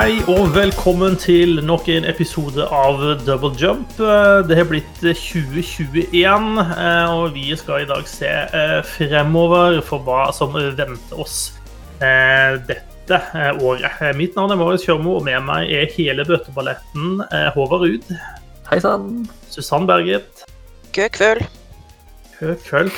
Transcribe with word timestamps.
Hei 0.00 0.14
og 0.32 0.54
velkommen 0.54 1.12
til 1.20 1.58
nok 1.68 1.88
en 1.92 2.06
episode 2.08 2.64
av 2.72 3.02
Double 3.26 3.50
Jump. 3.60 3.90
Eh, 4.00 4.38
Det 4.48 4.56
har 4.56 4.64
blitt 4.70 5.00
2021, 5.02 6.46
eh, 6.62 7.10
og 7.12 7.34
vi 7.34 7.50
skal 7.56 7.82
i 7.82 7.88
dag 7.90 8.06
se 8.08 8.30
eh, 8.30 8.78
fremover 8.86 9.82
for 9.84 10.00
hva 10.06 10.30
som 10.32 10.56
venter 10.56 11.20
oss 11.20 11.52
eh, 12.00 12.56
dette 12.70 13.20
året. 13.60 14.00
Mitt 14.16 14.38
navn 14.40 14.54
er 14.54 14.60
Marius 14.62 14.86
Kjørmo, 14.88 15.18
og 15.18 15.26
med 15.28 15.44
meg 15.44 15.68
er 15.68 15.92
hele 15.98 16.24
bøteballetten 16.24 17.20
Håvard 17.58 17.84
Ruud, 17.84 18.14
Hei 18.70 18.80
sann. 18.80 19.26
Susann 19.52 19.84
Berget, 19.84 20.46
Køkvøl. 20.96 21.42
kveld. 21.44 21.48
God 22.40 22.56
kveld. 22.64 22.92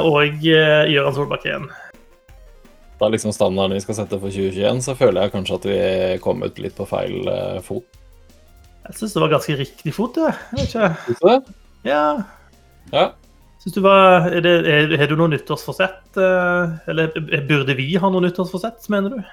og 0.00 0.40
Gøran 0.40 1.14
Solbakken. 1.14 1.68
Da 2.96 3.10
liksom 3.12 3.32
standarden 3.36 3.76
vi 3.76 3.82
skal 3.84 3.98
sette 3.98 4.16
for 4.20 4.32
2021, 4.32 4.80
så 4.86 4.94
føler 4.96 5.26
jeg 5.26 5.34
kanskje 5.34 5.58
at 5.58 5.68
vi 5.68 5.78
kom 6.24 6.40
ut 6.46 6.58
litt 6.62 6.76
på 6.78 6.86
feil 6.88 7.28
eh, 7.28 7.58
fot. 7.64 7.84
Jeg 8.86 8.96
syns 9.00 9.16
det 9.16 9.22
var 9.24 9.32
ganske 9.34 9.56
riktig 9.58 9.92
fot, 9.92 10.16
jeg. 10.16 10.32
jeg. 10.32 10.58
vet 10.60 10.70
ikke. 10.70 10.90
Syns 11.08 11.22
det? 11.26 11.56
Ja. 11.90 12.02
Ja. 12.94 13.06
Synes 13.60 13.74
du 13.74 13.80
var, 13.84 14.28
er 14.30 14.44
det, 14.44 14.54
er, 14.70 14.92
Har 15.00 15.10
du 15.10 15.16
noe 15.18 15.32
nyttårsforsett? 15.32 16.16
eh, 16.22 16.76
Eller 16.88 17.10
burde 17.48 17.74
vi 17.76 17.88
ha 17.98 18.10
noe 18.12 18.22
nyttårsforsett, 18.24 18.86
mener 18.92 19.16
du? 19.16 19.32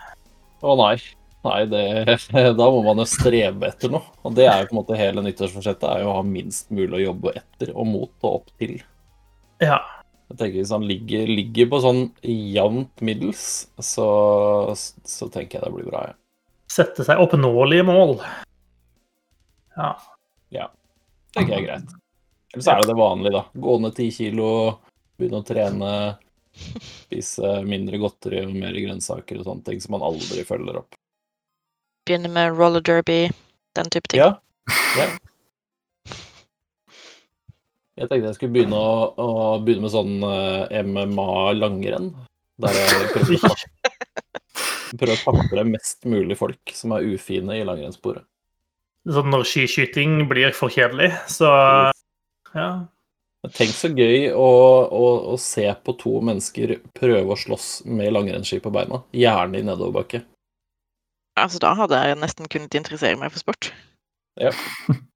Å 0.64 0.76
nei. 0.80 0.96
Nei, 1.44 1.60
det, 1.68 1.84
da 2.60 2.68
må 2.72 2.84
man 2.86 3.00
jo 3.04 3.08
strebe 3.08 3.68
etter 3.70 3.92
noe. 3.94 4.04
Og 4.24 4.36
det 4.36 4.48
er 4.50 4.64
jo 4.64 4.70
på 4.72 4.76
en 4.76 4.82
måte 4.82 5.00
hele 5.00 5.24
nyttårsforsettet, 5.24 5.88
er 5.88 6.04
jo 6.04 6.12
å 6.12 6.18
ha 6.18 6.24
minst 6.28 6.72
mulig 6.74 6.98
å 7.00 7.04
jobbe 7.12 7.36
etter 7.40 7.72
og 7.76 7.88
mot 7.88 8.14
og 8.24 8.40
opp 8.42 8.54
til. 8.60 8.78
Ja. 9.64 9.80
Jeg 10.34 10.40
tenker 10.40 10.64
Hvis 10.64 10.72
han 10.74 10.86
ligger, 10.90 11.28
ligger 11.30 11.68
på 11.70 11.80
sånn 11.84 12.00
jevnt 12.26 13.04
middels, 13.06 13.44
så, 13.78 14.08
så 14.74 15.28
tenker 15.30 15.60
jeg 15.60 15.68
det 15.68 15.74
blir 15.76 15.90
bra. 15.92 16.08
Ja. 16.10 16.16
Sette 16.74 17.06
seg 17.06 17.22
oppnåelige 17.22 17.86
mål. 17.86 18.16
Ja. 19.78 19.92
tenker 21.38 21.54
jeg 21.54 21.60
er 21.60 21.68
greit. 21.68 21.94
Eller 22.54 22.66
så 22.66 22.74
er 22.74 22.82
det 22.82 22.90
det 22.90 22.98
vanlige, 22.98 23.34
da. 23.38 23.44
Gå 23.62 23.78
ned 23.82 23.96
ti 23.98 24.08
kilo, 24.14 24.50
begynne 25.22 25.42
å 25.44 25.46
trene, 25.46 25.92
spise 26.54 27.54
mindre 27.66 28.02
godteri 28.02 28.42
og 28.46 28.58
mer 28.58 28.74
grønnsaker 28.78 29.38
og 29.38 29.48
sånne 29.52 29.70
ting 29.70 29.86
som 29.86 29.94
man 30.00 30.08
aldri 30.10 30.46
følger 30.50 30.82
opp. 30.82 30.98
Begynne 32.10 32.34
med 32.34 32.58
roller 32.58 32.82
derby, 32.82 33.28
den 33.78 33.94
type 33.94 34.10
ting. 34.10 34.22
Ja. 34.22 34.34
ja. 34.98 35.12
Jeg 38.00 38.10
tenkte 38.10 38.30
jeg 38.32 38.38
skulle 38.40 38.56
begynne, 38.56 38.78
å, 38.78 39.10
å 39.22 39.58
begynne 39.62 39.86
med 39.86 39.94
sånn 39.94 40.16
eh, 40.26 40.80
MMA-langrenn. 40.82 42.10
Der 42.64 42.78
jeg 42.78 43.10
prøver 43.14 43.46
å, 43.50 43.54
prøver 44.98 45.14
å 45.14 45.20
takle 45.22 45.66
mest 45.70 46.08
mulig 46.10 46.38
folk 46.40 46.74
som 46.74 46.96
er 46.98 47.06
ufine 47.06 47.60
i 47.60 47.68
langrennssporet. 47.68 48.26
Sånn 49.14 49.30
når 49.34 49.46
skiskyting 49.46 50.24
blir 50.30 50.56
for 50.56 50.72
kjedelig, 50.72 51.12
så 51.28 51.52
ja. 52.54 52.68
Tenk 53.52 53.74
så 53.76 53.90
gøy 53.92 54.30
å, 54.32 54.50
å, 54.88 55.08
å 55.34 55.38
se 55.42 55.66
på 55.84 55.98
to 56.00 56.14
mennesker 56.24 56.78
prøve 56.96 57.36
å 57.36 57.40
slåss 57.40 57.82
med 57.92 58.14
langrennsski 58.16 58.62
på 58.64 58.72
beina. 58.72 59.02
Gjerne 59.12 59.60
i 59.60 59.66
nedoverbakke. 59.68 60.24
Altså, 61.36 61.60
da 61.60 61.74
hadde 61.76 62.00
jeg 62.00 62.22
nesten 62.22 62.48
kunnet 62.48 62.78
interessere 62.80 63.20
meg 63.20 63.34
for 63.34 63.44
sport. 63.44 63.74
ja. 64.40 64.54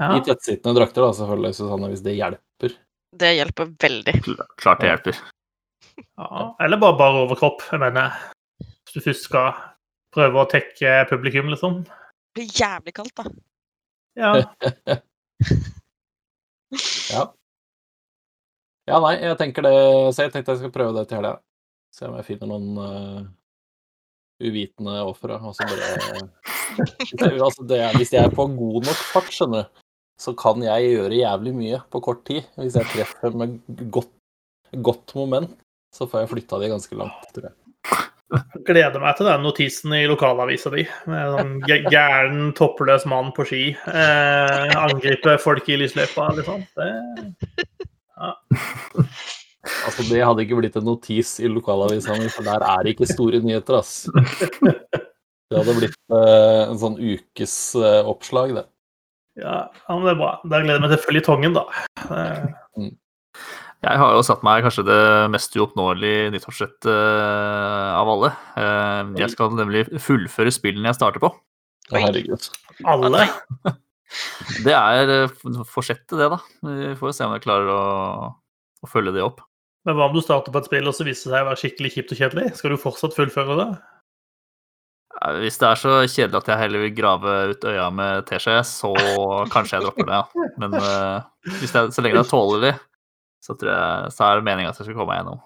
I 0.00 0.22
tettsittende 0.24 0.72
drakter, 0.78 1.04
da, 1.04 1.12
selvfølgelig, 1.16 1.56
Susanne, 1.58 1.90
hvis 1.92 2.04
det 2.04 2.16
hjelper. 2.16 2.76
Det 3.20 3.32
hjelper 3.36 3.72
veldig. 3.84 4.14
Klart 4.62 4.80
det 4.80 4.92
hjelper. 4.92 5.18
ja. 6.16 6.44
Eller 6.64 6.80
bare 6.80 6.96
bare 6.98 7.24
overkropp, 7.26 7.66
jeg 7.72 7.82
mener. 7.82 8.14
Hvis 8.60 8.96
du 8.96 9.04
først 9.04 9.26
skal 9.28 9.50
prøve 10.14 10.40
å 10.40 10.48
tekke 10.50 11.02
publikum, 11.10 11.50
liksom. 11.52 11.82
Det 11.84 12.38
blir 12.38 12.54
jævlig 12.62 12.94
kaldt, 12.96 13.20
da. 13.20 13.28
Ja. 14.20 14.32
Ja. 17.10 17.24
Ja, 18.86 18.98
nei, 19.02 19.16
jeg 19.18 19.36
tenker 19.40 19.64
det 19.66 19.72
Så 20.14 20.22
jeg 20.22 20.30
tenkte 20.30 20.54
jeg 20.54 20.60
skal 20.60 20.72
prøve 20.74 20.94
det 20.94 21.08
til 21.10 21.18
helga. 21.18 21.40
Se 21.90 22.06
om 22.06 22.14
jeg 22.14 22.26
finner 22.28 22.50
noen 22.50 22.78
uh, 22.78 23.24
uvitende 24.38 25.00
ofre. 25.02 25.38
Og 25.42 25.56
så 25.56 25.66
bare 25.66 27.42
altså, 27.48 27.66
det 27.66 27.80
er, 27.82 27.96
Hvis 27.98 28.14
jeg 28.14 28.22
er 28.22 28.34
på 28.34 28.46
god 28.54 28.86
nok 28.86 29.02
fart, 29.10 29.32
skjønner 29.34 29.66
du, 29.66 29.82
så 30.20 30.34
kan 30.36 30.60
jeg 30.64 30.92
gjøre 30.92 31.22
jævlig 31.22 31.54
mye 31.56 31.80
på 31.92 32.02
kort 32.04 32.22
tid. 32.28 32.44
Hvis 32.60 32.76
jeg 32.76 32.88
treffer 32.92 33.36
med 33.36 33.58
godt, 33.92 34.12
godt 34.84 35.14
moment, 35.16 35.56
så 35.94 36.06
får 36.10 36.24
jeg 36.24 36.32
flytta 36.34 36.60
de 36.60 36.70
ganske 36.74 36.98
langt, 37.00 37.30
tror 37.34 37.48
jeg. 37.48 37.56
Gleder 38.68 39.02
meg 39.02 39.16
til 39.18 39.26
den 39.26 39.42
notisen 39.42 39.94
i 39.96 40.04
lokalavisa 40.06 40.70
di. 40.70 40.84
Med 41.10 41.32
sånn 41.34 41.56
gæren, 41.66 42.52
toppløs 42.58 43.06
mann 43.10 43.32
på 43.34 43.46
ski. 43.48 43.62
Eh, 43.74 44.76
angripe 44.78 45.34
folk 45.42 45.66
i 45.72 45.80
lysløypa, 45.80 46.28
liksom. 46.38 46.62
Det, 46.78 46.90
Altså, 49.60 50.04
Det 50.08 50.20
hadde 50.24 50.44
ikke 50.44 50.60
blitt 50.60 50.76
en 50.78 50.86
notis 50.88 51.34
i 51.42 51.48
lokalavisa 51.50 52.16
mi, 52.20 52.28
for 52.32 52.46
der 52.46 52.62
er 52.64 52.84
det 52.84 52.94
ikke 52.94 53.08
store 53.10 53.40
nyheter, 53.44 53.80
ass. 53.80 54.06
Det 55.50 55.58
hadde 55.58 55.74
blitt 55.80 55.96
eh, 56.14 56.60
en 56.68 56.78
sånn 56.78 56.96
ukes 57.00 57.54
eh, 57.80 58.52
det. 58.54 58.66
Ja, 59.38 59.58
men 59.88 60.06
det 60.06 60.14
er 60.14 60.18
bra. 60.18 60.32
Da 60.44 60.60
gleder 60.62 60.78
jeg 60.78 60.84
meg 60.84 60.94
til 60.94 61.04
føljetongen, 61.04 61.54
da. 61.56 61.66
Eh, 62.10 62.88
Jeg 63.80 63.96
har 64.02 64.12
jo 64.12 64.24
satt 64.26 64.42
meg 64.44 64.64
kanskje 64.66 64.84
det 64.84 65.02
mest 65.32 65.54
uoppnåelige 65.56 66.32
nyttårsforsett 66.34 66.88
eh, 66.90 67.92
av 67.96 68.10
alle. 68.12 68.32
Eh, 68.60 69.14
jeg 69.22 69.32
skal 69.32 69.54
nemlig 69.56 69.86
fullføre 70.02 70.52
spillene 70.52 70.90
jeg 70.90 70.98
starter 70.98 71.22
på. 71.22 71.32
Herregud. 71.94 72.50
alle. 72.86 73.28
Det 74.66 74.74
er 74.74 75.10
eh, 75.14 75.62
forsettet, 75.70 76.16
det, 76.18 76.26
da. 76.32 76.40
Vi 76.66 76.90
får 76.98 77.14
se 77.14 77.28
om 77.28 77.36
jeg 77.36 77.44
klarer 77.44 77.70
å, 77.70 77.82
å 78.82 78.90
følge 78.90 79.14
det 79.14 79.22
opp. 79.22 79.38
Men 79.86 79.96
hva 79.96 80.10
om 80.10 80.16
du 80.16 80.20
starter 80.20 80.52
på 80.52 80.60
et 80.60 80.66
spill 80.68 80.90
og 80.90 80.96
så 80.96 81.06
viser 81.06 81.30
det 81.30 81.36
seg 81.38 81.44
å 81.44 81.48
være 81.48 81.60
skikkelig 81.62 81.92
kjipt 81.94 82.12
og 82.12 82.18
kjedelig? 82.20 82.48
Skal 82.58 82.74
du 82.74 82.80
fortsatt 82.82 83.14
fullføre 83.16 83.56
det? 83.62 83.68
Eh, 85.20 85.40
Hvis 85.44 85.58
det 85.60 85.68
er 85.68 85.80
så 85.80 85.96
kjedelig 86.06 86.40
at 86.40 86.50
jeg 86.52 86.62
heller 86.62 86.84
vil 86.86 86.96
grave 86.96 87.36
ut 87.52 87.68
øya 87.68 87.90
med 87.92 88.26
teskje, 88.30 88.56
så 88.66 88.92
kanskje 89.52 89.78
jeg 89.78 89.86
dropper 89.86 90.08
det, 90.08 90.20
ja. 90.20 90.48
Men 90.62 90.76
uh, 90.80 91.20
er, 91.50 91.92
så 91.92 92.04
lenge 92.04 92.16
det 92.16 92.24
er 92.24 92.32
tålelig, 92.32 92.74
så, 93.44 93.54
tror 93.54 93.72
jeg, 93.72 94.12
så 94.16 94.26
er 94.26 94.40
det 94.40 94.48
meninga 94.48 94.72
at 94.72 94.80
jeg 94.80 94.88
skal 94.88 94.96
komme 94.96 95.12
meg 95.12 95.22
gjennom. 95.22 95.40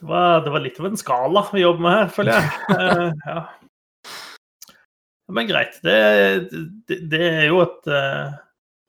Det 0.00 0.08
var, 0.10 0.40
det 0.44 0.52
var 0.52 0.64
litt 0.64 0.80
av 0.80 0.88
en 0.88 0.98
skala 1.00 1.44
vi 1.52 1.62
jobber 1.62 1.84
med 1.86 1.96
her, 1.96 2.08
føler 2.12 2.40
jeg. 2.40 2.48
Uh, 2.70 3.10
ja. 3.30 3.42
Men 5.32 5.48
greit. 5.48 5.78
Det, 5.84 5.98
det, 6.90 6.98
det 7.08 7.22
er 7.24 7.46
jo 7.48 7.62
et 7.62 7.86
uh, 7.88 8.34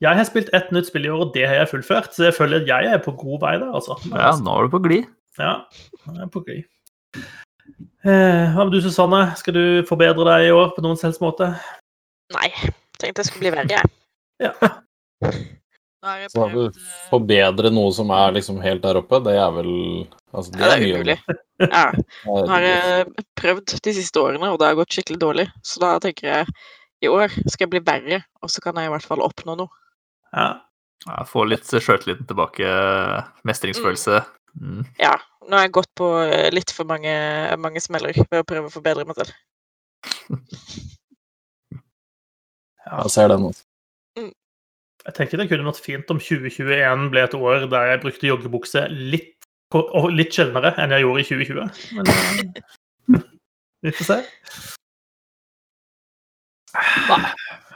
Jeg 0.03 0.17
har 0.17 0.27
spilt 0.27 0.49
ett 0.57 0.73
nytt 0.75 0.89
spill 0.89 1.07
i 1.07 1.13
år, 1.13 1.27
og 1.27 1.35
det 1.37 1.45
har 1.47 1.61
jeg 1.61 1.71
fullført. 1.71 2.11
Så 2.11 2.27
jeg 2.27 2.35
føler 2.35 2.63
at 2.63 2.71
jeg 2.73 2.91
er 2.91 3.03
på 3.05 3.15
god 3.15 3.45
vei 3.45 3.55
der, 3.61 3.71
altså. 3.71 3.95
Ja, 4.11 4.33
nå 4.43 4.57
er 4.57 4.67
du 4.67 4.75
på 4.75 4.83
glid. 4.83 5.07
Ja, 5.39 5.61
jeg 6.09 6.25
er 6.25 6.31
på 6.33 6.43
glid. 6.43 6.67
Eh, 8.05 8.53
Hva 8.53 8.65
med 8.65 8.73
du, 8.75 8.81
Susanne? 8.85 9.21
Skal 9.39 9.55
du 9.57 9.65
forbedre 9.89 10.25
deg 10.27 10.49
i 10.49 10.53
år 10.55 10.73
på 10.75 10.83
noen 10.85 10.99
selvs 10.99 11.17
måte? 11.23 11.51
Nei. 12.35 12.49
Tenkte 13.01 13.23
jeg 13.23 13.29
skulle 13.31 13.45
bli 13.47 13.53
verre, 13.55 13.79
jeg. 13.79 13.93
Ja. 14.45 14.51
Jeg 16.05 16.29
Så 16.29 16.37
prøvd 16.37 16.75
eh, 16.77 16.89
forbedre 17.09 17.71
noe 17.73 17.89
som 17.95 18.11
er 18.13 18.35
liksom 18.35 18.59
helt 18.61 18.83
der 18.85 18.99
oppe, 18.99 19.17
det 19.25 19.33
er 19.41 19.49
vel 19.55 19.71
Altså, 20.35 20.51
det 20.51 20.59
Ja, 20.61 20.67
er 20.67 20.79
det 20.79 20.89
er 20.89 20.99
umulig. 20.99 21.17
Ja. 21.71 21.85
Nå 22.27 22.41
har 22.51 22.65
jeg 22.67 23.23
prøvd 23.39 23.77
de 23.85 23.93
siste 23.95 24.19
årene, 24.19 24.49
og 24.51 24.59
det 24.59 24.67
har 24.67 24.75
gått 24.75 24.91
skikkelig 24.91 25.21
dårlig. 25.21 25.45
Så 25.63 25.79
da 25.79 25.93
tenker 26.03 26.27
jeg 26.27 26.55
i 27.05 27.07
år 27.07 27.31
skal 27.47 27.63
jeg 27.65 27.71
bli 27.71 27.81
verre, 27.87 28.19
og 28.43 28.51
så 28.51 28.59
kan 28.61 28.75
jeg 28.75 28.89
i 28.89 28.91
hvert 28.91 29.07
fall 29.07 29.23
oppnå 29.25 29.57
noe. 29.63 29.71
ja. 30.35 30.49
Ja, 31.05 31.19
få 31.27 31.43
litt 31.45 31.67
sjøltilliten 31.69 32.25
tilbake, 32.25 32.65
mestringsfølelse. 33.45 34.23
Mm. 34.23 34.44
Ja. 35.01 35.15
Nå 35.45 35.57
har 35.57 35.67
jeg 35.67 35.75
gått 35.77 35.91
på 35.99 36.07
eh, 36.23 36.49
litt 36.53 36.71
for 36.73 36.87
mange, 36.89 37.11
mange 37.61 37.81
smeller 37.83 38.15
ved 38.17 38.41
å 38.41 38.47
prøve 38.47 38.69
å 38.69 38.73
forbedre 38.73 39.05
meg 39.05 39.19
selv. 39.19 39.33
ja, 42.85 43.01
Jeg 43.03 43.13
ser 43.13 43.29
den. 43.33 43.47
altså. 43.51 43.65
Jeg 45.05 45.13
tenker 45.13 45.37
det 45.37 45.49
kunne 45.51 45.67
vært 45.67 45.83
fint 45.85 46.09
om 46.09 46.17
2021 46.17 47.09
ble 47.13 47.21
et 47.27 47.35
år 47.37 47.67
der 47.69 47.91
jeg 47.91 48.01
brukte 48.01 48.29
joggebukse 48.31 48.87
litt, 48.89 49.35
og 49.75 50.07
litt 50.13 50.33
sjeldnere 50.33 50.71
enn 50.81 50.95
jeg 50.95 51.03
gjorde 51.05 51.21
i 51.21 51.27
2020. 51.29 51.83
Men 51.99 52.09
eh, 52.09 53.21
vi 53.85 53.93
får 53.93 54.09
se. 54.09 54.17
Nei. 57.11 57.19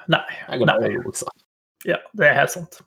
Nei. 0.09 0.23
Jeg 0.39 0.55
er 0.55 0.63
glad 0.63 0.87
i 0.87 0.95
Nei. 0.97 1.35
Ja, 1.87 1.99
det 2.17 2.31
er 2.31 2.39
helt 2.41 2.55
sant. 2.55 2.81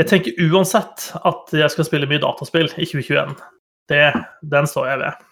Jeg 0.00 0.10
tenker 0.10 0.48
uansett 0.50 1.12
at 1.22 1.52
jeg 1.54 1.70
skal 1.70 1.86
spille 1.86 2.08
mye 2.10 2.22
dataspill 2.22 2.66
i 2.72 2.86
2021. 2.88 3.36
Det, 3.92 4.08
den 4.50 4.66
står 4.66 4.88
jeg 4.90 5.00
ved. 5.04 5.22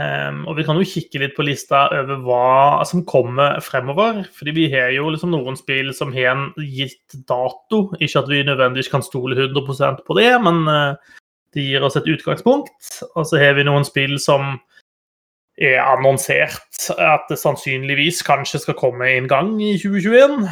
Um, 0.00 0.46
og 0.48 0.56
vi 0.56 0.64
kan 0.64 0.78
jo 0.80 0.88
kikke 0.88 1.20
litt 1.20 1.34
på 1.36 1.44
lista 1.44 1.84
over 1.92 2.22
hva 2.24 2.82
som 2.88 3.04
kommer 3.06 3.60
fremover. 3.60 4.22
fordi 4.34 4.54
vi 4.56 4.64
har 4.72 4.90
jo 4.96 5.10
liksom 5.12 5.30
noen 5.34 5.58
spill 5.58 5.92
som 5.94 6.14
har 6.14 6.32
en 6.32 6.46
gitt 6.58 7.14
dato. 7.28 7.92
Ikke 8.00 8.24
at 8.24 8.30
vi 8.30 8.42
nødvendigvis 8.42 8.90
kan 8.90 9.04
stole 9.04 9.36
100 9.36 10.02
på 10.06 10.16
det, 10.18 10.32
men 10.42 10.66
uh, 10.66 10.96
det 11.54 11.68
gir 11.68 11.84
oss 11.84 11.96
et 12.00 12.08
utgangspunkt. 12.08 12.72
Og 13.14 13.28
så 13.28 13.38
har 13.38 13.54
vi 13.54 13.68
noen 13.68 13.84
spill 13.84 14.18
som 14.18 14.56
er 15.60 15.78
annonsert 15.84 16.88
at 16.96 17.28
det 17.28 17.36
sannsynligvis 17.38 18.24
kanskje 18.26 18.62
skal 18.64 18.78
komme 18.80 19.06
en 19.12 19.28
gang 19.28 19.54
i 19.62 19.76
2021. 19.78 20.48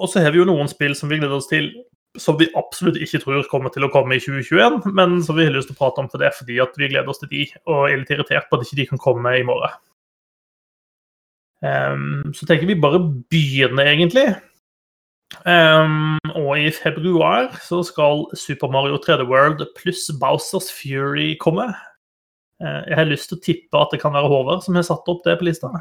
Og 0.00 0.10
så 0.10 0.22
har 0.24 0.34
vi 0.34 0.40
jo 0.40 0.48
noen 0.48 0.70
spill 0.70 0.94
som 0.98 1.10
vi 1.10 1.20
gleder 1.20 1.36
oss 1.38 1.50
til 1.50 1.70
som 2.18 2.36
vi 2.38 2.46
absolutt 2.54 2.98
ikke 3.02 3.20
tror 3.24 3.46
kommer 3.50 3.72
til 3.74 3.86
å 3.86 3.90
komme 3.90 4.16
i 4.16 4.22
2021, 4.22 4.84
men 4.94 5.16
som 5.26 5.34
vi 5.38 5.48
har 5.48 5.54
lyst 5.54 5.70
til 5.70 5.74
å 5.74 5.80
prate 5.80 6.02
om 6.02 6.10
for 6.10 6.22
det 6.22 6.30
fordi 6.36 6.60
at 6.62 6.76
vi 6.78 6.90
gleder 6.92 7.10
oss 7.10 7.18
til 7.22 7.30
de, 7.32 7.48
og 7.66 7.88
er 7.88 7.98
litt 8.00 8.12
irritert 8.14 8.46
på 8.46 8.58
at 8.58 8.66
ikke 8.66 8.78
de 8.78 8.86
kan 8.92 9.02
komme 9.02 9.32
i 9.34 9.46
morgen. 9.46 9.74
Um, 11.64 12.34
så 12.36 12.46
tenker 12.46 12.68
vi 12.68 12.76
bare 12.78 13.00
begynne, 13.32 13.86
egentlig. 13.88 14.28
Um, 15.48 16.20
og 16.36 16.60
i 16.60 16.68
februar 16.70 17.48
så 17.64 17.80
skal 17.86 18.26
Super 18.38 18.70
Mario 18.70 19.00
3D 19.02 19.26
World 19.26 19.64
pluss 19.80 20.06
Bowsers 20.20 20.68
Fury 20.76 21.32
komme. 21.40 21.70
Uh, 22.62 22.84
jeg 22.86 23.00
har 23.00 23.10
lyst 23.10 23.32
til 23.32 23.40
å 23.40 23.44
tippe 23.48 23.80
at 23.80 23.90
det 23.90 24.02
kan 24.04 24.14
være 24.14 24.30
Håvard 24.30 24.62
som 24.62 24.78
har 24.78 24.86
satt 24.86 25.08
opp 25.10 25.24
det 25.26 25.38
på 25.40 25.48
lista. 25.48 25.72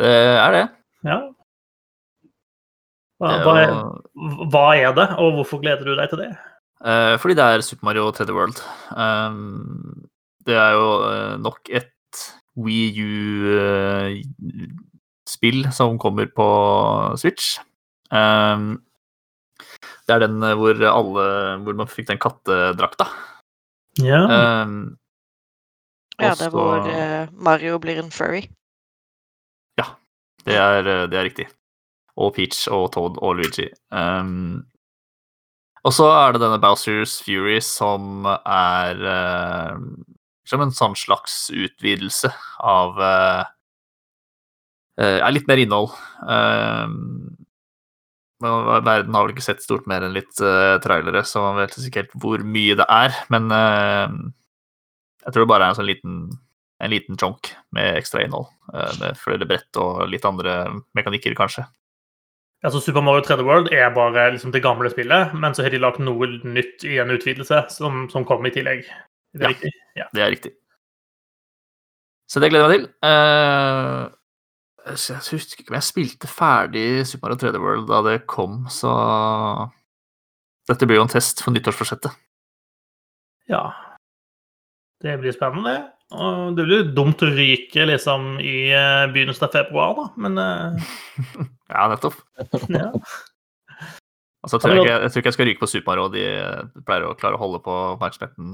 Det 0.00 0.16
er 0.48 0.56
det. 0.56 0.66
Ja. 1.06 1.20
Hva, 3.16 3.28
hva, 3.46 3.52
er, 3.62 3.70
hva 4.52 4.66
er 4.76 4.92
det, 4.96 5.06
og 5.22 5.38
hvorfor 5.38 5.60
gleder 5.62 5.84
du 5.88 5.94
deg 5.96 6.08
til 6.12 6.20
det? 6.20 6.32
Uh, 6.84 7.16
fordi 7.20 7.34
det 7.38 7.44
er 7.44 7.64
Super 7.64 7.84
Mario 7.88 8.10
3D 8.12 8.30
World. 8.36 8.58
Um, 8.92 10.08
det 10.44 10.56
er 10.60 10.70
jo 10.76 10.88
uh, 11.06 11.34
nok 11.40 11.60
et 11.72 11.92
Wii 12.60 12.88
U-spill 15.24 15.60
som 15.72 15.98
kommer 16.00 16.26
på 16.32 16.48
Switch. 17.20 17.56
Um, 18.12 18.84
det 20.06 20.12
er 20.14 20.20
den 20.22 20.38
hvor 20.38 20.78
alle 20.78 21.24
Hvor 21.64 21.74
man 21.74 21.88
fikk 21.90 22.06
den 22.12 22.20
kattedrakta. 22.22 23.06
Ja. 24.04 24.20
Um, 24.62 24.96
Ja, 26.16 26.30
det 26.32 26.46
er 26.46 26.50
hvor 26.54 26.86
eh, 26.88 27.28
Mario 27.32 27.78
blir 27.78 27.98
en 28.00 28.10
furry. 28.12 28.46
Det 30.46 30.54
er, 30.54 30.82
det 31.10 31.18
er 31.18 31.24
riktig. 31.26 31.46
Og 32.16 32.32
Peach 32.36 32.66
og 32.72 32.90
Toad 32.94 33.18
og 33.20 33.36
Luigi. 33.38 33.68
Um, 33.92 34.64
og 35.86 35.94
så 35.94 36.08
er 36.10 36.34
det 36.34 36.42
denne 36.42 36.60
Bowsers 36.62 37.18
Fury 37.22 37.58
som 37.62 38.26
er 38.26 39.02
uh, 39.04 39.76
som 40.46 40.62
en 40.62 40.72
sånn 40.74 40.96
slags 40.98 41.48
utvidelse 41.50 42.30
av 42.62 42.98
uh, 43.02 43.42
eh, 45.02 45.18
Er 45.18 45.34
litt 45.34 45.48
mer 45.50 45.58
innhold. 45.58 45.90
Um, 46.22 47.34
verden 48.40 49.14
har 49.16 49.24
vel 49.26 49.34
ikke 49.34 49.46
sett 49.46 49.64
stort 49.64 49.88
mer 49.90 50.06
enn 50.06 50.14
litt 50.14 50.40
uh, 50.44 50.76
trailere, 50.84 51.24
så 51.26 51.42
man 51.42 51.60
vet 51.60 51.76
ikke 51.80 52.04
helt 52.04 52.18
hvor 52.22 52.44
mye 52.46 52.76
det 52.78 52.86
er. 52.92 53.14
Men 53.32 53.50
eh, 53.54 54.16
jeg 55.24 55.32
tror 55.34 55.46
det 55.46 55.50
bare 55.50 55.66
er 55.66 55.74
en 55.74 55.78
sånn 55.80 55.90
liten 55.90 56.18
en 56.78 56.92
liten 56.92 57.16
chunk 57.16 57.54
med 57.72 57.96
ekstra 57.96 58.22
innhold. 58.24 58.50
eh, 58.74 58.92
Med 59.00 59.16
flere 59.16 59.48
brett 59.48 59.80
og 59.80 60.06
litt 60.10 60.24
andre 60.28 60.66
mekanikker, 60.96 61.34
kanskje. 61.38 61.64
Altså 62.64 62.80
Super 62.80 63.02
Mario 63.04 63.22
3D 63.22 63.44
World 63.44 63.68
er 63.72 63.90
bare 63.94 64.30
liksom 64.32 64.52
det 64.52 64.62
gamle 64.64 64.88
spillet, 64.90 65.34
men 65.36 65.54
så 65.54 65.62
har 65.62 65.70
de 65.70 65.78
lagt 65.82 66.00
noe 66.02 66.26
nytt 66.44 66.84
i 66.88 66.96
en 67.02 67.10
utvidelse 67.12 67.64
som, 67.70 68.06
som 68.10 68.24
kom 68.26 68.46
i 68.48 68.50
tillegg. 68.54 68.86
Det 69.36 69.42
Ja. 69.44 69.48
riktig? 69.52 69.72
Ja. 69.96 70.06
Det 70.14 70.22
er 70.22 70.30
riktig. 70.32 70.52
Så 72.28 72.40
det 72.40 72.50
gleder 72.50 72.70
jeg 72.72 72.80
meg 72.80 72.86
til. 72.86 72.94
Uh, 73.06 74.08
jeg 74.86 75.20
husker 75.30 75.60
ikke 75.60 75.70
om 75.70 75.76
jeg 75.78 75.86
spilte 75.86 76.30
ferdig 76.30 76.86
Super 77.06 77.28
Mario 77.28 77.38
3D 77.44 77.60
World 77.62 77.88
da 77.90 78.00
det 78.08 78.26
kom, 78.30 78.64
så 78.70 78.90
Dette 80.66 80.86
blir 80.88 80.98
jo 80.98 81.04
en 81.04 81.12
test 81.12 81.42
for 81.44 81.54
nyttårsforsettet. 81.54 82.10
ja. 83.48 83.68
Det 85.04 85.12
blir 85.20 85.30
spennende. 85.36 85.92
Og 86.16 86.56
det 86.56 86.64
blir 86.64 86.78
jo 86.80 86.92
dumt 86.96 87.20
å 87.22 87.28
ryke 87.28 87.84
liksom 87.86 88.38
i 88.40 88.70
eh, 88.72 89.04
begynnelsen 89.12 89.44
av 89.44 89.52
februar, 89.52 89.92
da, 89.98 90.04
men 90.24 90.38
eh, 90.40 90.86
Ja, 91.72 91.88
nettopp. 91.92 92.20
ja. 92.68 92.92
Altså, 94.46 94.60
jeg, 94.60 94.62
tror 94.62 94.70
jeg, 94.76 94.82
ikke, 94.84 94.98
jeg 95.02 95.10
tror 95.10 95.18
ikke 95.18 95.26
jeg 95.26 95.34
skal 95.34 95.48
ryke 95.48 95.58
på 95.58 95.66
Super 95.66 95.88
Mario. 95.90 96.02
De 96.14 96.82
pleier 96.86 97.04
å 97.08 97.14
klare 97.18 97.34
å 97.34 97.40
holde 97.40 97.58
på 97.64 97.72
oppmerksomheten. 97.96 98.52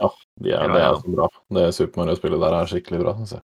ja, 0.00 0.08
De 0.40 0.54
er, 0.56 0.70
det 0.72 0.80
er 0.80 0.94
så 0.96 1.12
bra. 1.12 1.26
Det 1.52 1.64
Super 1.76 2.00
Mario-spillet 2.00 2.40
der 2.40 2.56
er 2.56 2.70
skikkelig 2.70 3.00
bra, 3.02 3.12
syns 3.18 3.34
jeg. 3.36 3.42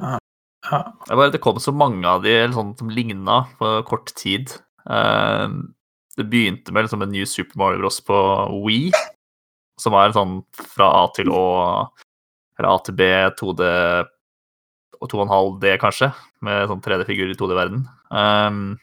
ja. 0.00 0.78
Det 1.04 1.18
bare 1.20 1.34
det 1.34 1.42
kom 1.44 1.60
så 1.60 1.74
mange 1.76 2.08
av 2.08 2.24
de 2.24 2.32
eller 2.32 2.56
sånn, 2.56 2.70
som 2.78 2.88
ligna 2.96 3.42
på 3.58 3.74
kort 3.90 4.14
tid. 4.16 4.54
Eh, 4.88 5.44
det 6.16 6.26
begynte 6.32 6.72
med 6.72 6.86
liksom 6.86 7.04
en 7.04 7.12
ny 7.12 7.26
Super 7.28 7.60
Mario 7.60 7.82
Bros. 7.82 8.00
på 8.08 8.22
Wii, 8.64 8.94
som 9.84 9.92
var 9.92 10.08
en 10.08 10.16
sånn 10.16 10.34
fra 10.56 10.88
A 11.02 11.04
til 11.12 11.28
Å, 11.28 11.44
eller 12.56 12.70
A 12.70 12.78
til 12.88 12.96
B, 12.96 13.10
2D 13.36 13.68
og 15.00 15.10
2,5D 15.10 15.76
kanskje, 15.82 16.10
med 16.44 16.68
sånn 16.70 16.82
3D-figur 16.84 17.32
i 17.32 17.36
2D-verden. 17.38 17.84
Um, 18.14 18.76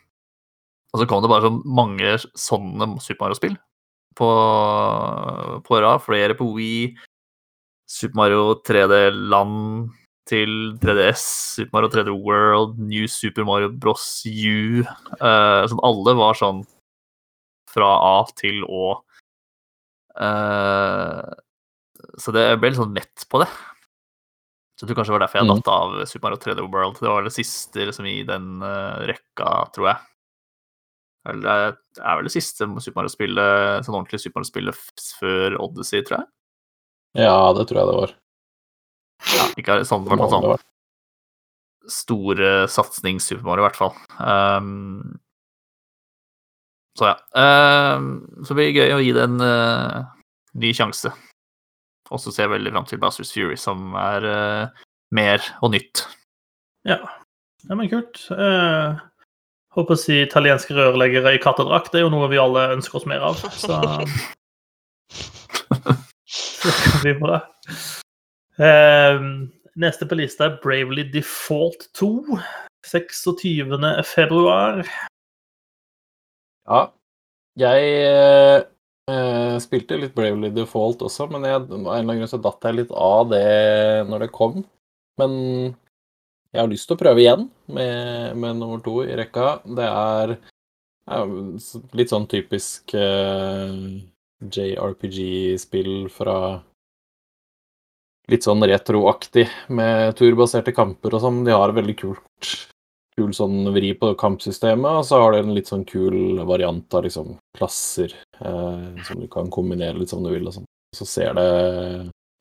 og 0.91 1.01
så 1.01 1.07
kom 1.07 1.23
det 1.23 1.31
bare 1.31 1.47
så 1.47 1.53
mange 1.63 2.15
sånne 2.35 2.89
Super 3.03 3.25
Mario-spill 3.25 3.55
på, 4.19 4.29
på 5.67 5.79
rad. 5.83 6.03
Flere 6.03 6.35
på 6.37 6.49
Wii, 6.57 6.91
Super 7.91 8.19
Mario 8.19 8.43
3D 8.67 9.01
Land 9.31 9.91
til 10.29 10.75
3DS, 10.83 11.23
Super 11.57 11.77
Mario 11.77 11.91
3D 11.91 12.15
World, 12.15 12.77
New 12.79 13.07
Super 13.11 13.47
Mario 13.47 13.71
Bros. 13.71 14.23
U. 14.25 14.83
Uh, 15.19 15.63
som 15.71 15.81
alle 15.87 16.15
var 16.19 16.37
sånn 16.39 16.63
fra 17.71 17.87
A 17.87 18.17
til 18.35 18.63
Å. 18.67 18.99
Uh, 20.19 21.23
så 22.19 22.33
det 22.35 22.45
ble 22.59 22.71
litt 22.71 22.79
sånn 22.79 22.95
mett 22.95 23.27
på 23.31 23.41
det. 23.43 23.49
Så 24.81 24.87
jeg 24.87 24.95
tror 24.95 24.97
kanskje 24.97 25.11
det 25.13 25.17
var 25.19 25.23
derfor 25.27 25.37
jeg 25.37 25.45
Mm. 25.45 25.51
datt 25.61 25.67
av 25.69 26.05
Super 26.09 26.23
Mario 26.25 26.39
3D 26.41 26.63
World. 26.73 26.95
Det 26.97 27.09
var 27.11 27.21
det 27.27 27.31
siste 27.35 27.85
liksom, 27.85 28.05
i 28.09 28.23
den 28.25 28.47
uh, 28.65 28.97
rekka, 29.05 29.51
tror 29.75 29.91
jeg. 29.91 29.99
Eller 31.29 31.75
det 31.77 32.01
er 32.01 32.15
vel 32.17 32.25
det 32.25 32.33
siste 32.33 32.65
Super 32.81 32.97
Mario-spillet, 33.03 33.85
sånn 33.85 33.93
ordentlig 33.99 34.19
Super 34.23 34.39
Mario-spillet 34.41 35.05
før 35.19 35.57
Odyssey, 35.61 36.01
tror 36.01 36.17
jeg. 36.23 36.27
Ja, 37.21 37.35
det 37.53 37.67
tror 37.69 37.77
jeg 37.77 37.91
det 37.91 37.97
var. 37.99 38.15
Ja, 39.37 39.45
ikke 39.61 39.75
sånn, 39.85 40.07
Det 40.09 40.17
sånn 40.17 40.47
være. 40.49 40.63
store 41.93 42.49
satsings-Super 42.73 43.45
Mario, 43.45 43.61
i 43.61 43.67
hvert 43.69 43.77
fall. 43.77 43.93
Um, 44.17 45.19
så 46.97 47.11
ja. 47.13 47.17
Um, 47.37 48.09
så 48.41 48.55
det 48.55 48.57
blir 48.57 48.73
gøy 48.81 48.95
å 48.97 49.01
gi 49.05 49.11
det 49.13 49.27
en 49.29 49.37
uh, 49.45 50.01
ny 50.57 50.73
sjanse. 50.73 51.13
Og 52.11 52.19
så 52.19 52.33
ser 52.33 52.47
jeg 52.47 52.55
veldig 52.57 52.73
fram 52.75 52.87
til 52.89 52.99
Bowsers 53.01 53.31
Fury, 53.33 53.55
som 53.59 53.95
er 53.99 54.27
uh, 54.27 54.83
mer 55.15 55.43
og 55.63 55.73
nytt. 55.75 56.05
ja. 56.87 56.99
ja 57.67 57.77
men 57.77 57.89
kult. 57.91 58.25
Uh, 58.31 58.99
håper 59.77 59.95
å 59.95 59.99
si 59.99 60.19
italienske 60.21 60.75
rørleggere 60.75 61.35
i 61.35 61.41
kattedrakt. 61.41 61.91
Det 61.93 62.01
er 62.01 62.07
jo 62.07 62.13
noe 62.13 62.29
vi 62.31 62.41
alle 62.41 62.71
ønsker 62.75 62.99
oss 62.99 63.07
mer 63.09 63.23
av. 63.31 63.39
Så 63.55 63.79
Så 66.31 66.69
det 66.69 66.81
kan 66.83 67.01
bli 67.01 67.13
bra. 67.17 67.37
Uh, 68.61 69.23
neste 69.81 70.05
på 70.07 70.17
lista 70.19 70.45
er 70.47 70.59
Bravely 70.63 71.07
Default 71.11 71.87
2. 71.97 72.37
26. 72.85 74.05
februar. 74.05 74.83
Ja. 76.69 76.81
Jeg 77.59 78.65
eh, 79.11 79.55
eh, 79.55 79.57
spilte 79.63 79.97
litt 79.99 80.15
Bravely 80.15 80.51
Default 80.55 81.03
også, 81.07 81.27
men 81.31 81.45
jeg, 81.47 81.59
av 81.61 81.73
en 81.73 81.85
eller 81.85 82.01
annen 82.03 82.21
grunn 82.21 82.31
så 82.31 82.39
datt 82.41 82.67
jeg 82.67 82.79
litt 82.79 82.93
av 82.95 83.29
det 83.31 84.07
når 84.09 84.25
det 84.25 84.31
kom. 84.35 84.61
Men 85.19 85.35
jeg 86.51 86.61
har 86.61 86.71
lyst 86.71 86.89
til 86.89 86.97
å 86.97 87.01
prøve 87.01 87.23
igjen 87.23 87.45
med, 87.71 88.39
med 88.39 88.57
nummer 88.59 88.81
to 88.83 89.01
i 89.05 89.15
rekka. 89.19 89.59
Det 89.63 89.87
er 89.87 90.35
ja, 90.35 91.21
litt 91.97 92.11
sånn 92.11 92.27
typisk 92.31 92.95
uh, 92.95 93.71
JRPG-spill 94.41 95.95
fra 96.13 96.35
Litt 98.31 98.45
sånn 98.45 98.63
retroaktig 98.63 99.43
med 99.75 100.13
turbaserte 100.15 100.71
kamper 100.71 101.17
og 101.17 101.23
sånn. 101.23 101.39
De 101.43 101.51
har 101.51 101.73
veldig 101.75 101.95
kult 101.99 102.51
kul 103.21 103.33
sånn 103.35 103.71
vri 103.75 103.93
på 103.97 104.13
kampsystemet, 104.19 105.01
og 105.01 105.05
så 105.07 105.19
har 105.21 105.33
det 105.33 105.43
en 105.43 105.55
litt 105.55 105.69
sånn 105.71 105.85
kul 105.87 106.41
variant 106.47 106.93
av 106.95 107.05
liksom 107.05 107.35
klasser 107.57 108.13
eh, 108.15 108.30
som 109.07 109.21
du 109.21 109.27
kan 109.31 109.51
kombinere 109.53 109.99
litt 109.99 110.11
som 110.11 110.23
du 110.25 110.31
vil. 110.33 110.47
og 110.49 110.57
sånn. 110.57 110.67
Så 110.95 111.07
ser 111.07 111.37
det 111.37 111.47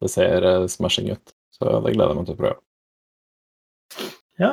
det 0.00 0.08
ser 0.08 0.46
eh, 0.46 0.66
smashing 0.66 1.12
ut. 1.12 1.32
Så 1.52 1.68
det 1.84 1.94
gleder 1.94 2.14
jeg 2.14 2.20
meg 2.20 2.28
til 2.28 2.36
å 2.36 2.40
prøve. 2.40 2.58
Ja. 4.40 4.52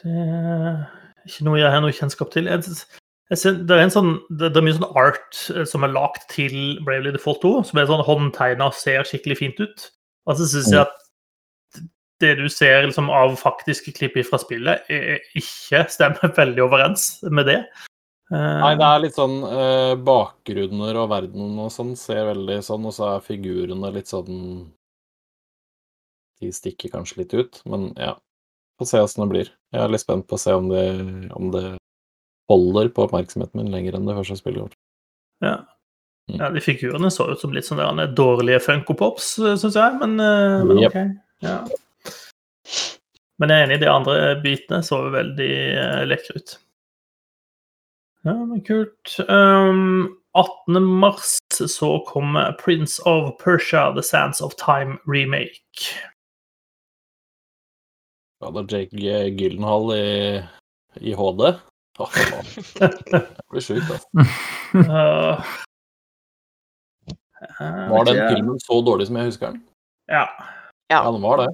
Det 0.00 0.14
er 0.14 0.84
ikke 1.26 1.46
noe 1.48 1.60
jeg 1.60 1.74
har 1.74 1.82
noe 1.82 1.96
kjennskap 1.96 2.30
til. 2.32 2.48
Jeg, 2.50 2.76
jeg 3.32 3.40
ser, 3.42 3.58
det, 3.58 3.76
er 3.76 3.84
en 3.84 3.94
sånn, 3.94 4.12
det, 4.30 4.52
det 4.54 4.60
er 4.60 4.66
mye 4.68 4.78
sånn 4.78 5.00
art 5.02 5.42
eh, 5.54 5.66
som 5.68 5.86
er 5.86 5.94
lagt 5.96 6.28
til 6.32 6.78
Bravely 6.86 7.14
Default 7.16 7.42
2, 7.44 7.54
som 7.70 7.82
er 7.82 7.90
sånn 7.90 8.06
håndtegna 8.06 8.70
og 8.70 8.78
ser 8.78 9.06
skikkelig 9.08 9.40
fint 9.42 9.62
ut. 9.62 9.90
Og 10.30 10.38
så 10.38 10.46
syns 10.46 10.70
jeg 10.70 10.84
at 10.86 10.96
det 12.20 12.34
du 12.36 12.46
ser 12.52 12.84
liksom, 12.84 13.08
av 13.10 13.32
faktiske 13.40 13.94
klipp 13.96 14.18
fra 14.28 14.38
spillet, 14.38 14.90
ikke 15.40 15.86
stemmer 15.88 16.34
veldig 16.40 16.66
overens 16.66 17.14
med 17.32 17.48
det. 17.48 17.62
Eh, 18.30 18.58
Nei, 18.62 18.74
det 18.78 18.86
er 18.86 19.00
litt 19.02 19.16
sånn 19.18 19.40
eh, 19.42 19.94
bakgrunner 20.06 20.98
og 21.02 21.08
verden 21.10 21.56
og 21.58 21.72
sånn 21.74 21.96
ser 21.98 22.28
veldig 22.28 22.60
sånn, 22.62 22.86
og 22.86 22.94
så 22.94 23.16
er 23.16 23.24
figurene 23.26 23.90
litt 23.94 24.10
sånn 24.12 24.68
de 26.40 26.52
stikker 26.54 26.92
kanskje 26.94 27.22
litt 27.22 27.34
ut. 27.34 27.60
Men 27.68 27.90
ja, 28.00 28.14
får 28.80 28.90
se 28.90 29.02
åssen 29.04 29.24
det 29.24 29.32
blir. 29.32 29.50
Jeg 29.74 29.82
er 29.82 29.92
litt 29.92 30.04
spent 30.04 30.28
på 30.30 30.38
å 30.38 30.40
se 30.40 30.54
om 30.56 30.70
det, 30.70 30.86
om 31.36 31.50
det 31.54 31.66
holder 32.50 32.88
på 32.94 33.04
oppmerksomheten 33.06 33.60
min 33.60 33.74
lenger 33.74 33.98
enn 33.98 34.08
det 34.08 34.16
første 34.16 34.38
spillet. 34.40 34.72
Ja. 35.44 35.58
ja, 36.32 36.48
de 36.52 36.62
figurene 36.64 37.10
så 37.12 37.28
ut 37.30 37.42
som 37.42 37.52
litt 37.54 37.68
sånne 37.68 37.92
der 38.00 38.16
dårlige 38.16 38.62
Funko 38.64 38.96
Pops, 38.98 39.34
syns 39.40 39.76
jeg, 39.76 40.00
men, 40.00 40.16
eh, 40.22 40.64
men. 40.66 40.82
OK. 40.88 40.98
Ja. 41.44 41.60
Men 43.40 43.52
jeg 43.52 43.62
er 43.62 43.68
enig, 43.68 43.78
de 43.80 43.88
andre 43.88 44.16
bitene 44.42 44.82
så 44.84 44.98
veldig 45.12 45.52
eh, 45.80 46.02
lekre 46.08 46.40
ut. 46.40 46.58
Ja, 48.22 48.34
men 48.34 48.64
kult. 48.64 49.16
Um, 49.28 50.16
18. 50.32 50.84
mars 50.84 51.38
så 51.66 52.04
kommer 52.08 52.52
Prince 52.52 53.02
of 53.02 53.42
Persia, 53.44 53.92
The 53.94 54.02
Sands 54.02 54.40
of 54.40 54.54
Time 54.54 54.98
remake. 55.06 55.96
Ja, 58.40 58.50
da 58.50 58.62
Jake 58.68 58.96
Gyllenhaal 59.28 59.96
i, 59.96 60.42
i 60.94 61.14
HD. 61.14 61.54
Oh, 61.98 62.10
det 63.10 63.26
blir 63.50 63.60
sjukt, 63.60 63.90
altså. 63.90 64.08
Uh, 64.74 65.44
Var 67.90 68.04
den 68.04 68.16
ja. 68.16 68.28
filmen 68.28 68.60
så 68.60 68.80
dårlig 68.80 69.06
som 69.06 69.16
jeg 69.16 69.30
husker 69.32 69.52
den? 69.52 69.62
Ja. 70.08 70.26
Ja, 70.92 71.10
den 71.12 71.22
var 71.22 71.36
det. 71.40 71.48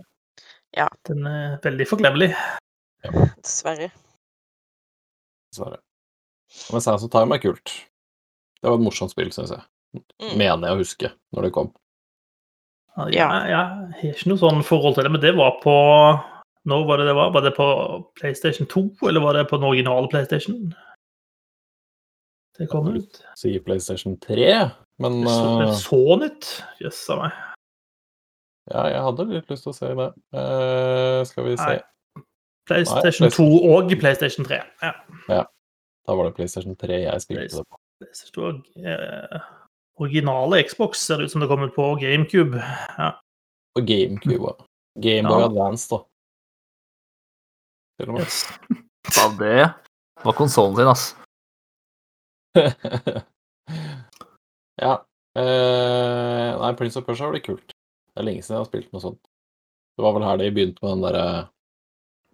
Ja. 0.77 0.89
Den 1.07 1.27
er 1.27 1.59
veldig 1.63 1.87
forglemmelig. 1.89 2.31
Dessverre. 3.43 3.91
Dessverre. 5.51 5.79
Men 6.73 6.85
Sands 6.85 7.05
of 7.07 7.13
Time 7.13 7.37
er 7.37 7.43
kult. 7.43 7.73
Det 8.61 8.71
var 8.71 8.79
et 8.79 8.87
morsomt 8.87 9.13
spill, 9.13 9.33
syns 9.35 9.53
jeg. 9.55 9.65
Mm. 9.97 10.33
Mener 10.37 10.69
jeg 10.69 10.77
å 10.77 10.81
huske 10.81 11.11
når 11.37 11.47
det 11.47 11.53
kom. 11.57 11.73
Ja, 12.97 13.07
jeg, 13.13 13.51
jeg 13.53 13.61
har 14.01 14.15
ikke 14.15 14.31
noe 14.31 14.41
sånn 14.41 14.65
forhold 14.65 14.97
til 14.97 15.05
det, 15.05 15.13
men 15.13 15.21
det 15.21 15.35
var 15.37 15.59
på 15.61 15.77
Når 16.67 16.87
var 16.89 16.99
det 16.99 17.11
det 17.11 17.17
var? 17.19 17.33
Var 17.35 17.45
det 17.45 17.53
på 17.59 17.67
PlayStation 18.19 18.69
2, 18.73 18.87
eller 19.11 19.23
var 19.23 19.37
det 19.37 19.45
på 19.51 19.61
den 19.61 19.69
originale 19.69 20.09
PlayStation? 20.11 20.73
Det 22.57 22.67
kom 22.73 22.89
ut. 22.89 23.21
Sier 23.37 23.61
PlayStation 23.61 24.17
3, 24.25 24.49
men 25.05 25.21
Det 25.23 25.35
så, 25.35 25.51
det 25.61 25.69
eh, 25.69 25.77
så 25.83 26.17
nytt. 26.23 26.49
Jøss 26.81 27.03
a 27.13 27.19
meg. 27.21 27.43
ja, 28.73 28.87
jeg 28.95 29.03
hadde 29.05 29.29
litt 29.31 29.53
lyst 29.53 29.69
til 29.69 29.75
å 29.75 29.77
se 29.77 29.93
det. 30.01 30.09
Uh, 30.35 31.21
skal 31.29 31.47
vi 31.47 31.59
se. 31.61 31.69
Nei. 31.77 32.25
PlayStation 32.67 33.29
Nei, 33.29 33.35
2 33.37 33.47
og 33.77 33.93
PlayStation 34.01 34.49
3. 34.49 34.63
Ja. 34.83 34.95
Ja. 35.29 35.45
Da 36.07 36.15
var 36.15 36.25
det 36.29 36.37
PlayStation 36.37 36.77
3 36.79 37.01
jeg 37.03 37.23
spilte 37.25 37.57
det 37.61 37.65
på. 37.67 37.79
PlayStation 38.01 38.63
2, 38.63 38.83
eh, 38.87 39.41
originale 40.03 40.63
Xbox 40.69 41.03
ser 41.07 41.19
det 41.19 41.25
ut 41.27 41.33
som 41.33 41.41
det 41.43 41.49
kommer 41.51 41.69
på, 41.69 41.75
på 41.83 42.01
GameCube. 42.01 42.61
Ja. 42.99 43.11
Og 43.79 43.87
GameCube. 43.89 44.53
ja. 44.53 44.67
Gameboy 44.97 45.41
Ja. 45.41 45.47
Advance, 45.51 45.89
da. 45.91 45.99
Til 48.01 48.09
og 48.11 48.15
med. 48.19 48.23
Yes. 48.27 48.45
Ja, 49.17 49.29
det 49.39 49.71
var 50.25 50.35
konsollen 50.35 50.75
din, 50.77 50.89
ass. 50.91 51.15
ja. 54.83 54.95
Eh, 55.39 56.51
nei, 56.59 56.73
Prince 56.75 56.99
of 56.99 57.07
Persia 57.07 57.29
blir 57.31 57.45
kult. 57.45 57.71
Det 57.71 58.19
er 58.19 58.27
lenge 58.27 58.43
siden 58.43 58.57
jeg 58.57 58.65
har 58.65 58.69
spilt 58.71 58.91
noe 58.91 59.05
sånt. 59.05 59.21
Det 59.97 60.03
var 60.05 60.17
vel 60.17 60.27
her 60.27 60.41
de 60.41 60.51
begynte 60.57 60.83
med 60.83 60.97
den 60.97 61.05
derre 61.07 61.27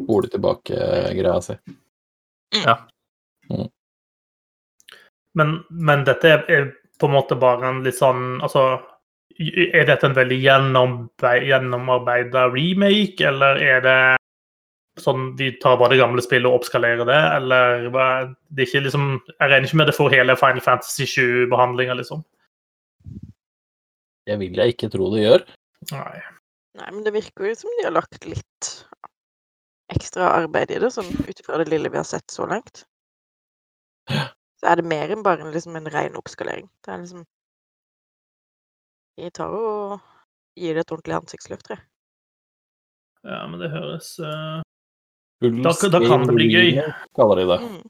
spole 0.00 0.32
tilbake-greia 0.32 1.42
si. 1.44 1.58
Men, 5.34 5.58
men 5.70 6.04
dette 6.04 6.28
er, 6.28 6.42
er 6.52 6.70
på 7.00 7.08
en 7.08 7.16
måte 7.16 7.38
bare 7.40 7.70
en 7.70 7.82
litt 7.86 7.96
sånn 7.96 8.40
Altså, 8.44 8.80
er 9.40 9.86
dette 9.88 10.06
en 10.06 10.16
veldig 10.16 10.38
gjennomarbeid- 10.42 11.46
gjennomarbeida 11.48 12.46
remake, 12.52 13.24
eller 13.26 13.56
er 13.64 13.80
det 13.86 14.00
sånn 15.00 15.30
de 15.38 15.48
tar 15.62 15.78
bare 15.80 15.94
det 15.94 16.02
gamle 16.02 16.20
spillet 16.20 16.44
og 16.50 16.60
oppskalerer 16.60 17.08
det, 17.08 17.20
eller 17.38 17.88
det 17.88 18.60
er 18.60 18.66
ikke 18.66 18.84
liksom 18.84 19.06
Jeg 19.24 19.48
regner 19.48 19.68
ikke 19.68 19.80
med 19.80 19.88
det 19.88 19.96
får 19.96 20.12
hele 20.12 20.36
Final 20.36 20.60
Fantasy 20.60 21.08
7-behandlinga, 21.08 21.96
liksom. 21.96 22.20
Det 24.28 24.36
vil 24.38 24.60
jeg 24.60 24.76
ikke 24.76 24.92
tro 24.92 25.08
det 25.14 25.24
gjør. 25.24 25.46
Nei. 25.90 26.20
Nei, 26.78 26.88
men 26.92 27.02
det 27.04 27.14
virker 27.16 27.48
jo 27.48 27.56
som 27.58 27.72
de 27.78 27.88
har 27.88 27.96
lagt 27.96 28.28
litt 28.28 28.68
ekstra 29.92 30.28
arbeid 30.44 30.70
i 30.72 30.78
det, 30.80 30.92
sånn 30.94 31.08
ut 31.08 31.40
ifra 31.40 31.58
det 31.60 31.68
lille 31.72 31.90
vi 31.92 31.98
har 32.00 32.06
sett 32.08 32.30
så 32.32 32.46
langt. 32.48 32.84
Så 34.62 34.70
er 34.70 34.78
det 34.78 34.86
mer 34.86 35.10
enn 35.10 35.24
bare 35.26 35.42
en, 35.42 35.50
liksom, 35.54 35.74
en 35.76 35.88
ren 35.90 36.14
oppskalering. 36.20 36.68
Det 36.86 36.92
er 36.94 37.00
liksom 37.02 37.24
Vi 39.18 39.30
tar 39.34 39.50
og 39.52 39.98
gir 40.56 40.74
det 40.78 40.84
et 40.86 40.92
ordentlig 40.94 41.16
ansiktsløft, 41.18 41.66
tror 41.66 41.76
jeg. 41.80 41.84
Ja, 43.26 43.40
men 43.50 43.58
det 43.60 43.70
høres 43.70 44.14
uh... 44.22 44.62
Da- 45.42 45.90
da 45.90 45.98
kan 46.06 46.22
det 46.28 46.34
bli 46.36 46.46
gøy. 46.52 46.78
kaller 47.18 47.40
de 47.40 47.44
det. 47.50 47.58
Mm. 47.66 47.82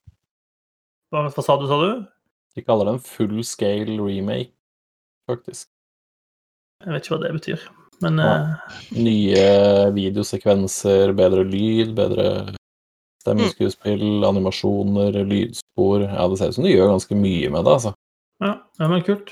hva, 1.13 1.23
hva 1.29 1.45
sa 1.45 1.57
du, 1.61 1.67
sa 1.69 1.79
du? 1.83 1.91
De 2.57 2.65
kaller 2.65 2.89
det 2.89 2.95
en 2.97 3.05
full 3.05 3.43
scale 3.45 3.97
remake, 4.01 4.53
faktisk. 5.29 5.69
Jeg 6.83 6.93
vet 6.97 7.05
ikke 7.05 7.15
hva 7.15 7.21
det 7.27 7.33
betyr. 7.37 7.67
Men 8.03 8.19
Ja. 8.19 8.33
uh... 8.33 8.79
Nye 8.97 9.45
videosekvenser, 9.95 11.13
bedre 11.17 11.45
lyd, 11.45 11.93
bedre 11.97 12.27
stemmeskuespill, 13.23 14.25
animasjoner, 14.27 15.21
lydspor. 15.77 16.03
Ja, 16.03 16.29
det 16.29 16.39
ser 16.39 16.49
ut 16.49 16.55
som 16.55 16.65
de 16.65 16.71
gjør 16.73 16.93
ganske 16.93 17.15
mye 17.15 17.51
med 17.51 17.65
det, 17.65 17.73
altså. 17.73 17.95
ja, 18.41 18.55
det 18.79 18.85
er 18.85 18.89
men 18.89 19.03
kult. 19.03 19.31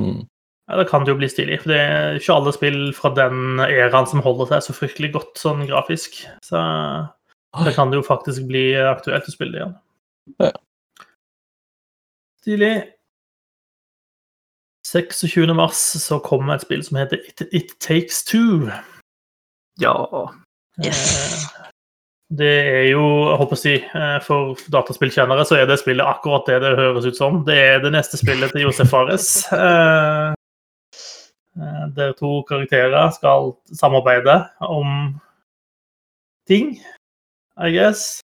Mm. 0.00 0.26
Ja, 0.68 0.76
Da 0.76 0.84
kan 0.84 1.04
det 1.04 1.10
jo 1.12 1.18
bli 1.18 1.28
stilig. 1.28 1.60
For 1.62 1.70
det 1.70 1.78
er 1.78 2.14
ikke 2.18 2.34
alle 2.34 2.52
spill 2.52 2.92
fra 2.94 3.10
den 3.14 3.60
æraen 3.60 4.06
som 4.06 4.20
holder 4.20 4.46
seg 4.46 4.62
så 4.62 4.72
fryktelig 4.74 5.12
godt 5.14 5.38
sånn 5.38 5.66
grafisk. 5.66 6.26
Så 6.42 6.58
det 7.64 7.74
kan 7.74 7.90
det 7.90 7.96
jo 7.96 8.02
faktisk 8.06 8.46
bli 8.48 8.74
aktuelt 8.74 9.28
å 9.28 9.32
spille 9.32 9.52
det 9.52 9.62
igjen. 9.62 9.76
Ja. 10.42 10.52
Stilig. 12.42 12.74
26. 14.86 15.54
mars 15.54 15.78
så 15.98 16.18
kommer 16.22 16.54
et 16.54 16.62
spill 16.62 16.82
som 16.84 16.98
heter 16.98 17.18
It, 17.26 17.42
It 17.52 17.72
Takes 17.80 18.24
Two. 18.24 18.70
Ja. 19.82 19.94
Yes. 20.82 21.46
Det 22.28 22.46
er 22.50 22.88
jo, 22.90 23.02
jeg 23.30 23.38
håper 23.38 23.54
å 23.54 23.60
si, 23.60 23.72
eh, 23.78 24.16
for 24.26 24.58
dataspillkjennere 24.74 25.44
så 25.46 25.60
er 25.60 25.68
det 25.70 25.76
spillet 25.78 26.02
akkurat 26.02 26.48
det 26.50 26.56
det 26.64 26.72
høres 26.74 27.06
ut 27.06 27.18
som. 27.18 27.44
Det 27.46 27.54
er 27.54 27.78
det 27.84 27.92
neste 27.94 28.18
spillet 28.18 28.50
til 28.50 28.66
Josef 28.66 28.90
Fares. 28.90 29.28
Eh, 31.56 31.62
eh, 31.62 31.84
Der 31.96 32.12
to 32.18 32.42
karakterer 32.48 33.12
skal 33.14 33.54
samarbeide 33.72 34.34
om 34.60 35.14
ting, 36.50 36.74
I 37.56 37.70
guess. 37.72 38.20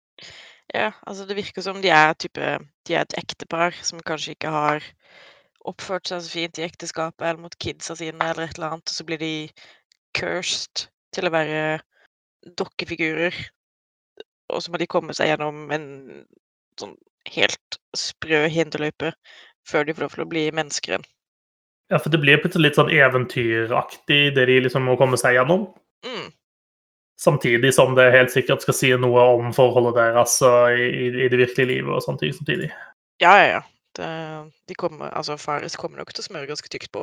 Ja, 0.74 0.90
altså 1.06 1.26
det 1.28 1.36
virker 1.36 1.62
som 1.62 1.82
de 1.82 1.90
er 1.90 2.14
type 2.14 2.58
De 2.86 2.94
er 2.94 3.02
et 3.02 3.14
ektepar 3.18 3.74
som 3.82 4.02
kanskje 4.06 4.34
ikke 4.34 4.50
har 4.50 4.82
oppført 5.68 6.08
seg 6.08 6.24
så 6.24 6.32
fint 6.32 6.58
i 6.58 6.66
ekteskapet 6.66 7.22
eller 7.26 7.44
mot 7.44 7.56
kidsa 7.60 7.94
sine 7.98 8.32
eller 8.32 8.48
et 8.48 8.58
eller 8.58 8.74
annet, 8.74 8.90
og 8.90 8.96
så 8.96 9.06
blir 9.06 9.20
de 9.20 9.32
cursed 10.16 10.88
til 11.14 11.28
å 11.28 11.34
være 11.34 11.80
dokkefigurer. 12.58 13.36
Og 14.50 14.64
så 14.64 14.72
må 14.72 14.80
de 14.80 14.88
komme 14.90 15.14
seg 15.16 15.32
gjennom 15.32 15.70
en 15.74 15.86
sånn 16.80 16.96
helt 17.30 17.78
sprø 17.96 18.46
hinderløype 18.50 19.12
før 19.68 19.86
de 19.86 19.94
får 19.94 20.04
lov 20.04 20.14
til 20.14 20.24
å 20.24 20.30
bli 20.30 20.44
mennesker 20.56 20.94
igjen. 20.94 21.08
Ja, 21.90 21.98
for 21.98 22.12
det 22.12 22.20
blir 22.22 22.38
plutselig 22.38 22.68
litt 22.70 22.78
sånn 22.78 22.92
eventyraktig, 22.94 24.20
det 24.36 24.44
de 24.46 24.60
liksom 24.62 24.84
må 24.86 24.94
komme 24.98 25.18
seg 25.18 25.34
gjennom. 25.34 25.66
Mm. 26.06 26.28
Samtidig 27.20 27.72
som 27.76 27.96
det 27.98 28.06
helt 28.14 28.32
sikkert 28.32 28.62
skal 28.64 28.76
si 28.78 28.92
noe 28.96 29.24
om 29.34 29.50
forholdet 29.52 29.98
deres 29.98 30.38
i, 30.40 31.10
i 31.10 31.26
det 31.28 31.42
virkelige 31.42 31.68
livet 31.74 31.92
og 31.96 32.04
sånne 32.04 32.22
ting 32.22 32.36
samtidig. 32.36 32.70
Ja, 33.20 33.34
ja, 33.42 33.48
ja. 33.58 33.60
Det, 33.98 34.08
de 34.70 34.76
kommer, 34.78 35.10
altså 35.18 35.34
Fares 35.34 35.74
kommer 35.76 35.98
nok 35.98 36.14
til 36.14 36.22
å 36.22 36.28
smøre 36.28 36.46
ganske 36.48 36.70
tykt 36.70 36.92
på 36.94 37.02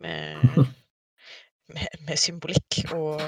med, 0.00 0.40
med, 1.74 2.00
med 2.08 2.18
symbolikk 2.18 2.80
og 2.96 3.20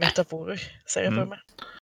metaforer, 0.00 0.64
ser 0.88 1.10
jeg 1.10 1.14
for 1.14 1.28
Mm. 1.28 1.82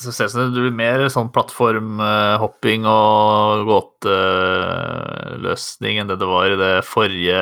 Så 0.00 0.12
ser 0.12 0.24
det 0.24 0.28
ut 0.30 0.32
som 0.32 0.54
det 0.54 0.62
blir 0.64 0.72
mer 0.72 1.08
sånn 1.12 1.28
plattformhopping 1.34 2.86
og 2.88 3.66
gåteløsning 3.68 5.98
enn 6.00 6.08
det 6.08 6.16
det 6.22 6.28
var 6.30 6.46
i 6.48 6.56
det 6.60 6.84
forrige 6.88 7.40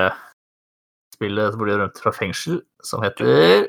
spillet 1.15 1.53
som 1.55 1.61
ble 1.63 1.77
rømt 1.79 1.99
fra 2.03 2.11
fengsel, 2.15 2.57
som 2.83 3.03
heter 3.07 3.69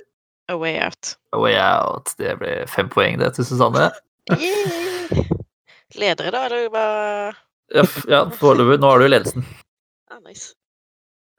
A 0.49 0.57
way 0.57 0.79
out. 0.81 1.13
A 1.31 1.37
Way 1.37 1.53
Out. 1.61 2.15
Det 2.17 2.33
ble 2.39 2.65
fem 2.65 2.89
poeng, 2.89 3.19
det, 3.21 3.35
til 3.37 3.45
Susanne. 3.45 3.91
Ledere, 5.99 6.31
da, 6.33 6.45
eller 6.47 6.69
hva? 6.73 6.85
Ja, 7.73 7.83
ja 8.09 8.23
foreløpig. 8.33 8.79
Nå 8.81 8.89
har 8.89 9.03
du 9.03 9.07
ledelsen. 9.11 9.45
Ah, 10.09 10.17
nice. 10.25 10.55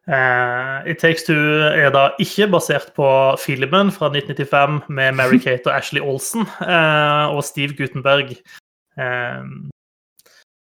Eh, 0.08 0.90
It 0.90 0.98
Takes 0.98 1.26
Two 1.26 1.36
er 1.36 1.90
da 1.92 2.08
ikke 2.22 2.48
basert 2.50 2.92
på 2.96 3.06
filmen 3.42 3.92
fra 3.92 4.08
1995 4.08 4.88
med 4.88 5.18
Mary-Kate 5.18 5.66
og 5.68 5.76
Ashley 5.76 6.00
Olsen 6.00 6.46
uh, 6.64 7.28
og 7.34 7.44
Steve 7.44 7.76
Gutenberg, 7.78 8.36
Uh, 8.98 9.46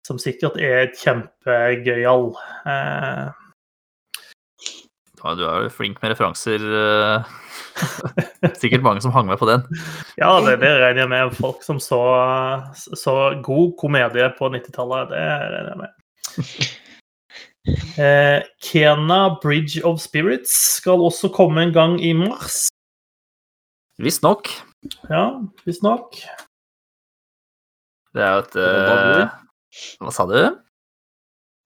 som 0.05 0.19
sikkert 0.19 0.57
er 0.59 0.89
kjempegøyal. 0.99 2.31
Eh, 2.67 3.27
Ja, 5.25 5.33
du 5.39 5.45
er 5.47 5.63
jo 5.65 5.71
flink 5.73 6.03
med 6.03 6.13
referanser. 6.13 6.61
Sikkert 8.61 8.83
mange 8.85 9.01
som 9.01 9.13
hang 9.15 9.29
med 9.29 9.39
på 9.41 9.49
den. 9.49 9.63
Ja, 10.21 10.35
det, 10.45 10.59
det 10.61 10.73
regner 10.83 11.05
jeg 11.05 11.13
med. 11.15 11.37
Folk 11.39 11.63
som 11.65 11.81
så, 11.81 12.01
så 12.77 13.15
god 13.45 13.77
komedie 13.81 14.29
på 14.39 14.51
90-tallet. 14.53 15.15
Det 15.15 15.23
regner 15.55 15.71
jeg 15.71 15.81
med. 15.85 16.84
Eh, 17.65 18.43
Kena 18.61 19.39
Bridge 19.41 19.81
of 19.87 20.01
Spirits 20.03 20.53
skal 20.79 21.01
også 21.01 21.31
komme 21.33 21.65
en 21.65 21.73
gang 21.73 21.97
i 22.05 22.13
mars. 22.17 22.67
Visstnok. 24.03 24.51
Ja, 25.09 25.41
visstnok. 25.65 26.19
Det 28.15 28.23
er 28.23 28.35
jo 28.35 28.43
et 28.45 28.59
eh, 28.61 29.39
Hva 30.03 30.13
sa 30.15 30.27
du? 30.29 30.39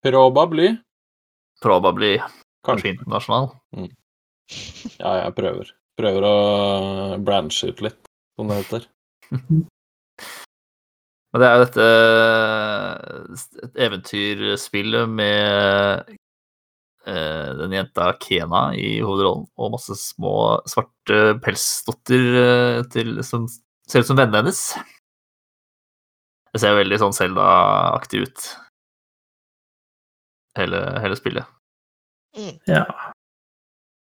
Probably. 0.07 0.77
Probably. 1.65 2.15
Kanskje 2.65 2.95
internasjonal. 2.95 3.51
Ja, 4.99 5.17
jeg 5.25 5.35
prøver. 5.37 5.73
Prøver 5.99 6.29
å 6.29 6.37
branche 7.27 7.73
ut 7.73 7.83
litt, 7.83 7.99
som 8.39 8.53
det 8.53 8.63
heter. 8.63 8.87
Men 11.33 11.43
det 11.43 11.49
er 11.49 11.57
jo 11.57 11.65
dette 11.67 11.87
et 13.67 13.83
eventyrspill 13.85 14.95
med 15.13 16.15
eh, 17.05 17.49
den 17.59 17.75
jenta 17.77 18.15
Kena 18.23 18.63
i 18.77 18.95
hovedrollen, 19.05 19.45
og 19.61 19.75
masse 19.75 19.97
små 20.01 20.37
svarte 20.71 21.35
pelsdotter 21.45 22.31
eh, 22.45 22.81
til, 22.95 23.19
som 23.27 23.45
ser 23.89 24.05
ut 24.05 24.09
som 24.09 24.17
vennene 24.21 24.41
hennes. 24.41 24.63
Det 26.49 26.63
ser 26.63 26.79
veldig 26.81 27.01
sånn 27.03 27.13
Zelda-aktig 27.17 28.25
ut, 28.25 28.49
hele, 30.57 30.81
hele 31.05 31.21
spillet. 31.21 31.55
Ja. 32.69 32.87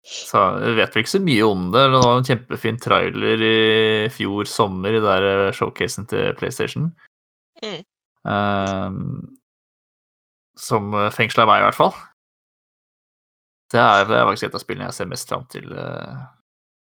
Så 0.02 0.40
jeg 0.58 0.74
vet 0.80 0.94
vel 0.96 1.04
ikke 1.04 1.12
så 1.14 1.22
mye 1.22 1.46
om 1.46 1.70
det. 1.70 1.84
Det 1.92 2.02
var 2.02 2.16
en 2.16 2.26
kjempefin 2.26 2.78
trailer 2.82 3.46
i 3.46 3.56
fjor 4.10 4.48
sommer 4.50 4.98
i 4.98 5.02
der 5.04 5.28
eh, 5.30 5.54
showcasen 5.54 6.10
til 6.10 6.34
PlayStation. 6.38 6.90
Mm. 7.62 7.82
Ehm, 8.32 9.36
som 10.58 10.94
fengsla 11.14 11.46
meg, 11.48 11.62
i 11.62 11.66
hvert 11.68 11.78
fall. 11.78 11.94
Det 13.72 13.80
er 13.80 14.04
det 14.04 14.18
er 14.18 14.26
faktisk 14.28 14.50
et 14.50 14.58
av 14.58 14.62
spillene 14.62 14.90
jeg 14.90 14.98
ser 14.98 15.08
mest 15.08 15.30
fram 15.32 15.46
til 15.50 15.70
uh, 15.72 16.26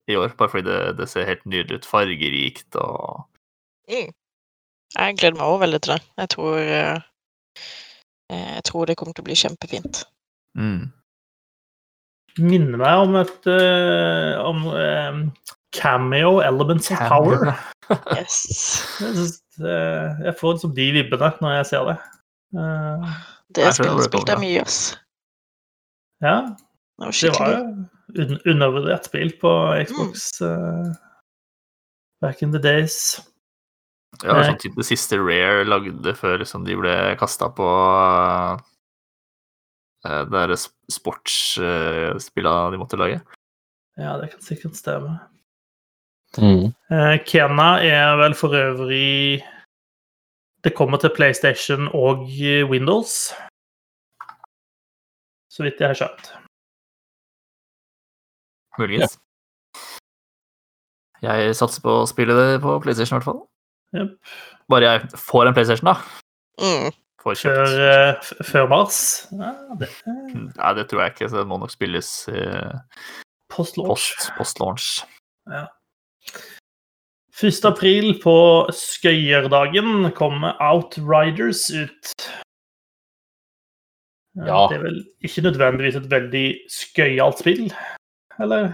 i 0.09 0.17
år. 0.17 0.37
Bare 0.39 0.53
fordi 0.53 0.69
det, 0.69 0.79
det 1.01 1.09
ser 1.11 1.27
helt 1.27 1.43
nydelig 1.49 1.81
ut. 1.81 1.91
Fargerikt 1.91 2.79
og 2.79 3.27
Mm. 3.89 4.13
Jeg 4.99 5.17
gleder 5.17 5.37
meg 5.37 5.47
også 5.47 5.63
veldig 5.63 5.81
til 5.83 5.93
det. 5.95 6.03
Jeg 6.19 6.29
tror, 6.35 6.55
eh, 6.59 7.01
eh, 8.31 8.55
jeg 8.55 8.65
tror 8.69 8.85
det 8.85 8.97
kommer 8.97 9.17
til 9.17 9.25
å 9.25 9.29
bli 9.29 9.37
kjempefint. 9.43 10.05
mm. 10.55 10.87
Minner 12.39 12.79
meg 12.79 13.01
om 13.03 13.17
et 13.19 13.47
uh, 13.51 14.39
om, 14.47 14.67
um, 14.71 15.23
cameo 15.75 16.39
Elements 16.41 16.93
Power. 17.09 17.57
Yes. 18.15 19.41
Eh, 19.61 20.21
jeg 20.29 20.35
får 20.39 20.55
liksom 20.57 20.75
de 20.77 20.87
vibbene 20.95 21.31
når 21.43 21.55
jeg 21.59 21.67
ser 21.73 21.85
det. 21.91 21.97
Uh, 22.57 23.05
Det 23.53 23.65
det 23.65 23.75
spillet 23.77 24.05
spilte 24.09 24.33
jeg 24.35 24.41
mye, 24.43 24.61
ass. 24.63 24.79
ja, 26.25 26.37
Det 26.99 27.05
var 27.05 27.13
det 27.13 27.31
var 27.39 27.51
jo 27.55 27.87
un 28.25 28.39
undervurdert 28.49 29.05
spill 29.05 29.33
på 29.41 29.51
Xbox 29.85 30.41
uh, 30.43 30.93
back 32.23 32.43
in 32.43 32.53
the 32.53 32.59
days. 32.59 33.21
Det 34.21 34.29
var 34.33 34.41
Eh. 34.41 34.49
sånn 34.49 34.59
typ 34.63 34.75
det 34.77 34.87
siste 34.89 35.19
Rare 35.21 35.65
lagde 35.69 36.15
før 36.17 36.39
liksom, 36.41 36.65
de 36.65 36.75
ble 36.81 36.95
kasta 37.21 37.51
på 37.53 37.67
uh, 37.69 38.57
det 40.25 40.31
derre 40.33 40.57
sportsspilla 40.91 42.55
de 42.73 42.79
måtte 42.81 42.97
lage. 42.99 43.21
Ja, 43.99 44.17
det 44.21 44.31
kan 44.33 44.41
sikkert 44.41 44.77
stemme. 44.79 45.19
Mm. 46.37 46.67
Eh, 46.93 47.15
Kena 47.25 47.69
er 47.83 48.17
vel 48.21 48.35
for 48.37 48.53
øvrig 48.53 49.41
Det 50.65 50.75
kommer 50.77 50.99
til 51.01 51.11
PlayStation 51.17 51.89
og 51.95 52.27
Windows. 52.69 53.33
Så 55.51 55.63
vidt 55.65 55.81
jeg 55.81 55.89
har 55.89 55.95
skjønt. 55.97 56.29
Muligens. 58.79 59.17
Jeg 61.23 61.55
satser 61.59 61.83
på 61.83 61.95
å 62.03 62.07
spille 62.07 62.35
det 62.37 62.61
på 62.63 62.77
PlayStation, 62.85 63.17
i 63.17 63.19
hvert 63.19 63.27
fall. 63.31 63.41
Yep. 63.97 64.13
Bare 64.71 64.91
jeg 64.93 65.09
får 65.19 65.49
en 65.49 65.57
PlayStation, 65.57 65.89
da. 65.91 65.97
mm. 66.63 66.93
Får 67.25 67.35
Før, 67.41 67.65
kjøpt. 67.65 67.81
eh, 67.83 68.11
f- 68.23 68.47
før 68.53 68.69
mars. 68.71 68.99
Ja, 69.35 69.49
det 69.81 69.89
Nei, 70.07 70.75
det 70.79 70.85
tror 70.91 71.03
jeg 71.03 71.15
ikke, 71.17 71.31
så 71.33 71.41
det 71.41 71.49
må 71.51 71.59
nok 71.59 71.73
spilles 71.75 72.11
uh, 72.31 72.77
post-launch. 73.51 74.13
post, 74.15 74.31
post-launch. 74.39 74.87
1. 77.39 77.61
april 77.69 78.17
på 78.23 78.35
Skøyerdagen 78.75 80.11
kommer 80.19 80.59
Outriders 80.59 81.69
ut. 81.71 82.27
Ja. 84.39 84.69
Det 84.71 84.77
er 84.79 84.83
vel 84.83 84.99
ikke 85.27 85.43
nødvendigvis 85.47 85.97
et 85.99 86.11
veldig 86.11 86.47
skøyalt 86.71 87.39
spill, 87.43 87.73
eller? 88.43 88.73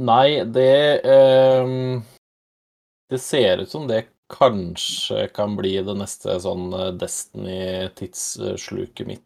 Nei, 0.00 0.44
det 0.50 1.00
ehm, 1.06 2.02
Det 3.10 3.20
ser 3.22 3.58
ut 3.62 3.70
som 3.70 3.86
det 3.88 4.06
kanskje 4.32 5.28
kan 5.36 5.56
bli 5.56 5.82
det 5.86 5.94
neste 6.00 6.40
sånn 6.42 6.72
eh, 6.74 6.92
Destiny-tidssluket 6.98 9.06
mitt 9.06 9.22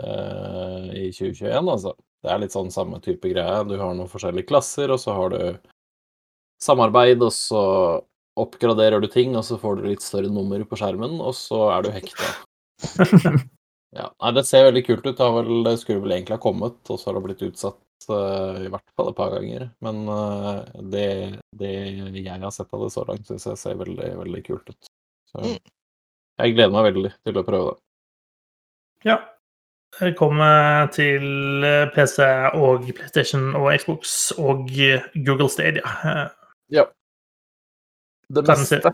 eh, 0.00 0.84
i 0.96 1.12
2021, 1.12 1.68
altså. 1.68 1.94
Det 2.22 2.30
er 2.30 2.38
litt 2.42 2.52
sånn 2.54 2.70
samme 2.72 3.00
type 3.04 3.28
greie. 3.28 3.64
Du 3.68 3.76
har 3.78 3.94
noen 3.94 4.08
forskjellige 4.10 4.48
klasser, 4.48 4.90
og 4.94 5.00
så 5.02 5.10
har 5.16 5.28
du 5.34 5.42
samarbeid, 6.62 7.22
og 7.26 7.32
så 7.34 7.62
oppgraderer 8.40 9.02
du 9.02 9.08
ting, 9.12 9.34
og 9.36 9.44
så 9.44 9.58
får 9.60 9.80
du 9.80 9.88
litt 9.90 10.04
større 10.04 10.30
nummer 10.32 10.62
på 10.64 10.78
skjermen, 10.80 11.18
og 11.20 11.34
så 11.36 11.66
er 11.74 11.84
du 11.88 11.92
hekta. 11.94 12.30
Ja, 13.92 14.06
nei, 14.22 14.30
Det 14.32 14.46
ser 14.48 14.64
veldig 14.70 14.82
kult 14.86 15.04
ut. 15.04 15.18
Det, 15.18 15.26
vel, 15.36 15.50
det 15.66 15.74
skulle 15.82 16.00
vel 16.00 16.14
egentlig 16.16 16.38
ha 16.38 16.40
kommet, 16.40 16.78
og 16.88 16.96
så 16.96 17.10
har 17.10 17.18
det 17.18 17.24
blitt 17.26 17.44
utsatt 17.44 18.06
uh, 18.08 18.62
i 18.64 18.70
hvert 18.72 18.94
fall 18.96 19.10
et 19.10 19.18
par 19.18 19.34
ganger. 19.34 19.66
Men 19.84 20.00
uh, 20.08 20.62
det, 20.94 21.04
det 21.60 21.72
jeg 22.16 22.40
har 22.40 22.54
sett 22.56 22.72
av 22.72 22.86
det 22.86 22.88
så 22.94 23.04
langt, 23.08 23.28
syns 23.28 23.44
jeg 23.50 23.60
ser 23.60 23.76
veldig, 23.82 24.14
veldig 24.22 24.42
kult 24.48 24.72
ut. 24.72 24.90
Så 25.28 25.44
Mm. 25.44 25.58
jeg 26.40 26.54
gleder 26.56 26.72
meg 26.72 26.88
veldig 26.88 27.12
til 27.20 27.36
å 27.36 27.44
prøve 27.44 27.74
det. 27.74 27.78
Ja. 29.10 29.18
velkommen 30.00 30.40
kommer 30.40 30.90
til 30.94 31.64
eh, 31.68 31.88
PC 31.92 32.22
og 32.56 32.86
PlayStation 32.96 33.50
og 33.58 33.72
Xbox 33.76 34.32
og 34.38 34.70
Google 34.72 35.50
Stadia. 35.52 36.30
Eh, 36.70 36.86
Det 38.32 38.46
meste. 38.48 38.92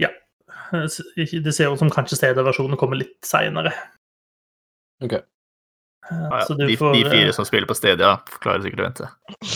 Ja. 0.00 0.08
Det 0.72 1.54
ser 1.54 1.72
ut 1.72 1.78
som 1.78 1.90
kanskje 1.92 2.16
Stadia-versjonen 2.16 2.78
kommer 2.80 2.96
litt 2.96 3.18
seinere. 3.26 3.72
Ok. 5.04 5.12
Ja, 6.10 6.38
ja. 6.40 6.54
De, 6.56 6.76
får, 6.76 6.92
de 6.94 7.02
eh, 7.04 7.10
fire 7.10 7.32
som 7.32 7.44
spiller 7.48 7.66
på 7.68 7.74
Stadia, 7.76 8.14
klarer 8.40 8.60
sikkert 8.64 8.80
å 8.80 8.86
vente. 8.88 9.06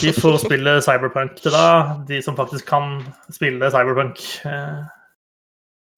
De 0.01 0.13
får 0.17 0.39
spille 0.45 0.77
Cyberpunk 0.85 1.37
til 1.43 1.53
da. 1.53 1.65
De 2.09 2.21
som 2.25 2.37
faktisk 2.39 2.67
kan 2.69 3.03
spille 3.33 3.69
Cyberpunk, 3.73 4.23
eh, 4.49 4.79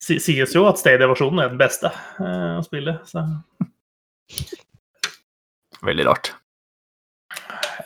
si- 0.02 0.18
sies 0.22 0.54
jo 0.54 0.64
at 0.70 0.78
Stadia-versjonen 0.82 1.42
er 1.44 1.48
den 1.52 1.58
beste 1.60 1.86
eh, 1.86 2.58
å 2.58 2.64
spille. 2.66 2.98
Så 3.06 3.22
Veldig 5.82 6.06
rart. 6.06 6.32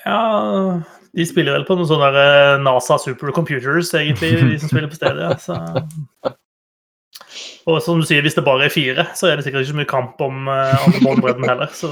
ja 0.04 0.16
De 1.14 1.26
spiller 1.28 1.54
vel 1.54 1.66
på 1.68 1.76
noen 1.78 1.88
sånne 1.88 2.08
eh, 2.18 2.56
NASA 2.62 2.98
supercomputers, 2.98 3.92
egentlig, 3.94 4.32
de 4.40 4.58
som 4.58 4.72
spiller 4.72 4.90
på 4.90 4.98
stedet. 4.98 5.36
Så. 5.44 5.54
Og 7.70 7.78
som 7.84 8.00
du 8.00 8.06
sier, 8.08 8.24
hvis 8.24 8.36
det 8.36 8.44
bare 8.46 8.66
er 8.66 8.74
fire, 8.74 9.06
så 9.16 9.30
er 9.30 9.38
det 9.38 9.46
sikkert 9.46 9.64
ikke 9.64 9.72
så 9.72 9.78
mye 9.78 9.92
kamp 9.92 10.20
om, 10.24 10.48
eh, 10.50 10.88
om 10.88 10.98
båndbredden 11.06 11.46
heller. 11.48 11.70
Så 11.72 11.90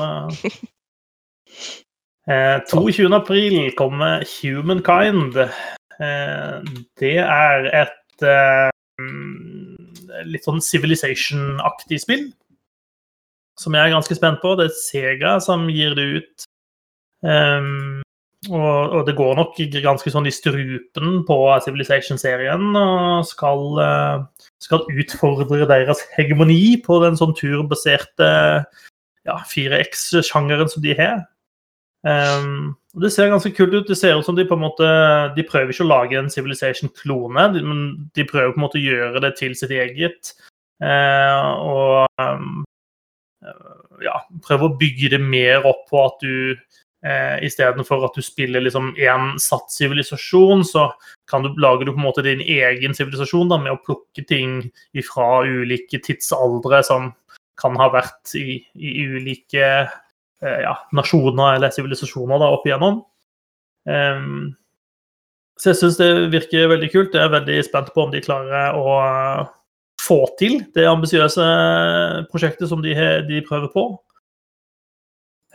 eh, 2.26 2.58
22. 2.68 3.08
april 3.16 3.56
kommer 3.78 4.26
Humankind. 4.34 5.38
Eh, 5.38 6.76
det 7.00 7.16
er 7.22 7.70
et 7.84 8.26
eh, 8.26 8.70
litt 10.28 10.46
sånn 10.46 10.62
Civilization-aktig 10.64 12.02
spill. 12.02 12.28
Som 13.60 13.76
jeg 13.76 13.86
er 13.86 13.94
ganske 13.94 14.16
spent 14.16 14.42
på. 14.42 14.56
Det 14.58 14.68
er 14.68 14.76
Sega 14.76 15.36
som 15.44 15.68
gir 15.70 15.94
det 15.96 16.08
ut. 16.18 16.48
Um, 17.22 18.02
og, 18.50 18.94
og 18.96 19.02
det 19.06 19.14
går 19.14 19.36
nok 19.38 19.58
ganske 19.84 20.10
sånn 20.10 20.26
i 20.26 20.34
strupen 20.34 21.20
på 21.28 21.36
Civilization-serien. 21.62 22.72
Og 22.74 23.26
skal, 23.28 23.66
eh, 23.84 24.48
skal 24.62 24.86
utfordre 24.90 25.68
deres 25.70 26.02
hegemoni 26.16 26.80
på 26.82 26.98
den 27.04 27.18
sånn 27.18 27.36
turbaserte 27.38 28.30
ja, 29.22 29.36
4X-sjangeren 29.46 30.70
som 30.72 30.82
de 30.82 30.96
har. 30.98 31.20
Um, 32.02 32.74
det 32.98 33.12
ser 33.14 33.30
ganske 33.30 33.52
kult 33.54 33.76
ut. 33.76 33.86
Det 33.86 33.94
ser 33.94 34.18
ut 34.18 34.26
som 34.26 34.34
de 34.34 34.42
på 34.42 34.56
en 34.58 34.64
måte 34.64 34.86
De 35.36 35.44
prøver 35.46 35.70
ikke 35.70 35.84
å 35.84 35.92
lage 35.92 36.18
en 36.18 36.32
Civilization-klone, 36.32 37.46
men 37.62 37.84
de 38.10 38.26
prøver 38.26 38.50
på 38.50 38.58
en 38.58 38.66
måte 38.66 38.80
å 38.80 38.82
gjøre 38.82 39.22
det 39.22 39.36
til 39.38 39.54
sitt 39.54 39.70
eget. 39.70 40.34
Uh, 40.82 41.46
og 41.62 42.18
um, 42.18 42.64
ja, 44.02 44.18
prøve 44.42 44.66
å 44.66 44.76
bygge 44.82 45.14
det 45.14 45.22
mer 45.22 45.62
opp 45.68 45.86
på 45.92 46.02
at 46.08 46.26
du 46.26 46.58
Eh, 47.02 47.46
Istedenfor 47.48 48.04
at 48.06 48.14
du 48.14 48.22
spiller 48.22 48.62
liksom 48.62 48.92
én 48.94 49.32
satt 49.42 49.72
sivilisasjon, 49.74 50.62
så 50.64 50.86
kan 51.30 51.42
du, 51.42 51.50
lager 51.58 51.88
du 51.88 51.94
på 51.94 51.98
en 51.98 52.06
måte 52.06 52.22
din 52.22 52.42
egen 52.44 52.94
sivilisasjon 52.94 53.50
da, 53.50 53.58
med 53.58 53.74
å 53.74 53.80
plukke 53.82 54.22
ting 54.28 54.60
fra 55.08 55.42
ulike 55.42 55.98
tidsaldre 56.04 56.82
som 56.86 57.10
kan 57.58 57.74
ha 57.78 57.88
vært 57.92 58.36
i, 58.38 58.60
i 58.78 58.94
ulike 59.16 59.64
eh, 59.82 60.60
ja, 60.62 60.76
nasjoner 60.94 61.56
eller 61.56 61.74
sivilisasjoner 61.74 62.46
opp 62.46 62.68
igjennom. 62.70 63.00
Eh, 63.90 64.28
så 65.58 65.72
jeg 65.72 65.80
syns 65.82 65.98
det 65.98 66.12
virker 66.32 66.70
veldig 66.70 66.92
kult. 66.94 67.18
Jeg 67.18 67.26
er 67.26 67.34
veldig 67.34 67.58
spent 67.66 67.90
på 67.94 68.06
om 68.06 68.14
de 68.14 68.22
klarer 68.22 68.78
å 68.78 68.94
få 70.02 70.22
til 70.38 70.60
det 70.74 70.86
ambisiøse 70.90 71.44
prosjektet 72.30 72.70
som 72.70 72.82
de, 72.82 72.94
de 73.28 73.42
prøver 73.46 73.70
på. 73.74 73.84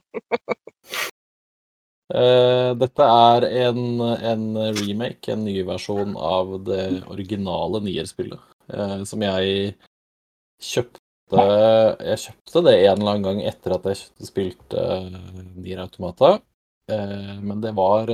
Uh, 2.07 2.71
dette 2.79 3.07
er 3.11 3.47
en, 3.65 3.81
en 4.03 4.45
remake, 4.79 5.33
en 5.33 5.43
ny 5.47 5.57
versjon 5.67 6.15
av 6.15 6.53
det 6.67 6.85
originale 7.11 7.83
Nier-spillet, 7.83 8.43
uh, 8.71 9.01
som 9.07 9.23
jeg 9.27 9.73
kjøpte 10.63 10.96
Jeg 11.27 12.19
kjøpte 12.21 12.61
det 12.63 12.75
en 12.77 13.01
eller 13.01 13.11
annen 13.11 13.25
gang 13.25 13.41
etter 13.49 13.75
at 13.75 13.89
jeg 13.91 14.29
spilte 14.29 14.79
uh, 14.79 15.41
Nier 15.57 15.81
Automata. 15.83 16.37
Eh, 16.91 17.41
men 17.43 17.61
det 17.61 17.73
var, 17.75 18.07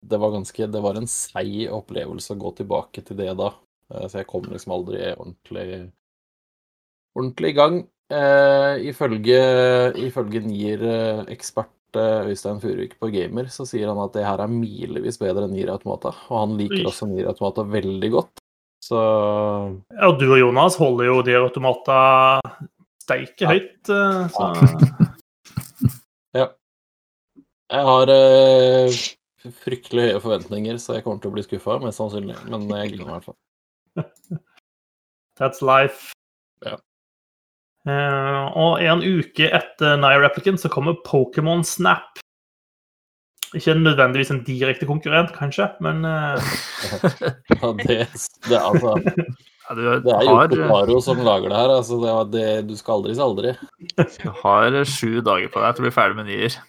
det 0.00 0.16
var 0.16 0.30
ganske 0.32 0.66
Det 0.66 0.80
var 0.80 0.96
en 0.96 1.08
seig 1.10 1.66
opplevelse 1.68 2.32
å 2.32 2.40
gå 2.40 2.52
tilbake 2.62 3.04
til 3.04 3.18
det 3.18 3.34
da. 3.36 3.50
Eh, 3.92 4.06
så 4.08 4.22
jeg 4.22 4.30
kom 4.30 4.46
liksom 4.48 4.72
aldri 4.76 5.02
ordentlig 5.12 5.66
ordentlig 7.16 7.52
i 7.52 7.58
gang. 7.60 7.78
Eh, 8.12 8.86
ifølge, 8.92 9.40
ifølge 10.06 10.42
Nier-ekspert 10.44 11.98
eh, 11.98 12.30
Øystein 12.30 12.60
Furuvik 12.62 12.96
på 13.00 13.10
Gamer, 13.12 13.50
så 13.52 13.66
sier 13.68 13.90
han 13.90 14.00
at 14.04 14.14
det 14.14 14.26
her 14.26 14.42
er 14.44 14.52
milevis 14.52 15.18
bedre 15.20 15.48
enn 15.48 15.56
Nier 15.56 15.72
Automata. 15.74 16.14
Og 16.30 16.42
han 16.44 16.56
liker 16.60 16.88
også 16.88 17.08
Nier 17.10 17.28
Automata 17.32 17.66
veldig 17.68 18.12
godt. 18.16 18.45
Så 18.86 19.00
Ja, 19.98 20.12
du 20.14 20.26
og 20.30 20.38
Jonas 20.38 20.76
holder 20.78 21.08
jo 21.08 21.20
de 21.26 21.34
automata 21.40 21.96
steike 23.02 23.42
Ja. 23.46 23.50
høyt. 23.54 23.90
så 24.30 24.50
Ja. 26.36 26.46
jeg 27.72 27.84
har 27.88 28.12
eh, 28.14 28.98
fryktelig 29.64 30.10
høye 30.12 30.20
forventninger, 30.22 30.78
så 30.82 30.94
jeg 30.98 31.04
kommer 31.06 31.20
til 31.22 31.30
å 31.32 31.34
bli 31.36 31.42
skuffa, 31.46 31.78
mest 31.82 31.98
sannsynlig. 31.98 32.36
Men 32.50 32.68
jeg 32.70 32.92
gleder 32.94 33.06
meg 33.06 33.14
i 33.14 33.16
hvert 33.16 33.28
fall. 33.30 33.38
that's 35.38 35.62
life. 35.64 36.12
Ja. 36.66 36.76
Eh, 37.86 38.44
og 38.58 38.80
en 38.82 39.02
uke 39.06 39.48
etter 39.54 39.96
Nye 40.02 40.18
Replicant 40.22 40.60
så 40.62 40.70
kommer 40.72 40.98
Pokémon 41.06 41.62
Snap. 41.66 42.18
Ikke 43.56 43.74
nødvendigvis 43.78 44.32
en 44.34 44.42
direkte 44.46 44.88
konkurrent, 44.88 45.32
kanskje, 45.36 45.70
men 45.84 46.04
uh... 46.04 46.36
Ja, 47.62 47.72
det, 47.72 48.06
det, 48.48 48.58
altså, 48.60 48.96
Ja, 49.66 49.74
du 49.74 49.80
det 50.04 50.12
er 50.12 50.26
jo 50.26 50.34
har, 50.36 50.52
Taro 50.52 50.98
som 51.02 51.22
lager 51.26 51.50
det 51.50 51.58
her. 51.58 51.72
Altså, 51.78 51.98
det, 52.02 52.16
det, 52.36 52.50
du 52.68 52.76
skal 52.78 53.00
aldri 53.00 53.16
si 53.16 53.24
aldri. 53.24 53.54
du 53.96 54.28
har 54.42 54.76
sju 54.86 55.22
dager 55.26 55.48
på 55.50 55.64
deg 55.64 55.74
til 55.74 55.82
å 55.82 55.86
bli 55.88 55.96
ferdig 55.96 56.20
med 56.20 56.30
nier. 56.30 56.60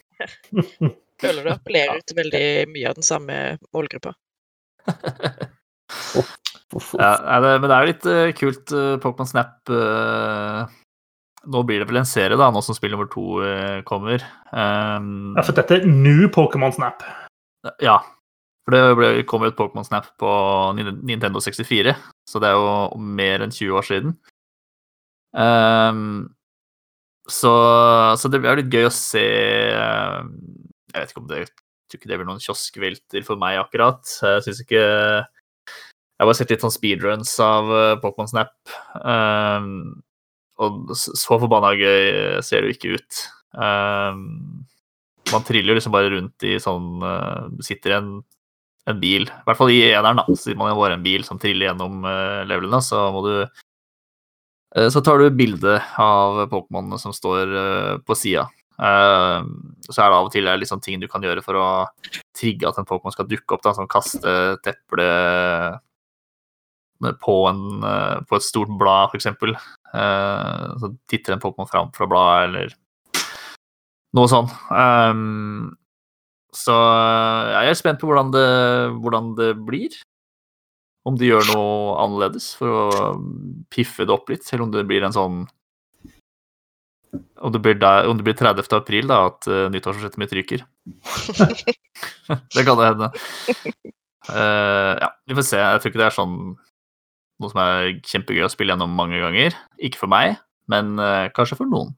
føler 1.21 1.45
du 1.45 1.52
appellerer 1.54 2.02
til 2.06 2.19
veldig 2.19 2.47
mye 2.73 2.89
av 2.89 2.97
den 2.97 3.06
samme 3.06 3.38
målgruppa. 3.76 4.13
Ja, 7.00 7.13
men 7.62 7.67
det 7.67 7.76
er 7.76 7.80
jo 7.80 7.91
litt 7.91 8.08
eh, 8.12 8.34
kult. 8.38 8.73
uh, 8.76 8.97
Pokémon 9.02 9.30
Snap 9.30 9.71
eh, 9.71 10.76
Nå 11.47 11.63
blir 11.67 11.81
det 11.81 11.88
vel 11.89 12.01
en 12.01 12.10
serie, 12.10 12.38
da, 12.39 12.49
nå 12.51 12.62
som 12.65 12.75
spill 12.75 12.91
nummer 12.93 13.07
to 13.12 13.39
eh, 13.45 13.79
kommer. 13.88 14.23
Um, 14.51 15.33
ja, 15.38 15.45
for 15.47 15.55
dette 15.55 15.79
er 15.79 15.88
new 15.88 16.27
Pokémon 16.33 16.75
Snap. 16.75 17.05
ja. 17.83 17.99
For 18.67 18.75
det 18.75 18.95
ble, 18.99 19.10
kom 19.23 19.45
jo 19.45 19.47
et 19.53 19.55
Pokémon 19.55 19.86
Snap 19.88 20.10
på 20.19 20.29
Nintendo 20.75 21.39
64, 21.39 21.93
så 22.27 22.41
det 22.43 22.49
er 22.49 22.57
jo 22.60 22.97
mer 22.99 23.45
enn 23.45 23.53
20 23.55 23.77
år 23.79 23.86
siden. 23.88 24.17
Um, 25.31 26.33
så, 27.31 27.53
så 28.19 28.31
det 28.31 28.41
blir 28.43 28.60
litt 28.60 28.71
gøy 28.71 28.88
å 28.88 28.91
se 28.93 29.23
um, 29.75 30.29
Jeg 30.93 31.01
vet 31.01 31.12
ikke 31.12 31.21
om 31.21 31.27
det 31.27 31.41
jeg 31.43 31.49
tror 31.91 31.99
ikke 31.99 32.10
det 32.12 32.17
blir 32.19 32.27
noen 32.27 32.43
kioskvelter 32.43 33.23
for 33.23 33.39
meg 33.39 33.62
akkurat. 33.62 34.03
Jeg 34.03 34.43
syns 34.43 34.57
ikke 34.63 34.81
Jeg 34.81 36.19
har 36.19 36.27
bare 36.27 36.36
sett 36.36 36.51
litt 36.51 36.65
sånn 36.65 36.73
speedruns 36.75 37.31
av 37.39 37.71
uh, 37.71 37.95
Pokémon 38.03 38.27
Snap. 38.27 38.51
Um, 38.99 40.01
og 40.58 40.93
så 40.98 41.38
forbanna 41.38 41.74
gøy 41.78 42.41
ser 42.46 42.63
det 42.63 42.72
jo 42.72 42.78
ikke 42.78 42.98
ut. 42.98 43.22
Um, 43.58 44.65
man 45.32 45.46
triller 45.48 45.74
jo 45.74 45.78
liksom 45.80 45.93
bare 45.96 46.12
rundt 46.13 46.46
i 46.46 46.58
sånn 46.62 47.02
uh, 47.02 47.48
Sitter 47.63 47.93
i 47.93 47.98
en, 47.98 48.12
en 48.88 49.00
bil, 49.02 49.28
i 49.28 49.48
hvert 49.48 49.60
fall 49.60 49.72
i 49.74 49.80
eneren, 49.89 50.22
da. 50.22 50.36
Siden 50.38 50.60
man 50.62 50.76
har 50.78 50.93
en 50.93 51.06
bil 51.06 51.26
som 51.28 51.39
triller 51.41 51.72
gjennom 51.72 52.06
uh, 52.06 52.43
levelene, 52.48 52.82
så 52.84 53.08
må 53.15 53.24
du 53.26 53.34
uh, 53.43 54.89
Så 54.93 55.04
tar 55.04 55.22
du 55.22 55.32
bilde 55.36 55.80
av 56.02 56.46
Pokémonene 56.52 57.00
som 57.02 57.15
står 57.15 57.56
på 58.08 58.17
sida. 58.17 58.48
Uh, 58.78 59.41
så 59.89 60.04
er 60.04 60.12
det 60.12 60.20
av 60.20 60.28
og 60.28 60.32
til 60.36 60.46
litt 60.46 60.70
sånn 60.70 60.84
ting 60.84 61.02
du 61.02 61.08
kan 61.10 61.24
gjøre 61.26 61.41
for 61.41 61.58
å 61.58 61.67
trigge 62.38 62.70
at 62.70 62.78
en 62.78 62.88
Pokémon 62.88 63.15
skal 63.15 63.30
dukke 63.30 63.58
opp, 63.58 63.65
da, 63.65 63.74
som 63.74 63.89
kaste 63.89 64.38
et 64.54 64.86
på, 67.22 67.36
en, 67.50 67.63
på 68.30 68.38
et 68.38 68.46
stort 68.46 68.72
blad. 68.78 69.13
Uh, 69.17 69.58
så 69.97 70.91
titter 71.10 71.36
en 71.36 71.41
Pokémon 71.41 71.69
fram 71.69 71.91
fra 71.95 72.07
bladet, 72.10 72.47
eller 72.49 72.75
noe 74.17 74.29
sånt. 74.31 74.53
Um, 74.71 75.75
så 76.55 76.75
jeg 77.51 77.71
er 77.71 77.77
spent 77.77 78.01
på 78.01 78.10
hvordan 78.10 78.31
det, 78.33 78.47
hvordan 79.03 79.33
det 79.38 79.51
blir. 79.67 79.97
Om 81.07 81.15
de 81.19 81.29
gjør 81.29 81.45
noe 81.53 81.99
annerledes 82.03 82.49
for 82.60 82.67
å 82.67 83.12
piffe 83.71 84.07
det 84.07 84.15
opp 84.15 84.31
litt, 84.31 84.47
eller 84.51 84.65
om 84.65 84.73
det 84.73 84.88
blir 84.89 85.05
en 85.07 85.15
sånn 85.15 85.45
Om 87.39 87.53
det 87.53 87.62
blir, 87.63 87.77
der, 87.79 88.10
om 88.10 88.17
det 88.19 88.25
blir 88.27 88.36
30. 88.36 88.67
april, 88.75 89.07
da, 89.07 89.21
at 89.29 89.47
uh, 89.47 89.67
nyttårsforsettet 89.71 90.19
mitt 90.21 90.33
ryker. 90.36 90.65
det 92.55 92.65
kan 92.67 92.79
det 92.79 92.89
hende. 92.89 93.12
Uh, 94.27 94.93
ja, 94.99 95.12
vi 95.29 95.38
får 95.38 95.47
se. 95.47 95.62
Jeg 95.62 95.83
tror 95.83 95.93
ikke 95.93 96.01
det 96.01 96.10
er 96.10 96.17
sånn 96.17 96.38
noe 97.41 97.54
som 97.54 97.62
er 97.63 97.93
kjempegøy 98.08 98.45
å 98.45 98.52
spille 98.52 98.73
gjennom 98.73 98.93
mange 98.97 99.19
ganger. 99.21 99.56
Ikke 99.84 100.02
for 100.02 100.12
meg, 100.12 100.38
men 100.71 100.97
eh, 101.02 101.30
kanskje 101.36 101.60
for 101.60 101.69
noen. 101.69 101.93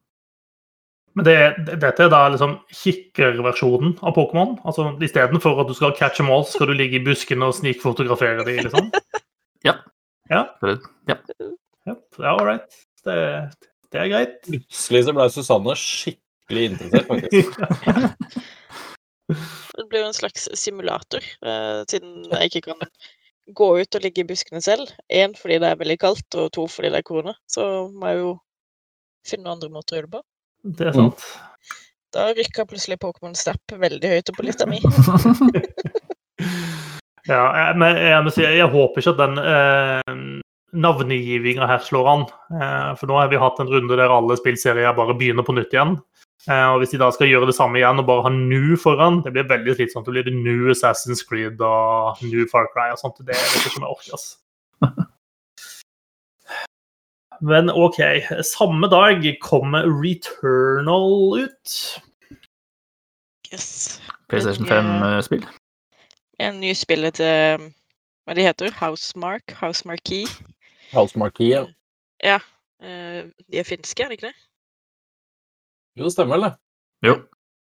Men 1.17 1.25
det, 1.25 1.37
dette 1.81 2.05
er 2.05 2.11
da 2.13 2.21
liksom 2.31 2.59
kikkerversjonen 2.71 3.95
av 4.05 4.13
Pokémon? 4.15 4.53
Altså 4.67 4.91
Istedenfor 5.03 5.63
at 5.63 5.71
du 5.71 5.73
skal 5.75 5.95
catch 5.97 6.21
them 6.21 6.29
all, 6.31 6.45
skal 6.47 6.69
du 6.69 6.75
ligge 6.77 6.99
i 6.99 7.03
buskene 7.03 7.49
og 7.49 7.57
snikfotografere 7.57 8.45
dem? 8.47 8.63
liksom? 8.67 8.91
Ja. 9.67 9.73
Ja, 10.31 10.45
ja. 10.63 10.77
ja, 11.09 11.15
ja 11.89 12.29
all 12.29 12.45
right. 12.45 12.77
Det, 13.03 13.17
det 13.91 13.99
er 13.99 14.11
greit. 14.13 14.37
Plutselig 14.45 15.01
så 15.07 15.15
ble 15.17 15.25
Susanne 15.33 15.75
skikkelig 15.81 16.69
interessert, 16.69 17.09
faktisk. 17.09 17.59
Det 19.75 19.85
blir 19.89 20.03
jo 20.03 20.09
en 20.09 20.17
slags 20.17 20.47
simulator, 20.57 21.25
eh, 21.45 21.81
siden 21.91 22.25
jeg 22.31 22.49
ikke 22.49 22.71
kan 22.71 22.87
gå 23.55 23.69
ut 23.79 23.97
og 23.97 24.03
ligge 24.05 24.23
i 24.23 24.27
buskene 24.29 24.61
selv. 24.63 24.91
Én 25.11 25.35
fordi 25.37 25.59
det 25.61 25.71
er 25.71 25.79
veldig 25.79 25.99
kaldt, 26.01 26.27
og 26.35 26.51
to 26.55 26.67
fordi 26.71 26.91
det 26.93 27.01
er 27.01 27.07
korona. 27.07 27.35
Så 27.49 27.63
må 27.93 28.11
jeg 28.11 28.21
jo 28.21 28.33
finne 29.27 29.45
noen 29.45 29.57
andre 29.57 29.71
måter 29.73 29.95
å 29.95 29.99
gjøre 29.99 30.09
det 30.09 30.17
på. 30.17 30.23
Det 30.79 30.89
er 30.89 30.97
sant. 30.97 31.29
Da 32.13 32.29
rykka 32.33 32.65
plutselig 32.69 32.97
Pokémon 33.01 33.35
Snap 33.37 33.77
veldig 33.79 34.13
høyt 34.15 34.31
opp 34.31 34.39
på 34.39 34.47
lista 34.47 34.69
mi. 34.69 34.81
Ja, 37.29 37.73
men 37.77 37.97
jeg, 37.99 38.21
må 38.25 38.31
si, 38.33 38.41
jeg 38.41 38.71
håper 38.73 39.03
ikke 39.03 39.11
at 39.13 39.19
den 39.19 39.35
eh, 39.43 40.21
navngivinga 40.81 41.67
her 41.69 41.83
slår 41.85 42.07
an. 42.09 42.23
Eh, 42.55 42.87
for 42.97 43.09
nå 43.09 43.19
har 43.19 43.29
vi 43.29 43.41
hatt 43.41 43.59
en 43.61 43.69
runde 43.69 43.97
der 43.99 44.13
alle 44.13 44.37
spillserier 44.39 44.95
bare 44.97 45.17
begynner 45.19 45.45
på 45.45 45.53
nytt 45.57 45.75
igjen. 45.75 45.97
Eh, 46.47 46.67
og 46.71 46.79
Hvis 46.79 46.93
de 46.93 46.99
da 47.01 47.09
skal 47.11 47.27
gjøre 47.27 47.49
det 47.49 47.55
samme 47.57 47.81
igjen 47.81 47.99
og 47.99 48.07
bare 48.07 48.23
ha 48.27 48.31
New 48.31 48.77
foran, 48.79 49.19
det 49.25 49.33
blir 49.35 49.49
veldig 49.49 49.75
slitsomt. 49.75 50.05
Det 50.07 50.13
blir 50.15 50.27
det 50.29 50.35
New 50.37 50.69
Assassin's 50.71 51.25
Creed 51.27 51.59
og 51.61 52.21
New 52.23 52.45
Far 52.51 52.69
Cry 52.73 52.91
og 52.93 52.99
sånt. 53.01 53.19
Det 53.19 53.27
vet 53.33 53.55
jeg 53.55 53.65
ikke 53.67 53.81
om 53.81 53.87
jeg 53.87 53.95
orker. 53.95 54.13
ass. 54.15 54.27
Men 57.41 57.69
OK. 57.69 57.99
Samme 58.43 58.87
dag 58.91 59.23
kommer 59.41 59.83
Returnal 59.87 61.43
ut. 61.43 61.75
Yes. 63.53 63.99
PlayStation 64.29 64.65
5-spill. 64.67 65.45
En 66.39 66.59
ny 66.61 66.73
spiller 66.77 67.11
til 67.11 67.71
Hva 68.27 68.35
de 68.37 68.43
heter 68.45 68.71
Housemark? 68.79 69.51
Housemarkee? 69.57 70.27
Housemarkee, 70.93 71.49
ja. 71.49 71.63
Ja. 72.23 72.37
eh, 72.83 73.25
de 73.51 73.57
er 73.59 73.65
finske, 73.65 74.03
er 74.03 74.07
de 74.11 74.19
ikke 74.19 74.27
det? 74.29 74.35
Jo, 75.99 76.05
det 76.07 76.13
stemmer 76.15 76.37
vel 76.37 76.45
det. 76.47 76.53
Jo. 77.05 77.15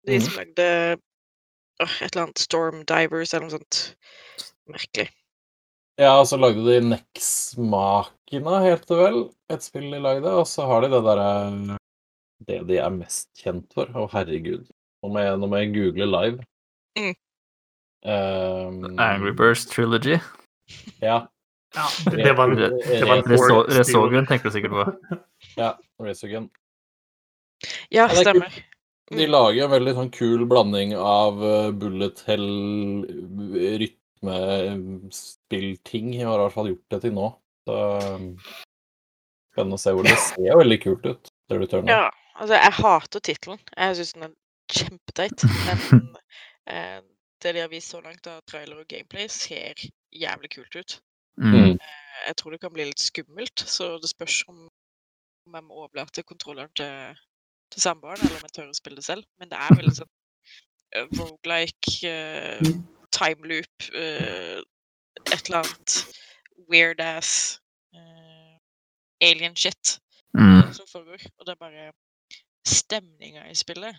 De 0.07 0.17
Mhm. 0.17 0.21
som 0.25 0.37
lagde 0.39 0.67
øh, 1.81 1.95
et 2.01 2.11
eller 2.15 2.23
annet 2.23 2.39
Storm 2.39 2.83
Divers 2.89 3.33
eller 3.33 3.47
noe 3.49 3.57
sånt. 3.57 3.81
Merkelig. 4.71 5.09
Ja, 5.99 6.13
og 6.21 6.25
så 6.29 6.37
lagde 6.39 6.63
de 6.65 6.79
neksmakene 6.87 8.61
helt 8.63 8.85
og 8.89 8.97
det 8.97 8.99
vel, 9.03 9.19
et 9.53 9.63
spill 9.65 9.91
de 9.91 9.99
lagde. 10.01 10.31
Og 10.31 10.47
så 10.49 10.65
har 10.65 10.81
de 10.81 10.89
det 10.93 11.03
derre 11.05 11.77
Det 12.47 12.61
de 12.67 12.77
er 12.81 12.89
mest 12.89 13.27
kjent 13.37 13.67
for. 13.75 13.85
Å, 13.93 14.07
herregud. 14.15 14.63
Nå 15.03 15.09
må 15.13 15.19
jeg, 15.21 15.37
nå 15.37 15.47
må 15.51 15.59
jeg 15.61 15.73
google 15.75 16.07
live. 16.09 16.39
Mm. 16.97 17.13
Um, 18.03 18.99
Angry 18.99 19.31
Birds 19.31 19.65
Trilogy. 19.65 20.17
Ja. 21.01 21.27
Ja, 21.75 21.85
det, 22.11 22.23
det 22.25 22.31
var 22.37 22.49
en, 22.51 22.57
det 22.57 23.37
stil. 23.39 23.61
Resogun 23.77 24.25
tenker 24.27 24.49
du 24.49 24.53
sikkert 24.55 24.71
på. 24.71 25.17
ja 25.61 25.73
Resogun. 26.03 26.49
Ja, 27.91 28.07
det 28.07 28.21
er 28.21 28.33
kult. 28.33 28.45
stemmer. 28.45 28.59
De 29.11 29.25
Mm. 29.25 29.31
lager 29.31 29.63
en 29.65 29.71
veldig 29.73 29.93
sånn 29.97 30.11
kul 30.15 30.45
blanding 30.47 30.93
av 30.95 31.41
uh, 31.43 31.71
bullet 31.75 32.21
hell, 32.29 32.45
rytme, 33.81 34.37
spillting. 35.11 36.13
Jeg 36.15 36.27
har 36.29 36.39
i 36.39 36.43
hvert 36.45 36.55
fall 36.55 36.69
gjort 36.71 36.93
det 36.95 37.01
til 37.03 37.15
nå. 37.17 37.25
Så 37.67 37.79
um, 38.15 38.29
spennende 39.51 39.75
å 39.75 39.81
se 39.83 39.91
hvor 39.97 40.07
det 40.07 40.15
ser 40.23 40.55
veldig 40.61 40.79
kult 40.85 41.05
ut. 41.09 41.31
Ja, 41.51 42.05
altså, 42.39 42.55
jeg 42.55 42.71
hater 42.79 43.19
tittelen. 43.27 43.59
Jeg 43.75 43.97
syns 43.99 44.13
den 44.15 44.23
er 44.29 44.35
kjempeteit. 44.71 45.43
Men 45.67 46.05
eh, 46.71 47.01
det 47.43 47.53
de 47.57 47.63
har 47.65 47.71
vist 47.73 47.91
så 47.91 47.99
langt 47.99 48.27
av 48.31 48.39
trailer 48.47 48.79
og 48.79 48.87
gameplay, 48.87 49.27
ser 49.27 49.75
jævlig 50.15 50.53
kult 50.55 50.77
ut. 50.79 51.01
Mm. 51.35 51.51
Mm. 51.51 51.75
Jeg 52.27 52.37
tror 52.39 52.55
det 52.55 52.61
kan 52.63 52.71
bli 52.71 52.85
litt 52.87 53.03
skummelt, 53.03 53.65
så 53.67 53.97
det 53.99 54.13
spørs 54.13 54.45
om 54.47 54.69
om 55.49 55.55
jeg 55.57 55.65
må 55.65 55.83
overlate 55.83 56.21
kontrolleren 56.23 56.69
til, 56.77 57.17
til 57.71 57.83
samboeren, 57.83 58.21
eller 58.25 58.39
om 58.39 58.47
jeg 58.47 58.55
tør 58.57 58.71
å 58.71 58.77
spille 58.77 58.99
det 58.99 59.07
selv. 59.07 59.25
Men 59.39 59.51
det 59.51 59.59
er 59.59 59.77
veldig 59.77 59.95
sånn 60.01 60.11
uh, 60.11 61.07
rogelike, 61.19 62.11
uh, 62.11 62.71
time 63.11 63.47
loop, 63.47 63.89
eh, 63.95 64.61
et 65.27 65.49
eller 65.49 65.61
annet 65.61 65.97
weird 66.71 67.01
ass 67.03 67.59
eh, 67.95 68.55
alien 69.27 69.55
shit 69.55 69.97
Mm. 70.31 70.73
som 70.73 70.87
foregår. 70.87 71.19
Og 71.39 71.45
det 71.45 71.51
er 71.51 71.59
bare 71.59 71.91
stemninga 72.67 73.49
i 73.51 73.55
spillet 73.55 73.95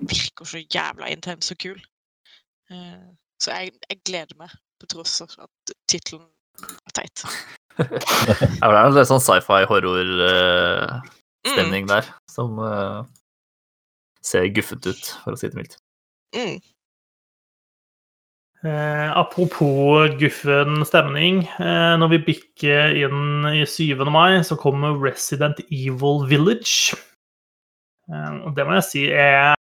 virker 0.00 0.44
så 0.44 0.60
jævla 0.74 1.08
intens 1.12 1.50
og 1.50 1.58
kul. 1.64 1.80
Eh, 2.70 3.08
så 3.40 3.50
jeg, 3.56 3.72
jeg 3.88 4.00
gleder 4.04 4.36
meg, 4.36 4.50
på 4.80 4.86
tross 4.92 5.20
av 5.24 5.32
at 5.46 5.72
tittelen 5.88 6.28
er 6.60 6.92
teit. 6.96 7.24
Ja, 8.60 8.68
det 8.68 8.76
er 8.76 8.84
en 8.84 8.92
litt 8.92 9.08
sånn 9.08 9.22
sci-fi 9.24 9.62
horror-stemning 9.64 11.21
Mm, 11.42 11.88
der, 11.90 12.06
som 12.30 12.58
uh, 12.62 13.02
ser 14.22 14.46
guffent 14.54 14.86
ut, 14.86 15.08
for 15.24 15.34
å 15.34 15.40
si 15.40 15.50
det 15.50 15.58
mildt. 15.58 15.80
mm. 16.36 16.60
Eh, 18.62 19.16
apropos 19.18 20.08
guffen 20.20 20.84
stemning. 20.86 21.42
Eh, 21.58 21.94
når 21.98 22.12
vi 22.12 22.18
bikker 22.28 22.94
inn 22.94 23.48
i 23.50 23.64
7. 23.66 24.04
mai, 24.06 24.38
så 24.46 24.54
kommer 24.54 24.94
Resident 25.02 25.58
Evil 25.66 26.22
Village. 26.30 26.94
Eh, 28.06 28.36
og 28.46 28.54
det 28.54 28.66
må 28.68 28.78
jeg 28.78 28.86
si 28.92 29.04
er 29.10 29.58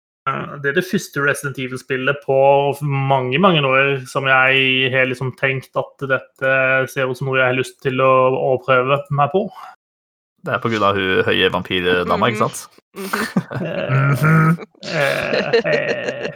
det 0.62 0.70
er 0.70 0.76
det 0.78 0.86
første 0.88 1.20
Resident 1.20 1.58
Evil-spillet 1.60 2.22
på 2.24 2.36
mange 2.80 3.36
mange 3.36 3.60
år 3.60 3.98
som 4.08 4.24
jeg 4.24 4.92
har 4.94 5.10
liksom 5.10 5.34
tenkt 5.36 5.76
at 5.76 6.06
dette 6.08 6.52
ser 6.88 7.10
ut 7.10 7.18
som 7.18 7.28
noe 7.28 7.42
jeg 7.42 7.50
har 7.50 7.58
lyst 7.58 7.76
til 7.84 8.00
å 8.00 8.54
prøve 8.64 9.02
meg 9.12 9.34
på. 9.34 9.42
Det 10.44 10.52
er 10.52 10.60
på 10.60 10.68
grunn 10.72 10.84
av 10.84 10.98
hun 10.98 11.22
høye 11.24 11.48
vampyrdama, 11.52 12.28
ikke 12.28 12.42
sant? 12.44 12.58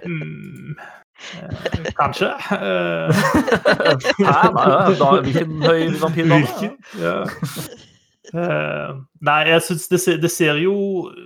Mm, 0.09 0.77
kanskje. 1.99 2.31
Eh, 2.57 3.21
Hæ? 4.25 4.39
Nei, 4.57 4.71
hvilken 5.27 5.61
høy 5.67 5.83
vampyrdame? 6.01 6.41
Hvilken? 6.41 6.73
Ja. 7.03 7.19
Eh, 8.35 8.91
nei, 9.25 9.39
jeg 9.49 9.63
synes 9.65 9.89
det, 9.89 10.01
ser, 10.03 10.19
det 10.21 10.31
ser 10.33 10.59
jo 10.61 10.75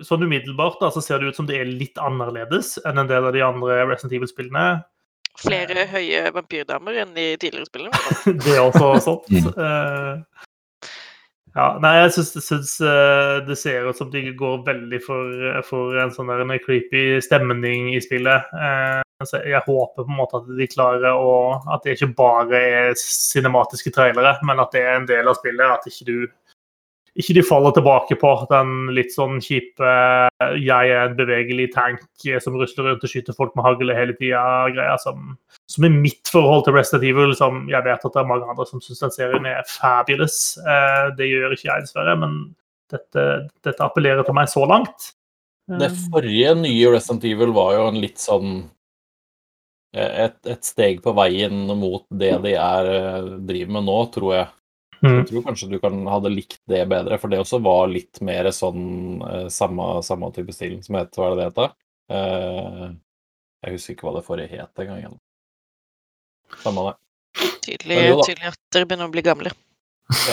sånn 0.07 0.23
umiddelbart 0.27 0.79
da, 0.83 0.91
så 0.95 1.03
ser 1.03 1.23
det 1.23 1.33
ut 1.33 1.39
som 1.39 1.49
det 1.49 1.59
er 1.59 1.71
litt 1.71 1.99
annerledes 2.03 2.77
enn 2.87 3.03
en 3.03 3.11
del 3.11 3.27
av 3.27 3.35
de 3.35 3.43
andre 3.47 3.83
Resident 3.91 4.19
Evil-spillene. 4.19 4.83
Flere 5.41 5.87
høye 5.89 6.27
vampyrdamer 6.35 7.03
enn 7.03 7.15
de 7.17 7.33
tidligere 7.41 7.71
spillene. 7.71 8.01
Det 8.45 8.53
er 8.53 8.67
også 8.67 8.91
sånt. 9.03 9.31
Eh, 9.33 10.49
ja, 11.53 11.67
nei, 11.85 11.93
jeg 11.99 12.13
syns, 12.17 12.31
syns 12.47 12.75
eh, 12.81 13.39
det 13.45 13.59
ser 13.61 13.89
ut 13.91 13.99
som 13.99 14.09
de 14.13 14.25
går 14.39 14.63
veldig 14.65 15.01
for, 15.05 15.49
for 15.69 15.99
en 16.01 16.13
sånn 16.15 16.31
der 16.33 16.45
en 16.47 16.55
creepy 16.65 17.21
stemning 17.25 17.91
i 17.93 18.01
spillet. 18.01 18.55
Eh, 18.57 19.01
så 19.29 19.39
jeg 19.47 19.61
håper 19.67 20.03
på 20.03 20.09
en 20.09 20.19
måte 20.19 20.41
at 20.41 20.49
de 20.59 20.67
klarer 20.67 21.13
å 21.15 21.35
At 21.71 21.85
det 21.85 21.95
ikke 21.95 22.15
bare 22.19 22.59
er 22.59 22.97
cinematiske 22.99 23.93
trailere, 23.95 24.35
men 24.43 24.63
at 24.65 24.73
det 24.75 24.83
er 24.83 24.97
en 24.97 25.07
del 25.07 25.29
av 25.29 25.37
spillet. 25.39 25.77
At 25.77 25.87
ikke 25.87 26.09
du 26.09 26.17
ikke 27.19 27.35
de 27.37 27.45
faller 27.45 27.75
tilbake 27.77 28.17
på 28.21 28.31
den 28.49 28.89
litt 28.97 29.13
sånn 29.13 29.41
kjipe 29.45 29.91
'jeg 30.57 30.93
er 30.93 31.11
en 31.11 31.17
bevegelig 31.17 31.73
tank 31.75 32.01
som 32.41 32.57
rusler 32.57 32.89
rundt 32.89 33.05
og 33.05 33.11
skyter 33.11 33.37
folk 33.37 33.55
med 33.57 33.65
hagle 33.67 33.95
hele 33.95 34.17
tida'-greia, 34.17 34.97
som, 34.99 35.37
som 35.69 35.85
er 35.85 35.93
mitt 35.93 36.29
forhold 36.33 36.65
til 36.65 36.75
Resident 36.75 37.05
Evil, 37.05 37.35
som 37.37 37.69
jeg 37.69 37.85
vet 37.85 38.05
at 38.05 38.13
det 38.13 38.21
er 38.23 38.31
mange 38.31 38.49
andre 38.49 38.67
som 38.67 38.81
syns 38.81 39.05
den 39.05 39.11
serien 39.11 39.47
er 39.47 39.63
fabulous. 39.69 40.57
Eh, 40.59 41.11
det 41.19 41.29
gjør 41.29 41.53
ikke 41.53 41.69
jeg, 41.69 41.85
dessverre, 41.85 42.17
men 42.17 42.55
dette, 42.93 43.49
dette 43.65 43.85
appellerer 43.85 44.25
til 44.25 44.35
meg 44.35 44.49
så 44.49 44.65
langt. 44.69 45.13
Det 45.69 45.91
Eh, 45.91 45.99
forrige 46.13 46.55
nye 46.59 46.93
Resident 46.93 47.25
Evil 47.25 47.53
var 47.55 47.75
jo 47.77 47.85
en 47.91 48.01
litt 48.03 48.21
sånn 48.21 48.65
eh, 49.95 50.27
et, 50.27 50.39
et 50.47 50.65
steg 50.67 51.03
på 51.05 51.15
veien 51.17 51.65
mot 51.79 52.05
det 52.11 52.35
de 52.45 52.57
er, 52.59 52.91
eh, 52.97 53.31
driver 53.47 53.79
med 53.79 53.89
nå, 53.89 53.99
tror 54.15 54.35
jeg. 54.37 54.51
Mm. 55.03 55.17
Jeg 55.17 55.29
tror 55.31 55.45
kanskje 55.49 55.69
du 55.73 55.79
kan 55.83 55.99
hadde 56.09 56.33
likt 56.33 56.61
det 56.71 56.83
bedre, 56.91 57.19
for 57.21 57.33
det 57.33 57.41
også 57.43 57.61
var 57.63 57.91
litt 57.91 58.21
mer 58.25 58.49
sånn 58.55 59.23
eh, 59.27 59.47
samme, 59.53 59.95
samme 60.07 60.31
type 60.37 60.55
stil 60.55 60.79
som 60.85 60.99
het 61.01 61.19
Hva 61.19 61.29
er 61.29 61.35
det 61.35 61.41
det 61.41 61.49
heter? 61.51 61.75
Eh, 62.13 62.89
jeg 63.63 63.77
husker 63.77 63.97
ikke 63.97 64.09
hva 64.09 64.17
det 64.17 64.27
forrige 64.27 64.59
het 64.59 64.83
engang. 64.85 65.17
Samme 66.63 66.89
det. 66.89 66.97
Tydelig, 67.63 67.99
jo 68.09 68.19
tydelig 68.27 68.51
at 68.51 68.61
dere 68.75 68.89
begynner 68.91 69.09
å 69.09 69.15
bli 69.15 69.25
gamle. 69.25 69.55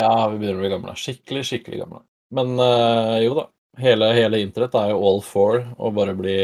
Ja, 0.00 0.12
vi 0.32 0.40
begynner 0.40 0.58
å 0.58 0.64
bli 0.64 0.72
gamle. 0.74 0.94
Skikkelig, 0.98 1.46
skikkelig 1.46 1.84
gamle. 1.84 2.04
Men 2.34 2.54
eh, 2.58 3.16
jo 3.26 3.38
da. 3.38 3.48
Hele, 3.80 4.08
hele 4.12 4.40
internett 4.42 4.74
er 4.76 4.90
jo 4.90 4.98
all 5.06 5.20
for 5.24 5.60
å 5.78 5.92
bare 5.94 6.12
bli 6.18 6.34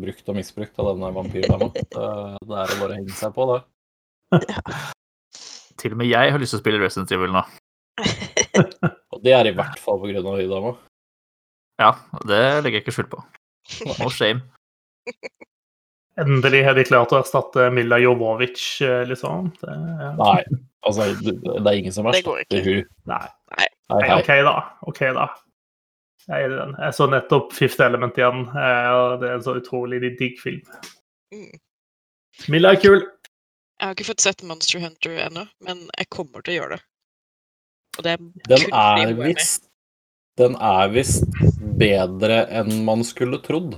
brukt 0.00 0.30
og 0.32 0.38
misbrukt 0.38 0.80
av 0.80 0.88
denne 0.94 1.10
vampyrdama. 1.12 1.68
Det, 1.76 2.06
det 2.40 2.56
er 2.62 2.72
å 2.72 2.78
bare 2.80 2.96
henge 2.96 3.14
seg 3.14 3.34
på, 3.36 3.46
det. 3.52 3.60
Til 5.80 5.94
og 5.94 6.00
med 6.00 6.10
jeg 6.10 6.32
har 6.32 6.40
lyst 6.42 6.54
til 6.54 6.60
å 6.60 6.64
spille 6.64 6.82
Resident 6.82 7.12
Evil 7.16 7.34
nå. 7.34 7.42
Og 9.16 9.22
det 9.24 9.34
er 9.36 9.48
i 9.48 9.54
hvert 9.56 9.80
fall 9.80 10.00
på 10.02 10.10
grunn 10.10 10.28
av 10.28 10.38
hun 10.40 10.52
dama. 10.52 10.72
Ja, 11.80 11.90
det 12.24 12.42
legger 12.64 12.78
jeg 12.78 12.86
ikke 12.86 12.96
skjul 12.96 13.10
på. 13.12 13.22
No 14.00 14.08
shame. 14.12 14.44
Endelig 16.20 16.62
har 16.64 16.76
de 16.78 16.84
klart 16.88 17.12
å 17.12 17.18
erstatte 17.20 17.66
Milla 17.76 17.98
Jovovic, 18.00 18.60
eh, 18.84 19.02
liksom. 19.08 19.50
Det, 19.60 19.72
ja. 20.00 20.12
Nei, 20.16 20.60
altså, 20.88 21.10
det 21.20 21.34
er 21.60 21.74
ingen 21.76 21.92
som 21.92 22.08
Det 22.08 22.22
går 22.24 22.40
erstatter 22.40 22.70
hun. 22.70 22.86
Nei. 23.12 23.26
Nei. 23.52 23.66
Hei. 23.92 24.14
OK, 24.16 24.30
da. 24.46 24.54
OK, 24.88 25.02
da. 25.18 25.26
Jeg 26.26 26.46
er 26.46 26.54
i 26.54 26.56
den. 26.56 26.72
Jeg 26.80 26.96
så 26.96 27.06
nettopp 27.12 27.52
Fifth 27.54 27.84
Element 27.84 28.16
igjen, 28.18 28.46
eh, 28.48 28.96
det 29.20 29.28
er 29.28 29.36
en 29.36 29.44
så 29.44 29.58
utrolig 29.60 30.00
digg 30.16 30.40
film. 30.40 30.64
Mm. 31.34 31.52
Milla 32.52 32.72
er 32.72 32.80
kul. 32.80 33.04
Jeg 33.76 33.90
har 33.90 33.96
ikke 33.96 34.08
fått 34.08 34.24
sett 34.24 34.44
Monster 34.48 34.80
Hunter 34.80 35.18
ennå, 35.26 35.44
men 35.64 35.82
jeg 35.98 36.08
kommer 36.12 36.44
til 36.44 36.54
å 36.54 36.56
gjøre 36.56 36.76
det. 36.76 36.84
Og 37.96 38.06
det 38.06 38.14
er 38.14 38.22
Den 38.48 38.64
er 38.76 39.12
visst 39.20 39.68
Den 40.36 40.56
er 40.60 40.88
visst 40.92 41.36
bedre 41.80 42.42
enn 42.52 42.72
man 42.84 43.04
skulle 43.08 43.40
trodd. 43.44 43.76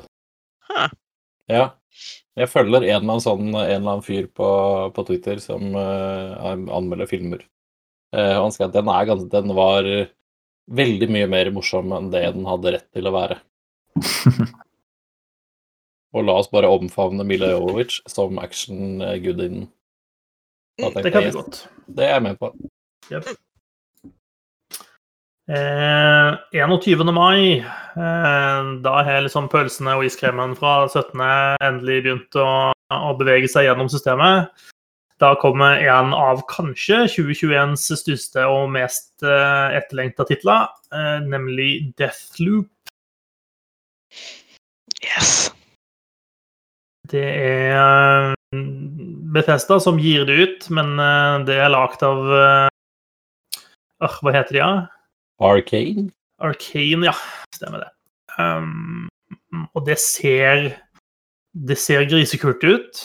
Huh. 0.68 0.88
Ja. 1.50 1.64
Jeg 2.38 2.50
følger 2.52 2.82
en 2.82 2.84
eller 2.84 3.00
annen, 3.00 3.22
sånn, 3.22 3.48
en 3.50 3.58
eller 3.58 3.92
annen 3.96 4.06
fyr 4.06 4.28
på, 4.30 4.48
på 4.94 5.04
Twitter 5.08 5.40
som 5.42 5.74
uh, 5.74 6.38
anmelder 6.46 7.10
filmer. 7.10 7.42
Uh, 8.14 8.38
han 8.44 8.54
skrev 8.54 8.70
at 8.70 8.76
den, 8.78 8.90
er 8.90 9.08
gans, 9.08 9.24
den 9.32 9.54
var 9.58 9.88
veldig 10.78 11.08
mye 11.10 11.30
mer 11.30 11.50
morsom 11.54 11.94
enn 11.96 12.10
det 12.12 12.22
den 12.36 12.46
hadde 12.46 12.74
rett 12.76 12.86
til 12.94 13.10
å 13.10 13.14
være. 13.14 13.40
Og 16.14 16.24
la 16.24 16.38
oss 16.40 16.50
bare 16.52 16.70
omfavne 16.72 17.26
Mila 17.26 17.50
Jovovich 17.52 17.98
som 18.08 18.38
action-goodien. 18.40 19.66
Mm, 20.78 20.94
Det 21.02 21.12
kan 21.12 21.22
bli 21.22 21.34
godt. 21.34 21.68
Det 21.86 22.04
er 22.04 22.12
jeg 22.14 22.22
med 22.22 22.38
på. 22.38 22.52
Eh, 25.48 26.34
21. 26.52 27.12
mai, 27.12 27.58
eh, 27.96 28.58
da 28.84 28.94
har 29.02 29.22
liksom 29.24 29.48
pølsene 29.48 29.96
og 29.96 30.04
iskremen 30.04 30.54
fra 30.58 30.86
17. 30.88 31.22
endelig 31.64 32.02
begynt 32.04 32.36
å, 32.36 32.48
å 32.92 33.14
bevege 33.18 33.48
seg 33.48 33.64
gjennom 33.64 33.88
systemet. 33.88 34.52
Da 35.18 35.32
kommer 35.40 35.80
en 35.82 36.12
av 36.14 36.44
kanskje 36.46 37.00
2021s 37.10 37.88
største 37.98 38.44
og 38.46 38.68
mest 38.76 39.24
eh, 39.26 39.78
etterlengta 39.80 40.28
titler, 40.28 40.68
eh, 40.94 41.18
nemlig 41.26 41.88
Deathloop. 41.98 42.68
Yes. 45.02 45.48
Det 47.08 47.24
er 47.24 47.72
eh, 47.72 48.37
Bethesda 48.52 49.76
som 49.80 49.98
gir 50.00 50.24
det 50.24 50.36
ut, 50.40 50.68
men 50.72 50.96
eh, 51.02 51.44
det 51.48 51.58
er 51.60 51.72
lagd 51.72 52.02
av 52.06 52.24
uh, 52.32 52.68
ah, 54.00 54.18
Hva 54.24 54.32
heter 54.32 54.56
de, 54.56 54.62
da? 54.62 54.86
Arcane? 55.44 56.08
Arcane, 56.40 57.10
ja. 57.10 57.14
Stemmer 57.54 57.84
det. 57.84 57.90
Um, 58.38 59.08
og 59.74 59.84
det 59.88 59.98
ser 60.00 60.70
Det 61.52 61.76
ser 61.80 62.06
grisekult 62.08 62.64
ut. 62.64 63.02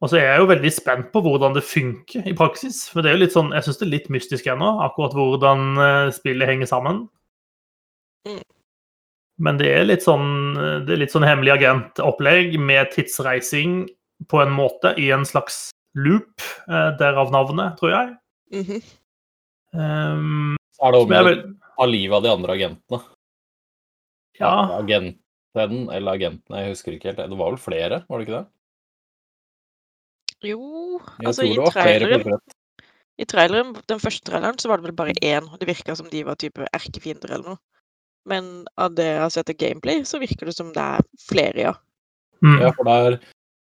Og 0.00 0.10
så 0.10 0.18
er 0.18 0.28
jeg 0.28 0.42
jo 0.42 0.50
veldig 0.50 0.70
spent 0.72 1.08
på 1.12 1.22
hvordan 1.22 1.56
det 1.56 1.66
funker 1.66 2.26
i 2.26 2.34
praksis. 2.36 2.84
For 2.90 3.02
det 3.02 3.10
er 3.10 3.16
jo 3.16 3.22
litt 3.24 3.34
sånn, 3.34 3.50
jeg 3.54 3.66
syns 3.66 3.80
det 3.80 3.86
er 3.86 3.94
litt 3.94 4.12
mystisk 4.14 4.46
ennå, 4.46 4.68
akkurat 4.86 5.14
hvordan 5.16 5.64
eh, 5.82 6.10
spillet 6.14 6.46
henger 6.46 6.70
sammen. 6.70 7.00
Mm. 8.28 8.44
Men 9.42 9.58
det 9.58 9.72
er 9.74 9.88
litt 9.88 10.06
sånn, 10.06 10.54
det 10.86 10.94
er 10.94 11.02
litt 11.02 11.14
sånn 11.14 11.26
hemmelig 11.26 11.56
agentopplegg 11.56 12.54
med 12.62 12.92
tidsreising 12.94 13.88
på 14.26 14.40
en 14.42 14.50
måte 14.52 14.94
i 14.98 15.10
en 15.14 15.26
slags 15.28 15.70
loop, 15.98 16.42
eh, 16.68 16.90
derav 16.98 17.30
navnet, 17.34 17.78
tror 17.78 17.94
jeg. 17.94 18.16
Mhm. 18.52 18.82
Um, 19.68 20.56
Så 20.72 20.86
er 20.88 20.92
det 20.94 21.00
om 21.04 21.12
å 21.12 21.24
vil... 21.26 21.40
ta 21.76 21.86
livet 21.86 22.16
av 22.16 22.22
de 22.24 22.30
andre 22.32 22.54
agentene. 22.56 23.00
ja, 24.38 24.52
Agenten 24.78 25.90
eller 25.90 26.14
agentene, 26.14 26.62
jeg 26.62 26.72
husker 26.72 26.94
ikke 26.94 27.10
helt. 27.10 27.20
Det 27.30 27.38
var 27.38 27.50
vel 27.52 27.60
flere, 27.60 28.04
var 28.08 28.18
det 28.18 28.26
ikke 28.28 28.38
det? 28.38 28.46
Jo, 30.46 31.00
Jeg 31.18 31.26
altså 31.26 31.44
i 31.44 31.54
det 31.56 31.72
traileren, 31.74 32.40
i 33.18 33.26
traileren, 33.26 33.72
den 33.90 33.98
første 33.98 34.22
traileren, 34.30 34.58
så 34.62 34.70
var 34.70 34.78
det 34.78 34.86
vel 34.86 34.94
bare 35.00 35.16
én, 35.18 35.48
og 35.50 35.58
det 35.58 35.66
virka 35.66 35.96
som 35.98 36.06
de 36.12 36.22
var 36.24 36.38
type 36.38 36.62
erkefiender 36.72 37.32
eller 37.34 37.56
noe. 37.56 37.58
Men 38.28 38.66
av 38.78 38.94
det 38.94 39.08
jeg 39.08 39.20
har 39.24 39.32
sett 39.34 39.50
av 39.50 39.58
gameplay, 39.58 40.04
så 40.06 40.20
virker 40.22 40.46
det 40.46 40.54
som 40.54 40.70
det 40.72 40.84
er 40.84 41.02
flere, 41.26 41.58
ja. 41.70 41.74
mm, 42.44 42.60
Ja, 42.62 42.70
for 42.76 42.86
der 42.86 43.18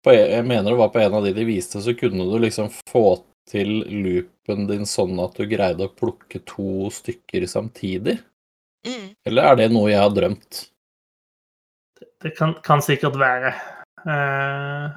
på, 0.08 0.15
Jeg 0.15 0.46
mener 0.48 0.72
det 0.72 0.80
var 0.80 0.93
på 0.93 1.04
en 1.04 1.17
av 1.20 1.28
de 1.28 1.34
de 1.36 1.46
viste, 1.48 1.82
så 1.84 1.93
kunne 1.98 2.26
du 2.32 2.38
liksom 2.41 2.72
få 2.89 3.06
til 3.48 3.84
loopen 3.88 4.65
din 4.67 4.88
sånn 4.88 5.20
at 5.24 5.38
du 5.39 5.46
greide 5.48 5.86
å 5.88 5.93
plukke 5.96 6.41
to 6.48 6.89
stykker 6.91 7.46
samtidig. 7.48 8.17
Mm. 8.88 9.13
Eller 9.28 9.52
er 9.52 9.60
det 9.62 9.70
noe 9.72 9.91
jeg 9.91 10.02
har 10.02 10.13
drømt? 10.15 10.63
Det 12.24 12.34
kan, 12.38 12.56
kan 12.65 12.82
sikkert 12.84 13.15
være. 13.20 13.54
Eh, 14.08 14.88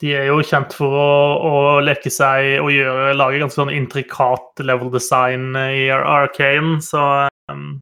de 0.00 0.12
er 0.16 0.30
jo 0.30 0.40
kjent 0.46 0.72
for 0.76 0.94
å, 0.96 1.10
å 1.44 1.54
leke 1.84 2.12
seg 2.12 2.56
og 2.62 2.70
gjøre, 2.72 3.12
lage 3.18 3.40
ganske 3.42 3.58
sånn 3.58 3.72
intrikat 3.74 4.62
level 4.64 4.92
design 4.94 5.50
i 5.58 5.88
Ar- 5.92 6.06
Arcane, 6.08 6.78
så 6.84 7.02
um, 7.52 7.74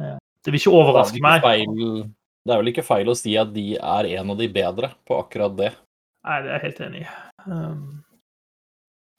eh, 0.00 0.18
Det 0.44 0.52
vil 0.52 0.60
ikke 0.60 0.72
er, 0.74 0.80
overraske 0.82 1.22
meg. 1.24 1.46
feil, 1.46 2.04
det 2.46 2.54
er 2.54 2.60
vel 2.62 2.70
ikke 2.72 2.86
feil 2.86 3.10
å 3.10 3.16
si 3.18 3.34
at 3.38 3.52
de 3.54 3.74
er 3.76 4.08
en 4.16 4.32
av 4.32 4.38
de 4.40 4.48
bedre 4.52 4.92
på 5.08 5.18
akkurat 5.20 5.56
det. 5.58 5.72
Nei, 6.26 6.38
det 6.44 6.50
er 6.50 6.56
jeg 6.56 6.64
helt 6.66 6.80
enig 6.86 7.02
i. 7.02 7.10
Um, 7.46 7.82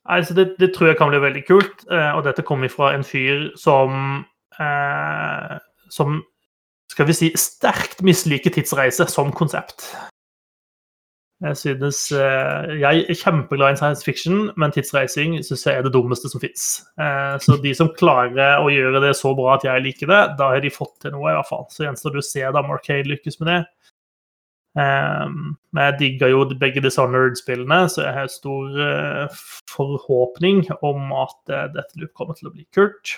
nei, 0.10 0.20
det, 0.38 0.48
det 0.62 0.72
tror 0.76 0.92
jeg 0.92 1.00
kan 1.00 1.12
bli 1.14 1.22
veldig 1.22 1.44
kult. 1.48 1.86
eh, 1.90 2.12
og 2.18 2.26
dette 2.28 2.46
kommer 2.46 2.74
fra 2.74 2.92
en 2.96 3.06
fyr 3.06 3.50
som 3.58 4.26
eh, 4.60 5.58
Som 5.92 6.22
skal 6.92 7.08
vi 7.08 7.16
si 7.16 7.30
sterkt 7.40 8.02
misliker 8.04 8.52
tidsreise 8.52 9.08
som 9.08 9.32
konsept. 9.32 9.86
Jeg 11.42 11.58
synes 11.58 12.00
eh, 12.14 12.72
Jeg 12.84 13.06
er 13.10 13.18
kjempeglad 13.18 13.74
i 13.74 13.80
science 13.80 14.06
fiction, 14.06 14.52
men 14.62 14.74
tidsreising 14.74 15.40
synes 15.42 15.66
jeg 15.66 15.80
er 15.80 15.86
det 15.88 15.94
dummeste 15.96 16.30
som 16.30 16.42
fins. 16.42 16.84
så 17.42 17.58
de 17.64 17.74
som 17.78 17.90
klarer 17.98 18.62
å 18.62 18.70
gjøre 18.70 19.02
det 19.02 19.16
så 19.18 19.34
bra 19.38 19.56
at 19.56 19.66
jeg 19.66 19.82
liker 19.88 20.12
det, 20.12 20.22
da 20.38 20.52
har 20.54 20.62
de 20.62 20.70
fått 20.74 21.00
til 21.02 21.16
noe, 21.16 21.32
i 21.32 21.38
hvert 21.40 21.50
fall. 21.50 21.66
Så 21.74 21.88
gjenstår 21.88 22.14
det 22.14 22.22
å 22.22 22.28
se 22.30 22.46
om 22.46 22.76
Arcade 22.76 23.10
lykkes 23.10 23.40
med 23.42 23.52
det. 23.52 23.62
Um, 24.72 25.58
men 25.76 25.90
jeg 25.90 25.98
digger 26.00 26.30
jo 26.32 26.46
begge 26.62 26.84
Dishonored-spillene, 26.86 27.82
så 27.92 28.06
jeg 28.06 28.16
har 28.16 28.30
stor 28.32 28.78
eh, 28.86 29.42
forhåpning 29.68 30.64
om 30.80 31.12
at 31.26 31.36
dette 31.74 32.00
loop 32.00 32.14
kommer 32.16 32.38
til 32.38 32.48
å 32.48 32.54
bli 32.54 32.64
kult. 32.72 33.18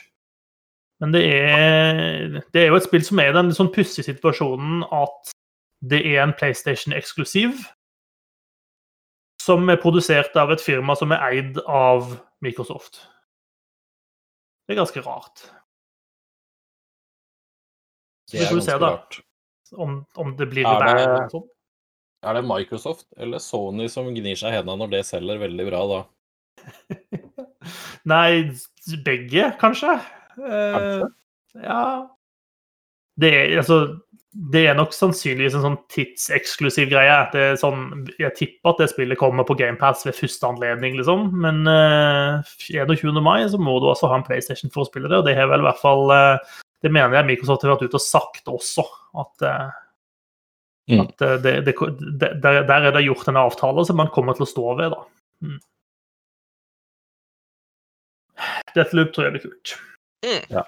Men 1.03 1.11
det 1.11 1.21
er, 1.27 2.39
det 2.55 2.61
er 2.61 2.69
jo 2.71 2.79
et 2.79 2.87
spill 2.87 3.03
som 3.03 3.19
er 3.19 3.33
i 3.33 3.35
den 3.35 3.51
sånn 3.53 3.71
pussige 3.75 4.07
situasjonen 4.07 4.85
at 4.95 5.33
det 5.91 5.99
er 6.07 6.21
en 6.23 6.35
PlayStation-eksklusiv 6.39 7.59
som 9.43 9.67
er 9.71 9.79
produsert 9.81 10.35
av 10.39 10.51
et 10.53 10.61
firma 10.63 10.95
som 10.95 11.11
er 11.15 11.23
eid 11.31 11.59
av 11.67 12.13
Microsoft. 12.43 13.01
Det 14.67 14.75
er 14.75 14.79
ganske 14.79 15.03
rart. 15.03 15.43
Så 18.29 18.39
vi 18.39 18.45
får 18.47 18.61
se, 18.65 18.77
da, 18.79 18.91
om, 19.83 19.97
om 20.15 20.31
det 20.39 20.47
blir 20.53 20.65
Er 20.69 20.79
det- 20.79 21.03
eller. 21.03 21.43
Er 22.23 22.37
det 22.37 22.45
Microsoft 22.47 23.05
eller 23.19 23.41
Sony 23.43 23.89
som 23.91 24.07
gnir 24.15 24.37
seg 24.39 24.53
i 24.53 24.55
hendene 24.55 24.79
når 24.79 24.91
det 24.93 25.01
selger 25.09 25.41
veldig 25.41 25.65
bra, 25.67 25.81
da? 25.91 25.97
Nei, 28.13 28.53
begge, 29.03 29.49
kanskje. 29.59 29.97
Eh, 30.39 30.77
Kanskje? 30.77 31.09
ja 31.63 31.81
det 33.21 33.29
er, 33.29 33.57
altså, 33.61 33.75
det 34.33 34.63
er 34.65 34.77
nok 34.77 34.95
sannsynligvis 34.95 35.55
en 35.59 35.65
sånn 35.65 35.77
tidseksklusiv 35.93 36.89
greie. 36.89 37.17
Det 37.33 37.43
er 37.51 37.59
sånn, 37.61 38.07
jeg 38.17 38.33
tipper 38.39 38.71
at 38.71 38.81
det 38.81 38.89
spillet 38.89 39.19
kommer 39.19 39.45
på 39.45 39.55
GamePass 39.59 40.07
ved 40.07 40.17
første 40.17 40.49
anledning, 40.49 40.97
liksom. 40.97 41.27
Men 41.43 41.61
uh, 41.69 42.41
21. 42.65 43.13
mai 43.21 43.43
så 43.51 43.61
må 43.61 43.77
du 43.77 43.87
også 43.91 44.09
ha 44.09 44.17
en 44.17 44.25
PlayStation 44.25 44.73
for 44.73 44.83
å 44.83 44.89
spille 44.89 45.11
det, 45.11 45.21
og 45.21 45.29
det 45.29 45.37
har 45.37 45.51
vel 45.51 45.61
i 45.61 45.67
hvert 45.67 45.81
fall 45.81 46.09
uh, 46.09 46.57
Det 46.83 46.91
mener 46.91 47.19
jeg 47.19 47.29
Microsoft 47.29 47.63
har 47.63 47.75
vært 47.75 47.85
ute 47.85 48.01
og 48.01 48.05
sagt 48.05 48.49
også, 48.51 48.87
at, 49.21 49.45
uh, 49.45 49.69
Mm. 50.91 50.99
at 50.99 51.21
eh, 51.21 51.37
det, 51.39 51.51
det, 51.65 51.73
det, 52.19 52.41
der, 52.43 52.63
der 52.67 52.73
er 52.73 52.91
det 52.91 53.05
gjort 53.05 53.27
en 53.27 53.39
avtale 53.39 53.85
som 53.87 53.95
man 53.95 54.11
kommer 54.11 54.35
til 54.35 54.43
å 54.43 54.51
stå 54.51 54.73
ved, 54.79 54.91
da. 54.91 55.03
Mm. 55.43 55.59
Deathloop 58.75 59.13
tror 59.15 59.27
jeg 59.27 59.35
blir 59.35 59.45
kult. 59.45 59.75
Mm. 60.25 60.41
Ja. 60.51 60.65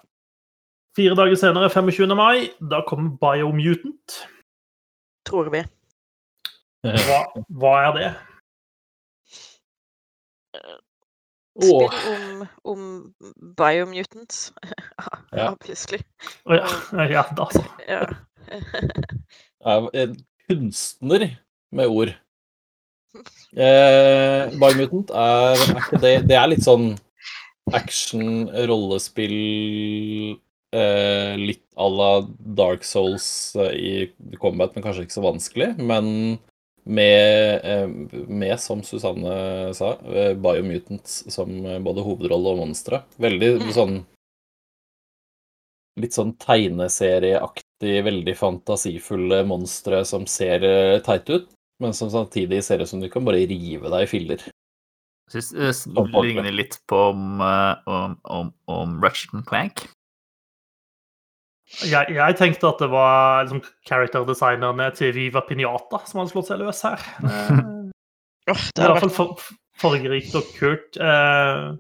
Fire 0.96 1.16
dager 1.16 1.36
senere, 1.36 1.70
25. 1.70 2.16
mai, 2.16 2.50
da 2.72 2.80
kommer 2.88 3.18
Biomutant. 3.20 4.22
Tror 5.28 5.50
vi. 5.52 5.66
Hva, 6.86 7.20
hva 7.50 7.74
er 7.82 7.92
det? 7.98 8.10
Spill 11.56 11.90
om, 12.14 12.46
om 12.64 13.14
biomutants. 13.58 14.54
Ja. 15.36 15.50
Obviously. 15.52 15.98
Å 16.48 16.56
ja. 16.56 16.68
ja, 17.18 17.26
da 17.36 17.46
så. 17.52 17.64
Ja. 17.90 18.06
en 19.92 20.14
kunstner 20.48 21.28
med 21.76 21.92
ord. 21.92 22.14
Eh, 23.56 24.52
Biomutant 24.60 25.12
er, 25.16 25.56
er 25.56 25.78
ikke 25.80 26.00
det 26.04 26.10
Det 26.28 26.36
er 26.36 26.50
litt 26.52 26.66
sånn 26.66 26.90
action, 27.72 28.50
rollespill 28.68 29.38
eh, 30.76 31.36
Litt 31.40 31.64
à 31.76 31.88
la 31.90 32.10
Dark 32.58 32.84
Souls 32.88 33.56
eh, 33.56 33.72
i 33.76 34.38
combat, 34.42 34.74
men 34.76 34.84
kanskje 34.86 35.06
ikke 35.06 35.18
så 35.18 35.24
vanskelig. 35.26 35.70
Men 35.80 36.38
med, 36.86 37.62
eh, 37.66 37.88
med 38.28 38.60
som 38.62 38.84
Susanne 38.86 39.74
sa, 39.76 39.96
Biomutants 40.38 41.24
som 41.34 41.50
både 41.86 42.04
hovedrolle 42.06 42.54
og 42.54 42.62
monstre. 42.68 43.04
Veldig 43.20 43.56
Mm. 43.62 43.72
sånn 43.74 43.96
litt 45.98 46.12
sånn 46.12 46.34
tegneserieaktig, 46.44 48.04
veldig 48.04 48.36
fantasifulle 48.36 49.46
monstre 49.48 50.04
som 50.06 50.26
ser 50.28 50.60
teite 51.06 51.38
ut, 51.40 51.46
men 51.80 51.94
som 51.96 52.10
samtidig 52.12 52.62
ser 52.64 52.84
ut 52.84 52.90
som 52.90 53.00
du 53.00 53.08
kan 53.10 53.24
bare 53.24 53.48
rive 53.48 53.88
deg 53.90 54.04
i 54.04 54.10
filler. 54.12 54.44
Jeg 55.32 55.42
synes 55.42 55.86
det 55.88 56.04
ligner 56.12 56.52
litt 56.52 56.76
på 56.92 57.00
om, 57.14 57.40
om, 57.42 58.18
om, 58.26 58.52
om 58.68 59.00
Ratchet 59.02 59.34
and 59.34 59.48
Clank. 59.48 59.88
Jeg, 61.84 62.16
jeg 62.16 62.36
tenkte 62.40 62.70
at 62.70 62.80
det 62.80 62.88
var 62.94 63.44
liksom, 63.44 63.62
character-designerne 63.88 64.90
til 64.96 65.12
Viva 65.16 65.42
Pinata 65.44 66.00
som 66.08 66.22
hadde 66.22 66.32
slått 66.32 66.50
seg 66.52 66.62
løs 66.62 66.82
her. 66.88 67.02
oh, 68.52 68.62
Det 68.72 68.84
er 68.84 68.88
i 68.88 68.94
hvert 68.94 69.04
fall 69.04 69.16
for, 69.18 69.50
fargerikt 69.82 70.38
og 70.40 70.48
kult. 70.56 71.00
Uh, 71.02 71.76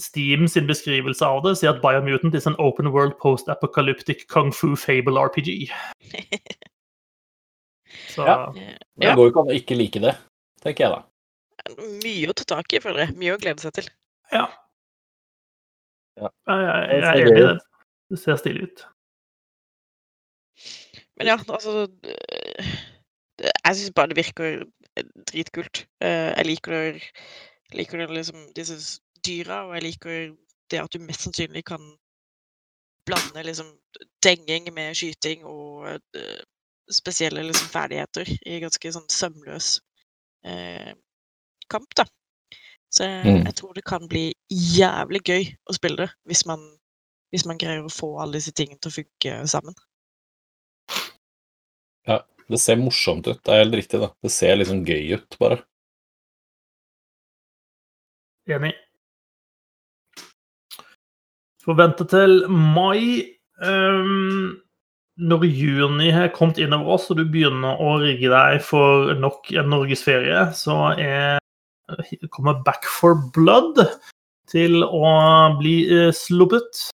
Steam 0.00 0.46
sin 0.48 0.68
beskrivelse 0.70 1.26
av 1.26 1.42
det 1.44 1.56
sier 1.58 1.72
at 1.74 1.82
Biomutant 1.82 2.34
is 2.38 2.46
an 2.46 2.58
open 2.62 2.92
world 2.94 3.16
post-apocalyptic 3.22 4.26
kung 4.30 4.52
fu 4.54 4.74
fable 4.78 5.18
RPG. 5.18 5.70
Så 8.14 8.26
Ja. 8.26 8.50
Det 8.54 9.14
går 9.16 9.24
jo 9.24 9.30
ikke 9.32 9.42
an 9.42 9.50
å 9.50 9.56
ikke 9.58 9.78
like 9.78 10.02
det, 10.02 10.14
tenker 10.62 10.86
jeg 10.86 10.92
da. 10.94 11.00
mye 12.04 12.30
å 12.30 12.34
ta 12.38 12.46
tak 12.54 12.74
i, 12.74 12.80
føler 12.82 13.06
jeg. 13.06 13.16
Mye 13.18 13.34
å 13.34 13.40
glede 13.42 13.62
seg 13.62 13.74
til. 13.78 13.90
ja. 14.34 14.46
Ja. 16.20 16.28
Jeg, 16.50 16.60
jeg, 16.60 16.88
Det 16.90 16.94
jeg 16.94 17.02
ser 17.02 17.10
er 17.10 17.20
enig 17.20 17.32
i 17.32 17.44
det. 17.46 17.58
Det 18.10 18.18
ser 18.20 18.40
stilig 18.40 18.66
ut. 18.66 18.82
Men 21.20 21.26
ja, 21.28 21.36
altså 21.36 21.72
øh, 22.04 22.66
Jeg 23.64 23.76
syns 23.76 23.92
bare 23.96 24.08
det 24.08 24.16
virker 24.16 24.64
eh, 24.96 25.04
dritkult. 25.32 25.86
Eh, 26.00 26.30
Jeg 26.38 26.46
liker, 26.46 26.72
det- 26.72 27.10
liker 27.76 27.98
det 27.98 28.10
liksom 28.10 28.46
disse 28.56 29.00
dyra, 29.26 29.66
og 29.68 29.74
jeg 29.74 29.82
liker 29.82 30.32
det 30.70 30.80
at 30.80 30.92
du 30.92 30.98
mest 30.98 31.20
sannsynlig 31.26 31.64
kan 31.68 31.82
blande 33.06 33.42
liksom 33.42 33.66
denging 34.22 34.72
med 34.74 34.94
skyting 34.94 35.44
og 35.44 35.88
eh, 36.14 36.40
spesielle 36.92 37.42
liksom 37.42 37.68
ferdigheter 37.72 38.28
i 38.46 38.60
ganske 38.62 38.92
sånn 38.92 39.08
sømløs 39.10 39.80
eh, 40.44 40.92
kamp, 41.70 41.94
da. 41.96 42.04
Så 42.90 43.04
jeg, 43.06 43.26
Mm. 43.26 43.44
jeg 43.46 43.54
tror 43.54 43.72
det 43.72 43.84
kan 43.84 44.08
bli 44.08 44.32
jævlig 44.50 45.20
gøy 45.24 45.44
å 45.70 45.72
spille 45.76 45.96
det, 45.96 46.10
hvis 46.26 46.46
man, 46.46 46.60
hvis 47.30 47.46
man 47.46 47.58
greier 47.58 47.84
å 47.86 47.92
få 47.92 48.08
alle 48.20 48.40
disse 48.40 48.52
tingene 48.52 48.80
til 48.82 48.90
å 48.90 48.98
funke 48.98 49.36
sammen. 49.46 49.74
Det 52.50 52.58
ser 52.58 52.80
morsomt 52.80 53.28
ut, 53.28 53.38
det 53.46 53.52
er 53.54 53.60
helt 53.62 53.76
riktig. 53.78 54.00
da. 54.02 54.10
Det 54.22 54.32
ser 54.34 54.56
liksom 54.58 54.82
gøy 54.86 55.14
ut, 55.14 55.36
bare. 55.38 55.60
Enig. 58.50 58.72
Forvente 61.62 62.06
til 62.10 62.42
mai. 62.50 63.36
Um, 63.60 64.56
når 65.20 65.44
juni 65.44 66.08
har 66.10 66.32
kommet 66.32 66.58
innover 66.58 66.96
oss, 66.96 67.10
og 67.12 67.20
du 67.20 67.26
begynner 67.28 67.78
å 67.78 67.98
rigge 68.00 68.30
deg 68.32 68.62
for 68.64 69.12
nok 69.20 69.50
en 69.52 69.68
norgesferie, 69.70 70.46
så 70.56 70.94
er, 70.96 71.36
kommer 72.32 72.62
Back 72.64 72.88
for 72.88 73.20
Blood 73.36 73.82
til 74.50 74.80
å 74.82 75.12
bli 75.60 75.74
eh, 75.92 76.08
sluppet. 76.16 76.88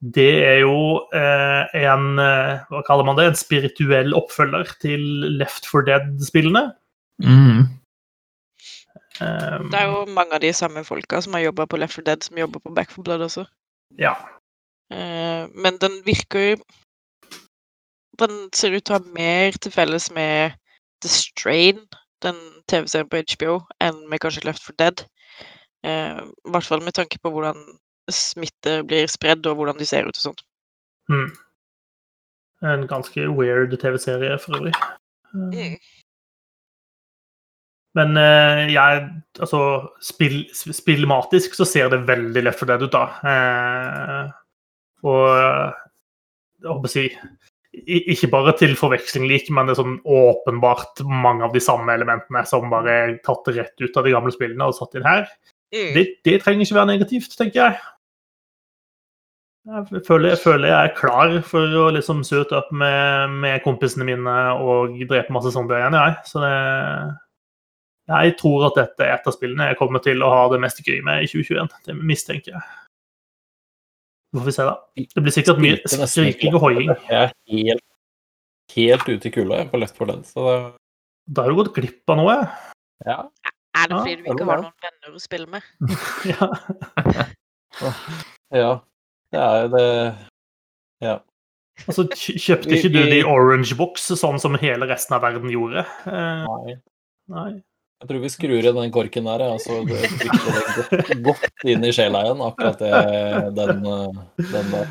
Det 0.00 0.44
er 0.44 0.58
jo 0.60 1.00
eh, 1.16 1.76
en 1.80 2.18
eh, 2.20 2.64
Hva 2.68 2.82
kaller 2.84 3.06
man 3.08 3.16
det? 3.16 3.30
En 3.30 3.38
spirituell 3.38 4.12
oppfølger 4.14 4.74
til 4.82 5.02
Left 5.40 5.68
for 5.70 5.86
Dead-spillene. 5.86 6.68
Mm. 7.24 7.64
Um, 9.20 9.70
Det 9.72 9.78
er 9.80 9.86
jo 9.88 10.04
mange 10.12 10.36
av 10.36 10.42
de 10.44 10.52
samme 10.52 10.84
folka 10.84 11.22
som 11.24 11.32
har 11.32 11.46
jobba 11.46 11.64
på 11.66 11.78
Left 11.80 11.96
4 11.96 12.04
Dead, 12.04 12.22
som 12.22 12.38
jobber 12.38 12.60
på 12.60 12.74
Back 12.76 12.92
4 12.92 13.04
Blood 13.04 13.24
også. 13.24 13.46
Ja. 13.98 14.12
Uh, 14.92 15.48
men 15.56 15.80
den 15.80 16.02
virker 16.04 16.40
jo 16.40 16.56
Den 18.20 18.48
ser 18.54 18.72
ut 18.72 18.84
til 18.84 18.94
å 18.94 18.98
ha 18.98 19.12
mer 19.16 19.56
til 19.60 19.72
felles 19.72 20.10
med 20.12 20.52
The 21.04 21.08
Strain, 21.08 21.80
den 22.24 22.36
TV-serien 22.68 23.08
på 23.12 23.20
HBO, 23.32 23.58
enn 23.80 23.98
med 24.08 24.22
kanskje 24.24 24.44
Left 24.44 24.64
4 24.64 24.76
Dead. 24.80 25.02
Eh, 25.84 26.20
I 26.22 26.50
hvert 26.50 26.64
fall 26.64 26.82
med 26.82 26.96
tanke 26.96 27.18
på 27.22 27.30
hvordan 27.30 27.60
smitte 28.12 28.80
blir 28.86 29.10
spredd, 29.10 29.46
og 29.46 29.58
hvordan 29.58 29.78
de 29.80 29.88
ser 29.88 30.06
ut 30.06 30.16
og 30.16 30.22
sånt. 30.28 30.44
Mm. 31.12 31.30
En 32.66 32.86
ganske 32.90 33.28
weird 33.36 33.74
TV-serie 33.80 34.38
for 34.42 34.60
øvrig. 34.60 34.74
Eh, 34.74 34.94
Mm. 35.36 35.76
Men 37.96 38.16
eh, 38.16 38.72
jeg 38.72 39.08
Altså, 39.40 39.58
spill, 40.00 40.44
spillmatisk 40.54 41.56
så 41.58 41.66
ser 41.68 41.90
det 41.92 42.06
veldig 42.08 42.44
lett 42.46 42.56
for 42.56 42.68
det 42.70 42.78
ut, 42.84 42.92
da. 42.94 43.04
Eh, 43.32 44.30
og 45.04 45.26
jeg 46.62 46.70
håper 46.70 46.88
å 46.88 46.92
si 46.92 47.04
Ikke 47.86 48.30
bare 48.32 48.54
til 48.56 48.72
forveksling 48.78 49.26
lik, 49.28 49.50
men 49.52 49.68
det 49.68 49.74
er 49.74 49.82
sånn 49.82 49.98
åpenbart 50.08 51.02
mange 51.04 51.44
av 51.44 51.52
de 51.52 51.60
samme 51.60 51.92
elementene 51.92 52.46
som 52.48 52.70
bare 52.72 52.94
er 53.02 53.18
tatt 53.26 53.50
rett 53.52 53.84
ut 53.84 53.98
av 54.00 54.06
de 54.06 54.14
gamle 54.14 54.32
spillene 54.32 54.70
og 54.70 54.78
satt 54.78 54.96
inn 54.96 55.04
her. 55.04 55.26
Mm. 55.74 55.90
Det, 55.92 56.04
det 56.24 56.38
trenger 56.40 56.64
ikke 56.64 56.78
være 56.78 56.92
negativt, 56.94 57.36
tenker 57.36 57.60
jeg. 57.60 57.76
Jeg 59.66 60.02
føler, 60.06 60.28
jeg 60.30 60.38
føler 60.38 60.70
jeg 60.70 60.88
er 60.88 60.94
klar 60.94 61.32
for 61.42 61.72
å 61.80 61.86
liksom 61.90 62.20
søte 62.26 62.54
opp 62.60 62.68
med, 62.70 63.32
med 63.42 63.64
kompisene 63.64 64.06
mine 64.06 64.34
og 64.62 64.94
drepe 65.10 65.34
masse 65.34 65.50
zombier 65.56 65.82
igjen, 65.82 65.96
jeg. 65.98 66.18
Så 66.30 66.42
det 66.44 66.52
Jeg 68.06 68.36
tror 68.38 68.68
at 68.68 68.78
dette 68.78 69.02
er 69.02 69.16
et 69.16 69.26
av 69.26 69.34
spillene 69.34 69.66
jeg 69.72 69.78
kommer 69.80 69.98
til 70.04 70.22
å 70.22 70.30
ha 70.30 70.44
det 70.52 70.60
mest 70.62 70.78
gøy 70.86 71.00
med 71.02 71.24
i 71.24 71.30
2021. 71.32 71.72
Det 71.88 71.98
mistenker 71.98 72.54
jeg. 72.54 72.62
Så 74.30 74.38
får 74.38 74.46
vi 74.46 74.54
se, 74.54 74.68
da. 74.70 74.76
Det 75.16 75.26
blir 75.26 75.34
sikkert 75.34 75.62
mye 75.64 76.06
skriking 76.06 76.54
og 76.54 76.62
hoiing. 76.68 76.94
Jeg 77.10 77.18
er 77.24 77.34
helt, 77.50 77.86
helt 78.76 79.10
ute 79.10 79.26
i 79.26 79.34
kulda 79.34 79.64
på 79.72 79.82
Left 79.82 79.98
for 79.98 80.12
den, 80.12 80.22
så 80.28 80.46
det 80.46 80.58
Da 81.34 81.42
har 81.42 81.50
du 81.50 81.58
gått 81.58 81.74
glipp 81.74 82.14
av 82.14 82.20
noe. 82.22 82.36
Ja. 83.02 83.24
Er 83.74 83.90
det 83.90 83.96
fordi 83.98 84.14
du 84.20 84.28
ikke 84.30 84.46
har 84.46 84.62
noen 84.62 84.76
venner 84.86 85.16
å 85.16 85.22
spille 85.22 85.50
med? 85.50 85.66
Ja. 87.76 87.90
ja. 88.54 88.70
Det 89.36 89.44
er 89.44 89.62
jo 89.64 89.72
det 89.76 89.88
Ja. 91.04 91.16
Altså, 91.84 92.06
kjøpte 92.08 92.72
ikke 92.72 92.88
du 92.88 93.02
det 93.04 93.18
i 93.20 93.24
orange 93.28 93.76
box, 93.76 94.08
sånn 94.16 94.40
som 94.40 94.56
hele 94.62 94.88
resten 94.88 95.18
av 95.18 95.26
verden 95.26 95.50
gjorde? 95.52 95.84
Eh, 96.08 96.46
Nei. 96.48 96.76
nei. 97.28 97.50
Jeg 98.00 98.10
tror 98.10 98.22
vi 98.22 98.30
skrur 98.32 98.56
i 98.60 98.72
den 98.76 98.92
korken 98.92 99.28
der, 99.28 99.44
og 99.44 99.60
så 99.60 99.78
det 99.88 100.00
trykker 100.20 100.56
det 100.56 100.64
godt, 100.86 101.12
godt 101.24 101.68
inn 101.68 101.84
i 101.84 101.92
sjela 101.96 102.26
igjen, 102.26 102.42
akkurat 102.44 102.80
det, 102.80 102.90
den, 103.56 103.78
eh, 103.88 104.42
den 104.52 104.72
der. 104.72 104.90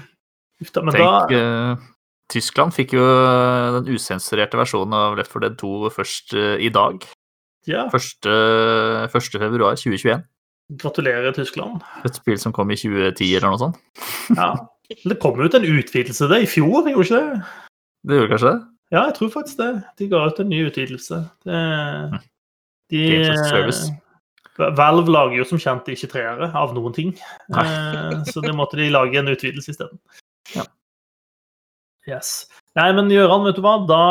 Uff 0.62 0.72
da, 0.74 0.86
Men 0.86 0.96
Tenk, 0.96 1.34
da 1.34 1.42
uh, 1.76 1.84
Tyskland 2.32 2.74
fikk 2.74 2.96
jo 2.98 3.04
eh, 3.04 3.76
den 3.76 3.92
usensurerte 3.94 4.58
versjonen 4.58 4.96
av 4.98 5.18
Left 5.20 5.34
4 5.34 5.44
Dead 5.46 5.58
2 5.62 5.92
først 5.94 6.34
uh, 6.38 6.56
i 6.58 6.72
dag. 6.74 7.06
Ja, 7.70 7.86
1. 7.94 8.30
1. 8.30 9.38
februar 9.42 9.78
2021. 9.78 10.26
gratulerer, 10.70 11.34
Tyskland. 11.36 11.84
Et 12.06 12.16
spill 12.18 12.40
som 12.42 12.54
kom 12.56 12.72
i 12.74 12.78
2010 12.80 13.36
eller 13.38 13.52
noe 13.54 13.62
sånt. 13.62 13.82
Ja. 14.38 14.54
Det 14.86 15.18
kom 15.22 15.40
ut 15.42 15.54
en 15.58 15.66
utvidelse 15.66 16.28
det 16.30 16.44
i 16.44 16.50
fjor, 16.50 16.86
gjorde 16.86 17.06
ikke 17.08 17.20
det? 17.20 17.44
Det 18.06 18.18
gjorde 18.20 18.32
kanskje 18.36 18.52
det? 18.52 18.60
Ja, 18.94 19.04
jeg 19.08 19.16
tror 19.18 19.32
faktisk 19.34 19.58
det. 19.58 19.70
De 19.98 20.08
ga 20.12 20.26
ut 20.30 20.40
en 20.40 20.50
ny 20.52 20.60
utvidelse. 20.68 21.22
Det, 21.46 21.62
de, 22.94 23.06
a 23.32 23.38
service. 23.50 23.88
Valve 24.58 25.12
lager 25.12 25.40
jo 25.42 25.48
som 25.50 25.60
kjent 25.60 25.90
ikke 25.92 26.12
treere 26.14 26.52
av 26.56 26.76
noen 26.78 26.94
ting. 26.96 27.16
Eh, 27.50 28.22
Så 28.30 28.44
det 28.46 28.54
måtte 28.56 28.78
de 28.80 28.92
lage 28.94 29.18
en 29.20 29.32
utvidelse 29.34 29.74
isteden. 29.74 30.00
Ja. 30.54 30.64
Yes. 32.08 32.46
Nei, 32.78 32.92
men 32.94 33.10
Gøran, 33.10 33.44
vet 33.48 33.58
du 33.58 33.64
hva? 33.66 33.80
Da 33.90 34.02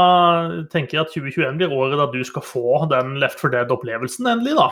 tenker 0.72 0.98
jeg 0.98 1.04
at 1.06 1.14
2021 1.14 1.60
blir 1.60 1.72
året 1.76 2.00
da 2.00 2.08
du 2.10 2.18
skal 2.26 2.42
få 2.44 2.82
den 2.90 3.14
Left 3.22 3.38
for 3.38 3.54
Dead-opplevelsen 3.54 4.26
endelig, 4.26 4.56
da. 4.58 4.68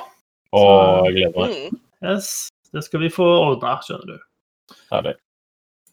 Å, 0.53 0.63
jeg 1.09 1.15
gleder 1.19 1.39
meg. 1.39 1.55
Mm. 1.73 1.79
Yes. 2.13 2.33
Det 2.73 2.83
skal 2.87 3.03
vi 3.05 3.11
få 3.13 3.25
ordna, 3.51 3.77
skjønner 3.85 4.15
du. 4.15 4.77
Herlig. 4.93 5.15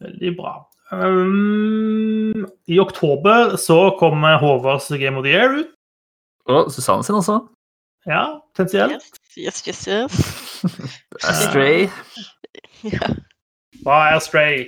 Veldig 0.00 0.32
bra. 0.38 0.52
Um, 0.90 2.46
I 2.66 2.78
oktober 2.82 3.56
så 3.60 3.78
kommer 4.00 4.38
Håvards 4.42 4.88
Game 4.98 5.18
of 5.20 5.24
the 5.26 5.32
Year 5.34 5.58
ut. 5.60 5.72
Og 6.50 6.70
Susanne 6.74 7.04
sin 7.06 7.14
også. 7.18 7.36
Ja, 8.08 8.40
potensielt. 8.56 9.04
Yes, 9.38 9.60
yes, 9.68 9.84
yes. 9.86 10.14
yes. 10.64 11.00
Astray. 11.30 11.88
Ja. 12.80 13.10
Hva 13.84 13.96
er 14.14 14.22
Stray? 14.24 14.62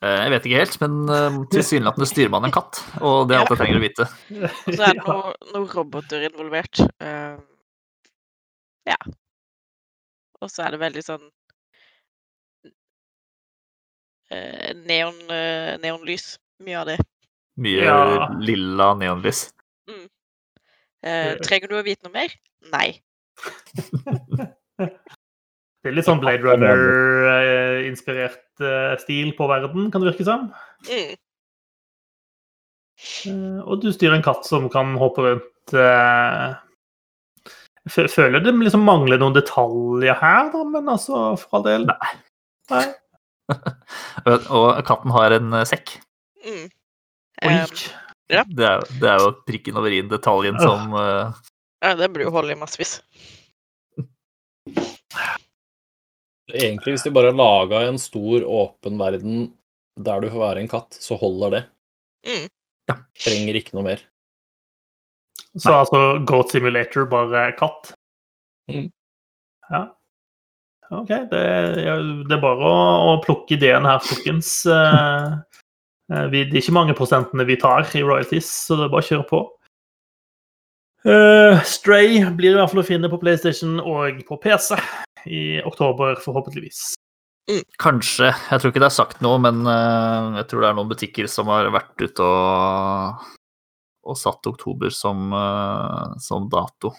Eh, 0.00 0.20
Jeg 0.24 0.30
vet 0.32 0.46
ikke 0.48 0.60
helt, 0.62 0.76
men 0.80 0.94
eh, 1.12 1.34
tilsynelatende 1.52 2.06
styrer 2.08 2.30
man 2.32 2.46
en 2.48 2.54
katt. 2.54 2.78
Og 3.04 3.26
det 3.28 3.36
er 3.36 3.42
alt 3.42 3.52
jeg 3.52 3.60
trenger 3.60 3.76
å 3.76 3.82
vite. 3.82 4.06
Og 4.40 4.70
så 4.72 4.86
er 4.88 4.96
det 4.96 5.04
noe, 5.10 5.34
noen 5.52 5.66
roboter 5.74 6.24
involvert. 6.30 6.80
eh, 7.04 7.36
ja. 8.90 8.98
Og 10.40 10.48
så 10.50 10.64
er 10.66 10.74
det 10.74 10.80
veldig 10.82 11.02
sånn 11.04 11.26
eh, 14.30 14.70
neon, 14.86 15.18
eh, 15.30 15.74
neonlys. 15.82 16.34
Mye 16.64 16.78
av 16.80 16.86
det. 16.92 16.98
Mye 17.60 17.84
Ja. 17.84 18.28
lilla 18.40 18.94
neonlys. 18.94 19.50
Mm. 19.88 20.06
Eh. 21.02 21.36
trenger 21.44 21.68
du 21.68 21.76
å 21.78 21.84
vite 21.84 22.04
noe 22.04 22.12
mer? 22.12 22.34
Nei. 22.72 23.00
Det 25.80 25.88
er 25.88 25.94
litt 25.96 26.04
sånn 26.04 26.20
Blade 26.20 26.44
Runner 26.44 26.80
eh, 27.32 27.86
eh, 27.88 28.96
stil 29.00 29.30
på 29.36 29.46
verden, 29.48 29.88
kan 29.90 30.02
det 30.04 30.10
virke 30.12 30.26
som. 30.28 30.50
Mm. 30.90 31.14
Eh, 33.30 33.60
Og 33.64 33.80
du 33.80 33.88
styrer 33.92 34.18
en 34.18 34.24
katt 34.26 34.44
som 34.44 34.68
kan 34.72 34.92
hoppe 35.00 35.24
rundt. 35.24 35.72
eh, 35.72 36.54
føler 37.90 38.42
det 38.44 38.54
liksom 38.56 38.84
mangler 38.86 39.20
noen 39.20 39.36
detaljer 39.36 40.18
her, 40.20 40.50
da, 40.52 40.64
men 40.72 40.90
altså, 40.92 41.22
for 41.40 41.60
all 41.60 41.66
del. 41.66 41.88
Nei. 41.90 42.12
Nei. 42.70 42.86
Og 44.60 44.68
katten 44.86 45.14
har 45.14 45.34
en 45.36 45.58
eh, 45.58 45.66
sekk. 45.68 45.96
Mm. 46.46 46.68
Oi. 47.46 47.56
Um, 47.56 47.74
Det 48.30 48.62
er, 48.62 48.84
det 49.02 49.08
er 49.10 49.22
jo 49.24 49.30
prikken 49.42 49.78
over 49.80 49.90
i-en, 49.90 50.10
detaljen 50.10 50.54
uh. 50.54 50.62
som 50.62 50.92
uh... 50.94 51.40
ja, 51.82 51.96
det 51.98 52.06
burde 52.12 52.28
jo 52.28 52.34
holde 52.36 52.54
i 52.54 52.58
massevis. 52.60 53.00
Egentlig, 56.50 56.94
hvis 56.94 57.06
de 57.06 57.12
bare 57.14 57.34
laga 57.34 57.82
en 57.88 57.98
stor, 57.98 58.44
åpen 58.46 58.98
verden 59.00 59.48
der 60.00 60.22
du 60.22 60.30
får 60.30 60.42
være 60.44 60.62
en 60.62 60.70
katt, 60.70 60.94
så 60.94 61.18
holder 61.18 61.56
det. 61.56 61.62
Mm. 62.30 62.46
Trenger 63.18 63.58
ikke 63.58 63.76
noe 63.76 63.86
mer. 63.86 64.06
Så 65.58 65.72
altså 65.74 66.00
Goat 66.28 66.52
Simulator, 66.52 67.06
bare 67.10 67.50
katt? 67.58 67.94
Mm. 68.70 68.90
Ja. 69.70 69.86
OK. 70.90 71.08
Det, 71.30 71.40
det 72.26 72.34
er 72.36 72.42
bare 72.42 72.66
å, 72.66 72.74
å 73.12 73.16
plukke 73.24 73.56
ideen 73.56 73.86
her, 73.86 74.02
folkens. 74.04 74.52
Eh, 74.70 75.32
eh, 76.12 76.26
vi, 76.30 76.44
det 76.46 76.58
er 76.58 76.62
ikke 76.62 76.76
mange 76.76 76.96
prosentene 76.98 77.46
vi 77.48 77.58
tar 77.60 77.88
i 77.98 78.04
royalties, 78.04 78.50
så 78.66 78.78
det 78.78 78.86
er 78.86 78.94
bare 78.94 79.06
å 79.06 79.10
kjøre 79.10 79.28
på. 79.30 79.42
Uh, 81.00 81.56
Stray 81.64 82.18
blir 82.36 82.52
i 82.52 82.58
hvert 82.58 82.68
fall 82.74 82.82
å 82.82 82.84
finne 82.84 83.08
på 83.08 83.18
PlayStation 83.22 83.78
og 83.80 84.18
på 84.28 84.36
PC 84.42 84.76
i 85.32 85.44
oktober, 85.64 86.18
forhåpentligvis. 86.20 86.90
Kanskje. 87.80 88.28
Jeg 88.28 88.60
tror 88.60 88.70
ikke 88.70 88.82
det 88.82 88.90
er 88.90 88.98
sagt 88.98 89.22
noe, 89.24 89.40
men 89.42 89.64
uh, 89.64 90.36
jeg 90.38 90.50
tror 90.50 90.62
det 90.62 90.70
er 90.70 90.76
noen 90.78 90.90
butikker 90.92 91.30
som 91.30 91.48
har 91.50 91.70
vært 91.72 92.04
ute 92.04 92.26
og, 92.26 93.30
og 94.06 94.16
satt 94.16 94.46
oktober 94.48 94.92
som, 94.94 95.32
eh, 95.36 96.14
som 96.22 96.48
dato. 96.52 96.92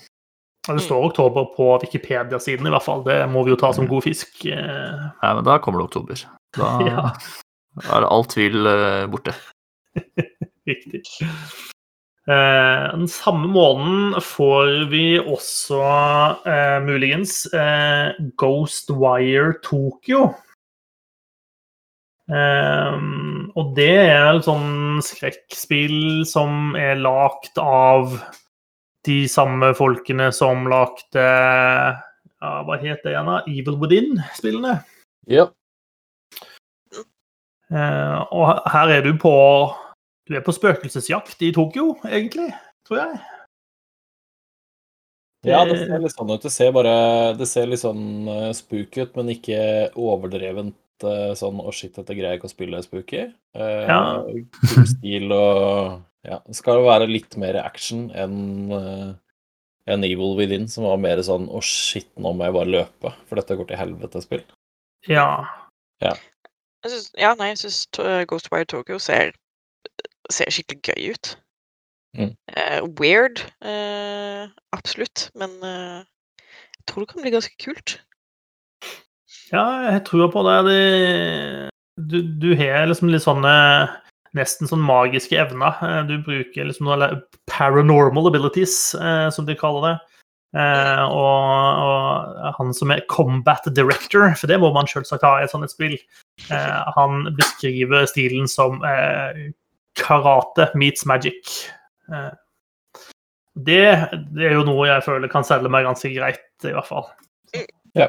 Det 0.67 0.77
står 0.85 1.07
oktober 1.09 1.47
på 1.55 1.71
Wikipedia-siden, 1.81 2.67
i 2.67 2.73
hvert 2.73 2.85
fall. 2.85 3.01
Det 3.03 3.17
må 3.31 3.41
vi 3.47 3.55
jo 3.55 3.57
ta 3.57 3.71
som 3.73 3.87
god 3.89 4.03
fisk. 4.05 4.43
Eh, 4.45 4.99
Nei, 5.23 5.31
men 5.33 5.43
da 5.47 5.55
kommer 5.57 5.81
det 5.81 5.89
oktober. 5.89 6.25
Da 6.57 6.69
Ja. 6.85 7.07
er 7.97 8.05
all 8.05 8.25
tvil 8.29 8.67
eh, 8.69 9.07
borte. 9.09 9.33
Riktig. 10.69 11.01
Eh, 12.29 12.83
den 12.93 13.07
samme 13.09 13.47
måneden 13.49 14.19
får 14.21 14.85
vi 14.91 15.05
også 15.17 15.81
eh, 16.45 16.77
muligens 16.85 17.47
eh, 17.57 18.13
Ghostwire 18.37 19.55
Tokyo. 19.65 20.27
Eh, 22.32 22.99
og 23.59 23.73
det 23.75 23.95
er 24.05 24.29
et 24.29 24.45
sånn 24.47 25.01
skrekkspill 25.03 26.23
som 26.29 26.77
er 26.79 27.01
lagd 27.01 27.59
av 27.59 28.13
de 29.07 29.25
samme 29.32 29.73
folkene 29.75 30.29
som 30.36 30.67
lagde 30.69 31.25
ja, 31.25 32.51
Hva 32.65 32.77
het 32.82 33.01
det 33.03 33.15
igjen? 33.15 33.32
Evil 33.49 33.79
Within-spillene. 33.82 34.77
Ja. 35.29 35.49
Eh, 37.71 38.17
og 38.32 38.63
her 38.71 38.95
er 38.97 39.05
du 39.05 39.13
på 39.19 39.36
Du 40.27 40.36
er 40.38 40.43
på 40.45 40.53
spøkelsesjakt 40.55 41.41
i 41.43 41.51
Tokyo, 41.55 41.95
egentlig, 42.07 42.51
tror 42.88 43.03
jeg. 43.03 43.21
Ja, 45.47 45.63
det 45.65 45.79
ser 45.82 45.97
litt 46.03 46.13
sånn 46.13 46.29
ut. 46.29 46.43
Det 46.43 46.51
ser 46.53 46.73
bare 46.75 46.93
Det 47.38 47.47
ser 47.49 47.69
litt 47.69 47.82
sånn 47.82 48.29
uh, 48.29 48.51
spooky 48.53 49.07
ut, 49.07 49.15
men 49.17 49.34
ikke 49.34 49.61
overdrevent 49.97 50.75
eh, 50.75 50.90
sånn 51.39 51.59
Å, 51.63 51.73
shit, 51.75 51.95
dette 51.97 52.15
greier 52.15 52.35
jeg 52.35 52.41
ikke 52.41 52.49
å 52.49 52.53
spille 52.53 52.81
spooky. 52.85 53.25
Uh, 53.57 53.83
Ja. 53.89 53.99
Kul 54.73 54.87
stil 54.89 55.35
og 55.35 55.99
Ja. 56.27 56.37
Det 56.45 56.55
skal 56.55 56.83
være 56.85 57.09
litt 57.09 57.37
mer 57.41 57.57
action 57.63 58.09
enn 58.13 58.71
uh, 58.71 59.13
en 59.89 60.03
Evil 60.05 60.35
Within, 60.37 60.67
som 60.69 60.85
var 60.85 60.99
mer 61.01 61.21
sånn 61.25 61.47
Å, 61.49 61.61
shit, 61.65 62.09
nå 62.17 62.33
må 62.37 62.45
jeg 62.45 62.57
bare 62.59 62.73
løpe, 62.77 63.13
for 63.25 63.41
dette 63.41 63.57
går 63.57 63.71
til 63.71 63.81
helvete-spill. 63.81 64.43
Ja. 65.09 65.47
Jeg 66.01 66.91
synes, 66.91 67.11
ja, 67.17 67.33
nei, 67.37 67.51
jeg 67.51 67.63
syns 67.63 67.87
Ghostwire 68.29 68.69
Tokyo 68.69 68.97
ser, 69.01 69.33
ser 70.33 70.53
skikkelig 70.53 70.81
gøy 70.93 71.15
ut. 71.15 71.35
Mm. 72.17 72.33
Uh, 72.51 72.81
weird, 72.99 73.39
eh, 73.63 74.49
absolutt, 74.75 75.29
men 75.39 75.53
eh, 75.63 76.01
jeg 76.43 76.87
tror 76.89 77.05
det 77.05 77.13
kan 77.13 77.23
bli 77.23 77.31
ganske 77.31 77.55
kult. 77.63 77.93
Ja, 79.51 79.65
jeg 79.91 80.03
tror 80.07 80.31
på 80.33 80.43
det. 80.47 80.77
du, 81.97 82.21
du 82.21 82.53
har 82.55 82.87
liksom 82.89 83.11
litt 83.11 83.23
sånne 83.25 83.55
nesten 84.37 84.69
sånn 84.69 84.83
magiske 84.83 85.37
evner. 85.39 85.75
Eh, 85.83 86.01
Du 86.07 86.17
bruker 86.23 86.67
liksom 86.67 86.87
noe 86.87 87.09
paranormal 87.51 88.29
abilities, 88.31 88.93
eh, 88.95 89.27
som 89.33 89.47
de 89.47 89.57
kaller 89.59 89.87
det. 89.89 89.95
Eh, 90.51 91.03
og, 91.07 91.81
og 91.83 92.55
han 92.57 92.73
som 92.75 92.91
er 92.91 93.05
combat 93.11 93.67
director, 93.75 94.33
for 94.39 94.51
det 94.51 94.59
må 94.59 94.71
man 94.75 94.89
selvsagt 94.89 95.23
ha 95.23 95.37
i 95.39 95.45
et 95.45 95.53
sånt 95.53 95.71
spill, 95.71 95.95
eh, 96.49 96.93
han 96.97 97.29
beskriver 97.39 98.07
stilen 98.09 98.47
som 98.51 98.81
eh, 98.87 99.51
karate 99.99 100.69
meets 100.79 101.05
magic. 101.07 101.55
Eh, 102.11 102.31
det, 103.67 103.83
det 104.31 104.47
er 104.47 104.55
jo 104.55 104.63
noe 104.67 104.87
jeg 104.87 105.03
føler 105.03 105.31
kan 105.31 105.43
selge 105.47 105.71
meg 105.71 105.83
ganske 105.87 106.11
greit, 106.15 106.43
i 106.63 106.71
hvert 106.71 106.87
fall. 106.87 107.09
Ja. 107.97 108.07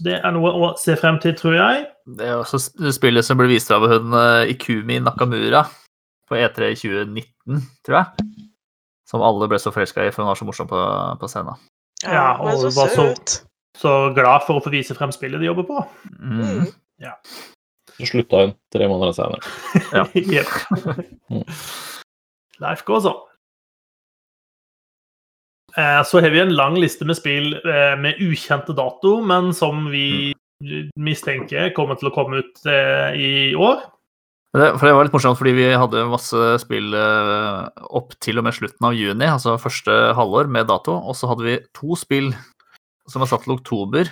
Det 0.00 0.14
er 0.16 0.32
noe 0.32 0.50
å 0.56 0.70
se 0.80 0.94
frem 0.96 1.18
til, 1.20 1.34
tror 1.36 1.56
jeg. 1.58 1.82
Det 2.16 2.24
er 2.30 2.38
også 2.40 2.60
spillet 2.94 3.26
som 3.26 3.36
ble 3.40 3.50
vist 3.50 3.70
av 3.74 3.84
hun 3.90 4.14
eh, 4.16 4.52
Ikumi 4.54 4.96
Nakamura 5.04 5.64
på 6.30 6.38
E3 6.38 6.70
i 6.72 6.78
2019, 6.78 7.60
tror 7.84 7.98
jeg. 7.98 8.28
Som 9.10 9.24
alle 9.26 9.48
ble 9.50 9.58
så 9.60 9.72
forelska 9.74 10.06
i, 10.06 10.12
for 10.14 10.22
hun 10.24 10.30
var 10.30 10.38
så 10.38 10.46
morsom 10.48 10.68
på, 10.70 10.80
på 11.20 11.28
scenen. 11.28 11.58
Ja, 12.06 12.36
og 12.38 12.52
hun 12.62 12.72
var 12.78 12.92
så- 12.96 13.08
Så 13.80 13.90
glad 14.16 14.42
for 14.46 14.58
å 14.58 14.62
få 14.64 14.70
vise 14.72 14.94
frem 14.96 15.12
spillet 15.14 15.40
de 15.40 15.46
jobber 15.46 15.64
på. 15.68 15.82
Mm. 16.18 16.66
Ja. 17.00 17.12
Så 17.96 18.08
slutta 18.10 18.40
hun 18.46 18.54
tre 18.72 18.88
måneder 18.90 19.14
senere. 19.16 19.40
Ja. 19.96 20.04
Mm. 21.30 21.44
Life 22.60 22.84
goes 22.84 23.06
on. 23.08 23.20
Eh, 25.76 26.02
Så 26.04 26.20
har 26.20 26.30
vi 26.30 26.40
en 26.42 26.54
lang 26.56 26.74
liste 26.80 27.04
med 27.06 27.16
spill 27.18 27.54
eh, 27.60 27.94
med 28.00 28.18
ukjente 28.22 28.74
dato, 28.76 29.20
men 29.22 29.52
som 29.54 29.86
vi 29.92 30.32
mistenker 31.00 31.70
kommer 31.76 31.96
til 31.96 32.10
å 32.10 32.14
komme 32.14 32.42
ut 32.42 32.60
eh, 32.68 33.14
i 33.16 33.30
år. 33.56 33.80
Det, 34.52 34.66
for 34.80 34.88
det 34.88 34.94
var 34.96 35.06
litt 35.06 35.14
morsomt, 35.14 35.38
fordi 35.38 35.52
vi 35.54 35.68
hadde 35.78 36.00
masse 36.10 36.40
spill 36.64 36.90
opp 36.98 38.16
til 38.18 38.40
og 38.40 38.48
med 38.48 38.56
slutten 38.56 38.88
av 38.88 38.96
juni, 38.98 39.28
altså 39.30 39.54
første 39.62 39.94
halvår 40.18 40.50
med 40.50 40.66
dato, 40.66 40.96
og 40.98 41.14
så 41.14 41.30
hadde 41.30 41.46
vi 41.46 41.54
to 41.78 41.94
spill 41.94 42.32
som 43.06 43.22
var 43.22 43.30
satt 43.30 43.46
til 43.46 43.54
oktober, 43.54 44.10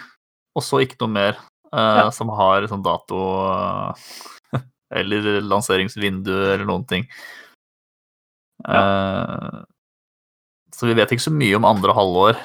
og 0.54 0.62
så 0.62 0.78
ikke 0.84 1.00
noe 1.02 1.10
mer 1.16 1.40
Ja. 1.74 2.06
som 2.14 2.30
har 2.32 2.64
sånn 2.70 2.80
dato 2.86 3.18
eller 4.94 5.42
lanseringsvindu 5.44 6.30
eller 6.54 6.64
noen 6.70 6.86
ting. 6.88 7.04
Eh, 8.64 9.58
så 10.74 10.88
vi 10.88 10.96
vet 10.98 11.12
ikke 11.14 11.26
så 11.28 11.34
mye 11.34 11.56
om 11.58 11.66
andre 11.68 11.94
halvår 11.96 12.36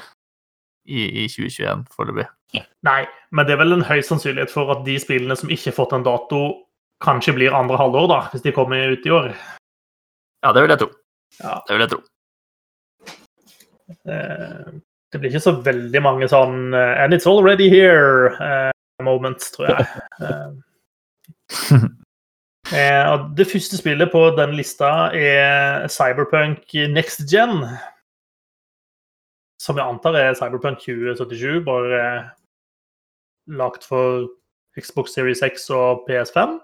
i, 0.86 1.24
i 1.24 1.28
2021 1.32 1.86
foreløpig. 1.94 2.28
Nei, 2.86 3.02
men 3.34 3.48
det 3.48 3.56
er 3.56 3.62
vel 3.64 3.76
en 3.78 3.86
høy 3.88 4.02
sannsynlighet 4.06 4.52
for 4.54 4.70
at 4.74 4.84
de 4.86 4.98
spillene 5.02 5.38
som 5.40 5.52
ikke 5.54 5.72
har 5.72 5.78
fått 5.78 5.96
en 5.96 6.06
dato, 6.06 6.42
kanskje 7.04 7.34
blir 7.36 7.56
andre 7.56 7.80
halvår, 7.80 8.08
da, 8.12 8.20
hvis 8.32 8.44
de 8.46 8.54
kommer 8.56 8.94
ut 8.94 9.08
i 9.08 9.14
år. 9.14 9.32
Ja, 10.44 10.52
det 10.54 10.64
vil 10.64 10.74
jeg 10.76 10.82
tro. 10.84 10.90
Ja. 11.40 11.56
Det 11.68 11.76
vil 11.76 11.86
jeg 11.86 11.94
tro. 11.96 12.02
Eh, 14.08 14.74
Det 15.14 15.20
blir 15.22 15.30
ikke 15.30 15.44
så 15.46 15.54
veldig 15.62 16.02
mange 16.02 16.28
sånn 16.32 16.74
eh, 16.74 17.04
And 17.04 17.14
it's 17.14 17.28
already 17.30 17.68
here 17.70 18.34
eh, 18.42 18.72
moments, 19.04 19.52
tror 19.54 19.70
jeg. 19.70 19.86
Det 23.38 23.46
første 23.46 23.78
spillet 23.78 24.10
på 24.10 24.22
den 24.38 24.56
lista 24.58 25.12
er 25.14 25.84
Cyberpunk 25.92 26.72
Next 26.96 27.28
Gen. 27.30 27.60
Som 29.64 29.80
jeg 29.80 29.88
antar 29.88 30.18
er 30.20 30.36
Cyberpunk 30.36 30.82
2077, 30.84 31.62
bare 31.64 32.00
eh, 32.00 32.32
lagt 33.60 33.86
for 33.88 34.28
Xbox 34.80 35.14
Series 35.16 35.44
X 35.46 35.70
og 35.72 36.04
PS5. 36.10 36.58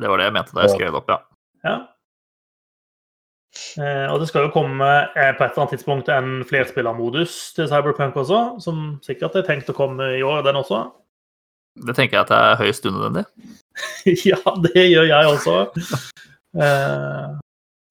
Det 0.00 0.08
var 0.08 0.20
det 0.20 0.30
jeg 0.30 0.36
mente 0.38 0.56
da 0.56 0.64
jeg 0.64 0.78
skrev 0.78 0.94
det 0.94 1.00
opp, 1.02 1.10
ja. 1.12 1.18
Ja. 1.66 1.74
Eh, 3.82 4.06
og 4.12 4.22
det 4.22 4.30
skal 4.30 4.46
jo 4.46 4.54
komme 4.54 4.86
eh, 4.86 5.32
på 5.34 5.42
et 5.42 5.50
eller 5.50 5.64
annet 5.64 5.74
tidspunkt 5.74 6.08
en 6.14 6.44
flerspillermodus 6.48 7.36
til 7.56 7.68
Cyberpunk 7.68 8.16
også, 8.22 8.40
som 8.62 8.84
sikkert 9.04 9.36
er 9.36 9.46
tenkt 9.48 9.68
å 9.72 9.76
komme 9.76 10.06
i 10.16 10.24
år, 10.24 10.44
den 10.46 10.60
også. 10.62 10.86
Det 11.86 11.94
tenker 11.94 12.18
jeg 12.18 12.24
at 12.26 12.30
det 12.32 12.38
er 12.38 12.58
høyst 12.58 12.86
unødvendig. 12.88 13.22
ja, 14.32 14.40
det 14.64 14.88
gjør 14.90 15.12
jeg 15.12 15.36
også. 15.36 15.60
Eh, 16.50 17.26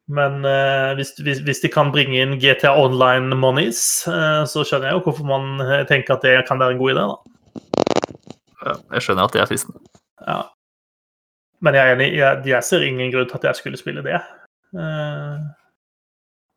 men 0.09 0.45
eh, 0.47 0.95
hvis, 0.97 1.13
hvis, 1.21 1.43
hvis 1.45 1.61
de 1.61 1.69
kan 1.69 1.91
bringe 1.93 2.17
inn 2.17 2.39
GTA 2.41 2.71
Online 2.81 3.35
monies, 3.37 3.81
eh, 4.09 4.41
så 4.49 4.63
skjønner 4.65 4.89
jeg 4.89 4.97
jo 4.97 5.03
hvorfor 5.05 5.27
man 5.29 5.61
eh, 5.61 5.83
tenker 5.89 6.15
at 6.15 6.25
det 6.25 6.47
kan 6.47 6.61
være 6.61 6.73
en 6.75 6.81
god 6.81 6.95
idé, 6.95 7.03
da. 7.11 8.75
Jeg 8.95 9.05
skjønner 9.05 9.29
at 9.29 9.35
det 9.35 9.43
er 9.43 9.51
fristende. 9.51 9.83
Ja. 10.25 10.41
Men 11.63 11.75
jeg 11.75 11.85
er 11.85 11.95
enig, 11.95 12.09
jeg, 12.17 12.41
jeg 12.49 12.65
ser 12.65 12.85
ingen 12.87 13.13
grunn 13.13 13.29
til 13.29 13.37
at 13.39 13.49
jeg 13.51 13.59
skulle 13.59 13.79
spille 13.79 14.03
det. 14.05 14.17
Eh, 14.79 15.37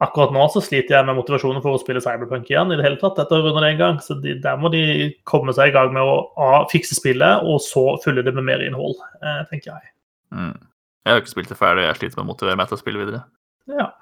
akkurat 0.02 0.32
nå 0.34 0.46
så 0.54 0.62
sliter 0.64 0.96
jeg 0.96 1.08
med 1.10 1.18
motivasjonen 1.18 1.62
for 1.64 1.76
å 1.76 1.82
spille 1.82 2.02
Cyberpunk 2.02 2.48
igjen 2.50 2.72
i 2.72 2.80
det 2.80 2.86
hele 2.86 3.00
tatt, 3.02 3.20
etter 3.20 3.36
å 3.36 3.46
runde 3.50 3.66
det 3.66 3.74
en 3.74 3.82
gang. 3.82 4.00
Så 4.02 4.16
de, 4.22 4.38
der 4.42 4.58
må 4.60 4.72
de 4.72 5.12
komme 5.28 5.52
seg 5.56 5.70
i 5.70 5.76
gang 5.76 5.92
med 5.92 6.08
å 6.08 6.16
A, 6.40 6.64
fikse 6.72 6.96
spillet, 6.98 7.44
og 7.44 7.60
så 7.64 7.84
fylle 8.04 8.24
det 8.24 8.32
med 8.38 8.48
mer 8.48 8.64
innhold, 8.64 8.96
eh, 9.20 9.44
tenker 9.52 9.74
jeg. 9.74 9.94
Mm. 10.32 10.56
Jeg 11.02 11.12
har 11.12 11.20
ikke 11.20 11.34
spilt 11.34 11.52
det 11.52 11.58
ferdig, 11.58 11.86
jeg 11.88 12.00
sliter 12.00 12.20
med 12.20 12.28
å 12.28 12.32
motivere 12.32 12.58
meg 12.62 12.70
til 12.70 12.78
å 12.78 12.82
spille 12.82 13.04
videre. 13.04 13.24
Ja. 13.70 13.92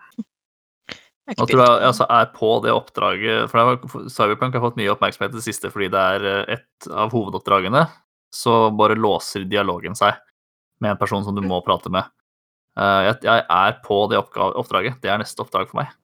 Jeg 1.30 1.36
Nå 1.38 1.46
tror 1.46 1.60
jeg 1.62 1.74
jeg 1.78 1.86
altså 1.86 2.06
er 2.10 2.30
på 2.34 2.48
det 2.64 2.72
oppdraget 2.74 3.50
For 3.52 4.08
Cyberpunk 4.10 4.56
har 4.56 4.64
fått 4.64 4.78
mye 4.80 4.90
oppmerksomhet 4.90 5.30
i 5.30 5.38
det 5.38 5.44
siste 5.46 5.70
fordi 5.70 5.86
det 5.92 6.00
er 6.16 6.24
eh, 6.26 6.56
et 6.56 6.88
av 6.90 7.12
hovedoppdragene. 7.14 7.84
Så 8.34 8.70
bare 8.78 8.96
låser 8.98 9.44
dialogen 9.50 9.94
seg 9.98 10.18
med 10.82 10.94
en 10.94 10.98
person 10.98 11.22
som 11.26 11.36
du 11.36 11.42
må 11.44 11.60
prate 11.66 11.92
med. 11.92 12.08
Eh, 12.78 13.10
Jeg, 13.10 13.20
jeg 13.28 13.44
er 13.46 13.78
på 13.84 14.00
det 14.10 14.18
oppgave, 14.18 14.56
oppdraget. 14.58 14.98
Det 15.04 15.10
er 15.12 15.22
neste 15.22 15.44
oppdrag 15.44 15.70
for 15.70 15.82
meg. 15.82 15.94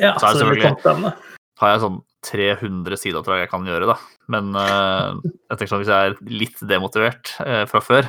ja 0.00 0.16
Så 0.18 0.26
er 0.26 0.34
det 0.34 0.42
selvfølgelig- 0.42 1.14
har 1.58 1.72
jeg 1.74 1.80
sånn 1.82 2.02
300 2.22 2.96
sideoppdrag 2.98 3.40
jeg 3.44 3.50
kan 3.50 3.64
gjøre, 3.66 3.86
da. 3.90 3.96
Men 4.30 4.54
eh, 4.56 5.14
jeg 5.50 5.58
tenker 5.58 5.70
sånn, 5.72 5.82
hvis 5.84 5.90
jeg 5.92 6.10
er 6.10 6.18
litt 6.30 6.58
demotivert 6.70 7.32
eh, 7.46 7.64
fra 7.70 7.80
før, 7.82 8.08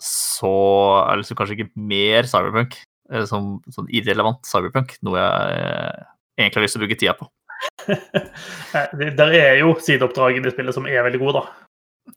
så 0.00 0.52
er 1.04 1.16
det 1.16 1.24
liksom 1.24 1.36
kanskje 1.40 1.56
ikke 1.58 1.72
mer 1.76 2.28
cyberpunk. 2.28 2.76
Som 3.28 3.58
sånn 3.72 3.88
irrelevant 3.88 4.44
cyberpunk. 4.46 4.96
Noe 5.06 5.20
jeg 5.20 6.06
egentlig 6.38 6.60
har 6.60 6.66
lyst 6.66 6.76
til 6.76 6.82
å 6.82 6.86
bruke 6.86 7.00
tida 7.00 7.18
på. 7.18 7.30
Eh, 8.76 9.12
Der 9.16 9.32
er 9.32 9.54
jo 9.62 9.72
sideoppdrag 9.80 10.36
i 10.38 10.42
det 10.44 10.52
spillet 10.52 10.76
som 10.76 10.86
er 10.86 11.00
veldig 11.06 11.20
gode, 11.22 11.40
da. 11.40 11.68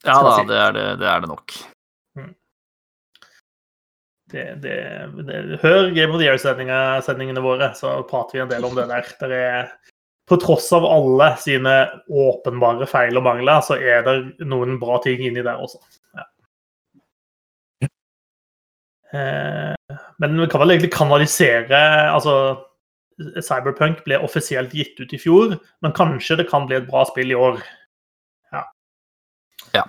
Ja 0.03 0.17
da, 0.23 0.33
si. 0.35 0.43
det 0.49 0.57
er 0.59 0.73
det, 0.75 0.83
det, 0.99 1.07
er 1.07 1.23
det 1.23 1.29
nok. 1.31 1.55
Det, 4.31 4.43
det, 4.63 4.75
det, 5.27 5.59
hør 5.63 5.89
Game 5.95 6.13
of 6.13 6.21
the 6.21 6.27
Year-sendingene 6.27 7.43
våre, 7.43 7.71
så 7.75 7.97
prater 8.07 8.37
vi 8.37 8.43
en 8.45 8.51
del 8.51 8.67
om 8.67 8.75
det 8.77 8.87
der. 8.91 9.09
Der 9.23 9.33
er, 9.35 9.73
på 10.29 10.37
tross 10.39 10.69
av 10.75 10.87
alle 10.87 11.33
sine 11.41 11.75
åpenbare 12.07 12.87
feil 12.87 13.19
og 13.19 13.25
mangler, 13.27 13.63
så 13.65 13.79
er 13.79 14.05
det 14.07 14.15
noen 14.47 14.79
bra 14.79 15.01
ting 15.03 15.23
inni 15.27 15.43
der 15.43 15.59
også. 15.59 15.81
Ja. 16.15 16.27
Eh, 19.11 19.75
men 20.21 20.39
vi 20.41 20.47
kan 20.51 20.61
vel 20.63 20.75
egentlig 20.75 20.93
kanalisere 20.93 21.79
Altså, 22.11 22.33
Cyberpunk 23.41 24.03
ble 24.05 24.19
offisielt 24.23 24.73
gitt 24.73 24.99
ut 25.01 25.13
i 25.13 25.19
fjor, 25.21 25.57
men 25.83 25.93
kanskje 25.97 26.39
det 26.39 26.49
kan 26.49 26.65
bli 26.67 26.79
et 26.79 26.87
bra 26.89 27.03
spill 27.09 27.33
i 27.33 27.37
år. 27.37 27.59
Ja. 28.53 28.63
Ja. 29.75 29.85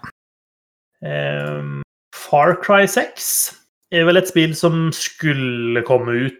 Um, 1.03 1.81
Far 2.15 2.55
Cry 2.63 2.85
6 2.87 3.57
er 3.93 4.07
vel 4.09 4.21
et 4.21 4.29
spill 4.31 4.55
som 4.57 4.91
skulle 4.97 5.85
komme 5.89 6.29
ut 6.29 6.39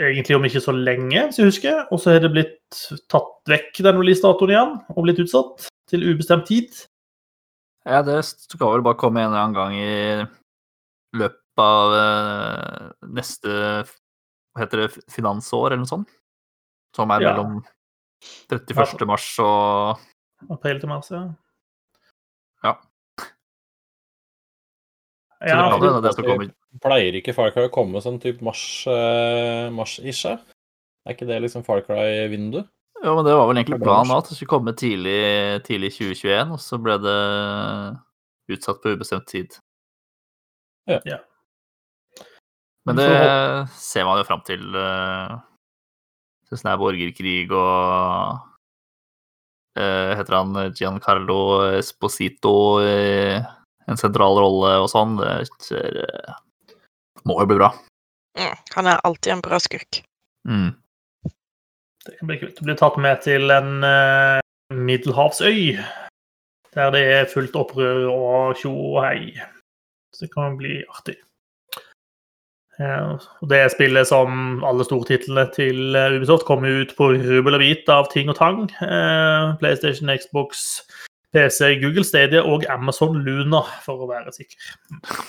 egentlig 0.00 0.36
om 0.36 0.46
ikke 0.46 0.62
så 0.62 0.74
lenge, 0.74 1.26
hvis 1.26 1.38
jeg 1.38 1.50
husker. 1.50 1.82
Og 1.90 2.00
så 2.00 2.14
har 2.14 2.24
det 2.24 2.32
blitt 2.34 2.80
tatt 3.12 3.34
vekk 3.50 3.82
den 3.84 4.00
releasedatoen 4.00 4.54
igjen, 4.54 4.74
og 4.94 5.04
blitt 5.06 5.20
utsatt 5.22 5.68
til 5.90 6.06
ubestemt 6.08 6.48
tid. 6.48 6.70
Ja, 7.86 8.02
det 8.06 8.22
skal 8.24 8.76
vel 8.76 8.86
bare 8.86 8.98
komme 8.98 9.22
en 9.22 9.32
eller 9.32 9.42
annen 9.42 9.58
gang 9.58 9.78
i 9.78 11.18
løpet 11.18 11.41
av 11.60 11.94
eh, 11.96 12.88
neste 13.12 13.50
Hva 14.52 14.60
heter 14.64 14.82
det? 14.84 14.88
Finansår, 15.12 15.70
eller 15.72 15.82
noe 15.84 15.90
sånt? 15.90 16.08
Som 16.96 17.10
er 17.10 17.22
Ja. 17.24 17.32
mellom 17.32 17.62
31. 18.52 19.06
mars 19.08 19.26
og 19.40 19.98
April 20.50 20.80
til 20.80 20.88
mars, 20.90 21.10
ja. 21.10 21.22
Ja. 22.64 22.76
Ja, 25.42 25.78
det 25.78 25.80
det, 25.80 25.92
det, 25.92 26.02
det 26.04 26.12
skal 26.14 26.24
komme 26.28 26.50
Pleier 26.82 27.16
ikke 27.18 27.34
Far 27.34 27.50
Cry 27.50 27.64
å 27.66 27.72
komme 27.74 28.00
sånn 28.04 28.20
type 28.22 28.44
mars, 28.46 28.86
eh, 28.86 29.68
mars-ish? 29.74 30.24
Er 30.28 31.16
ikke 31.16 31.26
det 31.26 31.40
liksom 31.42 31.64
Far 31.66 31.82
Cry-vindu? 31.82 32.62
Jo, 33.02 33.16
men 33.16 33.24
det 33.26 33.34
var 33.34 33.48
vel 33.50 33.58
egentlig 33.58 33.80
planen 33.82 34.14
at 34.14 34.28
det 34.30 34.36
skulle 34.38 34.52
komme 34.52 34.72
tidlig, 34.78 35.62
tidlig 35.66 35.90
2021, 35.96 36.52
og 36.54 36.60
så 36.62 36.78
ble 36.78 36.94
det 37.02 37.18
utsatt 38.54 38.78
på 38.84 38.92
ubestemt 38.94 39.26
tid. 39.26 39.56
Ja. 40.86 41.00
Ja. 41.08 41.18
Men 42.88 42.98
det 42.98 43.10
ser 43.78 44.06
man 44.08 44.18
jo 44.18 44.26
fram 44.26 44.42
til. 44.46 44.62
Sånn 44.72 45.42
Syns 46.52 46.66
det 46.66 46.72
er 46.72 46.80
borgerkrig 46.82 47.52
og 47.56 48.40
eh, 49.80 50.10
Heter 50.18 50.34
han 50.36 50.58
Giancarlo 50.76 51.38
Esposito 51.78 52.52
en 52.82 53.98
sentral 54.00 54.36
rolle 54.36 54.74
og 54.82 54.90
sånn? 54.92 55.16
Det 55.20 55.48
ser, 55.64 56.02
eh, 56.04 56.76
må 57.28 57.38
jo 57.40 57.48
bli 57.48 57.58
bra. 57.60 57.72
Mm, 58.38 58.56
han 58.76 58.90
er 58.90 59.02
alltid 59.06 59.36
en 59.36 59.44
bra 59.44 59.60
skurk. 59.62 60.02
Mm. 60.48 60.70
Det 62.04 62.14
kan 62.18 62.30
bli 62.30 62.38
kult. 62.40 62.56
Du 62.58 62.66
blir 62.66 62.78
tatt 62.78 62.96
med 62.98 63.20
til 63.22 63.52
en 63.54 63.84
uh, 63.86 64.40
middelhavsøy, 64.74 65.76
der 66.74 66.94
det 66.94 67.02
er 67.16 67.30
fullt 67.30 67.56
opprør 67.58 68.08
og 68.10 68.56
tjo 68.58 68.72
og 68.72 69.02
hei. 69.04 69.36
Så 70.12 70.26
det 70.26 70.32
kan 70.34 70.56
bli 70.58 70.80
artig. 70.90 71.20
Eh, 72.80 73.08
og 73.42 73.50
det 73.50 73.66
spillet 73.74 74.08
som 74.08 74.62
alle 74.64 74.84
stortitlene 74.86 75.44
til 75.52 75.96
eh, 75.98 76.16
Ubisoft 76.16 76.46
kommer 76.48 76.82
ut 76.82 76.94
på 76.96 77.10
rubbel 77.12 77.58
og 77.58 77.64
bit 77.64 77.90
av 77.92 78.08
ting 78.12 78.32
og 78.32 78.38
tang. 78.38 78.64
Eh, 78.84 79.52
PlayStation, 79.60 80.12
Xbox, 80.16 80.80
PC, 81.36 81.74
Google 81.82 82.04
Stadia 82.08 82.42
og 82.48 82.64
Amazon 82.72 83.20
Luna, 83.26 83.62
for 83.84 84.04
å 84.04 84.08
være 84.08 84.32
sikker. 84.32 84.72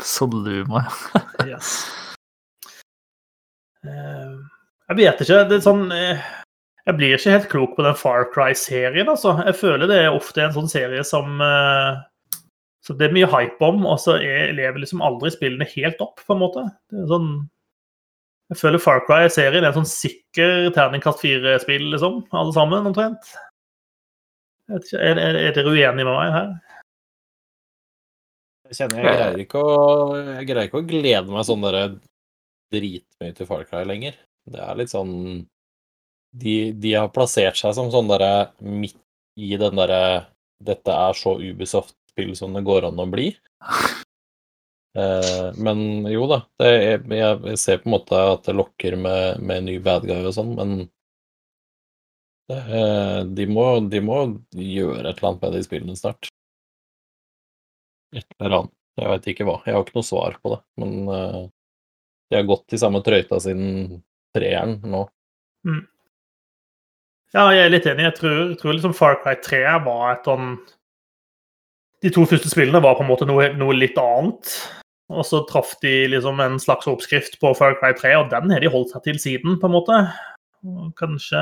Så 0.03 0.29
Luma, 0.31 0.85
ja. 1.43 1.57
Yes. 1.57 1.75
Jeg 3.83 4.95
vet 4.95 5.21
ikke. 5.25 5.41
Det 5.49 5.57
er 5.57 5.63
sånn 5.65 5.89
Jeg 5.91 6.93
blir 6.95 7.17
ikke 7.17 7.33
helt 7.33 7.49
klok 7.51 7.73
på 7.75 7.83
den 7.83 7.97
Far 7.99 8.29
Cry-serien, 8.31 9.09
altså. 9.11 9.35
Jeg 9.43 9.59
føler 9.59 9.91
det 9.91 9.97
er 10.05 10.15
ofte 10.15 10.45
en 10.45 10.55
sånn 10.55 10.71
serie 10.71 11.03
som 11.07 11.43
eh, 11.43 11.99
Så 12.84 12.95
det 12.99 13.07
er 13.07 13.15
mye 13.15 13.29
hype 13.31 13.63
om, 13.63 13.86
og 13.88 13.95
så 14.03 14.17
er, 14.19 14.51
lever 14.57 14.81
liksom 14.84 15.03
aldri 15.05 15.31
spillene 15.31 15.67
helt 15.71 16.01
opp, 16.03 16.19
på 16.19 16.36
en 16.36 16.41
måte. 16.41 16.65
Det 16.91 16.99
er 16.99 17.09
sånn 17.11 17.29
Jeg 18.51 18.59
føler 18.59 18.81
Far 18.84 18.99
Cry-serien 19.07 19.63
er 19.63 19.71
en 19.71 19.79
sånn 19.79 19.89
sikker 19.89 20.67
terningkast 20.75 21.23
fire-spill, 21.23 21.88
liksom. 21.93 22.19
Alle 22.36 22.55
sammen, 22.55 22.89
omtrent. 22.91 23.31
Ikke, 24.71 24.99
er, 24.99 25.19
er, 25.19 25.39
er 25.39 25.55
dere 25.55 25.71
uenige 25.71 25.95
med 26.03 26.11
meg 26.11 26.36
her? 26.36 26.51
Jeg 28.67 28.79
kjenner 28.79 28.99
jeg 28.99 29.15
greier 29.15 29.41
ikke 29.43 29.63
å, 29.63 29.71
jeg 30.17 30.45
greier 30.49 30.69
ikke 30.69 30.81
å 30.81 30.88
glede 30.88 31.34
meg 31.34 31.47
sånn 31.47 31.65
derre 31.65 31.88
dritmye 32.73 33.36
til 33.38 33.47
Far 33.49 33.65
Cry 33.69 33.84
lenger. 33.88 34.15
Det 34.49 34.59
er 34.59 34.79
litt 34.79 34.91
sånn 34.91 35.15
De, 36.36 36.73
de 36.73 36.95
har 36.97 37.11
plassert 37.13 37.55
seg 37.59 37.75
som 37.77 37.91
sånn 37.93 38.09
derre 38.09 38.49
midt 38.59 38.97
i 39.39 39.53
den 39.59 39.77
derre 39.79 40.25
Dette 40.63 40.91
er 40.91 41.15
så 41.15 41.38
Ubisoft-spill 42.14 42.36
som 42.36 42.53
det 42.53 42.61
går 42.61 42.86
an 42.88 42.99
å 42.99 43.05
bli. 43.05 43.34
Eh, 44.97 45.53
men 45.57 46.05
jo 46.07 46.28
da, 46.28 46.43
det, 46.59 47.01
jeg, 47.09 47.57
ser 47.57 47.80
på 47.82 47.89
en 47.89 47.95
måte 47.95 48.16
at 48.16 48.45
det 48.45 48.53
lokker 48.53 48.95
med, 48.95 49.41
med 49.41 49.64
ny 49.66 49.80
bad 49.80 50.05
guy 50.05 50.26
og 50.26 50.34
sånn, 50.36 50.53
men 50.55 50.76
det, 52.49 52.59
eh, 52.59 53.24
de, 53.26 53.47
må, 53.47 53.80
de 53.89 54.01
må 54.01 54.20
gjøre 54.53 55.09
et 55.09 55.18
eller 55.18 55.30
annet 55.32 55.41
med 55.41 55.53
de 55.57 55.64
spillene 55.64 55.97
snart. 55.97 56.30
Et 58.14 58.28
eller 58.39 58.59
annet. 58.59 58.76
Jeg 58.93 59.09
veit 59.09 59.28
ikke 59.32 59.45
hva. 59.47 59.57
Jeg 59.66 59.74
har 59.74 59.82
ikke 59.82 59.97
noe 59.97 60.05
svar 60.05 60.36
på 60.38 60.51
det. 60.53 60.59
Men 60.78 60.91
eh, 61.09 61.39
de 62.30 62.38
har 62.38 62.45
gått 62.45 62.76
i 62.76 62.78
samme 62.78 63.01
trøyta 63.01 63.39
siden 63.41 64.03
treeren 64.36 64.78
nå. 64.86 65.07
Ja, 67.34 67.47
jeg 67.55 67.64
er 67.64 67.74
litt 67.74 67.88
enig. 67.89 68.05
Jeg 68.05 68.18
tror, 68.20 68.53
tror 68.59 68.76
liksom 68.76 68.93
Far 68.93 69.18
Cry 69.24 69.34
3 69.41 69.64
var 69.88 70.11
et 70.11 70.30
sånn 70.30 70.51
De 72.03 72.11
to 72.11 72.25
første 72.27 72.49
spillene 72.51 72.81
var 72.83 72.97
på 72.97 73.05
en 73.05 73.09
måte 73.09 73.27
noe, 73.27 73.47
noe 73.55 73.75
litt 73.77 73.97
annet. 73.99 74.49
Og 75.13 75.23
så 75.27 75.43
traff 75.47 75.75
de 75.83 76.07
liksom 76.11 76.39
en 76.43 76.57
slags 76.59 76.87
oppskrift 76.89 77.37
på 77.39 77.51
Far 77.55 77.77
Cry 77.79 77.93
3, 77.95 78.13
og 78.19 78.31
den 78.33 78.51
har 78.51 78.63
de 78.63 78.71
holdt 78.71 78.91
seg 78.91 79.05
til 79.05 79.19
siden, 79.21 79.57
på 79.61 79.69
en 79.69 79.75
måte. 79.75 79.99
Kanskje, 80.99 81.41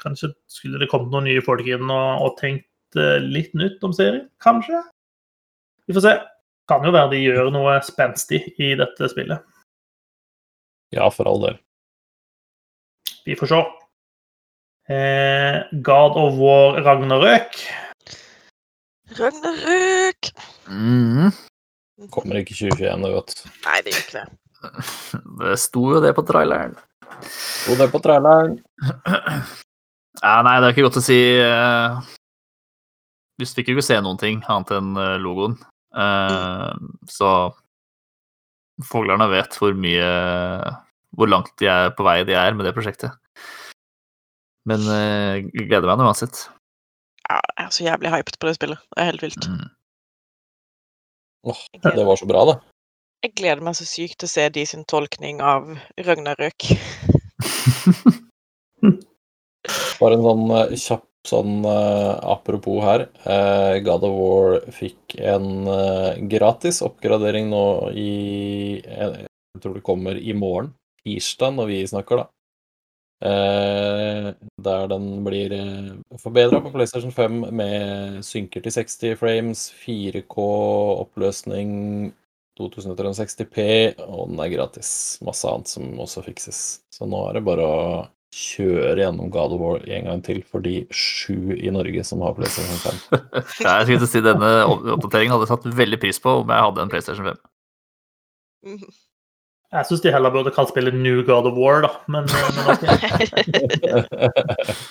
kanskje 0.00 0.32
skulle 0.48 0.80
det 0.80 0.88
kommet 0.92 1.12
noen 1.12 1.28
nye 1.28 1.44
folk 1.44 1.66
inn 1.68 1.88
og, 1.92 2.24
og 2.24 2.36
tenkt 2.40 2.96
eh, 2.96 3.18
litt 3.20 3.52
nytt 3.56 3.84
om 3.84 3.92
serien? 3.96 4.26
Kanskje? 4.44 4.80
Vi 5.88 5.96
får 5.96 6.04
se. 6.04 6.14
Kan 6.68 6.84
jo 6.84 6.92
være 6.92 7.12
de 7.14 7.22
gjør 7.22 7.52
noe 7.52 7.78
spenstig 7.84 8.42
i 8.60 8.74
dette 8.76 9.08
spillet. 9.12 9.44
Ja, 10.96 11.08
for 11.12 11.28
all 11.28 11.44
del. 11.44 11.58
Vi 13.28 13.36
får 13.36 13.52
se. 13.52 13.60
Eh, 14.92 15.60
God 15.84 16.16
of 16.16 16.40
War 16.40 16.80
Ragnarøk. 16.84 17.60
Ragnarøk! 19.16 20.28
Mm. 20.68 21.30
Kommer 22.14 22.38
ikke 22.42 22.54
2021, 22.54 23.02
det, 23.02 23.12
vet 23.16 23.32
du. 23.32 23.48
Nei, 23.64 23.78
det 23.86 23.94
gjør 23.94 24.04
ikke 24.04 24.18
det. 24.20 24.26
Det 25.38 25.54
sto 25.62 25.82
jo 25.94 26.00
det 26.02 26.10
på 26.16 26.24
traileren. 26.26 26.72
Sto 27.22 27.76
det 27.78 27.86
på 27.92 28.00
traileren. 28.02 28.56
Ja, 30.18 30.32
nei, 30.42 30.56
det 30.58 30.66
er 30.66 30.72
ikke 30.74 30.84
godt 30.88 30.98
å 30.98 31.02
si. 31.04 31.18
eh, 31.38 32.00
Vi 33.38 33.46
fikk 33.46 33.70
jo 33.70 33.76
ikke 33.78 33.86
se 33.86 34.00
noen 34.02 34.18
ting 34.18 34.40
annet 34.50 34.72
enn 34.74 34.90
eh, 34.98 35.14
logoen. 35.22 35.54
Eh, 35.94 36.74
så 37.10 37.30
foglerne 38.90 39.26
vet 39.32 39.56
hvor 39.58 39.72
mye 39.74 40.08
Hvor 41.16 41.30
langt 41.32 41.54
de 41.58 41.66
er 41.70 41.88
på 41.96 42.04
vei 42.06 42.20
de 42.28 42.34
er 42.38 42.54
med 42.58 42.66
det 42.68 42.74
prosjektet. 42.76 43.14
Men 44.68 44.82
jeg 44.84 45.48
gleder 45.70 45.86
meg 45.88 46.02
nå 46.02 46.10
uansett. 46.10 46.44
Ja, 47.28 47.40
jeg 47.58 47.66
er 47.66 47.72
så 47.76 47.84
jævlig 47.84 48.10
hyped 48.14 48.38
på 48.40 48.48
det 48.48 48.54
spillet. 48.56 48.80
Det 48.94 49.02
er 49.02 49.10
helt 49.10 49.22
vilt. 49.22 49.48
Mm. 49.52 49.68
Oh, 51.48 51.60
det 51.84 52.06
var 52.06 52.16
så 52.16 52.26
bra, 52.28 52.44
det. 52.48 52.56
Jeg 53.24 53.34
gleder 53.34 53.64
meg 53.66 53.74
så 53.74 53.84
sykt 53.88 54.20
til 54.22 54.28
å 54.28 54.30
se 54.30 54.46
de 54.54 54.64
sin 54.68 54.84
tolkning 54.88 55.42
av 55.44 55.68
Ragnarøk. 56.06 56.68
Bare 59.98 60.14
en 60.14 60.24
sånn 60.24 60.44
uh, 60.54 60.72
kjapp 60.78 61.04
sånn 61.28 61.66
uh, 61.66 62.14
apropos 62.30 62.80
her. 62.86 63.08
Uh, 63.26 63.82
God 63.84 64.06
of 64.06 64.14
War 64.16 64.60
fikk 64.72 65.18
en 65.18 65.66
gratis 66.30 66.78
oppgradering 66.86 67.50
nå 67.52 67.64
i 67.92 68.12
Jeg 68.80 69.60
tror 69.60 69.74
det 69.76 69.84
kommer 69.84 70.16
i 70.16 70.32
morgen, 70.38 70.72
tirsdag, 71.02 71.58
når 71.58 71.72
vi 71.72 71.82
snakker, 71.90 72.22
da. 72.22 72.30
Eh, 73.18 74.28
der 74.62 74.90
den 74.92 75.06
blir 75.26 75.52
eh, 75.52 76.18
forbedra 76.22 76.60
på 76.62 76.70
PlayStation 76.70 77.10
5 77.12 77.40
med 77.50 78.20
synker 78.26 78.62
til 78.62 78.74
60 78.76 79.18
frames, 79.18 79.64
4K 79.82 80.44
oppløsning, 81.02 82.12
2360P, 82.60 83.64
og 84.06 84.30
den 84.30 84.38
er 84.42 84.52
gratis. 84.54 84.92
Masse 85.26 85.50
annet 85.50 85.70
som 85.70 85.98
også 85.98 86.22
fikses. 86.26 86.60
Så 86.94 87.06
nå 87.10 87.24
er 87.28 87.38
det 87.38 87.44
bare 87.46 87.66
å 87.66 87.82
kjøre 88.34 89.00
gjennom 89.00 89.30
God 89.32 89.54
of 89.56 89.62
War 89.62 89.84
en 89.88 90.08
gang 90.10 90.22
til 90.22 90.42
for 90.46 90.62
de 90.62 90.82
sju 90.94 91.54
i 91.56 91.72
Norge 91.74 92.04
som 92.04 92.22
har 92.22 92.36
PlayStation 92.38 92.82
5. 92.84 93.02
Ja, 93.64 93.78
jeg 93.80 93.98
skulle 93.98 94.10
si 94.10 94.22
Denne 94.22 94.52
oppdateringen 94.68 95.34
hadde 95.34 95.48
jeg 95.48 95.54
satt 95.54 95.68
veldig 95.82 96.00
pris 96.02 96.20
på 96.22 96.40
om 96.42 96.54
jeg 96.54 96.66
hadde 96.68 96.84
en 96.84 96.92
PlayStation 96.92 97.30
5. 97.32 97.44
Jeg 99.68 99.84
syns 99.84 100.00
de 100.00 100.12
heller 100.12 100.32
burde 100.32 100.52
kalt 100.56 100.70
spillet 100.72 100.96
New 100.96 101.20
God 101.28 101.46
of 101.50 101.58
War, 101.60 101.82
da. 101.84 101.90
Men, 102.08 102.24
men, 102.32 102.68
okay. 102.72 102.88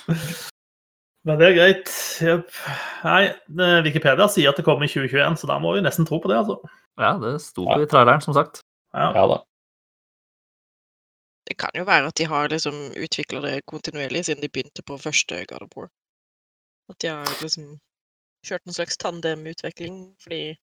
men 1.26 1.40
det 1.40 1.48
er 1.48 1.56
greit. 1.58 1.94
Yep. 2.22 2.52
Nei, 3.08 3.24
eh, 3.34 3.80
Wikipedia 3.88 4.28
sier 4.30 4.52
at 4.52 4.60
det 4.62 4.66
kommer 4.68 4.86
i 4.86 4.92
2021, 4.92 5.40
så 5.42 5.50
da 5.50 5.58
må 5.64 5.74
vi 5.74 5.82
nesten 5.86 6.06
tro 6.06 6.20
på 6.22 6.30
det, 6.30 6.38
altså. 6.44 6.60
Ja, 7.02 7.16
det 7.22 7.40
sto 7.42 7.66
på 7.66 7.80
i 7.82 7.90
traileren, 7.90 8.22
som 8.22 8.38
sagt. 8.38 8.62
Ja. 8.94 9.10
Ja 9.18 9.26
da. 9.34 9.40
Det 11.48 11.56
kan 11.58 11.74
jo 11.80 11.86
være 11.88 12.12
at 12.12 12.20
de 12.20 12.28
har 12.28 12.50
liksom 12.52 12.76
utvikla 12.92 13.42
det 13.42 13.62
kontinuerlig 13.72 14.26
siden 14.28 14.44
de 14.44 14.50
begynte 14.52 14.84
på 14.86 14.98
første 15.02 15.46
God 15.50 15.64
of 15.64 15.78
War. 15.78 15.90
At 16.92 17.00
de 17.02 17.10
har 17.14 17.42
liksom 17.42 17.80
kjørt 18.46 18.68
en 18.68 18.78
slags 18.78 18.98
tandemutvikling 19.02 19.96
fordi 20.22 20.58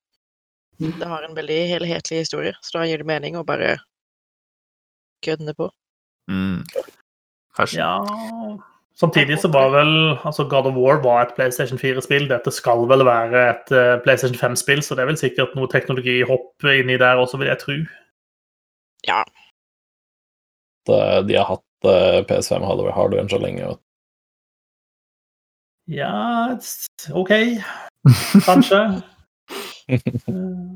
det 0.79 1.09
har 1.09 1.25
en 1.25 1.37
veldig 1.37 1.59
helhetlig 1.71 2.19
historie. 2.25 2.53
Så 2.63 2.79
da 2.79 2.87
gir 2.87 3.01
det 3.01 3.09
mening 3.09 3.39
å 3.39 3.47
bare 3.47 3.79
gønne 5.25 5.57
på. 5.57 5.69
Mm. 6.31 6.63
Kanskje. 7.57 7.81
ja. 7.81 7.99
Samtidig 8.95 9.41
så 9.43 9.49
var 9.51 9.73
vel 9.75 9.89
altså 10.23 10.45
God 10.47 10.69
of 10.71 10.77
War 10.79 11.01
var 11.03 11.25
et 11.25 11.35
PlayStation 11.35 11.79
4-spill. 11.79 12.29
Dette 12.31 12.51
skal 12.55 12.87
vel 12.91 13.03
være 13.07 13.41
et 13.51 13.73
uh, 13.75 13.99
PlayStation 14.05 14.39
5-spill, 14.39 14.83
så 14.87 14.95
det 14.95 15.03
er 15.03 15.11
vel 15.11 15.19
sikkert 15.19 15.57
noe 15.59 15.71
teknologihopp 15.71 16.69
inni 16.71 16.99
der 17.03 17.19
også, 17.19 17.41
vil 17.43 17.51
jeg 17.51 17.59
tro. 17.63 17.79
Ja, 19.09 19.25
de 20.87 21.37
har 21.37 21.49
hatt 21.49 21.89
uh, 21.89 22.21
PS5 22.29 22.65
hardware, 22.65 22.95
hardware 22.95 23.29
så 23.29 23.39
lenge. 23.39 23.67
Og... 23.67 23.81
Ja, 25.91 26.55
OK. 27.13 27.33
Kanskje. 28.47 29.03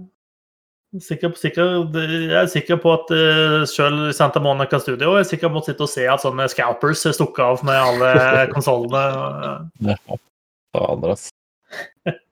Sikker, 0.97 1.34
sikker, 1.36 1.91
jeg 1.93 2.32
er 2.32 2.47
sikker 2.49 2.78
på 2.80 2.93
at 2.97 3.11
uh, 3.12 3.66
selv 3.68 4.07
Santa 4.16 4.41
Monica 4.41 4.78
Studio 4.80 5.18
er 5.18 5.26
sikker 5.28 5.51
på 5.53 5.61
å 5.61 5.64
sitte 5.66 5.84
og 5.84 5.91
se 5.93 6.07
at 6.09 6.22
sånne 6.22 6.47
scalpers 6.49 7.03
er 7.05 7.12
stukket 7.12 7.43
av 7.45 7.64
med 7.68 7.76
alle 7.76 8.12
konsollene. 8.55 9.03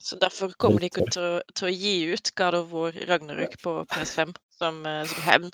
Så 0.00 0.16
derfor 0.22 0.54
kommer 0.56 0.80
de 0.80 0.88
ikke 0.88 1.04
til, 1.12 1.42
til 1.52 1.68
å 1.68 1.74
gi 1.74 1.94
ut 2.14 2.32
God 2.40 2.56
of 2.56 2.72
War 2.72 2.96
Ragnarok 3.10 3.58
på 3.60 3.76
PS5 3.92 4.32
som, 4.56 4.80
eh, 4.88 5.04
som 5.10 5.26
hevn. 5.26 5.52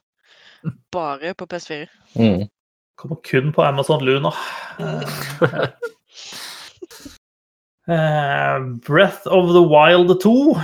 Bare 0.95 1.35
på 1.35 1.49
PS4. 1.51 1.89
Mm. 2.15 2.47
Kommer 3.03 3.19
kun 3.27 3.51
på 3.51 3.67
Amazon 3.67 4.05
Luna. 4.07 4.31
Eh, 7.91 8.61
Breath 8.87 9.27
of 9.27 9.49
the 9.53 9.63
Wild 9.63 10.21
2. 10.23 10.55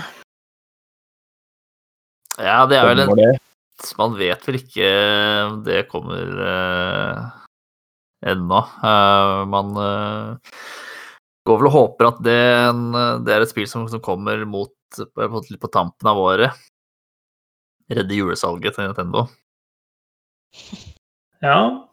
Ja, 2.38 2.62
det 2.70 2.78
er 2.78 2.86
vel 2.86 3.02
en 3.02 3.38
Man 3.98 4.16
vet 4.18 4.46
vel 4.46 4.58
ikke 4.58 4.88
det 5.66 5.84
kommer 5.90 6.32
uh, 6.38 7.20
ennå. 8.26 8.62
Uh, 8.82 9.42
man 9.50 9.70
uh, 9.78 10.62
går 11.46 11.60
vel 11.60 11.70
og 11.70 11.76
håper 11.76 12.10
at 12.10 12.22
det, 12.26 12.34
er 12.34 12.70
en, 12.72 12.84
det 13.26 13.34
er 13.34 13.44
et 13.44 13.52
spill 13.52 13.68
som, 13.70 13.86
som 13.90 14.02
kommer 14.02 14.42
mot 14.50 14.74
på, 14.98 15.42
på 15.62 15.72
tampen 15.72 16.10
av 16.10 16.18
året. 16.18 16.66
Redde 17.88 18.18
julesalget 18.18 18.76
til 18.76 18.88
Nintendo. 18.90 19.26
Ja. 21.38 21.86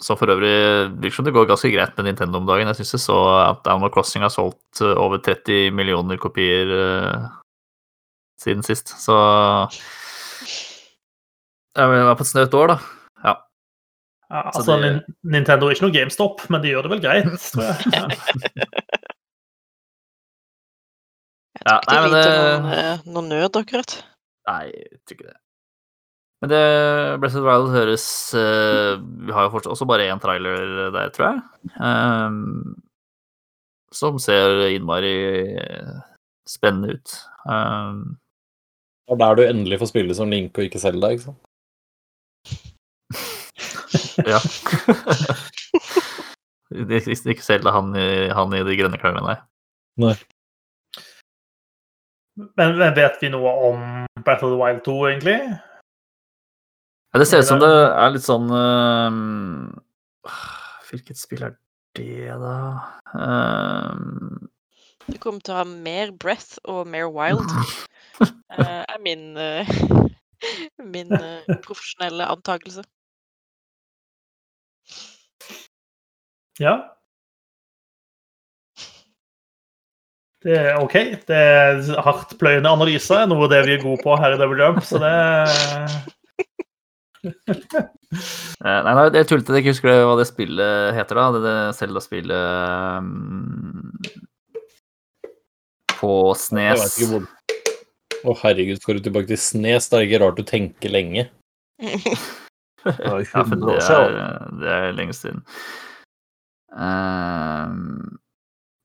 Så 0.00 0.14
for 0.16 0.32
øvrig 0.32 0.88
virker 0.96 1.18
som 1.18 1.26
det 1.26 1.34
går 1.36 1.48
ganske 1.50 1.68
greit 1.74 1.96
med 1.98 2.06
Nintendo 2.08 2.40
om 2.40 2.46
dagen. 2.48 2.70
Jeg 2.70 2.78
syns 2.78 2.94
jeg 2.96 3.02
så 3.04 3.18
at 3.36 3.68
Animal 3.68 3.92
Crossing 3.92 4.24
har 4.24 4.32
solgt 4.32 4.80
eh, 4.80 4.96
over 4.96 5.20
30 5.20 5.74
millioner 5.76 6.16
kopier 6.20 6.72
eh, 6.72 7.26
siden 8.40 8.62
sist, 8.66 8.88
så 9.00 9.16
Jeg 11.76 11.86
vil 11.90 12.02
være 12.06 12.16
på 12.18 12.24
et 12.26 12.30
snaut 12.32 12.54
år, 12.58 12.66
da. 12.72 12.78
Ja. 13.24 13.34
Ja, 14.30 14.40
altså, 14.50 14.76
det- 14.82 15.04
Nintendo 15.26 15.66
er 15.68 15.74
ikke 15.76 15.86
noe 15.88 15.94
GameStop, 15.94 16.42
men 16.50 16.62
de 16.62 16.72
gjør 16.72 16.82
det 16.86 16.90
vel 16.96 17.02
greit, 17.04 17.30
tror 17.52 17.62
jeg. 17.68 17.76
Ja. 17.94 18.06
Jeg 21.60 21.66
Ja, 21.66 21.76
tror 21.84 21.84
ikke 21.84 21.90
de 21.90 21.94
nei, 21.94 22.00
men 22.00 22.10
lider 22.10 22.30
det- 22.30 22.62
noen, 22.62 22.72
eh, 22.72 22.98
noen 23.14 23.28
nød, 23.28 23.56
akkurat. 23.60 23.94
Nei, 24.48 24.64
jeg 24.72 25.00
tror 25.04 25.16
ikke 25.16 25.26
det. 25.28 25.36
Men 26.40 26.48
det 26.54 27.20
Blessed 27.20 27.42
Wild 27.44 27.66
høres 27.74 28.04
uh, 28.32 28.96
Vi 29.26 29.32
har 29.36 29.42
jo 29.44 29.50
fortsatt 29.52 29.74
også 29.74 29.86
bare 29.86 30.06
én 30.08 30.20
trailer 30.22 30.88
der, 30.94 31.10
tror 31.12 31.26
jeg. 31.34 31.42
Um, 31.76 32.80
som 33.92 34.16
ser 34.18 34.62
innmari 34.70 35.12
eh, 35.60 35.90
spennende 36.48 36.94
ut. 36.96 37.12
Um, 37.44 38.16
Det 39.10 39.16
er 39.16 39.22
der 39.24 39.38
du 39.38 39.42
endelig 39.42 39.80
får 39.80 39.90
spille 39.90 40.14
som 40.14 40.30
Link 40.30 40.54
og 40.54 40.68
ikke 40.68 40.78
Selda, 40.78 41.08
ikke 41.10 41.24
sant? 41.26 41.40
ja. 44.32 44.38
Ikke 46.70 47.42
selv 47.42 47.66
han 47.74 47.90
han 48.30 48.54
i 48.54 48.62
de 48.68 48.76
grønne 48.78 49.00
klærne, 49.02 49.24
nei. 49.26 49.34
nei. 49.98 50.14
men 52.54 52.78
vet 52.94 53.18
vi 53.18 53.32
noe 53.34 53.50
om 53.72 53.82
Battle 54.22 54.46
of 54.46 54.54
the 54.54 54.60
Wild 54.62 54.84
2, 54.86 54.94
egentlig? 55.10 55.40
Ja, 57.10 57.18
det 57.18 57.26
ser 57.26 57.42
ut 57.42 57.48
som 57.50 57.58
det 57.58 57.70
er 57.74 58.12
litt 58.14 58.22
sånn 58.22 58.46
ehm, 58.54 59.70
Hvilket 60.86 61.18
spill 61.18 61.42
er 61.48 61.56
det, 61.98 62.30
da? 62.38 62.58
Ehm, 63.18 64.46
Du 65.10 65.18
kommer 65.18 65.42
til 65.42 65.56
å 65.56 65.64
ha 65.64 65.66
mer 65.66 66.12
breath 66.14 66.60
og 66.70 66.86
mer 66.86 67.10
wild, 67.10 67.42
eh, 67.50 67.72
er 68.20 69.02
min, 69.04 69.36
eh, 69.36 69.68
min 70.94 71.12
eh, 71.12 71.50
profesjonelle 71.66 72.26
antakelse. 72.30 72.84
Ja. 76.60 76.76
Det 80.40 80.56
er 80.56 80.80
OK. 80.80 80.96
Det 81.28 81.36
er 81.36 81.82
hardtpløyende 82.04 82.72
analyse, 82.72 83.26
noe 83.28 83.44
av 83.44 83.52
det 83.52 83.64
vi 83.66 83.76
er 83.76 83.82
gode 83.84 84.00
på 84.04 84.16
her 84.20 84.36
i 84.36 84.40
Double 84.40 84.60
Jump, 84.60 84.84
så 84.84 85.00
det 85.02 85.14
Eh, 88.60 88.80
Nei, 88.84 88.92
nei, 88.96 89.04
jeg 89.14 89.28
tullete. 89.30 89.54
Jeg 89.54 89.62
ikke 89.62 89.74
husker 89.74 90.00
hva 90.08 90.16
det 90.18 90.26
spillet 90.28 90.94
heter, 90.96 91.14
da. 91.18 91.26
Det, 91.34 91.40
det 91.44 91.52
Zelda-spillet 91.78 92.44
um, 92.98 93.92
På 95.94 96.32
Jeg 96.32 96.40
Snes. 96.42 96.98
Å, 98.24 98.34
herregud, 98.42 98.80
skal 98.82 98.98
du 98.98 99.06
tilbake 99.06 99.30
til 99.30 99.40
Snes? 99.40 99.88
Det 99.88 99.98
er 99.98 100.06
ikke 100.06 100.22
rart 100.24 100.40
du 100.40 100.46
tenker 100.48 100.92
lenge. 100.92 101.28
Ja, 102.80 103.42
for 103.44 103.58
det 103.60 103.74
er, 103.92 104.14
det 104.56 104.68
er 104.72 104.94
lenge 104.96 105.12
siden. 105.12 105.42
Uh, 106.72 107.68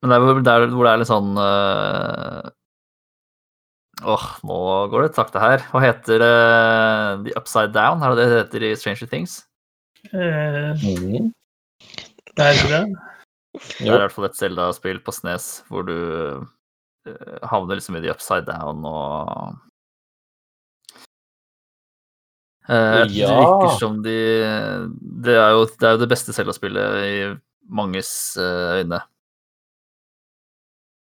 men 0.03 0.11
det 0.11 0.17
er 0.17 0.41
der 0.43 0.65
hvor 0.73 0.83
det 0.83 0.91
er 0.91 0.99
litt 0.99 1.07
sånn 1.07 1.37
uh, 1.39 2.49
Åh, 4.03 4.25
nå 4.43 4.57
går 4.91 5.05
det 5.05 5.15
sakte 5.15 5.39
her. 5.39 5.63
Hva 5.71 5.79
heter 5.85 6.25
uh, 6.27 7.23
The 7.23 7.37
Upside 7.39 7.71
Down? 7.71 8.03
Er 8.03 8.11
det 8.11 8.19
det 8.19 8.27
det 8.33 8.41
heter 8.41 8.67
i 8.67 8.73
Stranger 8.81 9.11
Things? 9.13 9.39
Uh, 10.11 10.75
Mm. 10.83 11.31
Det 12.35 12.45
er 12.51 12.59
det. 12.67 12.83
Det 13.79 13.87
er 13.87 13.95
i 13.95 14.01
hvert 14.01 14.11
fall 14.11 14.27
et 14.27 14.35
Zelda-spill 14.35 14.99
på 15.05 15.13
Snes 15.15 15.45
hvor 15.71 15.85
du 15.87 15.95
eh, 15.95 16.41
havner 17.49 17.75
liksom 17.79 17.95
i 17.97 18.01
the 18.05 18.11
upside 18.13 18.45
down 18.49 18.83
og 18.85 19.55
Eh, 22.67 23.05
Det 23.05 23.11
Ja. 23.13 23.27
virker 23.29 23.77
som 23.79 24.01
de 24.01 24.89
Det 25.21 25.35
er 25.37 25.51
jo 25.53 25.65
det, 25.65 25.83
er 25.85 25.91
jo 25.91 25.99
det 26.01 26.09
beste 26.09 26.33
Zelda-spillet 26.33 26.95
i 27.05 27.39
manges 27.69 28.09
eh, 28.37 28.81
øyne. 28.81 29.01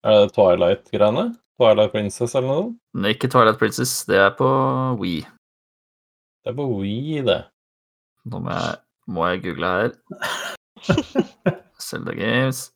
Er 0.04 0.26
det 0.26 0.34
Twilight-greiene? 0.36 1.30
Twilight 1.58 1.94
Princess 1.94 2.36
eller 2.36 2.48
noe? 2.50 2.76
Nei, 2.94 3.14
ikke 3.14 3.30
Twilight 3.32 3.60
Princess, 3.60 4.04
det 4.06 4.18
er 4.20 4.32
på 4.36 4.50
Wii. 5.00 5.22
Det 6.44 6.52
er 6.52 6.58
på 6.58 6.66
Wii, 6.82 7.22
det. 7.24 7.46
Nå 8.26 8.42
må 8.44 8.52
jeg, 8.52 8.76
må 9.08 9.28
jeg 9.32 9.44
google 9.46 9.72
her. 9.72 9.92
Zelda 11.80 12.12
Games. 12.18 12.74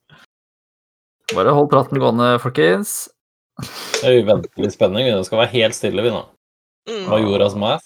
Bare 1.34 1.52
hold 1.52 1.68
praten 1.68 2.00
gående, 2.00 2.38
folkens. 2.40 3.10
Det 3.58 4.06
er 4.06 4.22
uventelig 4.22 4.72
spenning. 4.74 5.08
Det 5.10 5.26
skal 5.26 5.42
være 5.42 5.54
helt 5.56 5.76
stille, 5.76 6.04
vi 6.04 6.12
nå. 6.14 6.22
Hva 7.08 7.18
gjorde 7.20 7.48
oss 7.48 7.56
Math. 7.58 7.84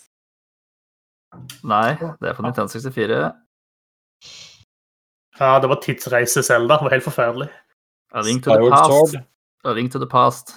Nei, 1.64 1.94
det 2.20 2.28
er 2.28 2.36
på 2.36 2.44
Nintendo 2.44 2.68
64. 2.68 3.20
Ja, 5.40 5.58
det 5.62 5.70
var 5.70 5.80
tidsreise 5.82 6.42
selv, 6.44 6.68
da. 6.68 6.76
Det 6.76 6.88
var 6.88 6.96
helt 6.96 7.08
forferdelig. 7.08 7.48
A 8.12 8.20
Link 8.20 8.44
to 8.44 8.52
the 8.52 8.68
Past. 8.70 9.14
Ring 9.14 9.24
A 9.64 9.72
Link 9.72 9.92
to 9.92 9.98
the 9.98 10.06
Past. 10.06 10.56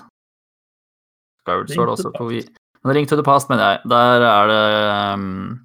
Skyward 1.39 1.69
Sword 1.69 1.89
også 1.89 2.11
på. 2.17 2.29
Men 2.83 2.91
A 2.91 2.93
Link 2.93 3.09
to 3.09 3.15
the 3.15 3.23
Past, 3.23 3.49
mener 3.49 3.63
jeg. 3.63 3.79
Der 3.89 4.25
er 4.27 4.51
det 4.51 5.13
um, 5.13 5.59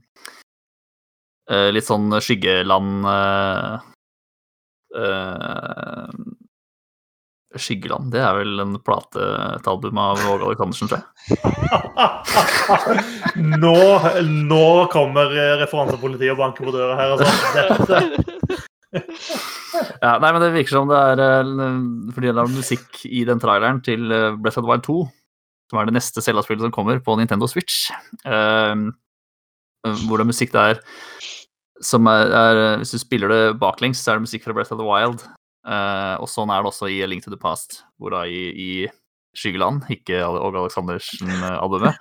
eh, 1.51 1.69
litt 1.75 1.89
sånn 1.89 2.13
skyggeland 2.23 3.09
uh, 3.09 3.81
eh, 4.95 6.15
Skyggeland, 7.59 8.13
det 8.15 8.21
er 8.23 8.37
vel 8.39 8.61
en 8.63 8.77
plate, 8.87 9.19
et 9.57 9.67
album 9.71 9.99
av 9.99 10.21
Åge 10.31 10.47
Aleksandersen, 10.47 10.91
tror 10.91 11.01
jeg. 11.01 11.07
nå, 13.65 13.75
nå 14.47 14.67
kommer 14.93 15.35
eh, 15.35 15.57
referansepolitiet 15.65 16.37
og 16.37 16.39
banker 16.45 16.69
på 16.69 16.75
døra 16.77 16.99
her. 17.01 17.17
Altså. 17.17 18.01
Ja, 20.01 20.17
nei, 20.19 20.33
men 20.35 20.43
det 20.43 20.49
virker 20.51 20.75
som 20.75 20.89
det 20.91 20.99
er 20.99 21.21
eh, 21.23 21.51
fordi 22.15 22.33
det 22.33 22.43
er 22.43 22.55
musikk 22.55 23.03
i 23.07 23.23
den 23.29 23.41
traileren 23.43 23.79
til 23.87 24.11
eh, 24.11 24.35
Breath 24.35 24.59
of 24.59 24.65
the 24.67 24.71
Wild 24.71 24.83
2, 24.87 24.97
som 25.71 25.79
er 25.79 25.87
det 25.87 25.95
neste 25.95 26.25
Zelda-spillet 26.25 26.65
som 26.67 26.75
kommer 26.75 26.99
på 27.05 27.15
Nintendo 27.21 27.47
Switch. 27.51 27.91
eh, 28.27 28.75
hvor 30.05 30.19
det 30.19 30.25
er 30.27 30.33
musikk 30.33 30.51
der 30.53 30.83
som 31.81 32.05
er, 32.11 32.29
er 32.29 32.77
Hvis 32.83 32.91
du 32.93 32.99
spiller 33.01 33.31
det 33.33 33.61
baklengs, 33.61 34.03
så 34.03 34.13
er 34.13 34.19
det 34.19 34.27
musikk 34.27 34.45
fra 34.45 34.53
Breath 34.53 34.75
of 34.75 34.81
the 34.83 34.85
Wild. 34.85 35.23
Eh, 35.67 36.17
og 36.21 36.29
sånn 36.31 36.53
er 36.53 36.63
det 36.63 36.73
også 36.73 36.91
i 36.91 37.01
A 37.05 37.09
Link 37.11 37.25
to 37.25 37.33
the 37.33 37.41
Past, 37.41 37.83
hvor 38.01 38.15
da 38.15 38.25
i, 38.29 38.49
i 38.51 38.73
Skyggeland, 39.37 39.85
ikke 39.93 40.25
Åge 40.27 40.59
Aleksandersen-albumet, 40.59 42.01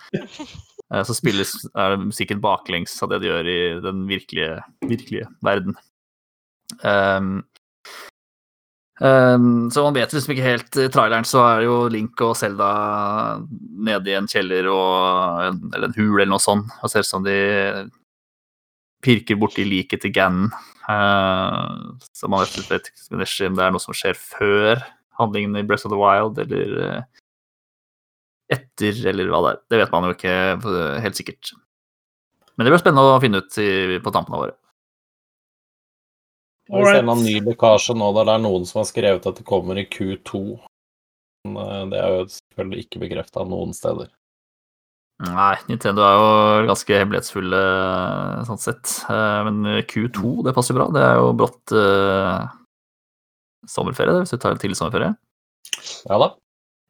uh, 0.90 1.04
så 1.08 1.16
spilles 1.16 1.54
er 1.76 1.94
det 1.94 2.08
musikken 2.08 2.42
baklengs 2.42 2.98
av 3.04 3.14
det 3.14 3.22
de 3.22 3.30
gjør 3.30 3.50
i 3.52 3.60
den 3.84 4.08
virkelige, 4.10 4.58
virkelige 4.90 5.30
verden. 5.46 5.78
Um, 6.82 7.44
um, 9.02 9.70
så 9.74 9.86
man 9.86 9.96
vet 9.98 10.12
liksom 10.14 10.36
ikke 10.36 10.46
helt 10.46 10.78
I 10.78 10.84
traileren 10.94 11.26
så 11.26 11.42
er 11.48 11.64
jo 11.66 11.78
Link 11.90 12.22
og 12.22 12.36
Zelda 12.38 12.68
nede 13.42 14.12
i 14.12 14.18
en 14.20 14.30
kjeller 14.30 14.70
og 14.70 15.48
en, 15.48 15.64
eller 15.72 15.90
en 15.90 15.98
hul 15.98 16.20
eller 16.20 16.34
noe 16.34 16.44
sånt, 16.44 16.74
og 16.82 16.92
ser 16.92 17.06
ut 17.06 17.10
som 17.10 17.26
de 17.26 17.38
pirker 19.06 19.40
borti 19.40 19.66
liket 19.68 20.04
til 20.04 20.14
Gannon. 20.16 20.52
Uh, 20.90 21.96
så 22.18 22.30
man 22.32 22.42
vet 22.42 22.90
ikke 22.90 23.50
om 23.50 23.58
det 23.58 23.66
er 23.66 23.74
noe 23.76 23.84
som 23.84 23.96
skjer 23.96 24.18
før 24.18 24.82
handlingen 25.20 25.60
i 25.60 25.66
Breath 25.68 25.86
of 25.88 25.94
the 25.94 26.00
Wild, 26.00 26.40
eller 26.42 26.78
uh, 26.80 27.26
etter, 28.50 29.04
eller 29.12 29.30
hva 29.30 29.44
det 29.46 29.52
er. 29.52 29.60
Det 29.70 29.82
vet 29.84 29.94
man 29.94 30.08
jo 30.08 30.16
ikke 30.16 30.38
uh, 30.66 30.98
helt 31.04 31.20
sikkert. 31.20 31.54
Men 32.56 32.66
det 32.66 32.74
blir 32.74 32.82
spennende 32.82 33.14
å 33.16 33.22
finne 33.24 33.44
ut 33.44 33.62
i, 33.62 34.00
på 34.04 34.12
tampen 34.16 34.36
av 34.36 34.48
året. 34.48 34.60
Vi 36.70 36.82
ser 36.86 37.02
en 37.02 37.24
ny 37.24 37.40
lekkasje 37.42 37.96
nå 37.98 38.12
der 38.14 38.28
det 38.30 38.34
er 38.36 38.42
noen 38.44 38.66
som 38.70 38.84
har 38.84 38.90
skrevet 38.90 39.26
at 39.26 39.40
det 39.40 39.46
kommer 39.48 39.80
i 39.80 39.88
Q2. 39.90 40.42
Men 41.48 41.58
eh, 41.64 41.86
det 41.90 42.02
er 42.02 42.14
jo 42.14 42.26
selvfølgelig 42.34 42.84
ikke 42.86 43.02
bekrefta 43.06 43.46
noen 43.48 43.74
steder. 43.74 44.12
Nei, 45.20 45.56
Nintendo 45.68 46.04
er 46.08 46.14
jo 46.16 46.68
ganske 46.70 46.96
hemmelighetsfulle 46.96 47.60
sånn 48.48 48.62
sett. 48.62 48.94
Eh, 49.12 49.40
Men 49.50 49.82
Q2, 49.84 50.46
det 50.48 50.54
passer 50.56 50.78
bra. 50.78 50.88
Det 50.96 51.02
er 51.04 51.18
jo 51.20 51.34
brått 51.36 51.74
uh, 51.76 52.48
sommerferie, 53.68 54.16
det, 54.16 54.24
hvis 54.24 54.32
du 54.32 54.40
tar 54.40 54.56
en 54.56 54.62
tidlig 54.62 54.80
sommerferie. 54.80 55.12
Ja 56.08 56.22
da. 56.24 56.30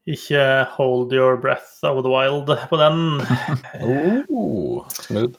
ikke 0.09 0.43
hold 0.77 1.13
your 1.13 1.37
breath 1.41 1.81
of 1.85 2.03
the 2.05 2.09
wild 2.09 2.53
på 2.69 2.77
den. 2.81 3.21
Oh, 4.29 4.85
smooth. 4.93 5.33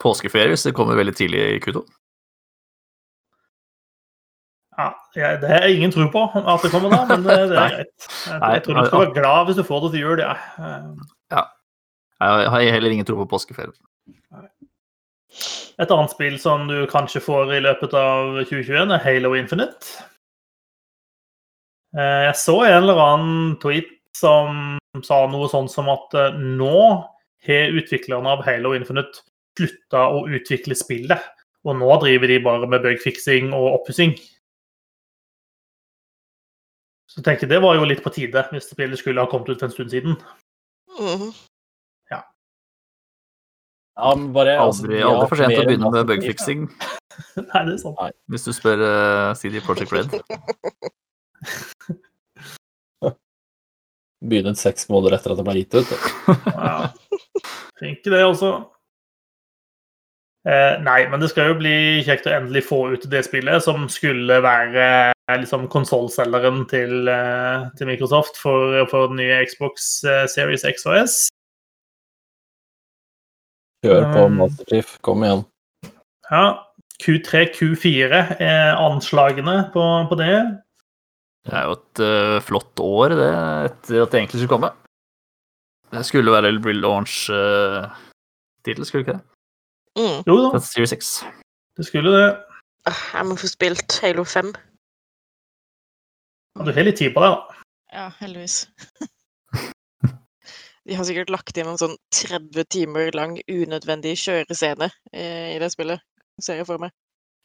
Påskeferie 0.00 0.52
hvis 0.52 0.68
det 0.68 0.74
kommer 0.76 0.96
veldig 1.00 1.16
tidlig 1.16 1.40
i 1.56 1.60
Q2. 1.64 1.86
Ja, 4.76 4.90
jeg, 5.16 5.40
det 5.40 5.48
har 5.48 5.64
jeg 5.64 5.78
ingen 5.78 5.92
tro 5.92 6.04
på 6.12 6.22
at 6.36 6.64
det 6.64 6.68
kommer 6.68 6.92
da, 6.92 7.04
men 7.08 7.24
det, 7.24 7.36
det 7.48 7.56
er 7.56 7.76
greit. 7.78 8.08
Jeg, 8.28 8.40
jeg 8.44 8.64
tror 8.66 8.76
du 8.76 8.88
skal 8.90 9.04
være 9.06 9.14
glad 9.16 9.48
hvis 9.48 9.56
du 9.56 9.64
får 9.64 9.86
det 9.86 9.94
til 9.96 10.04
jul, 10.04 10.20
ja. 10.20 10.34
Jeg 12.20 12.50
har 12.50 12.60
heller 12.72 12.90
ingen 12.94 13.06
tro 13.06 13.18
på 13.20 13.28
påskeferie. 13.34 13.74
Et 15.76 15.90
annet 15.92 16.12
spill 16.14 16.38
som 16.40 16.64
du 16.70 16.86
kanskje 16.88 17.20
får 17.20 17.50
i 17.52 17.60
løpet 17.60 17.92
av 17.98 18.38
2021, 18.48 18.94
er 18.94 19.02
Halo 19.04 19.34
Infinite. 19.36 19.90
Eh, 21.96 22.22
Jeg 22.30 22.36
så 22.40 22.56
en 22.64 22.78
eller 22.82 23.00
annen 23.02 23.56
tweet 23.60 23.92
som 24.16 24.78
sa 25.04 25.26
noe 25.28 25.48
sånn 25.52 25.68
som 25.68 25.90
at 25.92 26.14
eh, 26.16 26.38
nå 26.40 26.78
har 27.46 27.76
utviklerne 27.76 28.32
av 28.32 28.44
Halo 28.46 28.72
Infinite 28.76 29.20
slutta 29.58 30.06
å 30.12 30.24
utvikle 30.28 30.76
spillet. 30.78 31.20
Og 31.66 31.76
nå 31.76 31.90
driver 32.00 32.30
de 32.30 32.38
bare 32.40 32.68
med 32.70 32.84
bugfiksing 32.84 33.52
og 33.56 33.82
oppussing. 33.82 34.14
Så 37.10 37.20
jeg 37.20 37.26
tenker 37.28 37.50
det 37.50 37.60
var 37.64 37.76
jo 37.76 37.84
litt 37.88 38.02
på 38.04 38.12
tide, 38.14 38.46
hvis 38.52 38.70
spillet 38.70 39.00
skulle 39.00 39.20
ha 39.20 39.28
kommet 39.30 39.50
ut 39.52 39.60
for 39.60 39.68
en 39.68 39.74
stund 39.76 39.92
siden. 39.92 40.16
Mhm. 40.96 41.30
Ja, 43.96 44.12
men 44.12 44.32
bare 44.36 44.58
altså, 44.60 44.84
Aldri, 44.84 44.98
altså, 45.00 45.14
aldri 45.14 45.28
for 45.30 45.40
sent 45.40 45.56
å 45.56 45.64
begynne 45.64 45.90
med 45.94 46.10
bugfixing. 46.10 46.66
Nei, 47.48 47.62
det 47.64 47.74
er 47.74 47.80
sant. 47.80 48.16
hvis 48.32 48.44
du 48.44 48.52
spør 48.52 48.82
uh, 48.84 49.32
CD 49.38 49.62
Project 49.64 49.92
Red. 49.96 50.16
Begynne 54.26 54.56
seks 54.58 54.88
måneder 54.92 55.16
etter 55.16 55.32
at 55.32 55.40
det 55.40 55.46
ble 55.46 55.60
gitt 55.62 55.76
ut. 55.76 55.92
Ja. 56.28 56.76
Tenker 57.80 58.16
det 58.16 58.24
også. 58.24 58.54
Eh, 60.46 60.76
nei, 60.78 61.00
men 61.10 61.18
det 61.18 61.32
skal 61.32 61.50
jo 61.50 61.56
bli 61.58 62.04
kjekt 62.06 62.28
å 62.28 62.34
endelig 62.36 62.62
få 62.68 62.78
ut 62.92 63.06
det 63.10 63.24
spillet 63.26 63.64
som 63.64 63.88
skulle 63.90 64.38
være 64.44 64.84
eh, 65.10 65.38
liksom 65.42 65.66
konsollselgeren 65.72 66.62
til, 66.70 67.08
eh, 67.10 67.64
til 67.78 67.90
Microsoft 67.90 68.38
for, 68.38 68.76
for 68.92 69.10
den 69.10 69.18
nye 69.24 69.40
Xbox 69.48 70.04
eh, 70.06 70.22
Series 70.30 70.62
X 70.68 70.86
og 70.86 71.00
S. 71.00 71.16
Kjør 73.86 74.04
på 74.12 74.20
Masterchief. 74.34 74.88
Kom 75.06 75.22
igjen. 75.24 75.42
Ja, 76.30 76.44
Q3, 77.02 77.30
Q4 77.54 78.12
er 78.42 78.74
anslagene 78.82 79.56
på, 79.74 79.82
på 80.10 80.14
det. 80.18 80.32
Det 81.46 81.54
er 81.54 81.64
jo 81.68 81.72
et 81.76 81.96
uh, 82.02 82.38
flott 82.42 82.74
år, 82.82 83.08
det, 83.14 83.28
etter 83.70 84.02
at 84.02 84.10
det 84.10 84.18
egentlig 84.18 84.40
skulle 84.42 84.54
komme. 84.56 84.70
Det 85.94 86.02
skulle 86.08 86.32
være 86.34 86.50
relaunch-tittel, 86.56 88.82
skulle 88.88 89.02
det 89.04 89.06
ikke 89.06 89.18
det? 89.18 89.24
Mm. 89.96 90.18
Jo 90.26 90.34
da, 90.42 90.48
Series 90.60 90.90
6. 90.96 91.24
det 91.78 91.84
skulle 91.86 92.10
det. 92.12 92.26
Ah, 92.90 93.00
Jeg 93.14 93.24
må 93.28 93.32
få 93.38 93.46
spilt 93.48 93.90
Halo 94.02 94.24
5. 94.26 94.50
Ja, 96.56 96.60
Du 96.66 96.70
har 96.72 96.82
litt 96.88 96.98
tid 96.98 97.10
på 97.14 97.20
det, 97.22 97.30
da. 97.30 97.38
Ja, 97.94 98.06
heldigvis. 98.20 98.56
De 100.86 100.94
har 100.94 101.06
sikkert 101.08 101.32
lagt 101.34 101.56
inn 101.58 101.66
en 101.70 101.80
sånn 101.80 101.96
30 102.14 102.68
timer 102.70 103.10
lang 103.16 103.38
unødvendig 103.50 104.12
kjørescene 104.22 104.86
eh, 105.12 105.56
i 105.56 105.58
det 105.62 105.72
spillet, 105.74 106.02
ser 106.42 106.60
jeg 106.60 106.68
for 106.68 106.78
meg. 106.82 106.92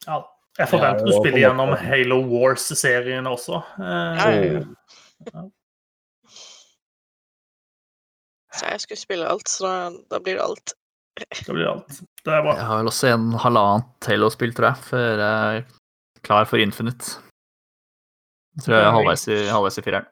Ja, 0.06 0.20
jeg 0.60 0.70
forventer 0.70 1.08
Ja, 1.08 1.16
spille 1.18 1.34
det 1.38 1.42
gjennom 1.46 1.72
Halo 1.80 2.20
Wars-serien 2.30 3.26
også. 3.30 3.62
Eh, 3.80 4.22
Ja, 4.22 4.30
ja, 4.30 4.62
Oh. 5.32 5.46
Så 8.52 8.66
jeg 8.68 8.80
skulle 8.82 9.00
spille 9.00 9.28
alt, 9.30 9.48
så 9.48 9.64
da, 9.64 9.74
da 10.10 10.18
blir 10.20 10.34
det 10.36 10.42
alt. 10.44 10.72
Da 11.46 11.54
blir 11.54 11.68
alt. 11.70 12.00
Det 12.26 12.32
er 12.34 12.42
bra. 12.44 12.56
Jeg 12.58 12.66
har 12.68 12.80
vel 12.80 12.90
også 12.90 13.12
en 13.14 13.28
halvannet 13.40 14.08
Halo-spill, 14.10 14.52
tror 14.56 14.66
jeg, 14.72 14.82
før 14.90 15.22
jeg 15.22 15.60
er 15.62 16.20
klar 16.26 16.48
for 16.50 16.60
Infinite. 16.60 17.14
Jeg 18.58 18.66
tror 18.66 18.76
jeg 18.76 18.84
er 18.88 18.96
halvveis 18.98 19.24
i, 19.32 19.38
halvveis 19.48 19.78
i 19.80 19.84
fireren. 19.86 20.10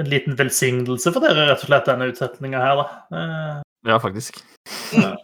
En 0.00 0.08
liten 0.08 0.36
velsignelse 0.38 1.12
for 1.12 1.20
dere, 1.20 1.48
rett 1.50 1.60
og 1.60 1.68
slett, 1.68 1.84
denne 1.90 2.06
utsetninga 2.12 2.62
her, 2.62 2.80
da. 2.80 2.86
Eh, 3.18 3.60
Ja, 3.90 3.98
faktisk. 4.00 4.38
Ja, 4.96 5.16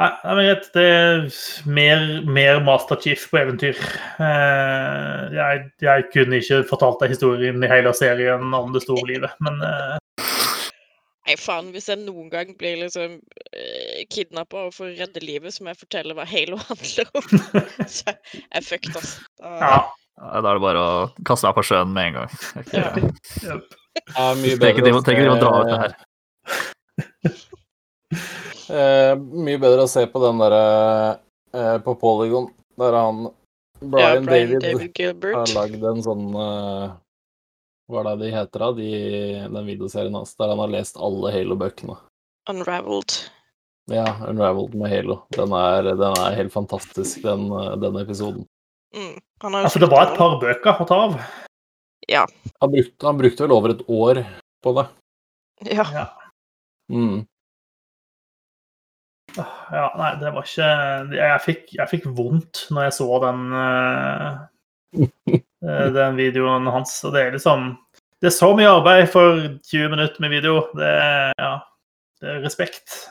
Nei, 0.00 0.08
men 0.24 0.46
greit. 0.46 0.68
Det 0.72 0.82
er 0.88 1.26
mer, 1.68 2.04
mer 2.24 2.60
Master 2.64 2.96
Chief 3.02 3.26
på 3.28 3.36
eventyr. 3.42 3.76
Eh, 4.22 5.24
jeg, 5.36 5.64
jeg 5.84 6.06
kunne 6.14 6.38
ikke 6.40 6.62
fortalt 6.70 7.02
deg 7.02 7.12
historien 7.12 7.60
i 7.62 7.68
hele 7.68 7.92
serien 7.98 8.54
om 8.56 8.72
det 8.72 8.80
store 8.86 9.04
livet, 9.10 9.34
men 9.44 9.60
eh, 9.66 9.98
Nei, 11.28 11.36
faen, 11.38 11.68
hvis 11.74 11.86
jeg 11.92 12.00
noen 12.00 12.30
gang 12.32 12.48
blir 12.58 12.80
liksom 12.80 13.18
kidnappa 14.10 14.64
og 14.66 14.72
får 14.74 14.96
redde 14.98 15.20
livet, 15.22 15.52
så 15.54 15.62
må 15.62 15.74
jeg 15.74 15.82
fortelle 15.84 16.16
hva 16.16 16.24
Halo 16.26 16.56
handler 16.70 17.12
om. 17.20 17.28
så 17.98 18.14
jeg 18.16 18.48
er 18.56 18.64
fucked, 18.66 18.96
ass. 18.98 19.12
Da- 19.38 19.58
ja. 19.60 19.76
Da 20.20 20.40
er 20.50 20.58
det 20.58 20.62
bare 20.62 20.80
å 20.84 20.94
kaste 21.24 21.48
deg 21.48 21.56
på 21.56 21.64
sjøen 21.64 21.92
med 21.96 22.10
en 22.10 22.18
gang. 22.20 22.30
Ikke- 22.60 22.84
Ja. 23.46 23.56
Ikke 24.36 24.60
bedre 24.60 25.00
drive- 25.02 25.32
og 25.32 25.40
dra 25.40 25.50
ut 25.60 25.70
det 25.70 25.80
her. 25.80 25.92
Eh, 28.70 29.12
mye 29.18 29.58
bedre 29.58 29.82
å 29.82 29.90
se 29.90 30.04
på 30.10 30.20
den 30.22 30.38
derre 30.38 31.18
eh, 31.54 31.76
på 31.82 31.94
Polygon, 31.98 32.48
der 32.78 32.94
han 32.94 33.24
Brian, 33.80 34.20
ja, 34.20 34.20
Brian 34.22 34.60
David, 34.62 34.92
David 34.94 35.34
har 35.34 35.52
lagd 35.56 35.84
en 35.90 36.02
sånn 36.04 36.24
eh, 36.38 36.84
Hva 37.90 38.02
er 38.04 38.08
det 38.10 38.14
de 38.20 38.30
heter, 38.34 38.62
da? 38.62 38.68
De, 38.76 38.90
den 39.56 39.66
videoserien 39.72 40.14
hans 40.14 40.36
der 40.38 40.52
han 40.52 40.62
har 40.62 40.70
lest 40.70 40.98
alle 41.02 41.32
Halo-bøkene. 41.34 41.96
Unraveled. 42.52 43.16
Ja, 43.90 44.06
Unraveled 44.28 44.76
med 44.78 44.92
Halo. 44.94 45.16
Den 45.34 45.50
er, 45.58 45.90
den 45.98 46.18
er 46.22 46.36
helt 46.38 46.54
fantastisk, 46.54 47.22
den, 47.26 47.48
eh, 47.50 47.72
den 47.82 47.98
episoden. 48.04 48.46
Mm. 48.96 49.16
Han 49.42 49.54
har 49.54 49.60
jo 49.60 49.68
Altså, 49.68 49.82
det 49.82 49.90
var 49.90 50.06
et 50.06 50.18
par 50.18 50.38
bøker 50.42 50.82
å 50.82 50.86
ta 50.88 51.00
av. 51.08 51.18
Han 52.60 52.72
brukte, 52.72 53.06
han 53.06 53.18
brukte 53.20 53.44
vel 53.44 53.54
over 53.54 53.74
et 53.74 53.84
år 53.86 54.22
på 54.64 54.72
det. 54.78 54.86
Ja. 55.70 55.86
Ja. 55.94 56.06
Mm. 56.90 57.26
Ja, 59.36 59.84
nei, 59.94 60.08
det 60.18 60.32
var 60.34 60.42
ikke 60.42 60.70
Jeg 61.14 61.42
fikk, 61.44 61.60
jeg 61.76 61.90
fikk 61.92 62.06
vondt 62.16 62.64
når 62.74 62.88
jeg 62.88 62.94
så 62.96 63.18
den 63.22 63.44
eh, 63.54 64.40
eh, 65.04 65.88
den 65.98 66.18
videoen 66.18 66.66
hans. 66.72 66.96
Og 67.06 67.14
det 67.14 67.26
er 67.26 67.36
liksom 67.36 67.68
Det 68.20 68.32
er 68.32 68.36
så 68.36 68.50
mye 68.56 68.72
arbeid 68.80 69.06
for 69.12 69.44
20 69.70 69.92
minutter 69.94 70.24
med 70.24 70.34
video. 70.34 70.64
Det 70.76 70.88
er, 70.88 71.30
ja, 71.38 71.52
det 72.20 72.34
er 72.34 72.42
respekt. 72.44 73.04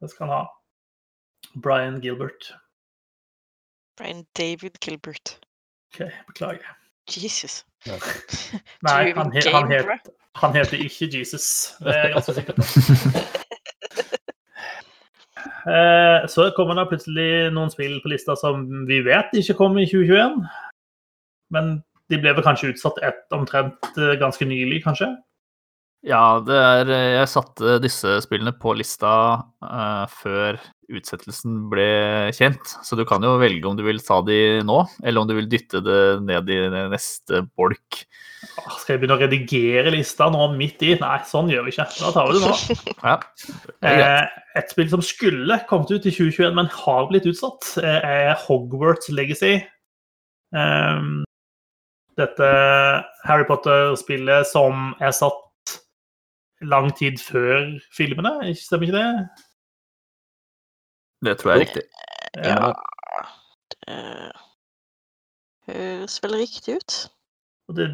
Det 0.00 0.12
skal 0.12 0.28
han 0.28 0.36
ha. 0.36 0.44
Brian 1.64 1.98
Gilbert. 2.04 2.52
Brian 3.96 4.26
David 4.36 4.78
Gilbert. 4.84 5.38
OK, 5.94 6.10
beklager. 6.26 6.76
Jesus. 7.10 7.64
Ja. 7.86 7.98
Nei, 8.88 9.12
han, 9.14 9.32
he, 9.32 9.42
han, 9.52 9.70
het, 9.70 10.10
han 10.42 10.56
heter 10.56 10.78
ikke 10.82 11.10
Jesus. 11.18 11.76
Det 11.80 11.94
er 11.96 12.14
ganske 12.16 12.34
sikkert. 12.34 12.58
Eh, 15.66 16.26
Så 16.28 16.50
kommer 16.56 16.78
det 16.78 16.88
plutselig 16.92 17.50
noen 17.54 17.72
spill 17.72 17.98
på 18.02 18.10
lista 18.12 18.36
som 18.38 18.62
vi 18.86 19.00
vet 19.02 19.32
ikke 19.34 19.56
kommer 19.58 19.82
i 19.82 19.88
2021. 19.90 20.36
Men 21.54 21.72
de 22.10 22.20
ble 22.22 22.34
vel 22.36 22.46
kanskje 22.46 22.70
utsatt 22.70 23.00
et, 23.06 23.18
omtrent 23.34 23.88
eh, 23.98 24.14
ganske 24.20 24.46
nylig, 24.46 24.84
kanskje? 24.84 25.10
Ja, 26.06 26.38
det 26.46 26.54
er 26.54 26.90
Jeg 26.94 27.28
satte 27.32 27.78
disse 27.82 28.20
spillene 28.22 28.52
på 28.54 28.76
lista 28.78 29.12
uh, 29.64 30.06
før 30.06 30.60
utsettelsen 30.86 31.64
ble 31.72 31.88
kjent. 32.36 32.76
Så 32.86 32.94
du 32.98 33.02
kan 33.08 33.24
jo 33.26 33.34
velge 33.40 33.66
om 33.66 33.74
du 33.78 33.82
vil 33.86 33.98
ta 34.04 34.20
de 34.26 34.62
nå, 34.62 34.78
eller 35.02 35.22
om 35.22 35.26
du 35.26 35.34
vil 35.34 35.48
dytte 35.50 35.82
det 35.82 36.00
ned 36.22 36.50
i 36.52 36.60
neste 36.92 37.42
bolk. 37.58 38.04
Skal 38.78 38.94
jeg 38.94 39.02
begynne 39.02 39.16
å 39.16 39.22
redigere 39.24 39.92
lista 39.94 40.28
nå 40.30 40.46
midt 40.54 40.84
i? 40.86 40.92
Nei, 41.00 41.16
sånn 41.26 41.50
gjør 41.50 41.66
vi 41.66 41.74
ikke. 41.74 41.88
Da 41.98 42.12
tar 42.14 42.30
vi 42.30 42.38
det 42.38 42.44
nå. 42.44 42.76
Ja, 43.06 43.16
det. 43.82 43.94
Eh, 43.96 44.36
et 44.60 44.70
spill 44.72 44.90
som 44.92 45.02
skulle 45.04 45.58
kommet 45.70 45.90
ut 45.90 46.06
i 46.06 46.12
2021, 46.12 46.54
men 46.56 46.70
har 46.72 47.08
blitt 47.10 47.26
utsatt, 47.28 47.72
eh, 47.82 47.98
er 47.98 48.38
Hogwarts 48.46 49.10
Legacy. 49.10 49.56
Ehm, 50.56 51.24
dette 52.16 52.52
Harry 53.26 53.44
Potter-spillet 53.48 54.46
som 54.48 54.94
er 55.02 55.12
satt 55.16 55.42
lang 56.64 56.90
tid 56.96 57.20
før 57.20 57.76
filmene, 57.96 58.54
stemmer 58.56 58.88
ikke 58.88 58.98
det? 58.98 59.10
Det 61.26 61.38
tror 61.40 61.52
jeg 61.52 61.56
er 61.56 61.64
riktig. 61.64 61.82
Ja. 62.36 62.72
Det 65.66 65.74
høres 65.74 66.22
vel 66.22 66.38
riktig 66.40 66.76
ut. 66.78 66.96
Og 67.68 67.76
det, 67.78 67.86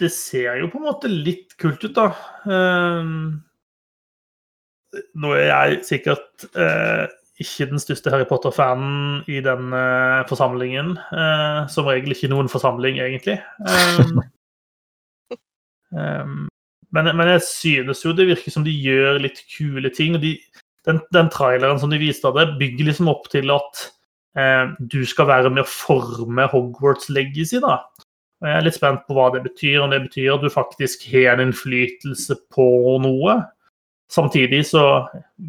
det 0.00 0.10
ser 0.14 0.60
jo 0.60 0.70
på 0.72 0.80
en 0.80 0.88
måte 0.88 1.10
litt 1.12 1.56
kult 1.60 1.84
ut, 1.84 1.94
da. 1.96 2.10
Ehm, 2.48 3.40
nå 5.20 5.32
er 5.36 5.46
jeg 5.46 5.80
sikkert 5.86 6.46
eh, 6.54 7.06
ikke 7.40 7.68
den 7.70 7.82
største 7.82 8.12
Harry 8.12 8.26
Potter-fanen 8.28 9.22
i 9.30 9.40
den 9.44 9.74
eh, 9.76 10.22
forsamlingen. 10.30 10.96
Eh, 11.12 11.60
som 11.72 11.88
regel 11.90 12.16
ikke 12.16 12.32
noen 12.32 12.50
forsamling, 12.52 13.00
egentlig. 13.02 13.38
Ehm, 13.68 14.22
ehm, 16.00 16.49
men, 16.94 17.10
men 17.16 17.32
jeg 17.36 17.44
synes 17.46 18.04
jo 18.04 18.14
det 18.16 18.28
virker 18.30 18.54
som 18.54 18.66
de 18.66 18.74
gjør 18.74 19.20
litt 19.22 19.42
kule 19.52 19.90
ting. 19.94 20.16
og 20.18 20.24
de, 20.24 20.34
den, 20.88 21.00
den 21.14 21.30
traileren 21.32 21.80
som 21.80 21.92
de 21.92 22.00
viste 22.00 22.28
av 22.28 22.38
det, 22.38 22.58
bygger 22.60 22.90
liksom 22.90 23.10
opp 23.12 23.28
til 23.32 23.52
at 23.54 23.84
eh, 24.38 24.72
du 24.80 25.02
skal 25.08 25.28
være 25.30 25.52
med 25.52 25.64
å 25.64 25.70
forme 25.70 26.48
Hogwarts 26.52 27.10
legacy, 27.12 27.60
da. 27.62 27.82
Og 28.40 28.48
Jeg 28.48 28.56
er 28.56 28.64
litt 28.64 28.78
spent 28.78 29.02
på 29.04 29.14
hva 29.16 29.28
det 29.34 29.42
betyr, 29.44 29.82
om 29.84 29.92
det 29.92 30.00
betyr 30.06 30.32
at 30.34 30.44
du 30.44 30.50
faktisk 30.52 31.04
har 31.12 31.34
en 31.34 31.50
innflytelse 31.50 32.38
på 32.54 32.68
noe. 33.04 33.36
Samtidig 34.10 34.64
så 34.72 34.84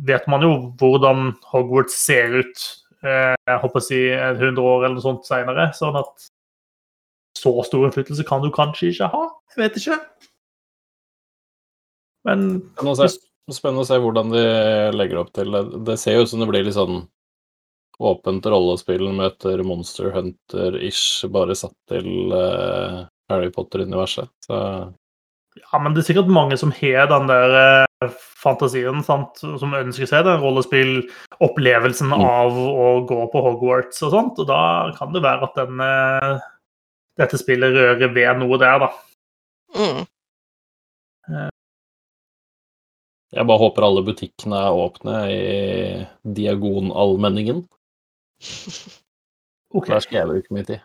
vet 0.05 0.27
man 0.29 0.43
jo 0.45 0.51
hvordan 0.77 1.31
Hogwarts 1.53 1.95
ser 1.97 2.41
ut 2.43 2.65
eh, 3.01 3.33
jeg 3.47 3.61
håper 3.63 3.81
å 3.81 3.85
si 3.85 4.01
100 4.11 4.59
år 4.59 4.83
eller 4.83 4.97
noe 4.99 5.05
sånt 5.05 5.25
seinere. 5.29 5.71
Sånn 5.77 5.97
at 6.01 6.27
så 7.39 7.55
stor 7.65 7.87
innflytelse 7.87 8.27
kan 8.27 8.43
du 8.43 8.51
kanskje 8.53 8.91
ikke 8.91 9.09
ha. 9.13 9.23
Jeg 9.55 9.63
vet 9.63 9.79
ikke. 9.81 9.97
Men 12.27 12.61
Spennende 12.75 12.93
å 12.93 12.99
se, 12.99 13.19
spennende 13.55 13.83
å 13.85 13.89
se 13.89 13.97
hvordan 14.01 14.31
de 14.33 14.43
legger 14.95 15.21
opp 15.23 15.31
til 15.33 15.51
det. 15.55 15.63
Det 15.87 15.97
ser 15.99 16.17
jo 16.19 16.25
ut 16.25 16.31
som 16.31 16.43
det 16.43 16.49
blir 16.51 16.65
litt 16.67 16.77
sånn 16.77 17.03
åpent 18.01 18.45
rollespill 18.49 19.03
møter 19.13 19.61
Monster 19.65 20.09
Hunter-ish, 20.15 21.27
bare 21.33 21.53
satt 21.57 21.75
til 21.91 22.33
uh, 22.33 23.03
Harry 23.29 23.51
Potter-universet. 23.53 24.29
Så 24.47 24.57
Ja, 25.59 25.79
men 25.83 25.93
det 25.93 26.01
er 26.01 26.07
sikkert 26.13 26.31
mange 26.31 26.55
som 26.57 26.71
har 26.71 27.09
den 27.11 27.27
der 27.27 27.53
eh, 27.59 28.13
fantasien, 28.39 29.01
sant? 29.03 29.37
som 29.37 29.75
ønsker 29.75 30.07
seg 30.09 30.23
den 30.25 30.39
rollespill-opplevelsen 30.41 32.07
Mm. 32.09 32.23
av 32.23 32.55
å 32.55 32.87
gå 33.05 33.19
på 33.33 33.41
Hogwarts 33.45 34.01
og 34.07 34.13
sånt. 34.15 34.39
Og 34.39 34.47
da 34.47 34.93
kan 34.97 35.11
det 35.13 35.21
være 35.21 35.43
at 35.49 35.59
den, 35.59 35.81
eh, 35.83 36.39
dette 37.19 37.37
spillet 37.37 37.75
rører 37.75 38.13
ved 38.15 38.39
noe 38.39 38.57
der, 38.57 38.79
da. 38.87 38.89
Mm. 39.75 40.07
Jeg 43.31 43.47
bare 43.47 43.61
håper 43.61 43.85
alle 43.87 44.03
butikkene 44.05 44.59
er 44.59 44.79
åpne 44.85 45.19
i 45.31 45.43
Diagonallmenningen. 46.39 47.65
Okay. 49.71 49.93
Der 49.93 50.01
skal 50.03 50.17
jeg 50.17 50.27
bruke 50.27 50.51
mye 50.51 50.65
tid. 50.67 50.79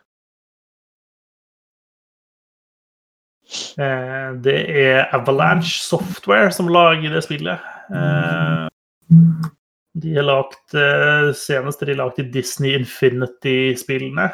Eh, 3.82 4.28
det 4.44 4.54
er 4.70 5.08
Avalanche 5.14 5.80
Software 5.82 6.52
som 6.54 6.70
lager 6.70 7.10
det 7.10 7.24
spillet. 7.26 7.66
Eh, 7.90 8.68
de 10.02 10.14
har 10.14 10.26
lagt 10.28 10.74
eh, 10.78 11.32
senest 11.34 11.82
er 11.82 11.90
de 11.90 11.98
lagt 11.98 12.22
i 12.22 12.28
Disney 12.30 12.76
Infinity-spillene. 12.78 14.28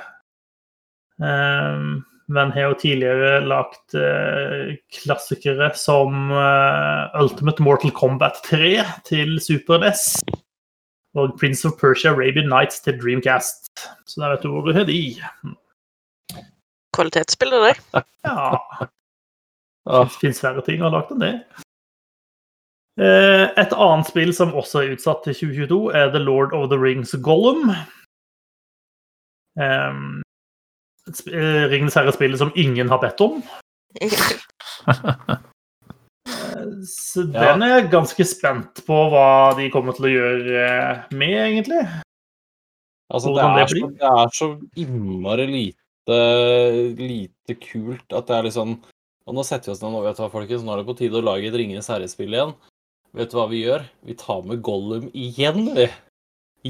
Eh, 1.23 1.85
men 2.33 2.53
har 2.55 2.71
jo 2.71 2.79
tidligere 2.81 3.41
lagt 3.45 3.97
eh, 3.99 4.75
klassikere 4.97 5.71
som 5.79 6.31
eh, 6.33 7.21
Ultimate 7.21 7.65
Mortal 7.65 7.93
Kombat 7.97 8.41
3 8.49 8.73
til 9.09 9.37
Super 9.43 9.83
NES. 9.83 10.07
Og 11.19 11.35
Prince 11.41 11.69
of 11.69 11.77
Persia 11.81 12.15
Arabian 12.15 12.49
Nights 12.49 12.81
til 12.81 12.97
Dreamcast. 13.01 13.69
Så 14.09 14.21
der 14.21 14.33
vet 14.33 14.47
du 14.47 14.49
hvor 14.53 14.65
du 14.65 14.73
har 14.73 14.89
de. 14.89 15.03
Kvalitetsspillet 16.97 17.69
der. 17.69 18.05
Ja. 18.25 18.57
Det 19.83 20.09
fins 20.21 20.41
færre 20.41 20.65
ting 20.65 20.81
å 20.81 20.89
ha 20.89 20.97
lagt 20.97 21.13
enn 21.13 21.21
det. 21.25 21.35
Eh, 23.01 23.47
Et 23.61 23.73
annet 23.77 24.09
spill 24.09 24.33
som 24.37 24.55
også 24.57 24.83
er 24.83 24.97
utsatt 24.97 25.25
til 25.27 25.37
2022, 25.37 25.81
er 25.97 26.13
The 26.15 26.23
Lord 26.23 26.57
of 26.57 26.71
the 26.73 26.81
Rings 26.81 27.13
Gollum. 27.25 27.75
Um, 31.09 31.65
Ringenes 31.73 31.97
herre-spillet 31.99 32.39
som 32.39 32.53
ingen 32.55 32.91
har 32.93 33.01
bedt 33.03 33.21
om. 33.25 33.43
Eh, 34.01 34.13
Så 36.87 37.25
den 37.27 37.65
er 37.65 37.73
jeg 37.75 37.91
ganske 37.93 38.25
spent 38.27 38.83
på 38.87 38.97
hva 39.11 39.53
de 39.59 39.69
kommer 39.75 39.97
til 39.97 40.07
å 40.07 40.13
gjøre 40.13 40.61
eh, 40.63 41.01
med, 41.19 41.35
egentlig. 41.41 41.81
altså, 43.11 43.33
det 43.35 43.43
er, 43.43 43.71
så, 43.73 43.89
det 43.99 44.11
er 44.11 44.33
så 44.37 44.49
innmari 44.79 45.47
lite, 45.51 46.19
lite 46.99 47.59
kult 47.59 48.15
at 48.15 48.31
det 48.31 48.39
er 48.39 48.49
liksom 48.49 48.77
Og 49.27 49.37
nå 49.37 49.45
setter 49.47 49.71
vi 49.71 49.75
oss 49.75 49.83
ned 49.83 49.95
nå, 49.95 50.05
vet 50.07 50.19
du 50.19 50.23
hva, 50.25 50.31
folkens. 50.33 50.65
Nå 50.67 50.73
er 50.75 50.81
det 50.83 50.89
på 50.89 50.99
tide 50.99 51.19
å 51.21 51.27
lage 51.27 51.47
et 51.51 51.59
Ringenes 51.59 51.91
herre-spill 51.91 52.35
igjen. 52.35 52.57
Vet 53.15 53.31
du 53.31 53.37
hva 53.39 53.47
vi 53.51 53.61
gjør? 53.63 53.85
Vi 54.07 54.17
tar 54.19 54.41
med 54.47 54.63
Gollum 54.67 55.11
igjen, 55.13 55.69
vi. 55.77 55.87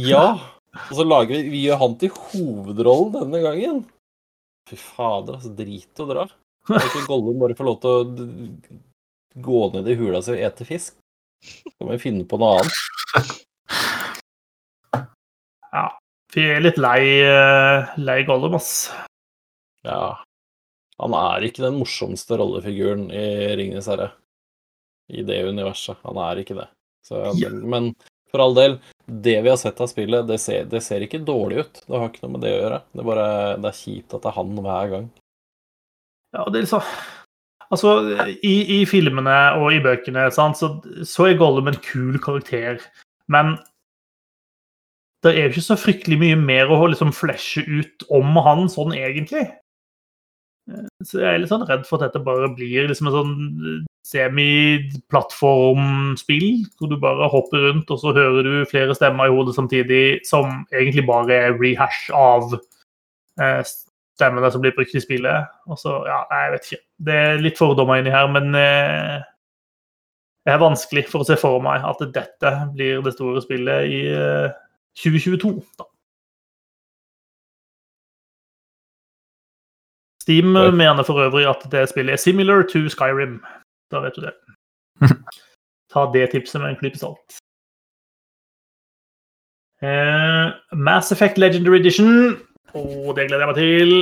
Ja! 0.09 0.27
Og 0.89 0.97
så 0.97 1.05
lager 1.05 1.37
vi 1.37 1.53
Vi 1.53 1.67
gjør 1.67 1.81
han 1.83 1.97
til 2.01 2.13
hovedrollen 2.17 3.13
denne 3.17 3.41
gangen. 3.45 3.83
Fy 4.71 4.79
fader, 4.79 5.39
altså. 5.39 5.53
Drit 5.57 6.03
og 6.03 6.11
dra. 6.13 6.27
Kan 6.69 6.85
ikke 6.87 7.07
Gollum 7.11 7.41
bare 7.43 7.57
få 7.59 7.67
lov 7.67 7.79
til 7.83 7.91
å 7.91 8.03
gå 9.43 9.63
ned 9.75 9.89
i 9.91 9.97
hula 9.99 10.21
si 10.23 10.35
og 10.37 10.45
ete 10.47 10.67
fisk? 10.69 10.99
Så 11.43 11.73
Kan 11.75 11.91
vi 11.91 12.03
finne 12.03 12.27
på 12.29 12.39
noe 12.39 12.61
annet? 12.61 12.77
Ja. 15.73 15.87
Vi 16.33 16.45
er 16.49 16.63
litt 16.63 16.79
lei, 16.81 17.01
eh, 17.27 17.97
lei 17.99 18.23
Gollum, 18.29 18.55
ass. 18.57 18.93
Ja. 19.85 20.23
Han 21.03 21.17
er 21.19 21.49
ikke 21.49 21.65
den 21.65 21.81
morsomste 21.81 22.39
rollefiguren 22.39 23.09
i 23.11 23.27
Ringenes 23.59 23.89
herre. 23.91 24.13
I 25.13 25.25
det 25.27 25.43
universet. 25.49 25.99
Han 26.07 26.21
er 26.23 26.41
ikke 26.41 26.57
det. 26.61 26.69
Så, 27.05 27.19
Men 27.67 27.91
for 28.31 28.45
all 28.45 28.55
del, 28.55 28.79
det 29.25 29.39
vi 29.45 29.51
har 29.51 29.59
sett 29.61 29.81
av 29.83 29.91
spillet, 29.91 30.27
det 30.29 30.39
ser, 30.41 30.69
det 30.71 30.81
ser 30.85 31.05
ikke 31.05 31.21
dårlig 31.27 31.65
ut. 31.65 31.83
Det 31.87 31.99
har 31.99 32.09
ikke 32.09 32.25
noe 32.25 32.37
med 32.37 32.45
det 32.47 32.53
å 32.55 32.61
gjøre. 32.61 32.79
Det 32.93 33.03
er 33.03 33.09
bare 33.09 33.27
det 33.63 33.73
er 33.73 33.81
kjipt 33.81 34.15
at 34.17 34.23
det 34.23 34.31
er 34.31 34.39
han 34.39 34.55
hver 34.67 34.95
gang. 34.95 35.11
Ja, 36.33 36.47
det 36.49 36.63
er 36.63 36.65
liksom 36.67 36.95
Altså, 37.73 37.93
i, 38.45 38.57
i 38.75 38.79
filmene 38.85 39.35
og 39.57 39.71
i 39.73 39.79
bøkene 39.81 40.27
sant, 40.35 40.59
så, 40.61 40.75
så 41.09 41.31
er 41.31 41.39
Gollum 41.41 41.71
en 41.71 41.79
kul 41.81 42.19
karakter, 42.21 42.83
men 43.33 43.55
det 45.25 45.33
er 45.33 45.47
jo 45.47 45.55
ikke 45.55 45.65
så 45.71 45.79
fryktelig 45.81 46.19
mye 46.21 46.37
mer 46.37 46.69
å 46.69 46.83
liksom 46.91 47.15
flashe 47.17 47.63
ut 47.65 48.05
om 48.13 48.37
han 48.45 48.67
sånn 48.69 48.93
egentlig. 48.99 49.47
Eh, 50.71 50.87
Så 51.03 51.19
jeg 51.23 51.35
er 51.35 51.39
litt 51.43 51.51
sånn 51.51 51.67
redd 51.69 51.87
for 51.89 51.97
at 51.99 52.05
dette 52.13 52.25
bare 52.25 52.49
blir 52.55 52.89
liksom 52.89 53.07
en 53.11 53.17
sånn 53.17 53.35
semi-plattformspill, 54.07 56.49
hvor 56.79 56.89
du 56.91 56.97
bare 57.01 57.29
hopper 57.33 57.59
rundt, 57.69 57.91
og 57.91 57.99
så 58.03 58.09
hører 58.17 58.43
du 58.47 58.55
flere 58.71 58.95
stemmer 58.99 59.25
i 59.29 59.35
hodet 59.35 59.55
samtidig, 59.57 60.05
som 60.29 60.45
egentlig 60.75 61.05
bare 61.09 61.33
er 61.49 61.59
rehash 61.59 62.03
av 62.15 62.43
eh, 63.41 63.63
stemmene 64.19 64.51
som 64.53 64.63
blir 64.65 64.75
brukt 64.77 64.95
i 64.95 65.03
spillet. 65.03 65.39
Og 65.71 65.77
så, 65.81 65.93
ja, 66.09 66.21
jeg 66.31 66.53
vet 66.55 66.65
ikke. 66.71 66.83
Det 67.09 67.17
er 67.27 67.43
litt 67.43 67.61
fordommer 67.61 67.97
inni 68.01 68.15
her, 68.15 68.27
men 68.31 68.47
eh, 68.59 69.19
det 70.43 70.51
er 70.55 70.63
vanskelig 70.63 71.05
for 71.11 71.19
å 71.23 71.29
se 71.29 71.37
for 71.39 71.63
meg 71.63 71.79
at 71.87 72.01
dette 72.15 72.51
blir 72.75 73.03
det 73.07 73.15
store 73.15 73.43
spillet 73.45 73.81
i 73.91 74.01
eh, 74.11 74.49
2022. 74.99 75.55
Da. 75.79 75.85
Steam 80.23 80.55
Oi. 80.57 80.71
mener 80.71 81.03
for 81.07 81.19
øvrig 81.25 81.49
at 81.51 81.65
det 81.73 81.89
spillet 81.91 82.15
er 82.15 82.21
similar 82.23 82.63
to 82.71 82.85
Skyrim. 82.93 83.41
Da 83.91 84.01
vet 84.05 84.15
du 84.17 84.23
det. 84.27 84.35
Ta 85.93 86.07
det 86.15 86.31
tipset 86.33 86.61
med 86.63 86.71
en 86.73 86.79
klype 86.81 86.99
salt. 87.01 87.39
Eh, 89.83 90.47
Mass 90.79 91.13
Effect 91.13 91.39
Legendary 91.43 91.81
Edition. 91.81 92.13
Og 92.75 93.17
det 93.17 93.27
gleder 93.29 93.43
jeg 93.45 93.51
meg 93.51 93.59
til. 93.59 93.95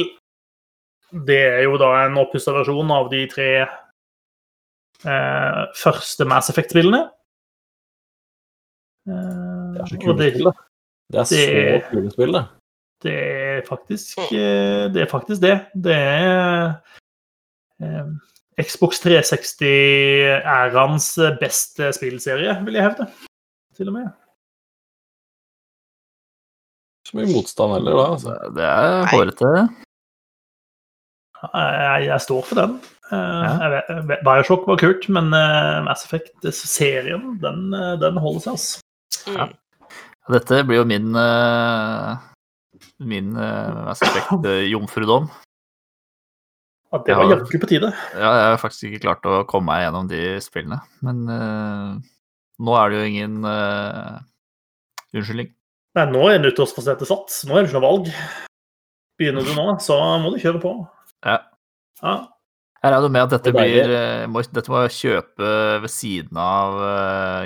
Det 1.26 1.40
er 1.40 1.62
jo 1.66 1.78
da 1.80 1.88
en 2.04 2.18
oppussa 2.20 2.52
versjon 2.54 2.92
av 2.94 3.08
de 3.10 3.24
tre 3.32 3.48
eh, 3.64 5.62
første 5.80 6.26
Mass 6.28 6.52
Effect-spillene. 6.52 7.00
Eh, 9.08 9.72
Det 9.74 9.80
er 9.80 9.86
så 9.90 9.96
og 9.96 10.02
kule 10.04 10.18
det, 10.20 10.30
spill, 10.36 10.50
da. 10.50 10.52
Det 11.10 11.18
er 11.24 11.24
så 11.32 11.90
kule 11.90 12.10
spill, 12.14 12.32
det. 12.36 12.44
Det 13.04 13.14
er 13.16 13.62
faktisk 13.68 14.18
eh, 14.30 14.92
det. 14.92 15.00
er 15.02 15.06
faktisk 15.10 15.40
det. 15.42 15.56
Det 15.74 15.94
er 15.96 16.74
eh, 17.80 18.06
Xbox 18.60 19.00
360-æraens 19.06 21.06
beste 21.40 21.92
spillserie, 21.96 22.58
vil 22.66 22.74
jeg 22.76 22.84
hevde. 22.90 23.06
Til 23.76 23.88
og 23.88 23.94
med. 23.96 24.06
Så 27.08 27.16
mye 27.16 27.30
motstand 27.32 27.72
heller, 27.78 27.92
da. 27.96 28.04
Altså. 28.14 28.32
Det 28.56 28.64
er 28.68 29.06
hårete. 29.14 29.50
Jeg, 31.40 31.98
jeg 32.10 32.20
står 32.26 32.42
for 32.50 32.56
den. 32.60 32.72
Eh, 33.10 33.60
vet- 34.10 34.22
Bioshock 34.26 34.62
var 34.68 34.76
kult, 34.78 35.04
men 35.08 35.26
eh, 35.34 35.80
Mass 35.86 36.04
Effect-serien, 36.06 37.24
den, 37.42 37.58
eh, 37.74 37.94
den 38.02 38.16
holder 38.22 38.40
seg, 38.44 38.52
altså. 38.52 38.80
Mm. 39.32 39.50
Dette 40.30 40.60
blir 40.68 40.78
jo 40.82 40.86
min 40.86 41.08
eh, 41.18 42.10
min 43.00 43.32
uh, 43.36 43.86
Mass 43.88 44.02
Effect-jomfrudom. 44.04 45.30
At 46.90 47.06
det 47.06 47.14
var 47.14 47.28
Ja. 47.28 47.36
jaggu 47.36 47.60
på 47.62 47.68
tide. 47.70 47.92
Ja, 48.18 48.30
jeg 48.34 48.48
har 48.50 48.58
faktisk 48.58 48.88
ikke 48.88 49.04
klart 49.04 49.26
å 49.28 49.44
komme 49.48 49.70
meg 49.70 49.84
gjennom 49.84 50.08
de 50.10 50.22
spillene. 50.42 50.80
Men 51.06 51.22
uh, 51.30 52.00
nå 52.58 52.76
er 52.76 52.90
det 52.90 52.98
jo 52.98 53.10
ingen 53.12 53.44
uh, 53.46 54.18
unnskyldning. 55.14 55.52
Nei, 55.98 56.06
nå 56.10 56.24
er 56.30 56.42
nyttårsforsettet 56.42 57.08
satt. 57.10 57.34
Nå 57.46 57.54
er 57.56 57.62
det 57.62 57.70
ikke 57.70 57.78
noe 57.80 57.86
valg. 57.86 58.10
Begynner 59.20 59.46
du 59.46 59.54
nå, 59.54 59.66
så 59.82 59.96
må 60.22 60.34
du 60.34 60.42
kjøre 60.42 60.60
på. 60.62 60.74
Ja. 61.26 61.38
Ja. 62.02 62.16
Jeg 62.80 62.94
regner 62.94 63.12
med 63.12 63.26
at 63.26 63.32
dette 63.34 63.52
Det 63.52 63.60
er 63.60 63.66
blir 63.68 63.90
eh, 63.92 64.26
må, 64.32 64.40
Dette 64.56 64.72
må 64.72 64.78
jeg 64.86 64.94
kjøpe 64.96 65.48
ved 65.82 65.92
siden 65.92 66.38
av 66.40 66.78
uh, 66.80 67.42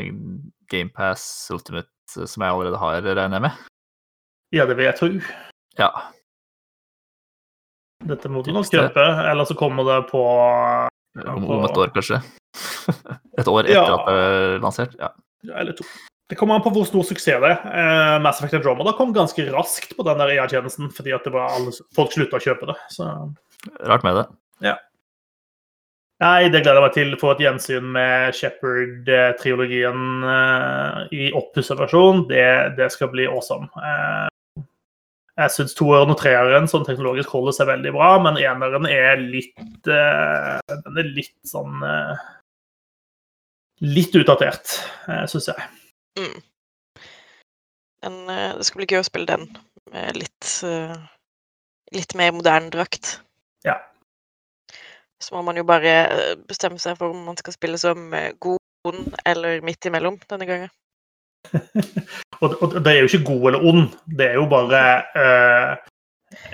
GamePass 0.70 1.24
Ultimate, 1.50 1.90
eh, 2.14 2.28
som 2.30 2.44
jeg 2.44 2.54
allerede 2.54 2.78
har, 2.78 3.00
regner 3.02 3.40
jeg 3.40 3.44
med. 3.48 3.64
Ja, 4.54 4.66
det 4.70 4.76
vil 4.78 4.86
jeg 4.88 4.96
tro. 4.98 5.08
Ja. 5.80 5.90
Dette 8.04 8.28
må 8.30 8.42
du 8.44 8.52
nok 8.52 8.68
kjøpe, 8.68 9.04
eller 9.30 9.46
så 9.48 9.56
kommer 9.58 9.86
det 9.88 10.00
på 10.10 10.22
Om, 11.24 11.44
om 11.46 11.62
et 11.66 11.78
år, 11.78 11.92
kanskje. 11.94 12.18
Et 13.40 13.48
år 13.50 13.64
etter 13.66 13.74
Ja. 13.74 13.84
at 13.96 14.08
det 14.08 14.16
er 14.24 14.58
lansert. 14.62 14.92
Ja. 15.00 15.08
ja, 15.46 15.54
eller 15.62 15.74
to. 15.78 15.86
Det 16.30 16.38
kommer 16.40 16.56
an 16.56 16.62
på 16.64 16.70
hvor 16.72 16.86
stor 16.88 17.04
suksess 17.04 17.40
det 17.42 17.50
er. 17.50 17.64
Eh, 17.68 18.14
Mass 18.24 18.38
Effect 18.40 18.54
Andromeda 18.60 18.94
kom 18.96 19.12
ganske 19.14 19.44
raskt 19.52 19.92
på 19.96 20.06
den 20.06 20.18
der 20.22 20.32
EA-tjenesten, 20.36 20.88
fordi 20.94 21.12
at 21.16 21.26
det 21.26 21.32
var 21.34 21.52
alle, 21.52 21.74
folk 21.96 22.14
slutta 22.14 22.38
å 22.40 22.44
kjøpe 22.44 22.70
det. 22.70 22.76
Så 22.94 23.08
Rart 23.84 24.04
med 24.06 24.16
det. 24.20 24.24
Ja. 24.64 24.74
Nei, 26.22 26.46
det 26.48 26.62
gleder 26.64 26.78
jeg 26.80 26.86
meg 26.86 26.94
til. 26.96 27.16
Få 27.20 27.32
et 27.34 27.42
gjensyn 27.44 27.86
med 27.94 28.36
Shepherd-triologien 28.38 30.24
eh, 30.34 31.00
i 31.12 31.28
oppussa 31.36 31.76
versjon. 31.78 32.24
Det, 32.30 32.44
det 32.78 32.88
skal 32.94 33.10
bli 33.12 33.26
awesome. 33.28 33.68
Eh, 33.76 34.28
jeg 35.34 35.50
syns 35.54 35.74
toeren 35.74 36.12
og 36.14 36.18
treeren 36.20 36.68
sånn 36.70 36.86
teknologisk 36.86 37.32
holder 37.34 37.56
seg 37.56 37.70
veldig 37.72 37.92
bra, 37.96 38.10
men 38.22 38.38
eneren 38.38 38.86
er 38.90 39.18
litt 39.18 39.90
uh, 39.90 40.60
Den 40.70 41.00
er 41.02 41.12
litt 41.16 41.36
sånn 41.48 41.82
uh, 41.82 42.14
Litt 43.82 44.14
utdatert, 44.14 44.76
uh, 45.10 45.24
syns 45.28 45.50
jeg. 45.50 45.64
Mm. 46.20 46.36
Men 48.06 48.20
uh, 48.30 48.50
det 48.58 48.68
skal 48.68 48.80
bli 48.80 48.90
gøy 48.92 49.00
å 49.02 49.08
spille 49.08 49.32
den 49.32 49.48
med 49.94 50.18
litt 50.18 50.50
eh, 50.66 50.94
litt 51.94 52.14
mer 52.18 52.32
moderne 52.34 52.72
drakt. 52.74 53.18
Ja. 53.64 53.78
Så 55.22 55.36
må 55.36 55.44
man 55.46 55.58
jo 55.58 55.66
bare 55.68 55.92
eh, 56.04 56.32
bestemme 56.48 56.80
seg 56.82 56.98
for 56.98 57.14
om 57.14 57.24
man 57.28 57.38
skal 57.40 57.56
spille 57.56 57.80
som 57.80 58.10
eh, 58.14 58.32
god 58.42 58.60
eller 59.24 59.62
midt 59.64 59.86
imellom 59.88 60.18
denne 60.28 60.48
gangen. 60.48 60.72
Og, 62.42 62.54
og 62.62 62.78
det 62.84 62.92
er 62.92 63.02
jo 63.02 63.08
ikke 63.10 63.26
god 63.28 63.44
eller 63.50 63.66
ond, 63.70 63.84
det 64.18 64.26
er 64.26 64.38
jo 64.40 64.46
bare 64.50 64.80
eh, 65.16 65.90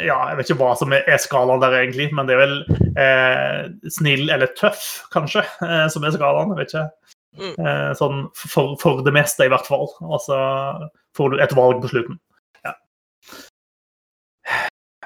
Ja, 0.05 0.17
jeg 0.29 0.37
vet 0.39 0.51
ikke 0.51 0.61
hva 0.61 0.75
som 0.79 0.93
er, 0.93 1.07
skalaen 1.23 1.63
der, 1.63 1.77
egentlig, 1.79 2.11
men 2.15 2.29
det 2.29 2.37
er 2.37 2.43
vel 2.43 2.57
eh, 3.01 3.63
snill 3.97 4.29
eller 4.29 4.53
tøff, 4.59 5.07
kanskje, 5.15 5.47
eh, 5.65 5.87
som 5.93 6.05
er 6.05 6.13
skalaen. 6.15 6.53
Jeg 6.53 6.61
vet 6.61 6.75
ikke. 6.75 7.15
Mm. 7.41 7.55
Eh, 7.55 7.93
sånn 7.97 8.27
for, 8.37 8.75
for 8.83 9.01
det 9.07 9.15
meste, 9.17 9.47
i 9.47 9.53
hvert 9.53 9.69
fall. 9.69 9.89
Og 10.05 10.21
så 10.27 10.37
får 11.17 11.33
du 11.33 11.41
et 11.41 11.57
valg 11.57 11.81
på 11.81 11.93
slutten. 11.95 12.21
Ja. 12.67 12.75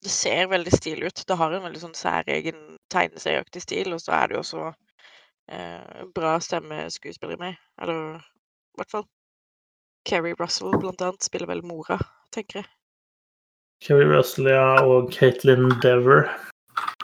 Det 0.00 0.12
ser 0.12 0.48
veldig 0.48 0.72
stilig 0.72 1.10
ut. 1.10 1.22
Det 1.28 1.36
har 1.36 1.52
en 1.52 1.64
veldig 1.66 1.82
sånn 1.82 1.96
særegen 1.96 2.60
tegneserieaktig 2.92 3.62
stil, 3.66 3.92
og 3.94 4.00
så 4.00 4.14
er 4.16 4.30
det 4.30 4.38
jo 4.38 4.42
også 4.44 4.66
eh, 5.52 6.04
bra 6.16 6.38
stemmeskuespillere 6.40 7.40
med. 7.40 7.58
Eller 7.82 8.16
i 8.16 8.80
hvert 8.80 8.94
fall 8.96 9.08
Keri 10.08 10.32
Russell 10.40 10.72
blant 10.80 11.02
annet 11.04 11.26
spiller 11.26 11.50
vel 11.50 11.60
mora, 11.66 11.98
tenker 12.32 12.62
jeg. 12.62 12.70
Kerry 13.80 14.04
Russell 14.04 14.48
ja, 14.52 14.82
og 14.84 15.12
Caitlin 15.12 15.70
Dever. 15.80 16.28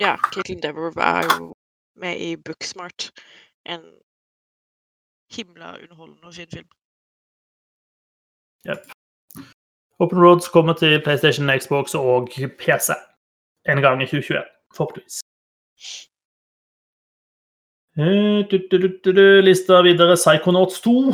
Ja, 0.00 0.16
Caitlin 0.32 0.60
Dever 0.60 0.92
er 1.00 1.22
jo 1.24 1.54
med 1.96 2.20
i 2.20 2.36
Booksmart. 2.36 3.10
En 3.64 3.84
himla 5.32 5.72
underholdende 5.80 6.28
og 6.28 6.34
fin 6.34 6.52
film. 6.52 6.68
Open 9.98 10.18
Roads 10.18 10.48
kommer 10.48 10.72
til 10.72 11.02
PlayStation, 11.04 11.60
Xbox 11.60 11.94
og 11.94 12.28
PC 12.60 12.92
en 13.68 13.82
gang 13.82 14.02
i 14.02 14.06
2021, 14.06 14.42
forhåpentligvis. 14.76 15.20
Eh, 17.98 19.44
Lista 19.44 19.82
videre 19.82 20.16
Psychonauts 20.16 20.80
2. 20.80 21.08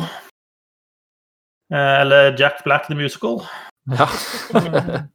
Eh, 1.71 2.01
Eller 2.01 2.35
Jack 2.39 2.63
Black 2.63 2.85
the 2.85 2.95
Musical. 2.95 3.39
Ja. 3.87 4.07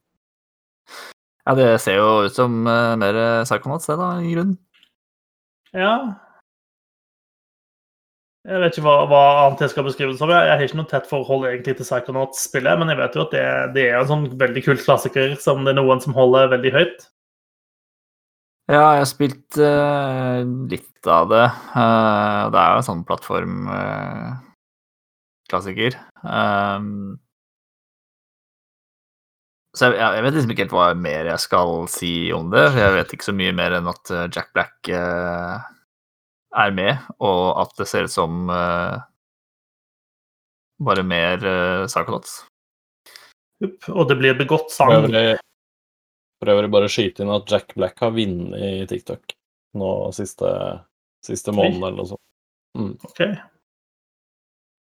ja, 1.46 1.54
det 1.54 1.80
ser 1.80 2.00
jo 2.00 2.24
ut 2.24 2.32
som 2.32 2.66
uh, 2.66 2.96
mer 2.96 3.44
Psychonauts, 3.44 3.86
det, 3.86 3.98
da, 4.00 4.16
i 4.20 4.32
grunnen. 4.32 4.58
Ja. 5.72 6.27
Jeg 8.48 8.62
vet 8.62 8.72
ikke 8.72 8.86
hva, 8.86 8.96
hva 9.10 9.22
annet 9.42 9.62
jeg 9.66 9.72
skal 9.74 9.84
beskrive 9.84 10.12
det 10.14 10.20
som. 10.20 10.30
Jeg, 10.32 10.46
jeg 10.48 10.56
har 10.56 10.62
ikke 10.64 10.80
noe 10.80 10.88
tett 10.88 11.10
forhold 11.10 11.42
egentlig 11.50 11.74
til 11.76 11.84
Psychonauts-spillet, 11.84 12.74
men 12.80 12.88
jeg 12.92 13.00
vet 13.02 13.14
jo 13.18 13.24
at 13.26 13.32
det, 13.34 13.44
det 13.74 13.84
er 13.90 13.96
en 14.00 14.08
sånn 14.08 14.24
veldig 14.40 14.62
kult 14.64 14.82
klassiker 14.86 15.28
som 15.42 15.56
det 15.66 15.72
er 15.74 15.80
noen 15.80 16.00
som 16.04 16.16
holder 16.16 16.52
veldig 16.54 16.72
høyt. 16.78 16.98
Ja, 18.68 18.84
jeg 18.96 19.02
har 19.04 19.08
spilt 19.08 19.50
uh, 19.60 20.40
litt 20.68 21.06
av 21.08 21.24
det. 21.32 21.46
Uh, 21.72 22.52
det 22.52 22.58
er 22.60 22.68
jo 22.72 22.78
en 22.80 22.88
sånn 22.88 23.06
plattformklassiker. 23.08 25.92
Um, 26.24 27.16
så 29.78 29.92
jeg, 29.92 30.00
jeg 30.00 30.24
vet 30.24 30.34
liksom 30.34 30.52
ikke 30.52 30.64
helt 30.64 30.74
hva 30.74 30.86
mer 30.98 31.28
jeg 31.28 31.44
skal 31.44 31.72
si 31.92 32.12
om 32.34 32.48
det. 32.52 32.64
for 32.72 32.80
Jeg 32.82 32.94
vet 32.96 33.12
ikke 33.14 33.28
så 33.28 33.34
mye 33.36 33.54
mer 33.56 33.76
enn 33.78 33.90
at 33.90 34.12
eh, 34.14 34.30
Jack 34.34 34.50
Black 34.56 34.90
eh, 34.90 35.66
er 36.56 36.72
med, 36.74 37.08
og 37.20 37.60
at 37.62 37.74
det 37.78 37.88
ser 37.90 38.08
ut 38.08 38.14
som 38.14 38.48
uh, 38.48 38.96
bare 40.80 41.04
mer 41.04 41.44
uh, 41.44 41.86
Psychonauts. 41.88 42.40
Og 43.90 44.06
det 44.08 44.16
blir 44.20 44.38
begått 44.38 44.70
sang. 44.72 44.94
Prøver, 44.94 45.42
prøver 46.42 46.70
bare 46.72 46.90
skyte 46.92 47.24
inn 47.24 47.34
at 47.34 47.50
Jack 47.50 47.74
Black 47.74 47.98
har 48.04 48.14
vunnet 48.14 48.58
i 48.62 48.86
TikTok 48.88 49.34
nå 49.78 49.92
siste, 50.16 50.50
siste 51.26 51.52
måneden 51.52 51.82
eller 51.82 51.98
noe 51.98 52.10
sånt. 52.12 52.24
Mm. 52.78 52.92
Ok. 53.08 53.22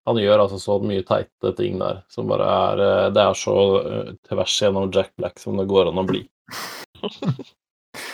Han 0.06 0.20
gjør 0.22 0.44
altså 0.44 0.58
så 0.62 0.78
mye 0.82 1.02
teite 1.06 1.52
ting 1.58 1.80
der 1.82 2.02
som 2.12 2.28
bare 2.30 2.46
er 2.46 2.82
eh, 2.84 3.06
Det 3.14 3.22
er 3.22 3.38
så 3.38 3.56
eh, 3.80 4.10
tvers 4.28 4.54
gjennom 4.62 4.90
Jack 4.94 5.10
Black 5.18 5.40
som 5.42 5.58
det 5.58 5.66
går 5.70 5.90
an 5.90 6.02
å 6.02 6.06
bli. 6.06 6.22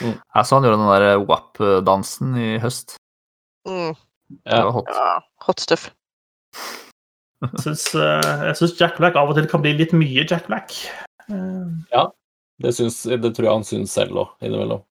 Jeg 0.03 0.45
så 0.47 0.57
han 0.57 0.65
gjorde 0.65 0.79
den 0.79 0.89
der 0.89 1.25
WAP-dansen 1.27 2.37
i 2.39 2.49
høst. 2.63 2.95
Mm, 3.67 3.95
Ja. 4.45 4.61
hot. 4.71 4.87
ja, 4.89 5.19
hot 5.45 5.59
stuff. 5.59 5.89
Jeg 7.43 7.59
syns, 7.59 7.85
eh, 7.95 8.45
jeg 8.47 8.55
syns 8.59 8.79
Jack 8.79 8.97
Black 8.97 9.15
av 9.19 9.29
og 9.29 9.35
til 9.35 9.47
kan 9.51 9.61
bli 9.61 9.73
litt 9.75 9.91
mye 9.93 10.23
Jack 10.29 10.47
Black. 10.47 10.71
Ja 11.91 12.09
Det, 12.61 12.71
syns, 12.75 13.03
det 13.03 13.33
tror 13.35 13.45
jeg 13.47 13.53
han 13.53 13.63
syns 13.67 13.91
selv 13.95 14.19
òg, 14.21 14.29
innimellom. 14.43 14.83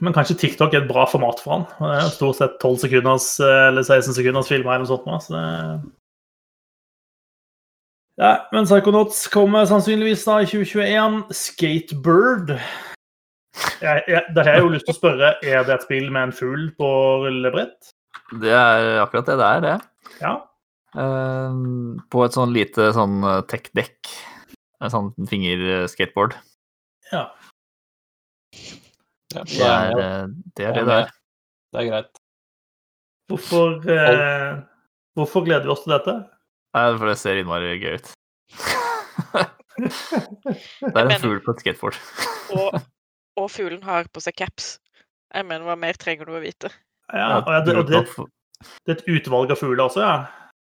Men 0.00 0.14
kanskje 0.16 0.34
TikTok 0.40 0.72
er 0.74 0.82
et 0.82 0.88
bra 0.88 1.04
format 1.06 1.38
for 1.38 1.52
han. 1.52 1.66
Det 1.78 1.98
er 2.00 2.08
stort 2.10 2.38
sett 2.40 2.54
12 2.62 2.78
sekunders 2.86 3.26
eh, 3.40 3.66
eller 3.68 3.84
16 3.84 4.14
sekunders 4.16 4.48
filmer 4.50 4.74
eller 4.74 4.86
noe 4.86 4.90
sånt. 4.90 5.26
Så 5.26 5.34
det... 5.36 5.92
Ja, 8.20 8.32
men 8.52 8.66
Psychonauts 8.68 9.26
kommer 9.32 9.64
sannsynligvis 9.68 10.24
da 10.26 10.40
i 10.42 10.48
2021. 10.48 11.22
Skatebird. 11.36 12.56
Jeg, 13.82 14.04
jeg, 14.08 14.22
der 14.36 14.46
har 14.46 14.56
jeg 14.56 14.64
jo 14.64 14.70
lyst 14.72 14.86
til 14.88 14.94
å 14.94 14.98
spørre, 14.98 15.34
er 15.42 15.66
det 15.66 15.74
et 15.74 15.84
spill 15.84 16.08
med 16.12 16.28
en 16.28 16.34
fugl 16.36 16.68
på 16.78 16.88
rullebrett? 17.24 17.92
Det 18.40 18.52
er 18.56 19.02
akkurat 19.02 19.28
det 19.28 19.36
det 19.40 19.48
er, 19.48 19.62
det. 19.66 19.74
Ja. 20.22 20.32
Uh, 20.92 21.98
på 22.12 22.24
et 22.24 22.36
sånn 22.36 22.52
lite 22.52 22.90
sånn 22.96 23.22
eh, 23.24 23.40
tech-dekk. 23.48 24.10
En 24.82 24.92
sånn 24.92 25.12
fingerskateboard. 25.30 26.36
ja. 27.12 27.28
Ja, 29.32 29.44
Det 29.48 29.64
er 29.64 29.94
eh, 29.96 30.24
det 30.56 30.66
er 30.68 30.74
det 30.76 30.84
det 30.84 30.96
er. 31.04 31.12
Det 31.72 31.80
er 31.80 31.86
greit. 31.88 32.18
Hvorfor, 33.32 33.78
uh, 33.88 34.60
hvorfor 35.16 35.46
gleder 35.46 35.64
vi 35.64 35.72
oss 35.72 35.86
til 35.86 35.94
dette? 35.94 36.16
Nei, 36.76 36.84
for 36.98 37.08
det 37.08 37.16
ser 37.20 37.40
innmari 37.40 37.78
gøy 37.80 37.96
ut. 37.96 38.12
Det 39.82 40.98
er 41.00 41.08
en 41.08 41.22
fugl 41.22 41.38
på 41.40 41.54
et 41.54 41.62
skateboard. 41.62 41.96
Og, 42.52 42.76
og 43.40 43.50
fuglen 43.52 43.82
har 43.86 44.08
på 44.12 44.22
seg 44.24 44.36
caps. 44.38 44.76
Jeg 45.32 45.48
mener, 45.48 45.64
hva 45.66 45.78
mer 45.80 45.96
trenger 46.00 46.28
du 46.28 46.36
å 46.36 46.42
vite? 46.42 46.70
Ja, 47.12 47.40
og 47.40 47.66
det, 47.66 47.76
og 47.76 47.88
det, 47.88 48.04
det 48.84 48.94
er 48.94 48.98
et 48.98 49.10
utvalg 49.10 49.52
av 49.52 49.60
fugler 49.60 49.86
også, 49.86 50.04
ja. 50.04 50.16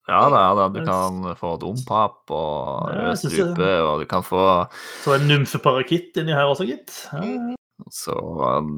Ja 0.10 0.22
da, 0.34 0.42
da, 0.58 0.68
du 0.74 0.80
kan 0.84 1.22
få 1.38 1.54
dompap 1.62 2.32
og 2.34 2.90
rødstrupe, 2.90 3.70
og 3.86 4.02
du 4.02 4.08
kan 4.10 4.24
få 4.26 4.44
Så 5.04 5.14
en 5.16 5.28
nymfeparakitt 5.30 6.18
inni 6.18 6.34
her 6.34 6.50
også, 6.50 6.66
gitt. 6.68 7.04
Ja. 7.14 7.54
Så 7.90 8.14
um, 8.14 8.74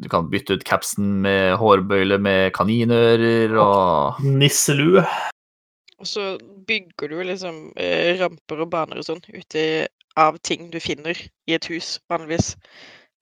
du 0.00 0.08
kan 0.12 0.28
bytte 0.30 0.56
ut 0.56 0.64
capsen 0.68 1.20
med 1.24 1.56
hårbøyle 1.60 2.20
med 2.22 2.52
kaninører 2.56 3.56
og 3.60 4.22
Nisselue. 4.24 5.04
Og 6.00 6.08
så 6.08 6.38
bygger 6.68 7.12
du 7.12 7.18
liksom 7.28 7.66
eh, 7.76 8.16
ramper 8.20 8.62
og 8.64 8.70
baner 8.72 9.00
og 9.00 9.04
sånn 9.04 9.20
ute 9.28 9.64
av 10.20 10.38
ting 10.44 10.70
du 10.72 10.80
finner 10.80 11.18
i 11.48 11.56
et 11.56 11.68
hus, 11.68 11.98
vanligvis. 12.10 12.54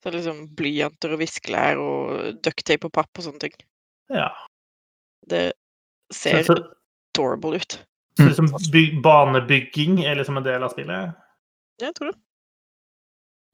Så 0.09 0.15
liksom 0.15 0.39
blyanter 0.57 1.13
og 1.13 1.21
viskelær 1.21 1.81
og 1.83 2.39
ducktape 2.41 2.89
og 2.89 2.93
papp 2.97 3.21
og 3.21 3.27
sånne 3.27 3.43
ting. 3.43 3.59
Ja. 4.09 4.31
Det 5.29 5.51
ser 6.15 6.47
så, 6.47 6.57
adorable 7.13 7.61
ut. 7.61 7.77
så 8.17 8.29
liksom 8.31 8.49
byg, 8.73 9.03
banebygging 9.05 10.01
er 10.07 10.17
liksom 10.17 10.41
en 10.41 10.47
del 10.47 10.65
av 10.65 10.73
spillet? 10.73 11.13
Ja, 11.13 11.91
Jeg 11.91 11.95
tror 11.99 12.15
det. 12.15 12.17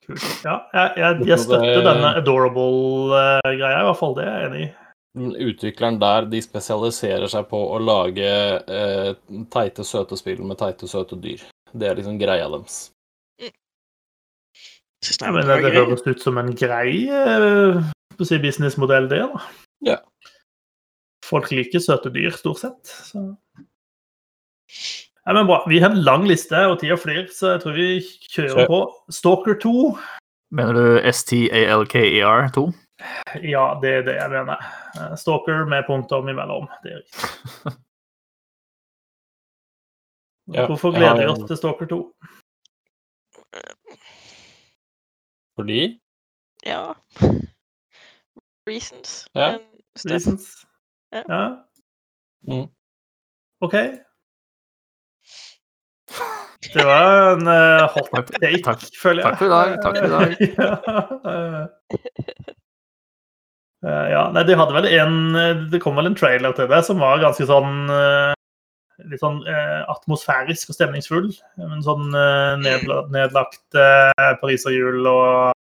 Kult. 0.07 0.29
Ja, 0.45 0.55
jeg, 0.77 0.95
jeg, 1.01 1.27
jeg 1.33 1.43
støtter 1.43 1.83
denne 1.89 2.15
adorable-greia, 2.21 3.83
i 3.83 3.85
hvert 3.89 3.99
fall. 3.99 4.15
Det 4.15 4.29
er 4.29 4.39
jeg 4.39 4.51
enig 4.53 4.63
i. 4.63 4.73
Utvikleren 5.51 5.99
der 5.99 6.31
de 6.31 6.43
spesialiserer 6.45 7.27
seg 7.35 7.51
på 7.51 7.67
å 7.75 7.83
lage 7.83 8.31
eh, 8.63 9.11
teite, 9.51 9.83
søte 9.83 10.19
spill 10.23 10.47
med 10.47 10.63
teite, 10.63 10.87
søte 10.87 11.19
dyr. 11.19 11.43
Det 11.75 11.91
er 11.91 11.99
liksom 11.99 12.23
greia 12.23 12.47
deres. 12.47 12.85
Er 15.05 15.33
men 15.35 15.47
det, 15.47 15.61
det 15.65 15.75
høres 15.77 16.05
ut 16.07 16.23
som 16.23 16.39
en 16.41 16.53
grei 16.57 17.05
eh, 17.13 17.81
si 18.23 18.39
businessmodell, 18.41 19.09
det, 19.11 19.21
da. 19.21 19.43
Ja. 19.85 19.97
Folk 21.25 21.51
liker 21.53 21.83
søte 21.83 22.13
dyr, 22.15 22.33
stort 22.37 22.63
sett. 22.63 22.95
Så. 23.09 23.25
Ja, 25.25 25.33
men 25.33 25.49
bra. 25.49 25.63
Vi 25.69 25.81
har 25.81 25.91
en 25.91 26.05
lang 26.05 26.27
liste, 26.29 26.59
og 26.69 26.79
tida 26.81 26.97
flyr, 27.01 27.27
så 27.33 27.55
jeg 27.55 27.65
tror 27.65 27.77
vi 27.79 27.89
kjører 28.29 28.61
Kjør. 28.61 28.71
på. 28.71 28.81
Stalker 29.13 29.59
2. 29.63 29.75
Mener 30.55 30.77
du 30.79 31.13
STALKER 31.13 32.51
2? 32.55 32.67
Ja, 33.43 33.65
det 33.83 33.91
er 33.99 34.05
det 34.07 34.19
jeg 34.21 34.31
mener. 34.31 34.69
Eh, 35.01 35.17
Stalker 35.19 35.65
med 35.69 35.89
punktum 35.89 36.29
imellom. 36.31 36.69
Det 36.85 36.93
er 36.93 37.03
riktig. 37.03 37.75
Ja, 40.53 40.67
Hvorfor 40.69 40.93
gleder 40.93 41.23
vi 41.23 41.27
oss 41.33 41.47
til 41.49 41.57
Stalker 41.57 41.89
2? 41.89 41.99
Fordi 45.59 45.81
Ja. 46.67 46.95
Reasons. 48.69 49.27
Ja. 49.35 49.59
Reasons? 50.09 50.49
Ja. 51.13 51.23
Ja. 51.29 51.43
Mm. 52.49 52.69
OK. 53.61 53.75
Det 56.75 56.85
var 56.85 57.33
en 57.35 57.47
uh, 57.49 57.85
hot 57.93 58.09
take, 58.33 58.63
takk- 58.65 58.89
føler 59.01 59.23
jeg. 59.23 59.27
takk 59.29 59.39
for 59.39 59.47
i 59.47 59.53
dag, 59.53 59.69
takk 59.85 59.97
for 59.99 60.07
i 60.07 60.11
dag. 60.15 60.31
ja, 63.85 63.91
eh, 63.91 64.07
ja, 64.15 64.23
nei, 64.33 64.45
de 64.49 64.57
hadde 64.59 64.75
vel 64.79 64.89
en 64.97 65.17
eh, 65.37 65.63
Det 65.73 65.81
kom 65.85 65.97
vel 65.99 66.09
en 66.11 66.17
trailer 66.19 66.55
til 66.57 66.71
det 66.73 66.81
som 66.87 67.03
var 67.05 67.21
ganske 67.23 67.45
sånn 67.49 67.85
Litt 69.11 69.21
sånn 69.21 69.43
eh, 69.51 69.83
atmosfærisk 69.93 70.73
og 70.73 70.79
stemningsfull. 70.79 71.29
En 71.61 71.85
sånn 71.85 72.15
eh, 72.17 72.55
nedla, 72.63 73.03
nedlagt 73.13 73.77
eh, 73.79 74.33
pariserhjul 74.41 75.05
og 75.11 75.55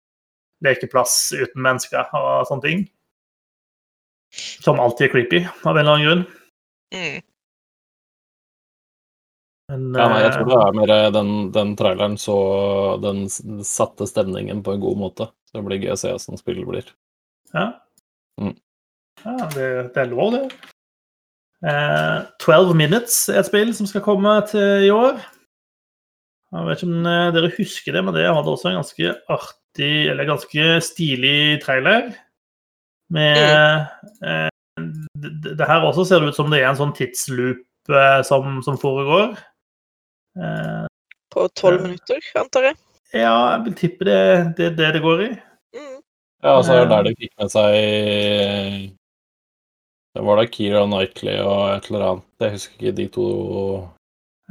lekeplass 0.64 1.34
uten 1.36 1.64
mennesker 1.66 2.08
og 2.16 2.48
sånne 2.48 2.66
ting. 2.66 2.86
Som 4.34 4.80
alltid 4.82 5.10
er 5.10 5.14
creepy, 5.14 5.44
av 5.68 5.76
en 5.76 5.84
eller 5.84 5.94
annen 5.94 6.08
grunn. 6.08 6.26
Mm. 6.94 7.22
Men, 9.72 9.86
Ja, 9.96 10.08
nei, 10.12 10.20
jeg 10.24 10.32
eh, 10.32 10.36
tror 10.38 10.50
det 10.50 10.60
er 10.60 10.78
mer 10.78 10.94
den, 11.16 11.32
den 11.56 11.76
traileren 11.80 12.18
så 12.20 12.38
den 13.04 13.26
satte 13.30 14.08
stemningen 14.10 14.64
på 14.66 14.76
en 14.76 14.84
god 14.84 15.00
måte. 15.00 15.30
Så 15.50 15.60
det 15.60 15.66
blir 15.68 15.86
gøy 15.86 15.96
å 15.96 16.00
se 16.00 16.12
hvordan 16.14 16.42
spillet 16.42 16.70
blir. 16.70 16.94
Ja. 17.54 17.68
Mm. 18.42 18.56
ja 19.24 19.50
det, 19.54 19.68
det 19.94 20.04
er 20.04 20.12
lov, 20.12 20.36
det. 20.36 20.73
Eh, 21.64 22.18
12 22.44 22.74
Minutes 22.76 23.30
er 23.32 23.40
et 23.40 23.48
spill 23.48 23.70
som 23.76 23.88
skal 23.88 24.04
komme 24.04 24.34
til 24.50 24.88
i 24.88 24.92
år. 24.92 25.20
Jeg 26.54 26.66
vet 26.68 26.82
ikke 26.84 26.90
om 26.92 27.06
eh, 27.10 27.30
dere 27.34 27.52
husker 27.58 27.96
det, 27.96 28.02
men 28.06 28.14
det 28.18 28.26
hadde 28.28 28.52
også 28.52 28.70
en 28.70 28.80
ganske 28.82 29.14
artig, 29.32 29.94
eller 30.12 30.28
ganske 30.30 30.66
stilig 30.86 31.62
trailer. 31.64 32.12
Med 33.14 33.40
eh, 34.26 34.50
det, 35.16 35.56
det 35.60 35.68
her 35.70 35.86
også 35.88 36.06
ser 36.10 36.20
det 36.22 36.34
ut 36.34 36.38
som 36.38 36.52
det 36.52 36.60
er 36.62 36.70
en 36.72 36.80
sånn 36.80 36.94
tidsloop 36.98 37.64
eh, 37.94 38.20
som, 38.28 38.60
som 38.66 38.78
foregår. 38.82 39.34
Eh, 40.38 40.84
På 41.34 41.48
tolv 41.58 41.82
minutter, 41.88 42.20
antar 42.42 42.70
jeg. 42.72 42.78
ja, 43.14 43.34
jeg 43.54 43.64
vil 43.68 43.76
tippe 43.80 44.06
det 44.10 44.18
er 44.20 44.44
det, 44.58 44.70
det 44.78 44.92
det 44.98 45.02
går 45.04 45.26
i. 45.30 45.32
Mm. 45.78 45.98
Ja, 46.44 46.58
altså 46.60 46.82
Eh. 46.82 46.88
der 46.92 47.04
de 47.08 47.16
fikk 47.22 47.34
med 47.40 47.54
seg 47.54 47.74
Det 50.14 50.22
var 50.22 50.38
da 50.38 50.46
Keira 50.46 50.84
Knightley 50.86 51.40
og 51.42 51.62
et 51.74 51.88
eller 51.90 52.06
annet. 52.08 52.26
Jeg 52.44 52.56
husker 52.56 52.80
ikke 52.80 52.98
de 53.00 53.06
to 53.16 53.28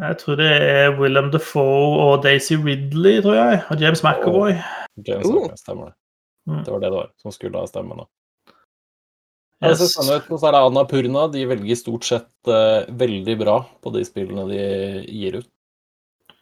Jeg 0.03 0.17
tror 0.19 0.39
det 0.41 0.49
er 0.51 0.97
Willem 0.99 1.31
Defoe 1.31 2.01
og 2.07 2.25
Daisy 2.25 2.57
Ridley, 2.59 3.21
tror 3.23 3.37
jeg. 3.39 3.61
Og 3.71 3.85
James 3.85 4.03
McAvoy. 4.03 4.57
James 5.07 5.29
McAvoy 5.29 5.45
Harkness, 5.45 5.63
stemmer 5.63 5.93
det. 5.93 5.97
Mm. 6.51 6.65
Det 6.65 6.73
var 6.73 6.83
det 6.83 6.91
det 6.91 6.99
var, 6.99 7.13
som 7.23 7.35
skulle 7.35 7.63
ha 7.63 7.71
stemmen. 7.71 8.03
da. 8.03 8.09
Yes. 9.63 9.79
det 9.79 9.87
ser 9.87 9.93
sånn 9.95 10.11
ut. 10.11 10.27
Og 10.27 10.41
så 10.41 10.49
er 10.49 10.57
det 10.57 10.65
Anna 10.67 10.85
Purna. 10.91 11.29
De 11.31 11.45
velger 11.53 11.79
stort 11.79 12.09
sett 12.09 12.51
uh, 12.51 12.83
veldig 13.05 13.39
bra 13.45 13.61
på 13.85 13.95
de 13.95 14.03
spillene 14.07 14.49
de 14.51 14.63
gir 15.07 15.39
ut. 15.39 15.51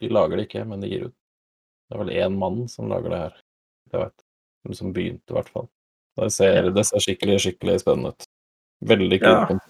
De 0.01 0.09
lager 0.09 0.39
det 0.39 0.47
ikke, 0.49 0.65
men 0.65 0.81
de 0.81 0.89
gir 0.89 1.05
ut. 1.11 1.15
Det 1.85 1.97
er 1.97 2.01
vel 2.01 2.13
én 2.23 2.41
mann 2.41 2.63
som 2.71 2.89
lager 2.89 3.13
det 3.13 3.21
her. 3.27 3.39
Jeg 3.93 4.01
vet. 4.07 4.27
Som 4.77 4.93
begynte, 4.95 5.29
i 5.29 5.37
hvert 5.37 5.53
fall. 5.53 5.69
Det 6.17 6.33
ser, 6.33 6.73
det 6.73 6.87
ser 6.89 7.03
skikkelig, 7.03 7.37
skikkelig 7.45 7.81
spennende 7.83 8.15
ut. 8.15 8.30
Veldig 8.85 9.21
Ja. 9.21 9.45
kult. 9.45 9.61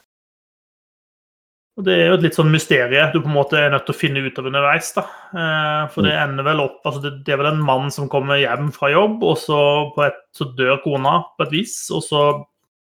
Og 1.80 1.86
det 1.88 1.94
er 1.96 2.08
jo 2.10 2.16
et 2.18 2.24
litt 2.26 2.36
sånn 2.36 2.52
mysterie 2.52 3.14
du 3.14 3.22
på 3.22 3.30
en 3.30 3.38
måte 3.38 3.56
er 3.58 3.72
nødt 3.72 3.86
til 3.88 3.96
å 3.96 3.98
finne 3.98 4.22
ut 4.26 4.38
av 4.38 4.46
underveis. 4.46 4.94
da. 4.94 5.02
Eh, 5.34 5.88
For 5.88 6.04
det 6.04 6.12
ender 6.12 6.44
vel 6.44 6.60
opp 6.60 6.84
altså 6.86 7.02
det, 7.02 7.24
det 7.24 7.34
er 7.34 7.38
vel 7.38 7.54
en 7.54 7.64
mann 7.64 7.90
som 7.90 8.10
kommer 8.10 8.36
hjem 8.38 8.72
fra 8.76 8.92
jobb, 8.92 9.24
og 9.24 9.38
så, 9.38 9.60
på 9.96 10.06
et, 10.06 10.20
så 10.36 10.54
dør 10.56 10.82
kona 10.84 11.24
på 11.40 11.48
et 11.48 11.52
vis. 11.56 11.90
Og 11.92 12.04
så 12.04 12.46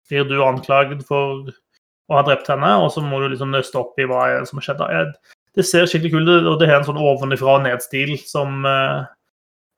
blir 0.09 0.27
du 0.27 0.41
anklaget 0.41 1.05
for 1.07 1.45
å 2.09 2.17
ha 2.17 2.23
drept 2.23 2.47
henne, 2.51 2.73
og 2.83 2.89
så 2.91 3.01
må 3.05 3.21
du 3.21 3.29
liksom 3.29 3.53
nøste 3.53 3.79
opp 3.79 3.93
i 3.99 4.03
hva 4.09 4.45
som 4.45 4.59
har 4.59 4.75
skjedd. 4.75 5.13
Det 5.55 5.63
ser 5.65 5.85
skikkelig 5.85 6.11
kult 6.11 6.27
ut, 6.29 6.45
og 6.47 6.59
det 6.59 6.69
er 6.69 6.79
en 6.79 6.87
sånn 6.89 6.99
ovenifra 6.99 7.59
og 7.59 7.63
ned-stil 7.63 8.17
som 8.25 8.65
eh, 8.65 9.05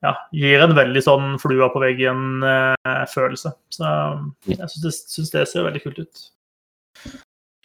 ja, 0.03 0.13
gir 0.35 0.63
en 0.65 0.75
veldig 0.75 1.03
sånn 1.05 1.29
flua 1.41 1.69
på 1.73 1.81
veggen-følelse. 1.83 3.53
Så 3.71 3.93
jeg 4.49 4.59
syns 4.59 4.81
det, 4.83 4.91
synes 5.15 5.31
det 5.33 5.45
ser 5.49 5.67
veldig 5.69 5.83
kult 5.85 6.03
ut. 6.03 6.25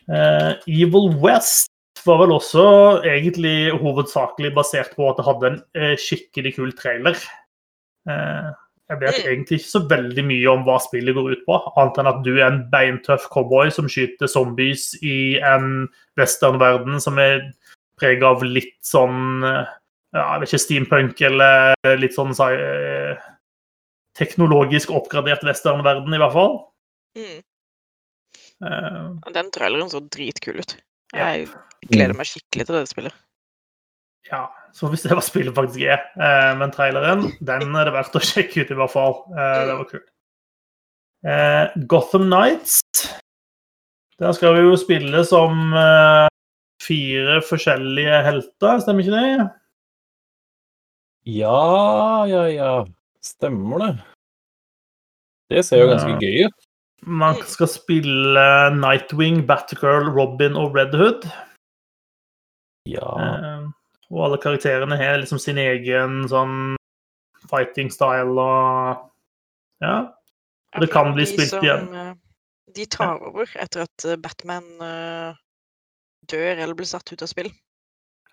Eh, 0.09 0.53
Evil 0.71 1.11
West 1.21 1.73
var 2.07 2.23
vel 2.23 2.37
også 2.37 2.69
egentlig 3.05 3.75
hovedsakelig 3.83 4.55
basert 4.57 4.95
på 4.97 5.11
at 5.11 5.19
det 5.19 5.27
hadde 5.27 5.51
en 5.51 5.59
eh, 5.77 5.97
skikkelig 6.01 6.55
kul 6.57 6.73
trailer. 6.79 7.19
Eh, 8.09 8.49
jeg 8.89 9.01
vet 9.03 9.19
Mm. 9.19 9.27
egentlig 9.29 9.59
ikke 9.59 9.69
så 9.69 9.83
veldig 9.91 10.25
mye 10.25 10.49
om 10.49 10.63
hva 10.65 10.79
spillet 10.81 11.15
går 11.15 11.33
ut 11.35 11.43
på, 11.45 11.59
annet 11.77 11.99
enn 12.01 12.09
at 12.09 12.23
du 12.25 12.31
er 12.39 12.47
en 12.47 12.63
beintøff 12.73 13.27
cowboy 13.29 13.69
som 13.75 13.85
skyter 13.91 14.31
zombies 14.31 14.95
i 15.03 15.37
en 15.45 15.89
westernverden 16.17 16.97
som 17.01 17.19
er 17.19 17.53
preget 18.01 18.25
av 18.25 18.41
litt 18.47 18.79
sånn 18.81 19.45
eh, 19.45 19.67
ja, 20.17 20.25
jeg 20.25 20.41
vet 20.41 20.49
ikke, 20.49 20.63
steampunk 20.65 21.21
eller 21.29 21.99
litt 22.01 22.17
sånn 22.17 22.35
si, 22.37 22.49
eh, 22.49 23.29
teknologisk 24.19 24.93
oppgradert 24.97 25.45
westernverden, 25.47 26.15
i 26.15 26.21
hvert 26.23 26.35
fall. 26.35 26.59
Mm. 27.19 27.39
Uh, 28.59 29.33
Den 29.35 29.51
traileren 29.55 29.91
så 29.93 30.01
dritkul 30.03 30.59
ut. 30.59 30.77
Ja. 31.15 31.31
Jeg 31.33 31.49
gleder 31.87 32.17
meg 32.19 32.29
skikkelig 32.29 32.67
til 32.69 32.79
det 32.81 32.89
spillet. 32.91 33.25
Ja, 34.29 34.49
så 34.77 34.91
hvis 34.91 35.05
det 35.07 35.15
var 35.15 35.25
spillet 35.25 35.57
faktisk 35.57 35.85
er. 35.87 36.03
Eh, 36.21 36.51
men 36.61 36.73
traileren, 36.75 37.31
den 37.41 37.77
er 37.77 37.89
det 37.89 37.95
verdt 37.95 38.19
å 38.19 38.23
sjekke 38.25 38.65
ut 38.65 38.73
i 38.75 38.77
hvert 38.77 38.93
fall. 38.93 39.15
Eh, 39.33 39.61
det 39.69 39.77
var 39.79 39.89
kult. 39.89 40.09
Eh, 41.25 41.79
Gotham 41.91 42.29
Nights. 42.29 42.83
Der 44.19 44.35
skal 44.37 44.57
vi 44.57 44.67
jo 44.67 44.75
spille 44.77 45.23
som 45.27 45.73
fire 46.83 47.39
forskjellige 47.47 48.21
helter, 48.27 48.81
stemmer 48.83 49.05
ikke 49.05 49.15
det? 49.15 49.49
Ja, 51.29 52.25
ja, 52.31 52.45
ja. 52.49 52.73
Stemmer 53.25 53.83
det. 53.83 53.91
Det 55.53 55.65
ser 55.67 55.83
jo 55.83 55.91
ganske 55.93 56.15
Ja. 56.15 56.19
gøy 56.23 56.47
ut. 56.49 56.65
Man 57.07 57.37
skal 57.47 57.69
spille 57.69 58.45
Nightwing, 58.75 59.47
Batgirl, 59.47 60.09
Robin 60.17 60.57
og 60.57 60.75
Red 60.75 60.95
Hood. 60.97 61.27
Ja. 62.89 63.11
Eh, 63.21 63.67
og 64.11 64.25
alle 64.25 64.39
karakterene 64.41 64.97
har 64.97 65.19
liksom 65.21 65.39
sin 65.41 65.59
egen 65.61 66.25
sånn 66.29 66.77
fighting 67.51 67.91
style 67.93 68.39
og 68.41 69.05
Ja. 69.83 69.99
Og 70.75 70.81
det 70.83 70.91
kan 70.91 71.13
bli 71.15 71.25
De 71.25 71.33
spilt 71.33 71.51
som, 71.51 71.63
igjen. 71.65 71.95
eh, 71.95 72.15
De 72.75 72.85
tar 72.87 73.21
over 73.23 73.47
etter 73.57 73.83
at 73.83 74.05
eh, 74.05 74.17
Batman 74.17 74.65
eh, 74.83 75.35
dør 76.29 76.59
eller 76.59 76.75
blir 76.75 76.87
satt 76.87 77.13
ut 77.13 77.23
av 77.23 77.29
spill. 77.29 77.51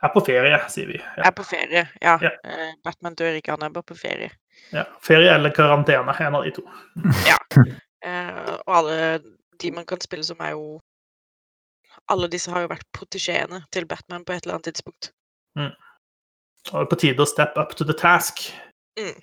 Er 0.05 0.11
på 0.13 0.21
ferie, 0.25 0.57
sier 0.69 0.89
vi. 0.91 0.99
Ja. 1.01 1.29
Er 1.29 1.33
på 1.35 1.45
ferie, 1.47 1.85
ja. 2.03 2.15
Ja. 2.21 2.31
Eh, 2.45 2.73
Batman 2.85 3.17
dør 3.17 3.39
ikke, 3.39 3.55
han 3.55 3.65
er 3.65 3.73
bare 3.73 3.87
på 3.89 3.97
ferie. 3.97 4.29
Ja. 4.75 4.85
Ferie 5.03 5.33
eller 5.33 5.53
karantene, 5.55 6.15
en 6.27 6.37
av 6.37 6.45
de 6.45 6.53
to. 6.55 6.65
ja. 7.27 7.39
og 8.67 8.69
alle 8.69 8.97
de 9.61 9.71
man 9.73 9.85
kan 9.89 10.01
spille 10.03 10.23
som, 10.27 10.37
er 10.45 10.53
jo 10.53 10.77
Alle 12.11 12.27
disse 12.29 12.51
har 12.51 12.61
jo 12.61 12.69
vært 12.69 12.85
protesjeene 12.93 13.63
til 13.73 13.87
Batman 13.89 14.25
på 14.27 14.35
et 14.35 14.43
eller 14.43 14.59
annet 14.59 14.67
tidspunkt. 14.67 15.07
Og 16.73 16.75
det 16.75 16.83
er 16.83 16.89
på 16.91 16.99
tide 17.01 17.23
å 17.23 17.29
step 17.29 17.57
up 17.57 17.73
to 17.77 17.87
the 17.87 17.95
task. 17.97 18.43
Mm. 18.99 19.15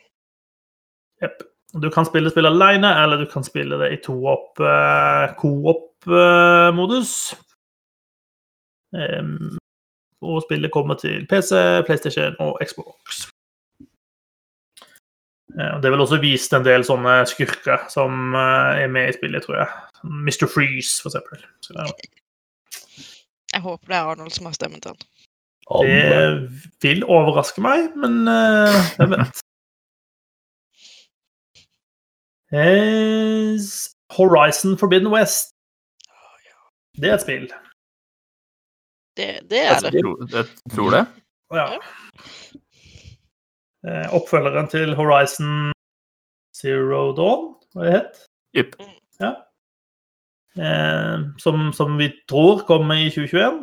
Yep. 1.22 1.44
Du 1.82 1.88
kan 1.90 2.04
spille 2.04 2.30
spill 2.32 2.48
alene, 2.48 2.90
eller 3.02 3.22
du 3.22 3.26
kan 3.30 3.44
spille 3.44 3.78
det 3.80 3.92
i 3.94 4.00
to-opp 4.04 4.60
eh. 4.60 5.32
Em, 8.92 9.58
og 10.22 10.42
spillet 10.46 10.72
kommer 10.72 10.94
til 11.00 11.26
PC, 11.30 11.50
PlayStation 11.86 12.36
og 12.40 12.58
Xbox. 12.64 13.26
Eh, 15.58 15.74
Det 15.80 15.84
er 15.84 15.94
vel 15.94 16.04
også 16.04 16.20
vist 16.22 16.52
en 16.56 16.64
del 16.64 16.84
sånne 16.86 17.26
skurker 17.28 17.88
som 17.92 18.34
eh, 18.34 18.82
er 18.84 18.88
med 18.92 19.10
i 19.10 19.16
spillet, 19.16 19.44
tror 19.44 19.60
jeg. 19.60 19.68
Mr. 20.04 20.46
Freeze, 20.50 21.02
for 21.02 21.12
eksempel. 21.12 21.38
Jeg 23.52 23.60
håper 23.60 23.86
det 23.86 23.96
er 23.96 24.12
Arnold 24.14 24.32
som 24.32 24.46
har 24.48 24.56
stemmen 24.56 24.80
til 24.80 24.94
han. 24.94 25.08
Det 25.86 26.50
vil 26.82 27.04
overraske 27.04 27.62
meg, 27.64 27.92
men 27.96 28.28
eh, 28.28 28.80
hvem 28.98 29.16
vet. 29.16 29.42
Horizon 34.12 34.76
Forbidden 34.78 35.08
West. 35.12 35.52
Det 37.00 37.08
er 37.08 37.14
et 37.14 37.22
spill. 37.24 37.46
Det, 39.16 39.28
det 39.50 39.60
er 39.60 39.80
det. 39.84 39.92
Jeg 39.92 40.04
tror, 40.04 40.16
jeg 40.32 40.74
tror 40.76 40.90
det. 40.96 41.02
Ja. 41.52 41.66
Eh, 43.82 44.14
Oppfølgeren 44.16 44.68
til 44.72 44.94
Horizon 44.96 45.72
Zero 46.56 47.10
Dawn, 47.16 47.48
hva 47.74 47.86
det 47.86 47.94
het 47.96 48.20
Yep. 48.56 48.76
Ja. 49.20 49.32
Eh, 50.60 51.22
som, 51.40 51.72
som 51.72 51.96
vi 51.96 52.10
tror 52.28 52.64
kommer 52.68 53.00
i 53.00 53.08
2021. 53.10 53.62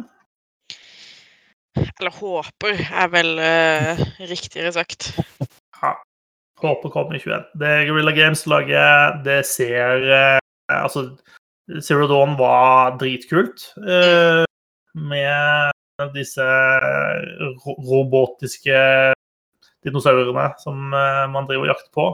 Eller 2.00 2.16
håper, 2.18 2.82
er 2.90 3.10
vel 3.14 3.40
eh, 3.44 4.02
riktigere 4.32 4.74
sagt. 4.74 5.12
Ja. 5.84 5.94
Håper 6.60 6.92
kommer 6.92 7.16
i 7.16 7.22
2021. 7.22 7.46
Det 7.62 7.74
Guerrilla 7.88 8.16
Games 8.18 8.46
lager, 8.50 9.22
det 9.24 9.44
ser 9.48 10.10
eh, 10.10 10.38
Altså, 10.74 11.06
Zero 11.86 12.08
Dawn 12.10 12.36
var 12.38 12.98
dritkult. 12.98 13.70
Eh, 13.78 14.44
med 14.96 15.76
disse 16.16 16.46
ro 17.60 17.76
robotiske 17.84 18.80
dinosaurene 19.86 20.50
som 20.64 20.94
eh, 20.96 21.26
man 21.32 21.48
driver 21.50 21.68
og 21.68 21.74
jakter 21.74 21.92
på. 21.96 22.08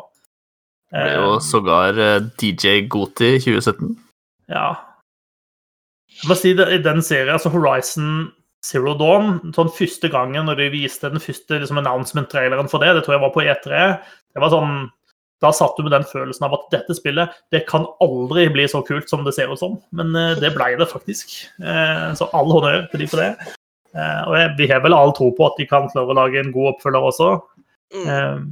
Det 0.91 1.05
ble 1.05 1.13
jo 1.15 1.29
Eh, 1.35 1.43
sågar 1.43 1.99
DJ 2.39 2.87
Goti 2.87 3.35
i 3.35 3.39
2017. 3.41 3.95
Ja. 4.51 4.75
Jeg 6.15 6.29
må 6.29 6.37
si 6.39 6.53
det, 6.55 6.67
I 6.71 6.83
den 6.83 7.01
serien, 7.03 7.33
altså 7.35 7.51
Horizon 7.51 8.29
Zero 8.65 8.95
Dawn, 8.97 9.39
sånn 9.53 9.71
første 9.73 10.09
gangen 10.09 10.47
når 10.47 10.61
de 10.61 10.69
viste 10.73 11.09
den 11.11 11.21
første 11.21 11.59
liksom, 11.59 11.81
announcement-traileren 11.81 12.69
for 12.71 12.81
det, 12.81 12.95
det 12.95 13.03
tror 13.05 13.17
jeg 13.17 13.23
var 13.25 13.33
på 13.35 13.43
E3, 13.43 13.81
det 14.33 14.41
var 14.41 14.53
sånn 14.53 14.87
Da 15.45 15.51
satt 15.53 15.77
du 15.77 15.85
med 15.85 15.93
den 15.93 16.05
følelsen 16.09 16.47
av 16.47 16.55
at 16.57 16.65
dette 16.73 16.95
spillet 16.97 17.33
det 17.53 17.65
kan 17.69 17.85
aldri 18.01 18.47
bli 18.53 18.65
så 18.71 18.81
kult 18.85 19.11
som 19.11 19.25
det 19.25 19.35
ser 19.37 19.51
ut 19.51 19.61
som. 19.61 19.77
Men 19.95 20.15
eh, 20.17 20.33
det 20.41 20.55
ble 20.55 20.71
det 20.79 20.89
faktisk. 20.89 21.35
Eh, 21.61 22.07
så 22.17 22.29
all 22.33 22.49
honnør 22.49 22.87
til 22.89 23.03
de 23.03 23.09
for 23.11 23.21
det. 23.21 23.53
Eh, 23.93 24.21
og 24.25 24.57
vi 24.57 24.69
har 24.71 24.81
vel 24.83 24.97
all 24.97 25.13
tro 25.17 25.29
på 25.37 25.45
at 25.45 25.59
de 25.61 25.67
kan 25.69 25.89
klare 25.91 26.13
å 26.13 26.17
lage 26.17 26.41
en 26.41 26.53
god 26.55 26.73
oppfølger 26.73 27.09
også. 27.11 27.31
Mm. 27.95 28.47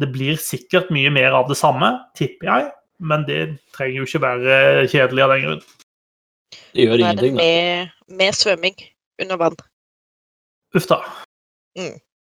Det 0.00 0.06
blir 0.14 0.38
sikkert 0.40 0.92
mye 0.94 1.10
mer 1.12 1.34
av 1.34 1.48
det 1.50 1.56
samme, 1.58 1.88
tipper 2.16 2.48
jeg, 2.48 2.68
men 3.10 3.24
det 3.26 3.40
trenger 3.74 3.98
jo 3.98 4.06
ikke 4.06 4.22
være 4.22 4.58
kjedelig 4.92 5.24
av 5.24 5.32
den 5.32 5.44
grunn. 5.44 5.62
Det 6.76 6.86
gjør 6.86 7.02
ingenting, 7.02 7.36
da. 7.36 7.42
med, 7.42 7.94
med 8.20 8.36
svømming 8.38 8.76
under 9.24 9.40
vann. 9.40 9.58
Uff 10.76 10.86
da. 10.88 11.00
Mm. 11.76 11.96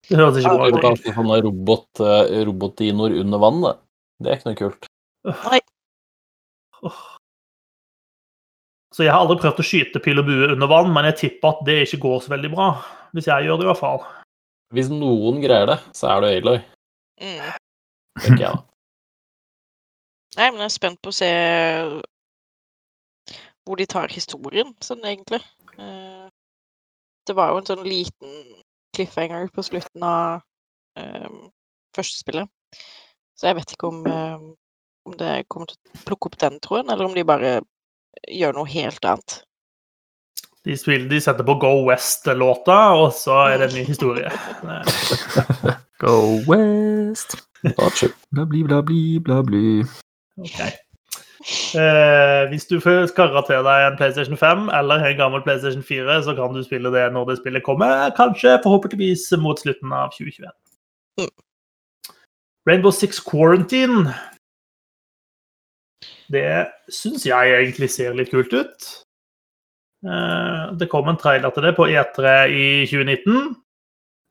Det 0.10 0.18
høres 0.18 0.40
ikke 0.42 0.56
bra 0.58 0.68
ut. 0.70 0.82
kan 0.82 0.98
sånne 1.14 1.38
robot, 1.46 2.02
eh, 2.02 2.44
robotdinoer 2.50 3.20
under 3.22 3.42
vann, 3.42 3.62
det. 3.62 3.76
Det 4.20 4.32
er 4.32 4.38
ikke 4.40 4.50
noe 4.50 4.60
kult. 4.60 4.88
Åh. 6.84 7.02
Så 8.96 9.04
jeg 9.06 9.12
har 9.14 9.22
aldri 9.22 9.38
prøvd 9.44 9.60
å 9.62 9.66
skyte 9.68 10.02
pil 10.04 10.20
og 10.20 10.26
bue 10.28 10.48
under 10.56 10.68
vann, 10.72 10.90
men 10.96 11.06
jeg 11.12 11.18
tipper 11.22 11.54
at 11.54 11.62
det 11.68 11.76
ikke 11.86 12.02
går 12.08 12.24
så 12.26 12.34
veldig 12.34 12.50
bra. 12.56 12.70
Hvis 13.14 13.28
jeg 13.30 13.46
gjør 13.46 13.60
det, 13.62 13.68
i 13.68 13.70
hvert 13.70 13.82
fall. 13.84 14.02
Hvis 14.76 14.90
noen 14.94 15.40
greier 15.44 15.70
det, 15.70 15.78
så 15.98 16.10
er 16.16 16.22
det 16.26 16.32
Aloy, 16.44 16.60
Mm. 17.20 17.54
tenker 18.22 18.44
jeg 18.46 18.54
da. 18.54 18.64
Nei, 20.38 20.50
men 20.52 20.60
jeg 20.62 20.70
er 20.70 20.76
spent 20.80 21.02
på 21.02 21.10
å 21.12 21.14
se 21.14 21.30
hvor 23.66 23.78
de 23.78 23.86
tar 23.86 24.08
historien, 24.14 24.74
sånn 24.82 25.04
egentlig. 25.04 25.42
Eh, 25.78 26.30
Det 27.28 27.36
var 27.36 27.52
jo 27.52 27.58
en 27.58 27.66
sånn 27.66 27.84
liten 27.86 28.64
cliffhanger 28.96 29.50
på 29.54 29.66
slutten 29.66 30.06
av 30.06 30.42
eh, 31.00 31.30
første 31.96 32.22
spillet. 32.22 32.50
Så 33.40 33.50
jeg 33.50 33.60
vet 33.60 33.76
ikke 33.76 33.92
om, 33.92 34.02
eh, 34.08 34.40
om 35.08 35.20
det 35.20 35.36
kommer 35.52 35.72
til 35.72 35.78
å 35.80 36.02
plukke 36.08 36.32
opp 36.32 36.40
den 36.42 36.60
tråden, 36.64 36.92
eller 36.92 37.08
om 37.08 37.16
de 37.16 37.28
bare 37.28 37.54
gjør 38.28 38.58
noe 38.58 38.72
helt 38.72 39.06
annet. 39.06 39.40
De, 40.68 40.76
spiller, 40.78 41.08
de 41.10 41.22
setter 41.24 41.46
på 41.48 41.56
Go 41.62 41.72
West-låta, 41.88 42.80
og 43.00 43.14
så 43.16 43.46
er 43.48 43.62
det 43.62 43.70
en 43.70 43.78
ny 43.80 43.86
historie. 43.88 44.34
Eh, 44.64 45.78
Go 46.04 46.20
West. 46.50 47.40
Bla. 47.64 47.90
Bla, 48.32 48.46
bli, 48.46 48.64
bla, 48.64 48.84
bli, 48.84 49.02
bla, 49.24 49.42
bli. 49.44 49.66
Ok. 50.40 50.62
Eh, 51.40 52.50
hvis 52.52 52.66
du 52.68 52.82
får 52.84 53.06
skarra 53.14 53.42
til 53.48 53.64
deg 53.64 53.86
en 53.86 53.98
PlayStation 54.00 54.38
5 54.38 54.66
eller 54.76 55.06
en 55.08 55.20
gammel 55.20 55.44
PlayStation 55.46 55.84
4, 55.84 56.18
så 56.26 56.36
kan 56.36 56.56
du 56.56 56.64
spille 56.66 56.92
det 56.92 57.06
når 57.16 57.30
det 57.30 57.38
spillet 57.40 57.64
kommer. 57.64 58.10
Kanskje 58.18 58.58
forhåpentligvis 58.64 59.30
mot 59.40 59.60
slutten 59.60 59.94
av 59.96 60.12
2021. 60.18 60.52
Mm. 61.22 61.30
Rainbow 62.68 62.92
Six 62.92 63.24
Quarantine. 63.24 64.12
Det 66.30 66.68
syns 66.92 67.24
jeg 67.26 67.56
egentlig 67.56 67.90
ser 67.90 68.18
litt 68.18 68.34
kult 68.34 68.52
ut. 68.54 68.90
Eh, 70.04 70.66
det 70.80 70.90
kom 70.92 71.08
en 71.08 71.20
trailer 71.20 71.56
til 71.56 71.70
det 71.70 71.76
på 71.80 71.88
E3 71.88 72.36
i 72.52 72.68
2019. 72.92 73.56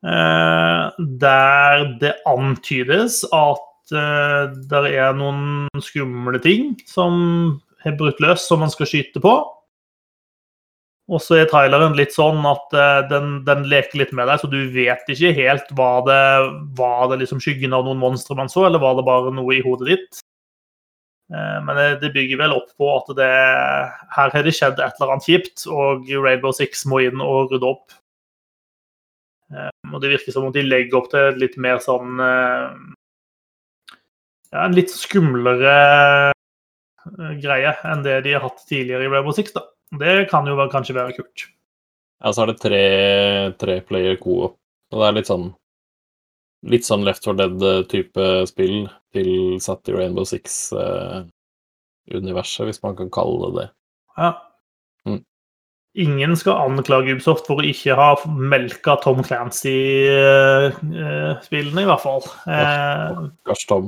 eh, 0.04 0.84
Der 1.24 1.88
det 2.00 2.14
antydes 2.28 3.24
at 3.32 3.67
uh, 3.94 4.48
det 4.70 4.82
er 4.94 5.16
noen 5.16 5.68
skumle 5.84 6.40
ting 6.42 6.74
som 6.88 7.60
har 7.84 7.96
brutt 7.98 8.20
løs, 8.22 8.46
som 8.48 8.62
man 8.64 8.72
skal 8.72 8.90
skyte 8.90 9.22
på. 9.22 9.34
Og 11.08 11.22
så 11.24 11.38
er 11.38 11.48
traileren 11.48 11.96
litt 11.96 12.12
sånn 12.12 12.42
at 12.48 12.74
uh, 12.76 13.02
den, 13.10 13.38
den 13.48 13.66
leker 13.70 14.02
litt 14.02 14.14
med 14.16 14.28
deg, 14.28 14.40
så 14.42 14.50
du 14.50 14.60
vet 14.74 15.08
ikke 15.08 15.32
helt 15.36 15.70
Var 15.76 16.02
det 16.08 16.22
var 16.76 17.08
det 17.12 17.22
liksom 17.22 17.40
skyggen 17.40 17.76
av 17.76 17.86
noen 17.88 18.00
monstre 18.02 18.36
man 18.36 18.52
så, 18.52 18.66
eller 18.68 18.82
var 18.82 18.98
det 18.98 19.06
bare 19.08 19.32
noe 19.34 19.56
i 19.56 19.62
hodet 19.64 19.94
ditt. 19.94 20.24
Eh, 21.34 21.64
men 21.64 21.76
det, 22.00 22.12
bygger 22.14 22.40
vel 22.40 22.54
opp 22.56 22.70
på 22.80 22.88
at 22.94 23.10
det 23.18 23.32
her 24.16 24.32
har 24.32 24.44
det 24.44 24.54
skjedd 24.56 24.80
et 24.80 24.96
eller 24.96 25.14
annet 25.14 25.28
kjipt, 25.28 25.66
og 25.68 26.08
Rainbow 26.08 26.54
Six 26.56 26.86
må 26.88 27.02
inn 27.04 27.20
og 27.24 27.52
rydde 27.52 27.68
opp. 27.68 27.96
Eh, 29.52 29.72
og 29.92 30.00
det 30.00 30.14
virker 30.14 30.34
som 30.34 30.48
om 30.48 30.54
de 30.54 30.64
legger 30.64 31.00
opp 31.00 31.10
til 31.12 31.36
litt 31.40 31.58
mer 31.60 31.82
sånn 31.84 32.22
eh, 32.24 32.70
ja, 34.52 34.64
en 34.64 34.76
litt 34.76 34.90
skumlere 34.94 35.74
eh, 36.32 37.34
greie 37.42 37.72
enn 37.88 38.04
det 38.06 38.16
de 38.26 38.32
har 38.36 38.44
hatt 38.46 38.60
tidligere 38.68 39.04
i 39.06 39.10
Rainbow 39.12 39.34
Six. 39.36 39.46
da. 39.56 39.62
Det 39.98 40.14
kan 40.30 40.42
jo 40.48 40.54
være, 40.58 40.72
kanskje 40.72 40.96
være 40.96 41.16
kult. 41.16 41.38
Ja, 42.18 42.28
så 42.32 42.38
er 42.42 42.48
det 42.50 42.62
tre, 42.62 42.84
tre 43.60 43.74
player 43.86 44.16
co-op. 44.20 44.54
Og 44.92 44.96
det 45.00 45.06
er 45.08 45.18
litt 45.20 45.30
sånn 45.30 45.48
Litt 46.66 46.82
sånn 46.82 47.04
Left 47.06 47.22
for 47.22 47.38
Dead-type 47.38 48.24
spill 48.50 48.90
tilsatt 49.14 49.86
i 49.92 49.94
Rainbow 49.94 50.26
Six-universet, 50.26 52.64
hvis 52.66 52.82
man 52.82 52.98
kan 52.98 53.06
kalle 53.14 53.38
det 53.44 53.52
det. 53.60 53.68
Ja. 54.18 54.30
Mm. 55.06 55.22
Ingen 56.02 56.34
skal 56.40 56.58
anklage 56.64 57.14
Ubisoft 57.14 57.46
for 57.46 57.62
å 57.62 57.66
ikke 57.68 57.94
ha 57.94 58.18
melka 58.26 58.98
Tom 59.04 59.22
Clancy-spillene, 59.22 61.82
i 61.86 61.90
hvert 61.92 62.02
fall. 62.02 62.26
Eh, 62.50 63.30
Stakkars 63.46 63.62
Tom. 63.70 63.86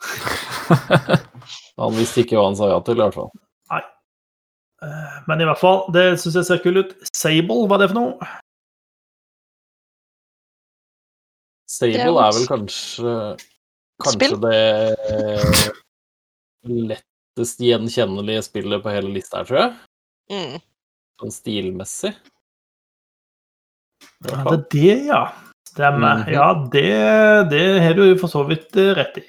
Han 1.80 1.96
visste 1.96 2.24
ikke 2.24 2.36
hva 2.36 2.46
han 2.50 2.58
sa 2.58 2.68
ja 2.70 2.78
til, 2.84 2.98
i 2.98 3.04
hvert 3.04 3.16
fall. 3.16 3.30
Nei. 3.72 3.82
men 5.28 5.42
i 5.42 5.46
hvert 5.48 5.60
fall, 5.60 5.82
det 5.94 6.04
syns 6.20 6.36
jeg 6.40 6.48
ser 6.48 6.62
kult 6.64 6.80
ut. 6.82 6.92
Sable, 7.16 7.66
hva 7.68 7.76
er 7.78 7.82
det 7.84 7.90
for 7.92 7.98
noe? 7.98 8.30
Sable 11.70 12.10
er 12.26 12.34
vel 12.36 12.48
kanskje 12.50 13.14
Kanskje 14.00 14.16
spill. 14.16 14.36
det 14.42 14.60
lettest 16.64 17.60
gjenkjennelige 17.64 18.42
spillet 18.44 18.82
på 18.84 18.92
hele 18.92 19.12
lista 19.14 19.40
her, 19.40 19.48
tror 19.48 19.60
jeg. 19.60 19.70
Mm. 20.30 20.56
Sånn 21.20 21.34
stilmessig. 21.34 22.12
Ja, 24.24 24.42
det 24.44 24.56
er 24.56 24.64
det, 24.72 24.96
ja. 25.08 25.22
Stemmer. 25.70 26.24
Mhm. 26.24 26.32
Ja, 26.34 26.48
det, 26.72 26.86
det 27.52 27.64
har 27.84 27.94
du 27.94 28.04
for 28.18 28.32
så 28.32 28.42
vidt 28.48 28.76
eh, 28.76 28.92
rett 28.98 29.20
i. 29.22 29.26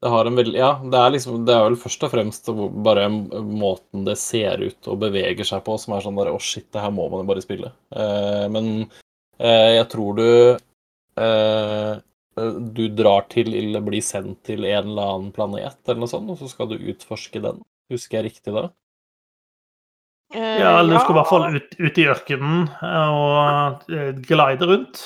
Det 0.00 0.08
har 0.08 0.24
en 0.24 0.36
veldig 0.38 0.56
Ja, 0.56 0.70
det 0.80 0.96
er 0.96 1.10
liksom 1.12 1.42
Det 1.44 1.52
er 1.54 1.66
vel 1.66 1.76
først 1.76 2.04
og 2.06 2.12
fremst 2.14 2.46
bare 2.86 3.06
måten 3.12 4.06
det 4.06 4.14
ser 4.20 4.62
ut 4.64 4.88
og 4.88 5.00
beveger 5.02 5.44
seg 5.44 5.60
på, 5.66 5.76
som 5.78 5.92
er 5.96 6.04
sånn 6.06 6.16
der 6.16 6.30
Å, 6.32 6.38
shit, 6.40 6.70
det 6.72 6.80
her 6.80 6.90
må 6.96 7.08
man 7.12 7.20
jo 7.24 7.28
bare 7.28 7.44
spille. 7.44 7.72
Eh, 7.92 8.46
men 8.54 8.70
eh, 9.38 9.76
jeg 9.76 9.88
tror 9.92 10.16
du 10.16 10.26
eh, 11.20 11.94
Du 12.78 12.82
drar 12.96 13.26
til 13.28 13.52
eller 13.60 13.84
blir 13.84 14.00
sendt 14.04 14.40
til 14.48 14.64
en 14.64 14.88
eller 14.94 15.14
annen 15.18 15.32
planet 15.36 15.76
eller 15.84 16.00
noe 16.00 16.08
sånt, 16.08 16.30
og 16.32 16.38
så 16.40 16.48
skal 16.48 16.70
du 16.72 16.78
utforske 16.80 17.42
den. 17.44 17.60
Husker 17.92 18.20
jeg 18.22 18.30
riktig 18.30 18.54
da? 18.56 18.70
Eh, 20.32 20.60
Ja, 20.62 20.78
eller 20.80 20.94
du 20.96 21.00
skal 21.02 21.12
i 21.16 21.18
hvert 21.20 21.28
fall 21.28 21.48
ut, 21.58 21.74
ut 21.76 21.98
i 22.00 22.06
ørkenen 22.08 22.68
eh, 22.80 23.10
og 23.20 23.90
eh, 23.92 24.12
glide 24.24 24.64
rundt. 24.70 25.02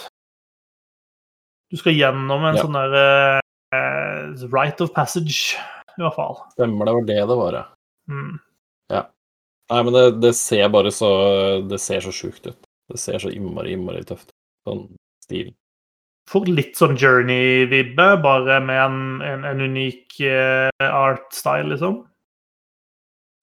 Du 1.73 1.81
skal 1.81 1.97
gjennom 1.99 2.45
en 2.45 2.55
Ja. 2.61 2.63
sånn 2.63 2.77
der 2.79 3.41
eh, 3.75 4.47
right 4.55 4.81
of 4.85 4.93
passage, 4.97 5.59
i 5.99 6.03
hvert 6.03 6.17
fall. 6.17 6.39
Stemmer, 6.55 6.87
det 6.89 6.95
var 6.97 7.07
det 7.11 7.21
det 7.33 7.39
var, 7.43 7.61
ja. 7.61 7.65
Mm. 8.11 8.35
Nei, 9.73 9.79
men 9.81 9.95
det, 9.97 10.01
det 10.21 10.35
ser 10.37 10.67
bare 10.69 10.91
så 10.93 11.09
Det 11.65 11.79
ser 11.81 12.03
så 12.05 12.11
sjukt 12.13 12.45
ut. 12.51 12.67
Det 12.93 12.99
ser 13.01 13.17
så 13.23 13.31
innmari, 13.33 13.73
innmari 13.73 14.03
tøft 14.05 14.27
ut. 14.29 14.35
Sånn 14.69 14.83
stil. 15.25 15.55
Får 16.29 16.51
litt 16.53 16.77
sånn 16.77 16.99
journey-vibbe, 17.01 18.07
bare 18.25 18.59
med 18.65 18.81
en, 18.83 18.99
en, 19.25 19.47
en 19.49 19.63
unik 19.65 20.19
uh, 20.21 20.69
art-style, 20.85 21.71
liksom. 21.73 22.03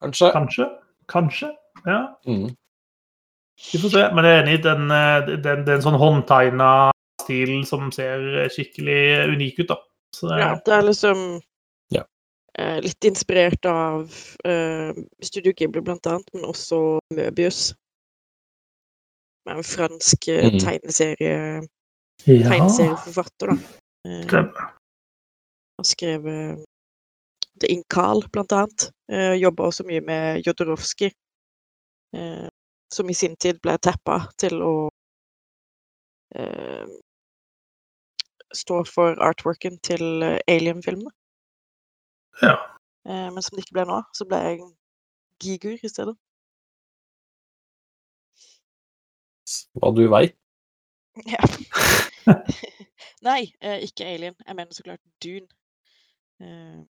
Kanskje. 0.06 0.30
Kanskje. 0.34 0.70
Kanskje. 1.10 1.50
Ja, 1.86 2.00
Mm. 2.30 2.52
vi 3.72 3.82
får 3.82 3.94
se. 3.94 4.06
Men 4.14 4.26
jeg 4.30 4.38
er 4.38 4.44
enig 4.44 4.56
i 4.60 4.64
den, 4.66 4.88
eh, 4.94 5.34
den, 5.42 5.66
den 5.66 5.82
sånn 5.82 5.98
håndtegna 6.02 6.70
stilen 7.22 7.66
som 7.66 7.90
ser 7.94 8.48
skikkelig 8.54 9.02
unik 9.34 9.60
ut, 9.64 9.74
da. 9.74 9.78
Så 10.16 10.28
det, 10.28 10.40
Ja, 10.40 10.56
det 10.66 10.74
er 10.74 10.82
liksom 10.82 11.42
Ja. 11.92 12.04
eh, 12.60 12.80
litt 12.82 13.04
inspirert 13.04 13.66
av 13.66 14.12
eh, 14.46 14.94
Studio 15.24 15.54
Ghibli 15.54 15.82
blant 15.82 16.06
annet, 16.08 16.28
men 16.34 16.44
også 16.46 17.00
Møbius. 17.14 17.74
Med 19.46 19.58
en 19.58 19.64
fransk 19.64 20.28
eh, 20.28 20.46
Mhm. 20.52 20.60
tegneserie, 20.60 21.62
ja. 22.28 22.50
tegneserieforfatter, 22.50 23.48
da. 23.48 23.58
Eh, 24.06 24.28
Han 25.78 25.86
skrev 25.86 26.28
eh, 26.28 26.56
The 27.60 27.68
Incal, 27.72 28.22
blant 28.32 28.52
annet. 28.52 28.92
Eh, 29.12 29.34
Jobba 29.42 29.64
også 29.64 29.84
mye 29.88 30.02
med 30.02 30.44
Jodorowsky. 30.46 31.10
Eh, 32.14 32.48
som 32.94 33.10
i 33.10 33.14
sin 33.14 33.36
tid 33.36 33.60
ble 33.62 33.78
tappa 33.78 34.28
til 34.38 34.62
å 34.62 34.90
eh, 38.52 38.58
stå 38.58 38.84
for 38.88 39.16
artworken 39.24 39.80
til 39.80 40.24
eh, 40.24 40.40
Alien-filmene. 40.48 41.12
Ja. 42.42 42.56
Eh, 43.08 43.30
men 43.34 43.42
som 43.42 43.56
det 43.56 43.66
ikke 43.66 43.80
ble 43.80 43.88
nå, 43.90 44.02
så 44.14 44.28
ble 44.28 44.44
jeg 44.46 44.62
Gigur 45.42 45.74
i 45.74 45.90
stedet. 45.90 46.14
Hva 49.74 49.90
du 49.96 50.04
veit. 50.12 50.36
Ja. 51.28 51.42
Nei, 53.28 53.52
eh, 53.60 53.82
ikke 53.88 54.06
Alien. 54.06 54.36
Jeg 54.46 54.56
mener 54.56 54.74
så 54.74 54.86
klart 54.86 55.02
Dune. 55.24 55.48
Eh, 56.42 56.84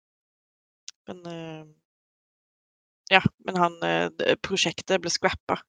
men 1.09 1.21
eh, 1.25 1.67
Ja, 3.09 3.21
men 3.45 3.57
han 3.57 3.77
eh, 3.85 4.35
Prosjektet 4.43 5.01
ble 5.01 5.13
scrappa. 5.13 5.61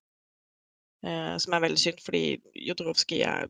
Eh, 1.05 1.37
som 1.41 1.55
er 1.57 1.65
veldig 1.65 1.81
synd, 1.81 2.03
fordi 2.05 2.41
Jodorowsky 2.67 3.23
er 3.25 3.49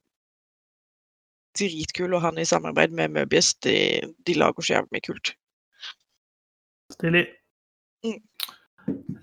dritkul, 1.58 2.14
og 2.14 2.24
han 2.24 2.38
i 2.38 2.46
samarbeid 2.48 2.94
med 2.96 3.16
Möbius, 3.16 3.54
de, 3.64 4.00
de 4.26 4.38
lager 4.38 4.62
så 4.62 4.76
jævlig 4.76 4.96
mye 4.96 5.06
kult. 5.06 5.34
Stilig. 6.94 7.26
Mm. 8.04 8.18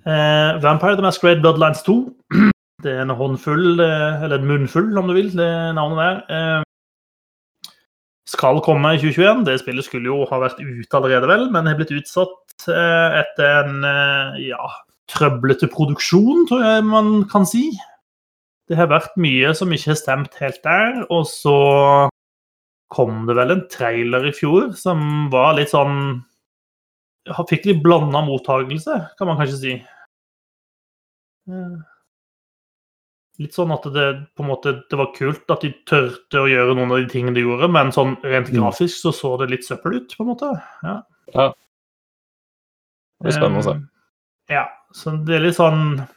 Eh, 0.08 0.64
Vampire 0.64 0.96
the 0.96 1.02
Masquerade 1.02 1.42
Bloodlines 1.42 1.84
2. 1.84 1.98
Det 2.84 2.94
er 2.94 3.02
en 3.02 3.18
håndfull, 3.18 3.80
eh, 3.82 4.24
eller 4.24 4.38
en 4.38 4.48
munnfull, 4.48 4.98
om 4.98 5.08
du 5.10 5.14
vil, 5.18 5.32
det 5.34 5.50
navnet 5.76 5.98
der. 5.98 6.18
Eh, 6.30 6.64
skal 8.28 8.62
komme 8.62 8.94
i 8.94 9.00
2021. 9.02 9.46
Det 9.48 9.60
spillet 9.62 9.88
skulle 9.88 10.12
jo 10.12 10.26
ha 10.30 10.40
vært 10.44 10.60
ute 10.62 11.00
allerede, 11.00 11.30
vel, 11.30 11.48
men 11.52 11.68
har 11.68 11.78
blitt 11.80 11.96
utsatt 11.96 12.68
eh, 12.70 13.22
etter 13.24 13.64
en 13.64 13.88
eh, 13.88 14.42
ja, 14.50 14.70
trøblete 15.12 15.70
produksjon, 15.74 16.46
tror 16.50 16.66
jeg 16.66 16.86
man 16.86 17.24
kan 17.32 17.48
si. 17.48 17.70
Det 18.68 18.78
har 18.78 18.92
vært 18.92 19.16
mye 19.20 19.54
som 19.56 19.72
ikke 19.72 19.94
har 19.94 20.00
stemt 20.00 20.38
helt 20.42 20.60
der, 20.66 21.02
og 21.08 21.24
så 21.30 21.58
kom 22.94 23.26
det 23.28 23.36
vel 23.36 23.52
en 23.52 23.66
trailer 23.72 24.30
i 24.30 24.32
fjor 24.36 24.72
som 24.78 25.30
var 25.34 25.56
litt 25.58 25.74
sånn 25.74 26.24
fikk 27.50 27.66
litt 27.68 27.82
blanda 27.84 28.22
mottagelse, 28.24 28.94
kan 29.20 29.28
man 29.28 29.36
kanskje 29.42 29.58
si. 29.60 29.74
Litt 33.38 33.54
sånn 33.54 33.74
at 33.76 33.84
det 33.94 34.06
på 34.38 34.44
en 34.46 34.50
måte, 34.50 34.74
det 34.90 34.98
var 34.98 35.12
kult 35.14 35.52
at 35.54 35.62
de 35.62 35.70
tørte 35.90 36.40
å 36.42 36.48
gjøre 36.50 36.74
noen 36.78 36.94
av 36.96 37.02
de 37.04 37.10
tingene 37.12 37.36
de 37.38 37.44
gjorde, 37.44 37.68
men 37.70 37.92
sånn 37.94 38.16
rent 38.24 38.48
Mm. 38.50 38.58
grafisk 38.64 38.98
så 39.04 39.12
så 39.14 39.38
det 39.38 39.50
litt 39.52 39.66
søppel 39.68 39.98
ut, 40.00 40.16
på 40.18 40.24
en 40.24 40.32
måte. 40.32 40.50
Ja. 40.84 41.04
Det 41.36 41.54
blir 43.24 43.32
spennende 43.36 43.60
å 43.60 43.64
se. 43.64 43.76
Eh, 43.78 43.84
Ja, 44.50 44.66
så 44.94 45.12
det 45.26 45.36
er 45.36 45.40
litt 45.44 45.56
sånn 45.58 46.08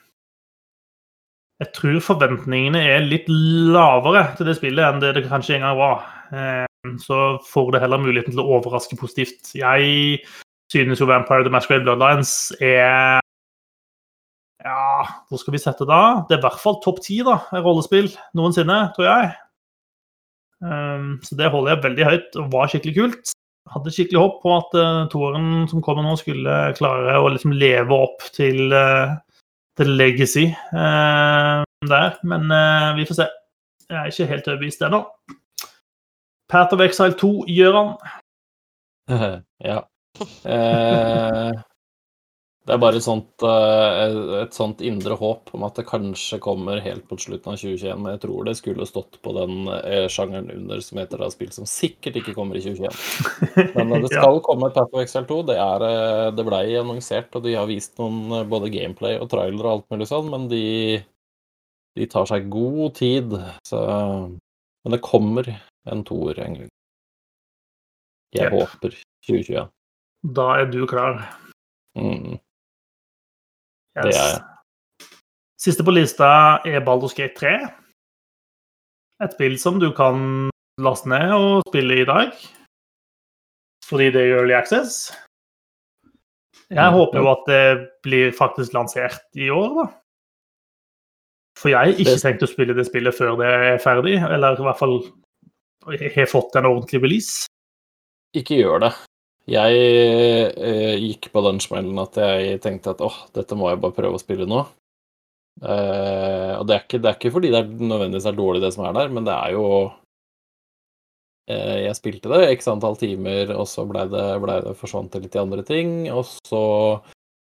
Jeg 1.60 1.72
tror 1.74 2.00
forventningene 2.00 2.80
er 2.88 3.00
litt 3.00 3.26
lavere 3.28 4.34
til 4.36 4.46
det 4.46 4.56
spillet 4.56 4.78
enn 4.94 5.00
det 5.00 5.12
det 5.14 5.28
kanskje 5.28 5.56
en 5.56 5.60
gang 5.60 5.76
var. 5.76 6.06
Eh, 6.32 6.66
Så 6.98 7.38
får 7.44 7.72
det 7.72 7.80
heller 7.82 8.00
muligheten 8.00 8.32
til 8.32 8.40
å 8.40 8.56
overraske 8.56 8.96
positivt. 8.96 9.52
Jeg 9.54 10.20
synes 10.72 11.00
jo 11.00 11.08
Vampire 11.10 11.44
the 11.44 11.52
Masquerade 11.52 11.84
Bloodlines 11.84 12.52
er 12.60 13.20
Ja, 14.64 15.04
hvor 15.28 15.40
skal 15.40 15.52
vi 15.52 15.60
sette 15.60 15.86
da? 15.88 16.24
Det 16.28 16.36
er 16.36 16.40
i 16.40 16.46
hvert 16.46 16.60
fall 16.60 16.80
topp 16.84 17.00
ti 17.04 17.20
rollespill 17.24 18.10
noensinne, 18.36 18.92
tror 18.96 19.06
jeg. 19.08 19.30
Um, 20.60 21.14
så 21.24 21.36
det 21.36 21.48
holder 21.48 21.74
jeg 21.74 21.84
veldig 21.84 22.08
høyt, 22.08 22.36
og 22.36 22.50
var 22.52 22.68
skikkelig 22.68 22.96
kult. 22.98 23.32
Hadde 23.72 23.92
skikkelig 23.94 24.20
håp 24.20 24.42
på 24.42 24.52
at 24.58 24.76
uh, 24.76 25.08
toeren 25.12 25.64
som 25.70 25.80
kommer 25.84 26.04
nå, 26.04 26.12
skulle 26.20 26.58
klare 26.76 27.16
å 27.16 27.30
liksom 27.32 27.56
leve 27.56 27.96
opp 27.96 28.24
til 28.36 28.72
uh, 28.76 29.16
the 29.80 29.88
legacy 29.88 30.50
uh, 30.76 31.64
der. 31.88 32.20
Men 32.20 32.52
uh, 32.52 32.92
vi 32.98 33.08
får 33.08 33.22
se. 33.22 33.28
Jeg 33.88 33.96
er 33.96 34.12
ikke 34.12 34.32
helt 34.34 34.52
overbevist 34.52 34.84
ennå. 34.86 35.04
Path 36.50 36.74
of 36.74 36.82
Exile 36.84 37.14
2, 37.18 37.32
Gøran. 37.46 37.94
ja. 39.70 39.80
Eh, 40.44 41.60
det 42.70 42.74
er 42.76 42.80
bare 42.82 42.98
et 43.00 43.04
sånt, 43.06 43.42
eh, 43.42 44.16
et 44.42 44.54
sånt 44.54 44.82
indre 44.84 45.16
håp 45.18 45.48
om 45.56 45.62
at 45.66 45.78
det 45.80 45.86
kanskje 45.88 46.36
kommer 46.44 46.82
helt 46.84 47.06
på 47.08 47.16
slutten 47.18 47.54
av 47.54 47.56
2021. 47.58 48.02
Men 48.02 48.12
jeg 48.14 48.22
tror 48.26 48.44
det 48.46 48.54
skulle 48.58 48.86
stått 48.86 49.16
på 49.24 49.32
den 49.34 49.70
eh, 49.72 50.04
sjangeren 50.12 50.50
under 50.54 50.82
som 50.84 51.00
heter 51.00 51.22
da 51.22 51.30
spill 51.32 51.50
som 51.54 51.66
sikkert 51.66 52.20
ikke 52.20 52.34
kommer 52.36 52.58
i 52.58 52.62
2021. 52.62 53.72
Men 53.78 53.94
det 53.94 54.02
det 54.04 54.12
Ja. 54.14 54.20
skal 54.20 54.42
komme 54.46 54.68
et 54.68 54.76
Path 54.76 54.92
of 54.92 55.02
Exile 55.02 55.26
2. 55.30 55.40
Det, 55.48 55.56
er, 55.64 55.86
eh, 55.88 56.26
det 56.36 56.46
blei 56.50 56.62
annonsert, 56.82 57.32
og 57.34 57.46
de 57.48 57.56
har 57.56 57.70
vist 57.70 57.98
noen 58.02 58.44
både 58.52 58.70
gameplay 58.74 59.18
og 59.18 59.30
trailer 59.32 59.64
og 59.64 59.72
alt 59.72 59.90
mulig 59.96 60.10
sånn, 60.12 60.30
men 60.34 60.46
de, 60.52 61.00
de 61.96 62.10
tar 62.12 62.28
seg 62.28 62.52
god 62.52 62.94
tid. 63.00 63.34
Så, 63.66 63.82
men 64.84 64.98
det 64.98 65.02
kommer 65.06 65.48
en 65.88 66.04
toer 66.04 66.38
en 66.44 66.54
gang. 66.58 66.70
Jeg 68.34 68.46
yep. 68.46 68.52
håper 68.52 68.94
2021. 69.26 69.66
Da 70.36 70.46
er 70.60 70.70
du 70.70 70.84
klar. 70.86 71.24
Mm. 71.98 72.36
Yes. 73.96 74.04
Det 74.04 74.14
er 74.14 74.28
jeg. 74.28 74.42
Siste 75.60 75.84
på 75.84 75.92
lista 75.92 76.28
er 76.68 76.84
Baldur's 76.86 77.16
Gate 77.16 77.34
3. 77.36 77.54
Et 79.24 79.34
spill 79.34 79.58
som 79.60 79.80
du 79.80 79.90
kan 79.96 80.48
laste 80.80 81.08
ned 81.10 81.32
og 81.36 81.64
spille 81.68 82.00
i 82.00 82.06
dag. 82.08 82.30
Fordi 83.84 84.06
det 84.14 84.22
er 84.22 84.38
Early 84.38 84.54
Access. 84.56 85.10
Jeg 86.70 86.86
Mm, 86.90 86.94
håper 86.94 87.18
jo 87.18 87.30
at 87.30 87.42
det 87.46 87.88
blir 88.02 88.30
faktisk 88.38 88.72
lansert 88.72 89.18
i 89.34 89.48
år, 89.50 89.68
da. 89.74 89.86
For 91.58 91.68
jeg 91.68 91.78
har 91.78 91.86
ikke 91.98 92.14
tenkt 92.22 92.42
å 92.46 92.48
spille 92.48 92.76
det 92.78 92.86
spillet 92.86 93.14
før 93.18 93.34
det 93.40 93.48
er 93.50 93.78
ferdig, 93.82 94.14
eller 94.22 94.54
i 94.54 94.62
hvert 94.62 94.78
fall 94.78 95.02
har 95.86 96.26
fått 96.30 96.58
en 96.58 96.68
ordentlig 96.68 97.02
release. 97.02 97.46
Ikke 98.36 98.60
gjør 98.60 98.84
det. 98.86 98.92
Jeg 99.50 99.78
eh, 100.60 100.96
gikk 101.00 101.30
på 101.32 101.42
den 101.42 101.58
smellen 101.62 101.98
at 101.98 102.18
jeg 102.20 102.60
tenkte 102.62 102.92
at 102.92 103.00
åh, 103.02 103.16
dette 103.34 103.56
må 103.58 103.70
jeg 103.70 103.80
bare 103.82 103.96
prøve 103.96 104.18
å 104.18 104.22
spille 104.22 104.46
nå. 104.46 104.60
Eh, 105.60 106.52
og 106.56 106.66
det 106.68 106.76
er, 106.76 106.84
ikke, 106.84 107.00
det 107.00 107.10
er 107.10 107.16
ikke 107.18 107.32
fordi 107.34 107.50
det 107.52 107.58
er 107.58 107.72
nødvendigvis 107.80 108.28
er 108.30 108.36
dårlig, 108.36 108.62
det 108.62 108.70
som 108.76 108.86
er 108.86 108.94
der, 108.96 109.10
men 109.12 109.26
det 109.26 109.34
er 109.34 109.56
jo 109.56 109.64
eh, 111.50 111.80
Jeg 111.84 111.98
spilte 111.98 112.30
det 112.32 112.52
x 112.54 112.70
antall 112.70 112.96
timer, 113.00 113.52
og 113.56 113.66
så 113.68 113.84
ble 113.88 114.06
det, 114.12 114.26
ble 114.44 114.60
det 114.68 114.76
forsvant 114.80 115.10
det 115.16 115.24
litt 115.26 115.36
i 115.36 115.42
andre 115.42 115.66
ting. 115.66 115.96
Og 116.14 116.24
så 116.28 116.62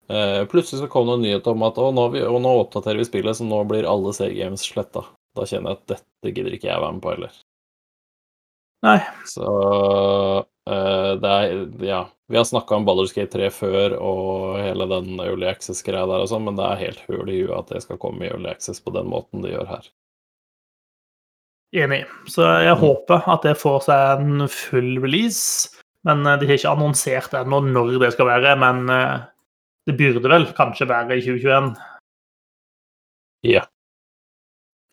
eh, 0.10 0.43
plutselig 0.51 0.84
så 0.84 0.91
kom 0.91 1.10
det 1.10 1.18
en 1.18 1.26
nyhet 1.30 1.49
om 1.53 1.65
at 1.69 1.80
å, 1.80 1.89
nå, 1.95 2.10
vi, 2.18 2.26
å, 2.27 2.35
nå 2.43 2.57
oppdaterer 2.65 3.01
vi 3.01 3.10
spillet, 3.10 3.39
så 3.39 3.47
nå 3.47 3.64
blir 3.69 3.89
alle 3.89 4.14
C-games 4.18 4.68
sletta. 4.73 5.07
Da 5.34 5.47
kjenner 5.49 5.73
jeg 5.73 5.81
at 5.81 5.95
dette 5.95 6.35
gidder 6.35 6.60
ikke 6.60 6.69
jeg 6.69 6.84
være 6.84 6.97
med 6.99 7.05
på 7.05 7.15
heller. 7.15 7.41
Nei. 8.84 8.99
Så 9.30 9.47
uh, 10.43 11.11
det 11.19 11.38
er 11.38 11.64
Ja. 11.84 12.03
Vi 12.31 12.38
har 12.39 12.45
snakka 12.47 12.76
om 12.80 12.85
Baldur's 12.88 13.11
Gate 13.14 13.35
3 13.35 13.49
før 13.53 13.93
og 13.99 14.55
hele 14.57 14.88
den 14.89 15.19
Early 15.22 15.45
Access-greia 15.51 16.07
der 16.10 16.23
og 16.23 16.30
sånn, 16.31 16.47
men 16.47 16.55
det 16.57 16.65
er 16.65 16.80
helt 16.80 17.03
høl 17.05 17.30
i 17.30 17.41
huet 17.43 17.53
at 17.57 17.73
det 17.76 17.84
skal 17.84 17.99
komme 18.01 18.26
i 18.26 18.31
Early 18.31 18.49
Access 18.49 18.81
på 18.81 18.93
den 18.95 19.11
måten 19.11 19.43
det 19.43 19.51
gjør 19.51 19.68
her. 19.69 19.89
Enig. 21.73 22.03
Så 22.30 22.45
jeg 22.64 22.77
håper 22.80 23.27
at 23.34 23.45
det 23.45 23.55
får 23.57 23.85
seg 23.88 24.23
en 24.23 24.47
full 24.49 24.97
release. 25.03 25.73
Men 26.07 26.26
eh, 26.27 26.38
de 26.39 26.49
har 26.49 26.60
ikke 26.60 26.73
annonsert 26.73 27.34
ennå 27.38 27.61
når 27.65 27.95
det 28.03 28.11
skal 28.15 28.30
være. 28.30 28.55
Men 28.61 28.84
eh, 28.93 29.23
det 29.89 29.97
burde 29.99 30.30
vel 30.30 30.47
kanskje 30.57 30.89
være 30.89 31.18
i 31.18 31.26
2021. 31.26 31.73
Ja. 33.49 33.65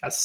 Yes. 0.04 0.22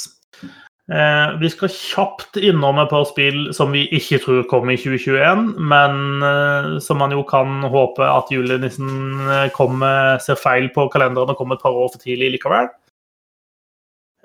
Eh, 0.85 1.31
vi 1.41 1.49
skal 1.49 1.71
kjapt 1.73 2.37
innom 2.37 2.77
et 2.77 2.91
par 2.91 3.07
spill 3.09 3.47
som 3.57 3.71
vi 3.73 3.87
ikke 3.97 4.19
tror 4.21 4.43
kommer 4.51 4.75
i 4.75 4.77
2021, 4.77 5.55
men 5.57 6.25
eh, 6.27 6.67
som 6.85 7.01
man 7.01 7.15
jo 7.15 7.23
kan 7.25 7.63
håpe 7.73 8.05
at 8.05 8.29
julenissen 8.29 9.23
eh, 9.25 9.47
kommer, 9.55 10.19
ser 10.21 10.37
feil 10.37 10.69
på 10.75 10.85
kalenderen 10.93 11.33
og 11.33 11.39
kommer 11.39 11.57
et 11.57 11.65
par 11.65 11.73
år 11.73 11.89
for 11.95 12.03
tidlig 12.03 12.35
likevel. 12.35 12.69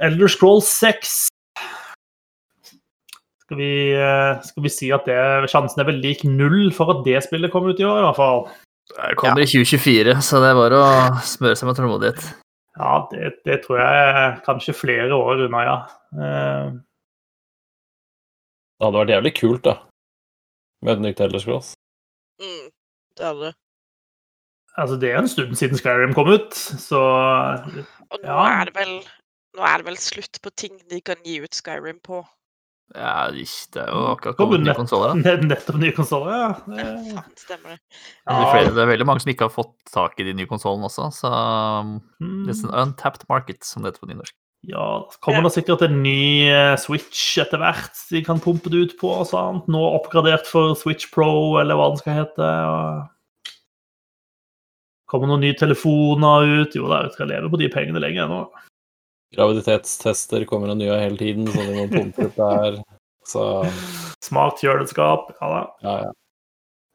Elder 0.05 0.33
Scrolls 0.33 0.69
6 0.69 1.31
skal 3.51 3.57
vi, 3.57 3.73
eh, 3.97 4.43
skal 4.45 4.63
vi 4.63 4.71
si 4.71 4.93
at 4.93 5.09
det, 5.09 5.17
sjansen 5.49 5.81
er 5.81 5.89
vel 5.89 6.05
lik 6.05 6.27
null 6.29 6.69
for 6.77 6.93
at 6.93 7.01
det 7.09 7.25
spillet 7.25 7.51
kommer 7.51 7.73
ut 7.73 7.81
i 7.81 7.89
år, 7.89 8.03
i 8.03 8.07
hvert 8.11 8.21
fall. 8.21 8.45
Det 8.91 9.17
kommer 9.17 9.43
i 9.43 9.49
2024, 9.49 10.21
så 10.23 10.45
det 10.45 10.53
er 10.53 10.61
bare 10.61 10.79
å 10.85 10.93
smøre 11.25 11.57
seg 11.57 11.71
med 11.71 11.81
tålmodighet. 11.81 12.31
Ja, 12.79 13.07
det, 13.11 13.33
det 13.45 13.63
tror 13.65 13.81
jeg 13.81 14.41
kanskje 14.47 14.77
flere 14.77 15.15
år 15.15 15.47
unna, 15.47 15.63
ja. 15.67 15.79
Uh... 16.15 16.79
Det 18.81 18.87
hadde 18.87 19.01
vært 19.03 19.13
jævlig 19.13 19.33
kult, 19.37 19.65
da. 19.67 19.75
Med 20.87 20.95
et 20.95 21.03
nytt 21.05 21.21
Elder 21.21 21.43
Scrolls. 21.43 21.75
Mm, 22.41 22.71
det 23.19 23.27
hadde 23.27 23.51
det. 23.51 23.55
altså, 24.81 24.97
det 24.97 25.11
er 25.11 25.19
en 25.19 25.29
stund 25.29 25.55
siden 25.59 25.77
Skyrim 25.77 26.15
kom 26.17 26.31
ut, 26.33 26.55
så 26.57 27.01
Og 28.11 28.23
nå 28.23 28.29
Ja. 28.31 28.47
er 28.61 28.65
det 28.71 28.75
vel 28.79 28.95
nå 29.59 29.67
er 29.67 29.83
det 29.83 29.87
vel 29.91 29.99
slutt 29.99 30.39
på 30.43 30.51
ting 30.57 30.79
de 30.91 31.01
kan 31.03 31.19
gi 31.27 31.41
ut 31.43 31.55
Skyrim 31.55 31.99
på. 32.07 32.23
Ja, 32.97 33.31
det 33.31 33.45
er 33.79 33.87
jo 33.95 34.01
akkurat 34.17 34.37
kommet 34.41 34.65
nye 34.67 34.75
konsoller. 34.75 35.15
nettopp 35.51 35.77
nye 35.79 35.93
konsoller, 35.95 36.33
ja. 36.35 36.49
Det- 36.75 37.15
Faen, 37.15 37.33
stemmer 37.39 37.75
det. 37.77 37.79
Det 38.27 38.35
er, 38.35 38.51
flere, 38.51 38.75
det 38.75 38.83
er 38.83 38.91
veldig 38.91 39.07
mange 39.07 39.23
som 39.23 39.31
ikke 39.31 39.47
har 39.47 39.55
fått 39.55 39.75
tak 39.95 40.19
i 40.19 40.27
de 40.27 40.35
nye 40.35 40.51
konsollene 40.51 40.89
også, 40.91 41.11
så 41.15 41.31
Mm. 42.21 42.45
det 42.47 42.53
er 42.57 42.65
en 42.67 42.75
untapped 42.89 43.29
market, 43.31 43.63
som 43.65 43.83
det 43.83 43.93
heter 43.93 44.03
på 44.07 44.11
nynorsk. 44.11 44.35
Ja, 44.69 45.07
det 45.09 45.21
kommer 45.25 45.47
det 45.47 45.55
sikkert 45.55 45.81
en 45.87 46.03
ny 46.03 46.51
eh, 46.53 46.75
Switch 46.77 47.39
etter 47.41 47.57
hvert 47.63 47.97
de 48.11 48.21
kan 48.27 48.43
pumpe 48.45 48.69
det 48.69 48.83
ut 48.91 48.99
på. 49.01 49.09
og 49.23 49.25
sånt. 49.31 49.71
Nå 49.73 49.81
oppgradert 49.97 50.45
for 50.51 50.75
Switch 50.77 51.09
Pro, 51.15 51.57
eller 51.63 51.79
hva 51.81 51.87
den 51.95 52.03
skal 52.03 52.19
hete. 52.19 52.45
og 52.45 53.07
Kommer 55.11 55.27
noen 55.33 55.41
nye 55.47 55.57
telefoner 55.59 56.45
ut. 56.61 56.77
Jo, 56.77 56.91
der 56.93 57.09
skal 57.15 57.27
å 57.27 57.31
leve 57.33 57.49
på 57.51 57.59
de 57.59 57.71
pengene 57.73 58.03
lenge 58.03 58.21
ennå. 58.27 58.43
Graviditetstester 59.37 60.45
kommer 60.49 60.73
og 60.73 60.81
nye 60.81 60.97
hele 60.99 61.19
tiden, 61.21 61.47
så 61.51 61.63
de 61.67 61.77
må 61.77 61.87
pumpe 61.91 62.27
ut 62.27 62.39
der. 62.39 62.81
Så 63.31 63.45
Smart 64.25 64.63
kjøleskap. 64.63 65.31
Ja 65.41 65.51
da. 65.53 65.61
ja, 65.85 65.95
ja. 66.07 66.15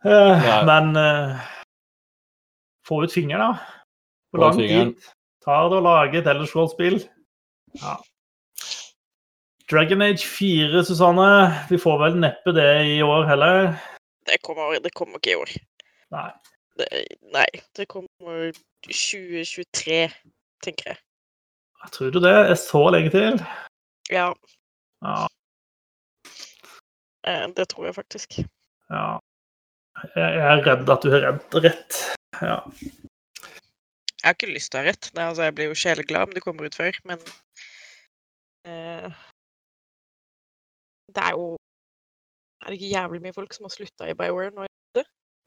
Nei. 0.06 0.57
Men 0.68 0.91
uh, 0.99 1.45
få 2.86 3.03
ut 3.06 3.14
fingeren, 3.14 3.56
da. 3.56 3.86
Hvor 4.30 4.44
lang 4.44 4.60
tid 4.60 5.07
tar 5.45 5.70
det 5.72 5.80
å 5.80 5.86
lage 5.86 6.20
et 6.20 6.28
ellers 6.30 6.52
Scrolls-spill? 6.52 6.99
Ja. 7.80 7.95
Dragon 9.72 10.03
Age 10.06 10.28
4, 10.28 10.84
Susanne. 10.86 11.30
Vi 11.72 11.80
får 11.82 11.98
vel 12.03 12.20
neppe 12.22 12.53
det 12.53 12.70
i 12.98 12.99
år 13.06 13.26
heller. 13.32 13.72
Det 14.28 14.38
kommer, 14.45 14.76
det 14.82 14.94
kommer 14.94 15.22
ikke 15.22 15.34
i 15.34 15.40
år. 15.40 15.56
Nei. 16.14 16.30
Det, 16.78 16.90
nei, 17.34 17.48
det 17.78 17.88
kommer 17.90 18.52
2023, 18.86 19.99
tenker 20.66 20.91
jeg. 20.91 20.99
Tror 21.93 22.11
du 22.11 22.19
det 22.23 22.31
er 22.34 22.56
så 22.60 22.81
lenge 22.93 23.11
til? 23.14 23.39
Ja, 24.11 24.31
Ja. 25.06 25.27
eh, 27.27 27.47
det 27.56 27.68
tror 27.69 27.85
jeg 27.85 27.95
faktisk. 27.95 28.39
ja. 28.89 29.19
Jeg 30.15 30.35
jeg 30.35 30.43
er 30.52 30.64
redd 30.65 30.89
at 30.91 31.03
du 31.06 31.10
har 31.14 31.22
redd 31.23 31.56
rett. 31.64 31.99
Ja. 32.41 32.57
Jeg 32.76 34.26
har 34.27 34.34
ikke 34.35 34.49
lyst 34.53 34.72
til 34.73 34.80
å 34.80 34.84
ha 34.84 34.89
rett. 34.89 35.11
Nei, 35.15 35.23
altså, 35.30 35.43
jeg 35.45 35.56
blir 35.56 35.69
jo 35.69 35.77
sjeleglad 35.77 36.27
om 36.27 36.34
det 36.35 36.43
kommer 36.43 36.65
ut 36.65 36.76
før, 36.76 36.97
men 37.06 37.19
eh, 38.65 39.07
Det 41.15 41.23
er 41.23 41.31
jo 41.38 41.56
Er 42.65 42.68
det 42.73 42.80
ikke 42.80 42.91
jævlig 42.97 43.22
mye 43.22 43.34
folk 43.38 43.53
som 43.53 43.65
har 43.69 43.73
slutta 43.76 44.10
i 44.10 44.15
Bioware 44.18 44.52
nå? 44.52 44.65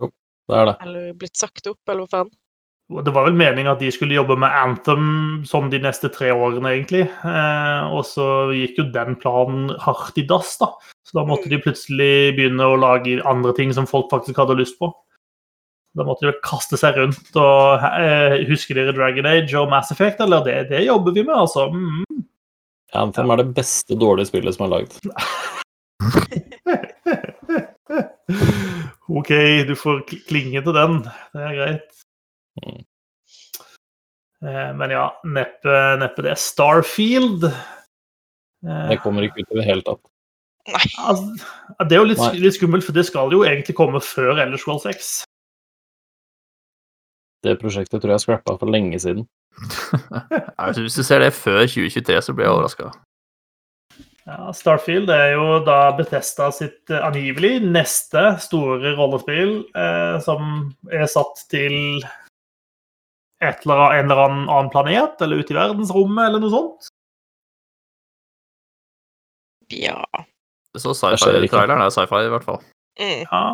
Jo, 0.00 0.06
det 0.48 0.56
er 0.56 0.64
det. 0.70 0.76
Eller 0.86 1.12
blitt 1.18 1.36
sagt 1.36 1.66
opp, 1.66 1.80
eller 1.88 2.06
hva 2.06 2.12
faen? 2.14 2.30
Det 2.88 3.12
var 3.12 3.26
vel 3.26 3.34
meningen 3.36 3.68
at 3.68 3.82
de 3.82 3.90
skulle 3.92 4.16
jobbe 4.16 4.32
med 4.40 4.54
Anthem 4.56 5.08
som 5.44 5.66
de 5.68 5.76
neste 5.84 6.08
tre 6.08 6.30
årene, 6.32 6.70
egentlig. 6.72 7.02
Eh, 7.04 7.82
og 7.92 8.00
så 8.08 8.48
gikk 8.56 8.78
jo 8.80 8.86
den 8.94 9.12
planen 9.20 9.74
hardt 9.82 10.16
i 10.16 10.24
dass, 10.28 10.54
da. 10.56 10.70
Så 11.04 11.18
da 11.18 11.24
måtte 11.28 11.50
de 11.52 11.58
plutselig 11.60 12.32
begynne 12.38 12.64
å 12.64 12.78
lage 12.80 13.18
andre 13.28 13.52
ting 13.58 13.74
som 13.76 13.88
folk 13.88 14.08
faktisk 14.12 14.40
hadde 14.40 14.56
lyst 14.56 14.78
på. 14.80 14.88
Da 15.98 16.06
måtte 16.06 16.24
de 16.24 16.30
vel 16.30 16.40
kaste 16.44 16.76
seg 16.80 16.96
rundt 16.96 17.36
og 17.40 17.84
eh, 17.98 18.46
Husker 18.48 18.74
dere 18.78 18.96
Dragon 18.96 19.26
Age 19.28 19.54
og 19.60 19.70
Mass 19.72 19.92
Effect? 19.92 20.20
Eller 20.24 20.40
det, 20.46 20.56
det 20.72 20.86
jobber 20.86 21.12
vi 21.12 21.22
med, 21.26 21.36
altså. 21.36 21.68
Mm. 21.68 22.04
Anthem 22.96 23.30
er 23.34 23.38
det 23.42 23.54
beste 23.56 23.94
dårlige 24.00 24.28
spillet 24.30 24.54
som 24.56 24.64
er 24.64 24.72
lagd. 24.78 24.92
OK, 29.18 29.30
du 29.68 29.74
får 29.76 29.96
klinge 30.28 30.60
til 30.64 30.74
den. 30.76 30.92
Det 31.36 31.42
er 31.44 31.54
greit. 31.60 31.97
Mm. 32.58 32.84
Eh, 34.44 34.70
Men 34.78 34.94
ja, 34.94 35.06
neppe, 35.24 35.78
neppe 36.02 36.26
det. 36.26 36.36
Starfield 36.38 37.48
eh, 37.48 38.84
Det 38.92 39.00
kommer 39.02 39.26
ikke 39.26 39.42
ut 39.42 39.56
i 39.56 39.60
det 39.60 39.66
hele 39.66 39.86
tatt. 39.86 40.04
Nei. 40.68 40.84
altså, 41.00 41.48
Det 41.88 41.96
er 41.96 42.02
jo 42.02 42.10
litt, 42.10 42.24
litt 42.42 42.58
skummelt, 42.58 42.84
for 42.84 42.96
det 42.96 43.06
skal 43.08 43.32
jo 43.32 43.44
egentlig 43.48 43.76
komme 43.78 44.02
før 44.04 44.42
Ellers 44.44 44.66
World 44.68 44.84
6. 44.84 45.10
Det 47.46 47.54
prosjektet 47.60 48.02
tror 48.02 48.16
jeg 48.16 48.24
scrappa 48.26 48.56
for 48.60 48.70
lenge 48.70 48.98
siden. 49.02 49.28
Altså, 50.58 50.82
hvis 50.82 50.98
du 50.98 51.02
ser 51.06 51.22
det 51.22 51.32
før 51.34 51.62
2023, 51.66 52.22
så 52.22 52.34
blir 52.34 52.48
jeg 52.48 52.54
overraska. 52.54 52.90
Ja, 54.28 54.50
Starfield 54.52 55.08
er 55.08 55.30
jo 55.38 55.44
da 55.64 55.76
Bethesda 55.96 56.50
sitt 56.52 56.90
eh, 56.92 57.00
angivelig 57.00 57.62
neste 57.64 58.34
store 58.44 58.92
rollespill, 58.98 59.54
eh, 59.72 60.18
som 60.20 60.74
er 60.92 61.06
satt 61.08 61.46
til 61.48 62.02
et 63.44 63.64
eller 63.64 63.82
annet, 63.84 63.98
en 63.98 64.10
eller 64.10 64.22
annen 64.24 64.48
annen 64.50 64.70
planet, 64.72 65.20
eller 65.22 65.42
ute 65.42 65.54
i 65.54 65.58
verdensrommet, 65.58 66.24
eller 66.26 66.42
noe 66.42 66.52
sånt. 66.54 66.88
Ja. 69.72 70.00
Det 70.74 70.82
så 70.82 70.94
sci-fi-traileren 70.96 71.84
er 71.84 71.92
sci-fi, 71.94 72.24
i 72.26 72.32
hvert 72.32 72.46
fall. 72.46 72.62
Mm. 72.98 73.22
Ja. 73.28 73.44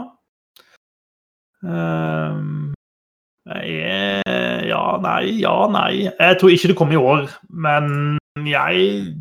Um, 1.65 2.73
jeg, 3.45 4.23
ja, 4.71 4.85
nei, 5.05 5.35
ja, 5.43 5.55
nei. 5.73 6.07
Jeg 6.09 6.41
tror 6.41 6.53
ikke 6.55 6.71
det 6.73 6.79
kommer 6.79 6.97
i 6.97 7.03
år, 7.03 7.29
men 7.51 8.19
jeg 8.49 9.21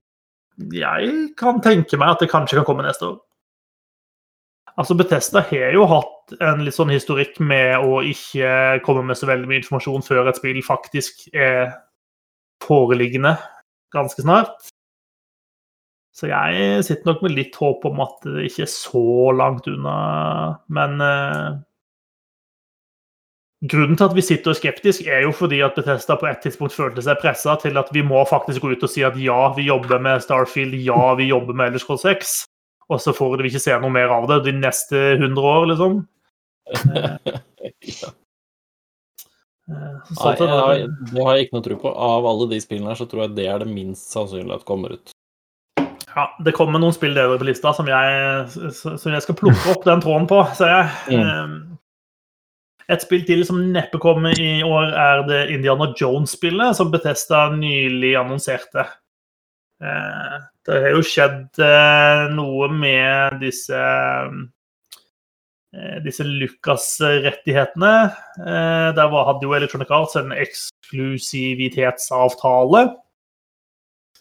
Jeg 0.72 1.14
kan 1.38 1.60
tenke 1.65 1.98
meg 1.98 2.14
at 2.14 2.22
det 2.22 2.30
kanskje 2.30 2.60
kan 2.60 2.65
komme 2.68 2.84
neste 2.85 3.07
år. 3.07 3.15
Altså, 4.73 4.95
Bethesda 4.97 5.43
har 5.51 5.73
jo 5.75 5.85
hatt 5.89 6.33
en 6.41 6.63
litt 6.65 6.73
sånn 6.73 6.91
historikk 6.93 7.37
med 7.43 7.77
å 7.83 7.99
ikke 8.09 8.79
komme 8.85 9.03
med 9.05 9.19
så 9.19 9.29
veldig 9.29 9.49
mye 9.49 9.61
informasjon 9.61 10.05
før 10.05 10.31
et 10.31 10.39
spill 10.39 10.61
faktisk 10.65 11.27
er 11.33 11.75
foreliggende 12.63 13.35
ganske 13.93 14.25
snart. 14.25 14.71
Så 16.13 16.29
jeg 16.29 16.81
sitter 16.85 17.09
nok 17.09 17.21
med 17.25 17.35
litt 17.37 17.55
håp 17.57 17.85
om 17.89 18.01
at 18.05 18.25
det 18.25 18.47
ikke 18.49 18.65
er 18.65 18.73
så 18.73 19.05
langt 19.33 19.69
unna, 19.69 19.93
men 20.73 21.01
eh, 21.01 21.61
Grunnen 23.63 23.95
til 23.95 24.09
at 24.09 24.15
vi 24.17 24.23
sitter 24.25 24.51
og 24.51 24.57
er 24.57 24.59
skeptisk, 24.59 25.05
er 25.07 25.21
jo 25.23 25.29
fordi 25.31 25.61
at 25.63 25.77
Bethesda 25.77 26.17
på 26.19 26.27
et 26.27 26.41
tidspunkt 26.43 26.75
følte 26.75 26.99
seg 27.05 27.21
pressa 27.21 27.53
til 27.61 27.79
at 27.79 27.87
vi 27.95 28.01
må 28.03 28.25
faktisk 28.27 28.59
gå 28.59 28.73
ut 28.73 28.83
og 28.83 28.91
si 28.91 29.05
at 29.07 29.15
ja, 29.15 29.37
vi 29.55 29.69
jobber 29.69 30.01
med 30.03 30.19
Starfield, 30.19 30.75
ja, 30.83 31.13
vi 31.15 31.29
jobber 31.29 31.55
med 31.55 31.71
Elder 31.71 31.79
Scrolls 31.79 32.03
6, 32.03 32.33
og 32.89 32.99
så 33.01 33.14
får 33.15 33.38
vi 33.41 33.49
ikke 33.51 33.61
se 33.64 33.77
noe 33.80 33.93
mer 33.93 34.11
av 34.15 34.27
det 34.31 34.41
de 34.49 34.53
neste 34.57 34.99
100 35.19 35.47
år, 35.53 35.69
liksom. 35.73 36.01
Ja. 36.91 37.18
Eh, 39.64 39.76
Nei, 40.11 40.31
sånn 40.35 40.49
jeg 40.51 40.88
det- 41.14 41.23
har 41.23 41.35
jeg 41.38 41.45
ikke 41.45 41.55
noe 41.55 41.64
tro 41.64 41.76
på. 41.80 41.91
Av 41.95 42.26
alle 42.27 42.49
de 42.51 42.57
spillene 42.60 42.89
her, 42.91 42.97
så 42.99 43.05
tror 43.07 43.22
jeg 43.23 43.35
det 43.38 43.45
er 43.47 43.60
det 43.64 43.68
minst 43.72 44.10
sannsynlig 44.11 44.57
at 44.57 44.65
kommer 44.68 44.91
ut. 44.97 45.14
Ja, 46.14 46.26
det 46.43 46.51
kommer 46.53 46.80
noen 46.84 46.91
spill 46.91 47.14
nedover 47.15 47.39
på 47.39 47.47
lista 47.47 47.72
som 47.73 47.88
jeg, 47.88 48.49
som 48.76 49.14
jeg 49.15 49.23
skal 49.23 49.38
plukke 49.39 49.72
opp 49.72 49.85
den 49.88 50.03
tråden 50.03 50.27
på, 50.27 50.41
ser 50.60 50.68
jeg. 50.68 50.89
Mm. 51.15 51.23
Um, 51.23 51.80
Et 52.91 52.99
spill 53.01 53.23
til 53.23 53.45
som 53.47 53.61
neppe 53.72 53.97
kommer 54.03 54.35
i 54.35 54.61
år, 54.68 54.91
er 54.91 55.23
det 55.30 55.39
Indiana 55.55 55.93
Jones-spillet 55.95 56.76
som 56.76 56.91
Bethesda 56.91 57.45
nylig 57.55 58.18
annonserte. 58.19 58.84
Det 60.64 60.77
har 60.80 60.94
jo 60.95 61.02
skjedd 61.03 61.60
eh, 61.60 62.31
noe 62.31 62.72
med 62.72 63.44
disse 63.44 63.76
eh, 65.76 65.98
disse 66.06 66.23
Lucas-rettighetene. 66.23 68.15
Eh, 68.40 68.95
Der 68.95 69.11
hadde 69.27 69.44
jo 69.44 69.52
Electronic 69.57 69.91
Arts 69.91 70.15
en 70.19 70.31
eksklusivitetsavtale. 70.31 72.95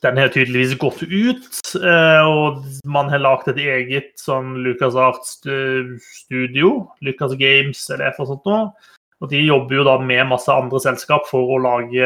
Den 0.02 0.18
har 0.18 0.34
tydeligvis 0.34 0.74
gått 0.82 0.98
ut, 1.06 1.46
og 1.78 2.66
man 2.90 3.06
har 3.12 3.22
lagd 3.22 3.46
et 3.52 3.60
eget 3.62 4.18
sånn 4.18 4.58
Lucas 4.64 4.96
Arts-studio, 4.98 6.90
Lucas 7.06 7.38
Games 7.38 7.78
eller 7.86 8.08
et 8.08 8.18
eller 8.18 8.26
annet 8.26 8.32
sånt 8.32 8.48
noe. 8.50 8.74
Og 9.22 9.30
de 9.30 9.38
jobber 9.46 9.78
jo 9.78 9.86
da 9.86 9.94
med 10.02 10.26
masse 10.32 10.50
andre 10.50 10.82
selskap 10.82 11.22
for 11.30 11.54
å 11.54 11.62
lage 11.62 12.02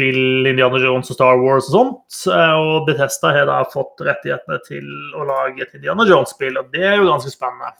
spill 0.00 0.48
Indiana 0.48 0.78
Jones 0.80 1.10
og 1.12 1.16
Star 1.18 1.36
Wars 1.40 1.68
og 1.68 1.74
sånt. 1.76 2.18
Eh, 2.32 2.56
Og 2.56 2.86
Bethesda 2.88 3.32
har 3.36 3.46
da 3.50 3.58
fått 3.68 4.00
rettighetene 4.00 4.58
til 4.66 4.86
å 5.14 5.26
lage 5.28 5.60
et 5.66 5.74
Indiana 5.76 6.06
Jones-spill, 6.08 6.56
og 6.58 6.70
det 6.72 6.82
er 6.88 6.96
jo 6.96 7.10
ganske 7.10 7.30
spennende. 7.34 7.72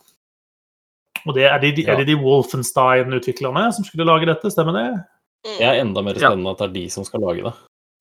Og 1.26 1.34
det 1.36 1.44
er, 1.48 1.58
de, 1.60 1.72
Ja. 1.82 1.92
er 1.92 1.96
det 2.00 2.06
de 2.06 2.16
Wolfenstein-utviklerne 2.16 3.72
som 3.72 3.84
skulle 3.84 4.04
lage 4.08 4.26
dette, 4.28 4.50
stemmer 4.52 4.72
det? 4.76 5.04
Det 5.44 5.64
er 5.64 5.80
enda 5.80 6.02
mer 6.02 6.14
Ja. 6.14 6.28
spennende 6.30 6.50
at 6.52 6.58
det 6.58 6.68
er 6.68 6.72
de 6.74 6.88
som 6.90 7.04
skal 7.04 7.20
lage 7.20 7.42
det. 7.44 7.54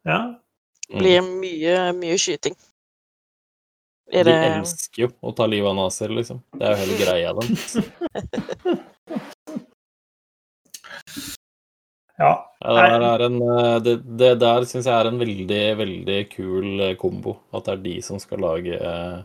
Ja. 0.06 0.36
Mm. 0.92 1.00
Blir 1.00 1.22
mye, 1.22 1.94
mye 1.96 2.18
skyting. 2.18 2.56
Er 4.12 4.24
De 4.24 4.32
det 4.32 4.52
elsker 4.58 5.04
jo 5.04 5.08
å 5.22 5.36
ta 5.36 5.46
livet 5.46 5.68
av 5.70 5.76
nazier, 5.76 6.10
liksom. 6.10 6.42
Det 6.58 6.66
er 6.66 6.76
jo 6.76 6.82
hele 6.84 6.98
greia 7.04 7.34
dem. 7.40 8.80
ja. 12.20 12.32
Ja, 12.60 12.74
det 12.76 12.88
der, 12.92 13.04
er 13.08 13.22
en, 13.24 13.42
eh, 13.42 13.76
det, 13.84 13.96
det 14.20 14.30
der 14.42 14.66
syns 14.68 14.88
jeg 14.90 14.92
er 14.92 15.08
en 15.08 15.20
veldig, 15.22 15.62
veldig 15.80 16.18
kul 16.34 16.82
eh, 16.84 16.96
kombo. 17.00 17.38
At 17.56 17.70
det 17.70 17.76
er 17.78 17.84
de 17.86 17.94
som 18.04 18.20
skal 18.20 18.44
lage 18.44 18.76
eh, 18.76 19.20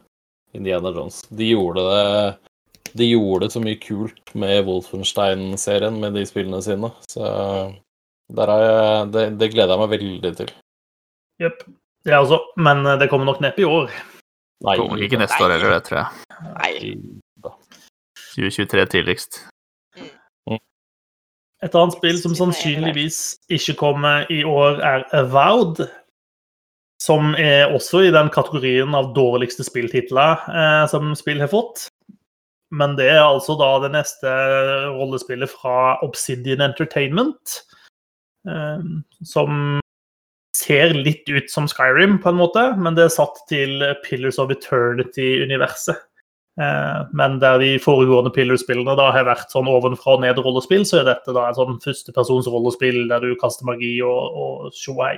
Indiana 0.55 0.93
Jones. 0.95 1.25
De 1.35 1.49
gjorde 1.51 1.83
det 1.89 2.93
De 2.95 3.09
gjorde 3.09 3.49
så 3.51 3.63
mye 3.63 3.81
kult 3.83 4.35
med 4.39 4.69
Wolfenstein-serien 4.69 5.99
med 5.99 6.15
de 6.15 6.23
spillene 6.31 6.63
sine. 6.63 6.93
Så 7.11 7.25
der 8.35 8.53
er 8.55 8.63
jeg, 8.63 9.09
det, 9.17 9.25
det 9.41 9.51
gleder 9.57 9.75
jeg 9.75 9.83
meg 9.83 9.95
veldig 9.97 10.33
til. 10.39 10.53
Jepp. 11.43 11.67
Det 12.05 12.13
er 12.13 12.21
altså, 12.21 12.39
men 12.61 12.85
det 13.01 13.09
kommer 13.11 13.27
nok 13.27 13.43
neppe 13.43 13.65
i 13.65 13.67
år. 13.67 13.91
Nei, 14.65 14.77
Kommer 14.79 15.03
ikke 15.03 15.19
neste 15.19 15.43
år 15.43 15.57
heller, 15.57 15.75
det 15.75 15.89
tror 15.89 16.05
jeg. 16.05 16.23
Nei. 16.55 17.51
2023 18.37 18.87
tidligst. 18.95 19.43
Et 21.65 21.75
annet 21.75 21.97
spill 21.97 22.19
som 22.21 22.35
sannsynligvis 22.37 23.19
ikke 23.53 23.77
kommer 23.81 24.29
i 24.33 24.43
år, 24.45 24.81
er 24.85 25.07
Avowed. 25.17 25.87
som 27.03 27.35
er 27.37 27.69
også 27.75 28.07
i 28.07 28.13
den 28.15 28.31
kategorien 28.33 28.95
av 28.97 29.11
dårligste 29.17 29.65
spilltitler 29.67 30.41
eh, 30.49 30.85
som 30.89 31.11
spill 31.19 31.43
har 31.43 31.51
fått. 31.53 31.89
Men 32.73 32.95
det 32.97 33.11
er 33.11 33.21
altså 33.21 33.59
da 33.61 33.75
det 33.83 33.91
neste 33.93 34.31
rollespillet 34.95 35.51
fra 35.53 35.99
Obsidian 36.07 36.65
Entertainment. 36.65 37.59
Eh, 38.49 38.87
som 39.27 39.81
ser 40.57 40.95
litt 40.97 41.29
ut 41.29 41.51
som 41.51 41.69
Skyrim, 41.69 42.19
på 42.23 42.31
en 42.31 42.41
måte, 42.41 42.63
men 42.79 42.97
det 42.97 43.09
er 43.09 43.13
satt 43.13 43.43
til 43.51 43.83
Pillars 44.07 44.39
of 44.41 44.55
Eternity-universet. 44.55 45.99
Eh, 46.61 47.01
men 47.13 47.41
der 47.43 47.59
de 47.59 47.73
foregående 47.83 48.31
Pillar-spillene 48.35 48.95
da 48.99 49.09
har 49.15 49.27
vært 49.27 49.51
sånn 49.51 49.69
ovenfra 49.71 50.15
og 50.15 50.23
ned-rollespill, 50.23 50.85
så 50.87 51.01
er 51.01 51.09
dette 51.11 51.35
da 51.35 51.49
et 51.49 51.59
sånn 51.59 51.81
førstepersons 51.83 52.49
rollespill 52.51 53.05
der 53.11 53.25
du 53.27 53.35
kaster 53.41 53.67
magi 53.67 53.97
og, 54.07 54.39
og 54.39 54.77
tjohei. 54.79 55.17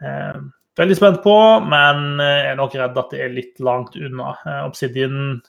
Eh, 0.00 0.38
veldig 0.80 0.96
spent 0.98 1.20
på, 1.24 1.36
men 1.68 2.22
jeg 2.22 2.52
er 2.52 2.60
nok 2.60 2.78
redd 2.80 3.02
at 3.02 3.12
det 3.12 3.20
er 3.26 3.34
litt 3.36 3.60
langt 3.60 3.98
unna. 4.00 4.36
Eh, 4.46 4.62
Obsidian 4.70 5.42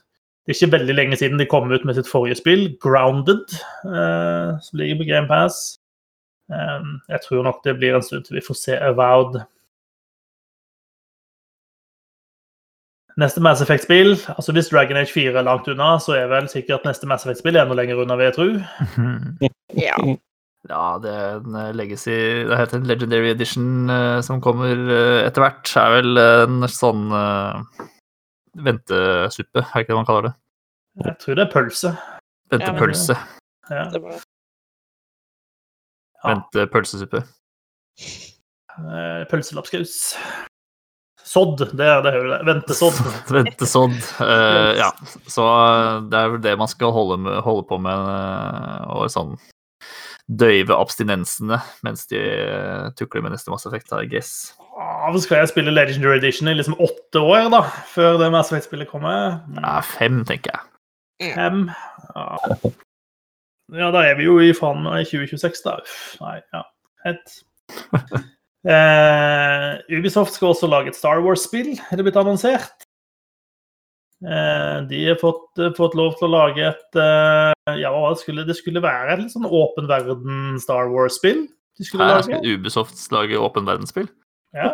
Det 0.43 0.51
er 0.51 0.57
ikke 0.57 0.76
veldig 0.76 0.93
lenge 0.97 1.15
siden 1.15 1.39
de 1.39 1.47
kom 1.47 1.72
ut 1.72 1.85
med 1.88 1.95
sitt 1.95 2.10
forrige 2.10 2.35
spill, 2.35 2.65
Grounded, 2.84 3.47
eh, 3.88 4.49
som 4.60 4.80
ligger 4.80 4.99
på 4.99 5.07
Game 5.14 5.31
Pass. 5.31 5.80
jeg 6.51 7.22
tror 7.23 7.43
nok 7.47 7.64
det 7.64 7.77
blir 7.80 7.95
en 7.95 8.03
stund 8.03 8.26
til 8.26 8.35
vi 8.35 8.43
får 8.43 8.57
se 8.60 8.76
Avowed. 8.76 9.39
Neste 13.22 13.41
Mass 13.45 13.61
Effect-spill 13.61 14.15
altså 14.34 14.53
Hvis 14.56 14.72
Dragon 14.72 14.98
Age 14.98 15.11
4 15.14 15.38
er 15.38 15.45
langt 15.45 15.68
unna, 15.69 15.95
så 16.02 16.15
er 16.18 16.30
vel 16.31 16.48
sikkert 16.49 16.85
neste 16.88 17.10
Mass 17.10 17.26
Effect-spill 17.26 17.60
enda 17.61 17.77
lenger 17.77 18.02
unna, 18.02 18.18
vil 18.19 18.30
jeg 18.30 18.38
tro. 18.38 18.48
Ja. 19.88 19.98
Ja, 20.69 20.84
det 21.03 21.11
er 21.11 21.41
en 21.41 21.56
eh, 21.60 21.73
legacy 21.76 22.14
Det 22.48 22.56
heter 22.56 22.77
en 22.77 22.85
Legendary 22.88 23.34
Edition 23.34 23.90
uh, 23.91 24.22
som 24.23 24.40
kommer 24.41 24.72
uh, 24.72 25.19
etter 25.26 25.44
hvert. 25.44 25.73
er 25.76 25.95
vel 25.98 26.22
en 26.22 26.68
sånn 26.72 27.10
uh, 27.11 27.60
ventesuppe, 28.64 29.65
er 29.65 29.84
ikke 29.84 29.91
det 29.91 29.98
man 29.99 30.07
kaller 30.07 30.30
det? 30.30 30.34
Jeg 31.03 31.18
tror 31.19 31.40
det 31.40 31.44
er 31.44 31.52
pølse. 31.52 31.91
Ventepølse. 32.53 33.18
Ja. 33.69 33.88
Det 33.91 34.02
var 34.03 34.14
Ja. 36.23 36.30
Ventepølsesuppe. 36.30 37.23
Eh, 38.73 39.23
Pølselapskaus. 39.30 40.15
Sodd, 41.24 41.62
det 41.72 41.86
er 41.88 42.02
det 42.04 42.14
hører 42.14 42.32
jeg. 42.36 42.45
Ventesådd. 42.50 43.00
Ventesodd. 43.38 43.95
eh, 44.26 44.72
ja. 44.82 44.90
Så 45.32 45.45
eh, 45.48 46.02
det 46.12 46.20
er 46.20 46.32
vel 46.34 46.44
det 46.44 46.56
man 46.60 46.72
skal 46.72 46.94
holde, 46.95 47.18
med, 47.24 47.40
holde 47.45 47.66
på 47.70 47.80
med, 47.82 48.10
eh, 48.14 48.94
og 48.94 49.12
sånn 49.14 49.36
døyve 50.24 50.76
abstinensene 50.80 51.58
mens 51.84 52.06
de 52.08 52.20
tukler 52.95 53.26
med 53.26 53.34
neste 53.36 53.52
Mass 53.52 53.68
Effect, 53.68 53.91
I 53.91 54.08
guess. 54.08 54.54
Ah, 54.80 55.12
skal 55.20 55.41
jeg 55.41 55.52
spille 55.52 55.74
Legendary 55.74 56.22
Edition 56.22 56.48
i 56.48 56.56
liksom 56.56 56.78
åtte 56.82 57.20
år, 57.20 57.50
da? 57.52 57.64
Før 57.91 58.18
det 58.22 58.32
Mass 58.34 58.52
Effect-spillet 58.52 58.90
kommer? 58.91 59.41
Ja, 59.60 59.80
fem, 59.86 60.24
tenker 60.28 60.56
jeg. 60.56 61.34
Fem? 61.36 61.68
Ja. 62.16 62.72
ja, 63.80 63.91
da 63.95 64.06
er 64.08 64.16
vi 64.20 64.28
jo 64.28 64.40
i 64.44 64.54
faen 64.58 64.82
meg 64.88 65.06
2026, 65.12 65.64
da. 65.68 65.76
Uff, 65.84 66.00
nei, 66.24 66.38
ja. 66.56 66.64
Helt. 67.04 67.38
Eh, 68.64 69.69
Ubisoft 69.91 70.38
skal 70.38 70.53
også 70.53 70.69
lage 70.72 70.94
et 70.94 70.98
Star 70.98 71.19
Wars-spill, 71.23 71.73
er 71.76 71.99
det 71.99 72.06
blitt 72.07 72.19
annonsert. 72.19 72.85
Eh, 74.23 74.77
de 74.88 75.02
har 75.10 75.19
fått, 75.19 75.60
fått 75.76 75.98
lov 75.99 76.14
til 76.15 76.30
å 76.30 76.31
lage 76.31 76.64
et 76.69 76.99
eh, 76.99 77.73
Ja, 77.81 77.91
det 77.91 78.22
skulle, 78.22 78.45
det 78.48 78.56
skulle 78.56 78.84
være 78.84 79.18
et 79.18 79.23
litt 79.26 79.34
sånn 79.34 79.49
åpen 79.49 79.90
verden 79.90 80.56
Star 80.64 80.88
Wars-spill 80.94 81.44
de 81.77 81.84
skulle 81.84 82.07
Her 82.07 82.22
lage. 82.22 82.30
skal 82.30 82.48
Ubisoft 82.53 83.11
lage 83.11 83.40
åpen 83.40 83.68
verdensspill. 83.68 84.07
Ja, 84.53 84.69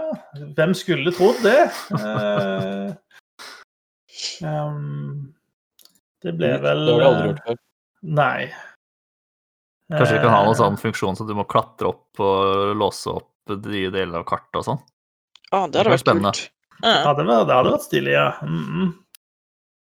hvem 0.57 0.74
skulle 0.78 1.16
trodd 1.16 1.41
det? 1.45 1.70
Eh, 4.40 4.48
ehm, 4.49 5.30
det 6.24 6.32
ble 6.36 6.49
vel 6.60 6.82
Det 6.88 6.94
har 6.94 6.99
vi 6.99 7.06
aldri 7.07 7.28
gjort 7.30 7.45
før. 7.45 7.57
Nei. 8.20 8.49
Kanskje 9.94 10.18
vi 10.18 10.22
kan 10.24 10.34
ha 10.34 10.41
noen 10.44 10.53
Eh, 10.53 10.60
sånn 10.60 10.80
funksjon 10.80 11.16
så 11.16 11.28
du 11.28 11.32
må 11.38 11.45
klatre 11.48 11.94
opp 11.94 12.20
og 12.24 12.76
låse 12.80 13.14
opp 13.14 13.39
de 13.58 13.84
deler 13.94 14.22
av 14.22 14.26
kartet 14.30 14.62
og 14.62 14.66
sånn. 14.68 14.82
Ah, 15.50 15.66
det 15.68 15.82
hadde 15.82 15.90
var 15.90 15.96
vært 15.98 16.06
spennende. 16.06 16.34
kult. 16.38 16.52
Ja, 16.80 16.96
Ja, 17.04 17.14
det, 17.14 17.26
var, 17.28 17.46
det 17.46 17.58
hadde 17.58 17.76
vært 17.76 17.88
stilig, 17.88 18.14
ja. 18.16 18.28
Mm 18.42 18.66
-mm. 18.66 18.94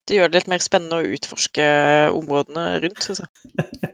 det 0.07 0.15
gjør 0.15 0.29
det 0.29 0.37
litt 0.39 0.51
mer 0.51 0.61
spennende 0.61 0.99
å 0.99 1.13
utforske 1.15 1.65
områdene 2.13 2.65
rundt, 2.83 3.03
synes 3.03 3.23
jeg. 3.23 3.89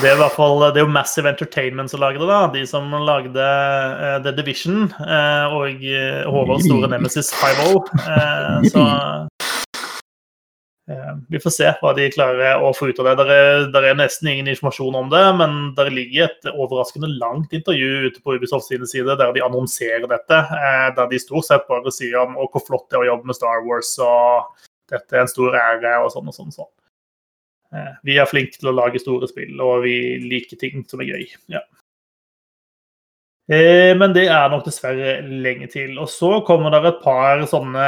Det 0.00 0.06
er 0.06 0.14
i 0.14 0.20
hvert 0.20 0.36
fall 0.36 0.60
det 0.60 0.78
er 0.78 0.84
jo 0.84 0.92
Massive 0.94 1.30
Entertainment 1.30 1.90
som 1.90 2.02
lager 2.02 2.22
det, 2.22 2.28
da. 2.30 2.40
De 2.54 2.66
som 2.68 2.86
lagde 2.90 3.40
uh, 3.40 4.22
The 4.22 4.32
Division 4.36 4.92
uh, 5.00 5.56
og 5.56 5.82
Håvards 6.30 6.68
store 6.68 6.90
nemesis 6.92 7.32
5-0. 7.34 7.80
Uh, 7.98 8.68
så 8.70 8.84
eh, 8.84 9.48
vi 11.30 11.38
får 11.42 11.52
se 11.54 11.68
hva 11.78 11.92
de 11.94 12.08
klarer 12.10 12.62
å 12.64 12.72
få 12.74 12.88
ut 12.90 12.98
av 13.02 13.10
det. 13.10 13.26
Der 13.74 13.84
er, 13.90 13.96
nesten 13.98 14.30
ingen 14.32 14.48
informasjon 14.50 14.96
om 14.98 15.10
det, 15.12 15.22
men 15.38 15.58
der 15.76 15.90
ligger 15.94 16.26
et 16.26 16.48
overraskende 16.50 17.10
langt 17.20 17.54
intervju 17.54 18.08
ute 18.08 18.22
på 18.24 18.34
Ubisoft 18.34 18.66
sine 18.66 18.88
sider 18.90 19.18
der 19.20 19.30
de 19.36 19.44
annonserer 19.44 20.08
dette. 20.10 20.40
Eh, 20.56 20.88
der 20.96 21.10
de 21.12 21.22
stort 21.22 21.46
sett 21.46 21.68
bare 21.70 21.92
sier 21.94 22.18
om 22.24 22.34
hvor 22.40 22.64
flott 22.66 22.88
det 22.90 22.98
er 22.98 23.04
å 23.04 23.10
jobbe 23.12 23.30
med 23.30 23.38
Star 23.38 23.62
Wars, 23.66 23.92
og 24.02 24.66
dette 24.90 25.16
er 25.16 25.24
en 25.24 25.30
stor 25.30 25.54
ære, 25.54 25.96
og 26.02 26.10
sånn 26.14 26.30
og 26.32 26.36
sånn. 26.36 26.50
og 26.50 26.58
sånn. 26.58 26.72
Eh, 27.74 27.92
Vi 28.04 28.16
er 28.18 28.30
flinke 28.30 28.58
til 28.58 28.72
å 28.72 28.76
lage 28.76 29.02
store 29.02 29.28
spill, 29.30 29.60
og 29.62 29.84
vi 29.86 29.94
liker 30.24 30.58
ting 30.58 30.82
som 30.88 31.04
er 31.04 31.12
gøy. 31.12 31.28
Ja. 31.54 31.62
Eh, 33.50 33.94
Men 33.98 34.12
det 34.14 34.26
er 34.28 34.48
nok 34.50 34.64
dessverre 34.66 35.20
lenge 35.22 35.70
til. 35.70 35.98
Og 35.98 36.08
så 36.08 36.40
kommer 36.46 36.70
det 36.70 36.82
et 36.86 37.02
par 37.02 37.42
sånne 37.50 37.86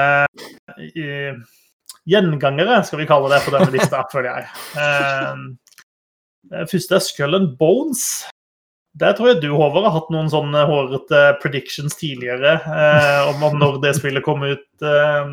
eh, 0.79 1.43
gjengangere, 2.09 2.81
skal 2.87 2.99
vi 3.03 3.07
kalle 3.11 3.31
det, 3.33 3.43
på 3.47 3.53
denne 3.55 3.73
lista, 3.75 4.03
føler 4.13 4.31
jeg. 4.33 4.45
Uh, 4.77 6.65
første 6.71 6.99
er 6.99 7.05
Skull 7.07 7.39
and 7.39 7.55
Bones. 7.61 8.07
Der 9.01 9.15
tror 9.17 9.31
jeg 9.31 9.39
du, 9.41 9.49
Håvard, 9.57 9.87
har 9.89 9.95
hatt 9.95 10.11
noen 10.13 10.27
sånne 10.29 10.67
hårete 10.69 11.21
predictions 11.41 11.95
tidligere 11.97 12.59
eh, 12.61 13.31
om, 13.31 13.41
om 13.47 13.55
når 13.57 13.79
det 13.81 13.95
spillet 13.97 14.21
kom 14.27 14.43
ut. 14.45 14.67
Eh, 14.85 15.31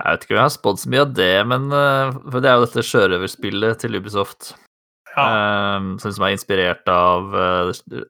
Jeg 0.00 0.06
vet 0.14 0.24
ikke 0.24 0.32
om 0.32 0.38
jeg 0.38 0.46
har 0.46 0.54
spådd 0.54 0.80
så 0.80 0.88
mye 0.94 1.02
av 1.04 1.12
det, 1.18 1.28
men 1.50 1.66
eh, 1.76 2.14
for 2.32 2.40
det 2.40 2.48
er 2.48 2.56
jo 2.56 2.64
dette 2.64 2.86
sjørøverspillet 2.88 3.82
til 3.82 3.98
Ubisoft. 4.00 4.54
ja. 5.12 5.26
eh, 5.26 5.90
som 6.00 6.14
som 6.16 6.24
er 6.24 6.32
inspirert 6.38 6.88
av, 6.88 7.36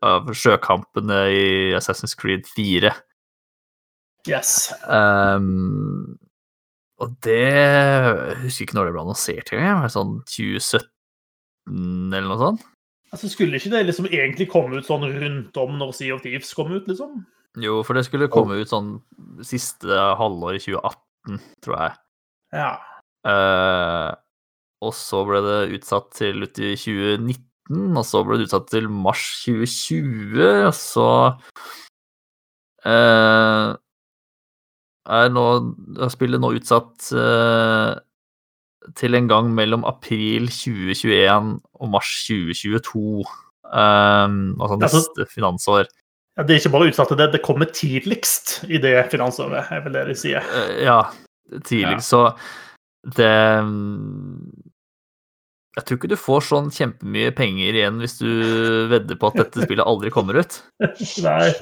av 0.07 0.31
sjøkampene 0.39 1.19
i 1.35 1.45
Assassin's 1.75 2.15
Creed 2.15 2.47
4. 2.55 2.95
Yes. 4.31 4.71
Um, 4.87 6.15
og 7.01 7.17
det 7.25 7.41
Jeg 7.41 8.39
husker 8.45 8.67
ikke 8.67 8.77
når 8.77 8.89
det 8.89 8.95
ble 8.95 9.05
annonsert 9.07 9.53
engang. 9.57 9.87
Sånn 9.93 10.15
2017 10.29 10.91
eller 12.13 12.29
noe 12.29 12.41
sånt? 12.41 12.65
Altså, 13.11 13.31
Skulle 13.33 13.59
ikke 13.59 13.73
det 13.73 13.87
liksom 13.89 14.09
egentlig 14.11 14.47
komme 14.53 14.79
ut 14.79 14.87
sånn 14.87 15.07
rundt 15.09 15.57
om 15.59 15.79
når 15.81 15.95
Sea 15.99 16.15
of 16.15 16.23
Thieves 16.23 16.53
kom 16.55 16.71
ut, 16.71 16.87
liksom? 16.91 17.23
Jo, 17.59 17.81
for 17.83 17.99
det 17.99 18.05
skulle 18.07 18.31
komme 18.31 18.61
ut 18.61 18.71
sånn 18.71 19.01
siste 19.43 19.97
halvår 20.21 20.61
i 20.61 20.63
2018, 20.63 21.41
tror 21.65 21.77
jeg. 21.81 21.97
Ja. 22.55 22.71
Uh, 23.27 24.13
og 24.87 24.95
så 24.97 25.25
ble 25.27 25.43
det 25.45 25.59
utsatt 25.81 26.13
til 26.17 26.47
ut 26.47 26.63
i 26.63 26.77
2019, 26.79 27.99
og 27.99 28.05
så 28.07 28.23
ble 28.27 28.39
det 28.39 28.47
utsatt 28.47 28.71
til 28.71 28.87
mars 28.93 29.25
2020, 29.43 30.39
og 30.71 30.77
så 30.79 31.09
eh, 32.87 33.67
er 35.11 35.31
nå 35.35 35.45
er 35.99 36.13
spillet 36.13 36.41
nå 36.43 36.53
utsatt 36.57 37.11
eh, 37.17 37.93
til 38.97 39.15
en 39.19 39.29
gang 39.31 39.51
mellom 39.55 39.85
april 39.89 40.49
2021 40.49 41.51
og 41.81 41.91
mars 41.93 42.13
2022. 42.29 43.25
Um, 43.71 44.57
altså 44.59 44.77
Altså- 44.81 45.03
neste 45.05 45.27
finansår. 45.35 45.85
ja. 46.37 46.43
Det 46.43 46.55
er 46.55 46.61
ikke 46.63 46.73
bare 46.73 46.89
utsatt 46.91 47.09
til 47.13 47.19
det, 47.21 47.33
det 47.33 47.43
kommer 47.45 47.67
tidligst 47.71 48.65
i 48.71 48.79
det 48.83 49.11
finansåret, 49.13 49.67
er 49.71 49.83
vel 49.85 49.93
det 49.93 50.07
de 50.09 50.15
sier. 50.17 50.41
Eh, 50.41 50.85
ja, 50.87 51.03
tidlig. 51.67 52.01
Så 52.07 52.23
det 53.17 53.31
mm, 53.65 54.51
Jeg 55.77 55.85
tror 55.87 55.97
ikke 55.99 56.11
du 56.11 56.17
får 56.19 56.41
sånn 56.49 56.71
kjempemye 56.75 57.31
penger 57.37 57.77
igjen 57.79 58.01
hvis 58.03 58.19
du 58.19 58.27
vedder 58.91 59.17
på 59.21 59.31
at 59.31 59.39
dette 59.45 59.63
spillet 59.69 59.87
aldri 59.87 60.11
kommer 60.11 60.41
ut. 60.43 60.59
Nei. 61.23 61.53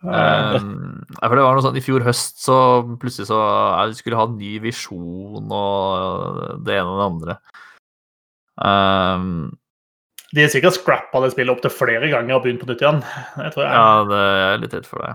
Um, 0.00 1.02
for 1.20 1.36
det 1.36 1.42
var 1.44 1.58
noe 1.58 1.64
sånn 1.66 1.76
I 1.76 1.82
fjor 1.84 2.00
høst 2.06 2.38
så 2.40 2.54
plutselig 3.02 3.26
så 3.28 3.36
jeg 3.36 3.98
skulle 3.98 4.16
ha 4.16 4.24
en 4.24 4.38
ny 4.40 4.54
visjon 4.64 5.50
og 5.52 6.62
det 6.64 6.78
ene 6.78 6.94
og 6.94 7.00
det 7.00 7.08
andre. 7.10 7.36
Um, 8.60 9.26
de 10.30 10.44
har 10.44 10.52
sikkert 10.52 10.78
scrappa 10.78 11.20
det 11.24 11.32
spillet 11.34 11.52
opp 11.52 11.60
til 11.64 11.74
flere 11.74 12.08
ganger 12.12 12.38
og 12.38 12.44
begynt 12.44 12.62
på 12.62 12.70
nytt 12.70 12.84
igjen. 12.84 13.02
Jeg 13.42 13.54
tror 13.54 13.66
jeg. 13.66 13.74
ja, 13.74 13.90
det 14.10 14.22
er 14.30 14.62
litt 14.62 14.78
redd 14.78 14.88
for 14.88 15.04
det. 15.04 15.12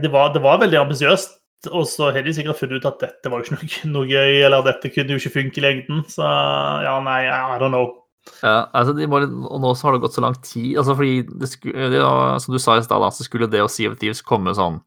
Det, 0.00 0.10
var, 0.10 0.32
det 0.34 0.42
var 0.42 0.60
veldig 0.62 0.78
ambisiøst, 0.84 1.34
og 1.74 1.84
så 1.90 2.12
har 2.14 2.24
de 2.24 2.34
sikkert 2.34 2.60
funnet 2.60 2.80
ut 2.80 2.88
at 2.88 3.02
dette 3.02 3.30
var 3.30 3.42
jo 3.42 3.46
ikke 3.46 3.58
noe, 3.58 3.94
noe 3.94 4.08
gøy, 4.08 4.40
eller 4.46 4.64
dette 4.64 4.92
kunne 4.94 5.12
jo 5.12 5.20
ikke 5.20 5.34
funke 5.34 5.60
i 5.60 5.66
lengden. 5.66 6.04
Så 6.08 6.24
ja, 6.24 6.94
nei, 7.04 7.24
I 7.28 7.58
don't 7.60 7.74
know. 7.74 7.99
Ja, 8.44 8.68
altså 8.76 8.92
de 8.96 9.06
må, 9.08 9.20
og 9.24 9.62
nå 9.62 9.70
har 9.74 9.96
det 9.96 10.02
gått 10.02 10.16
så 10.16 10.22
lang 10.22 10.34
tid 10.44 10.76
altså 10.78 10.92
fordi 10.96 11.22
det 11.40 11.48
skulle, 11.48 11.86
det, 11.92 12.00
Som 12.44 12.54
du 12.54 12.60
sa 12.60 12.76
i 12.76 12.82
stad, 12.84 13.06
så 13.16 13.24
skulle 13.24 13.48
det 13.50 13.62
og 13.64 13.70
Sea 13.72 13.90
of 13.90 13.96
Thieves 14.00 14.20
komme 14.24 14.52
sånn 14.56 14.78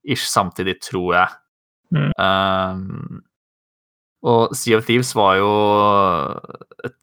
ish 0.00 0.24
samtidig, 0.30 0.78
tror 0.80 1.10
jeg. 1.12 1.32
Mm. 1.92 2.12
Um, 2.16 3.20
og 4.24 4.54
Sea 4.56 4.78
of 4.78 4.86
Thieves 4.88 5.10
var 5.18 5.34
jo 5.36 5.50
et 6.86 6.96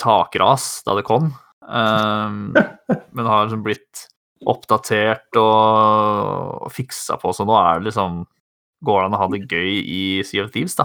takras 0.00 0.78
da 0.86 0.96
det 0.96 1.04
kom. 1.08 1.32
Um, 1.68 2.54
men 3.14 3.28
har 3.28 3.46
liksom 3.46 3.66
blitt 3.66 4.06
oppdatert 4.48 5.36
og, 5.36 6.64
og 6.64 6.72
fiksa 6.72 7.18
på, 7.20 7.34
så 7.34 7.44
nå 7.48 7.56
er 7.58 7.80
det 7.80 7.90
liksom 7.90 8.24
Går 8.86 9.00
det 9.00 9.06
an 9.08 9.14
å 9.16 9.18
ha 9.18 9.26
det 9.32 9.40
gøy 9.50 9.72
i 9.82 10.02
Sea 10.22 10.44
of 10.44 10.52
Thieves, 10.54 10.76
da? 10.78 10.84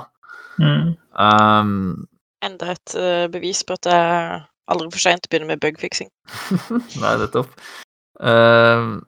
Mm. 0.57 0.95
Um, 1.13 2.07
Enda 2.43 2.73
et 2.73 2.97
uh, 2.99 3.25
bevis 3.31 3.63
på 3.63 3.77
at 3.77 3.87
det 3.87 3.95
er 3.95 4.43
aldri 4.71 4.89
for 4.93 5.03
seint 5.03 5.25
å 5.25 5.31
begynne 5.31 5.49
med 5.53 5.63
bugfiksing. 5.63 6.09
Nei, 7.03 7.15
nettopp. 7.21 7.51
Uh, 8.19 8.99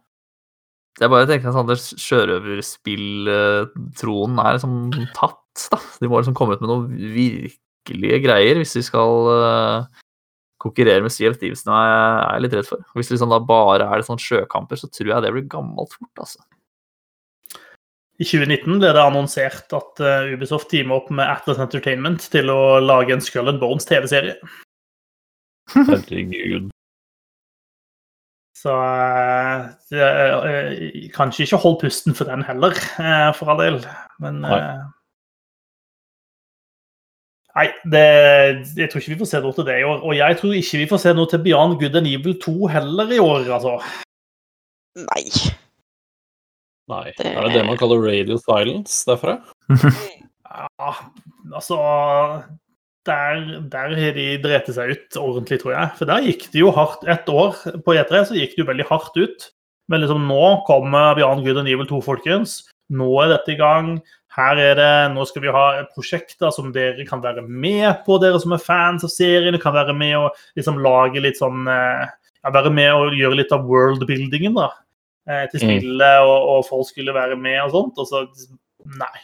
jeg 0.96 1.12
bare 1.12 1.28
tenker 1.28 1.52
at 1.52 1.58
sånn, 1.58 1.68
sjørøverspilltroen 2.00 3.28
sjørøverspill-tronen 3.28 4.40
er 4.40 4.56
liksom 4.56 4.76
tatt, 5.18 5.68
da. 5.74 5.80
De 6.00 6.08
må 6.12 6.22
liksom 6.22 6.38
komme 6.38 6.56
ut 6.56 6.64
med 6.64 6.72
noen 6.72 6.88
virkelige 7.16 8.22
greier 8.24 8.60
hvis 8.62 8.78
de 8.78 8.84
skal 8.88 9.28
uh, 9.28 10.06
konkurrere 10.64 11.04
med 11.04 11.12
Steve 11.12 11.36
Stevenson. 11.36 11.74
Er 11.76 11.90
jeg, 11.90 12.26
er 12.30 12.46
litt 12.46 12.56
redd 12.56 12.70
for. 12.70 12.86
Hvis 12.96 13.12
det 13.12 13.18
liksom 13.18 13.34
da 13.36 13.42
bare 13.44 13.90
er 13.90 14.00
det 14.00 14.08
sånn 14.08 14.22
sjøkamper, 14.22 14.80
så 14.80 14.88
tror 14.92 15.12
jeg 15.12 15.26
det 15.26 15.34
blir 15.36 15.50
gammelt 15.52 15.92
fort, 15.98 16.24
altså. 16.24 16.40
I 18.16 18.24
2019 18.24 18.80
ble 18.80 18.94
det 18.96 19.02
annonsert 19.02 19.74
at 19.76 20.00
eh, 20.00 20.30
Ubisoft 20.36 20.70
teamer 20.72 21.02
opp 21.02 21.10
med 21.12 21.28
Atlas 21.28 21.60
Entertainment 21.60 22.24
til 22.32 22.52
å 22.52 22.78
lage 22.80 23.12
en 23.12 23.24
Skull 23.24 23.52
and 23.52 23.60
Bones 23.60 23.88
TV-serie. 23.90 24.38
Herregud. 25.76 26.70
Så 28.56 28.72
eh, 28.72 29.66
det, 29.92 30.06
eh, 30.08 31.10
kanskje 31.16 31.44
ikke 31.44 31.60
hold 31.66 31.82
pusten 31.84 32.16
for 32.16 32.32
den 32.32 32.46
heller, 32.48 32.78
for 33.36 33.52
all 33.52 33.60
del. 33.60 33.82
Men 34.24 34.40
Nei. 34.46 34.62
Nei, 37.56 37.70
det, 37.88 38.08
jeg 38.76 38.90
tror 38.92 39.00
ikke 39.00 39.14
vi 39.14 39.20
får 39.22 39.30
se 39.32 39.40
noe 39.44 39.56
til 39.56 39.68
det 39.68 39.78
i 39.80 39.86
år. 39.88 40.02
Og 40.04 40.16
jeg 40.16 40.40
tror 40.40 40.56
ikke 40.56 40.80
vi 40.82 40.88
får 40.92 41.04
se 41.04 41.14
noe 41.16 41.30
til 41.32 41.44
Beyond 41.44 41.78
Good 41.84 42.00
and 42.00 42.10
Evil 42.12 42.36
2 42.44 42.56
heller 42.74 43.14
i 43.16 43.20
år, 43.24 43.48
altså. 43.60 43.78
Nei. 45.04 45.24
Nei. 46.92 47.12
Det- 47.18 47.26
Er 47.34 47.42
det 47.48 47.54
det 47.54 47.66
man 47.66 47.78
kaller 47.78 48.02
radio 48.04 48.38
silence 48.38 49.06
derfra? 49.10 49.40
Ja, 50.80 50.92
altså 51.54 51.78
Der, 53.06 53.60
der 53.70 53.96
har 54.00 54.14
de 54.18 54.38
drept 54.42 54.72
seg 54.74 54.92
ut 54.96 55.18
ordentlig, 55.22 55.60
tror 55.62 55.74
jeg. 55.76 55.92
For 55.98 56.06
der 56.10 56.24
gikk 56.26 56.48
det 56.54 56.62
jo 56.64 56.72
hardt 56.74 57.04
Et 57.08 57.28
år 57.30 57.54
på 57.86 57.94
E3 57.94 58.24
så 58.32 58.38
gikk 58.38 58.56
det 58.56 58.64
jo 58.64 58.70
veldig 58.72 58.88
hardt 58.90 59.18
ut. 59.18 59.50
Men 59.90 60.02
liksom 60.02 60.26
nå 60.26 60.64
kommer 60.66 61.14
Beyond 61.18 61.46
Good 61.46 61.60
and 61.62 61.70
Evil 61.70 61.86
2, 61.86 62.00
folkens. 62.02 62.64
Nå 62.90 63.10
er 63.22 63.30
dette 63.36 63.54
i 63.54 63.60
gang. 63.60 64.00
Her 64.36 64.58
er 64.58 64.76
det, 64.76 64.90
Nå 65.14 65.26
skal 65.30 65.44
vi 65.46 65.54
ha 65.54 65.84
prosjekter 65.94 66.52
som 66.52 66.72
dere 66.74 67.06
kan 67.08 67.22
være 67.22 67.44
med 67.48 68.02
på, 68.08 68.18
dere 68.20 68.40
som 68.42 68.54
er 68.58 68.58
fans 68.64 69.06
av 69.06 69.14
serien. 69.14 69.58
Kan 69.62 69.74
være 69.78 69.94
med 69.96 70.16
og 70.18 70.32
liksom 70.58 70.82
lage 70.82 71.22
litt 71.22 71.38
sånn 71.38 71.68
eh, 71.70 72.08
ja, 72.44 72.52
Være 72.58 72.74
med 72.74 72.92
og 72.94 73.14
gjøre 73.18 73.38
litt 73.38 73.54
av 73.54 73.64
worldbuildingen 73.70 74.54
da, 74.58 74.72
eh, 75.28 75.46
til 75.52 75.62
Mm. 75.62 75.70
spillet, 75.70 76.20
og, 76.22 76.50
og 76.56 76.66
folk 76.70 76.90
skulle 76.90 77.14
være 77.14 77.36
med 77.36 77.62
og 77.66 77.72
sånt. 77.72 78.04
Og 78.04 78.08
så 78.12 78.28
Nei 78.86 79.18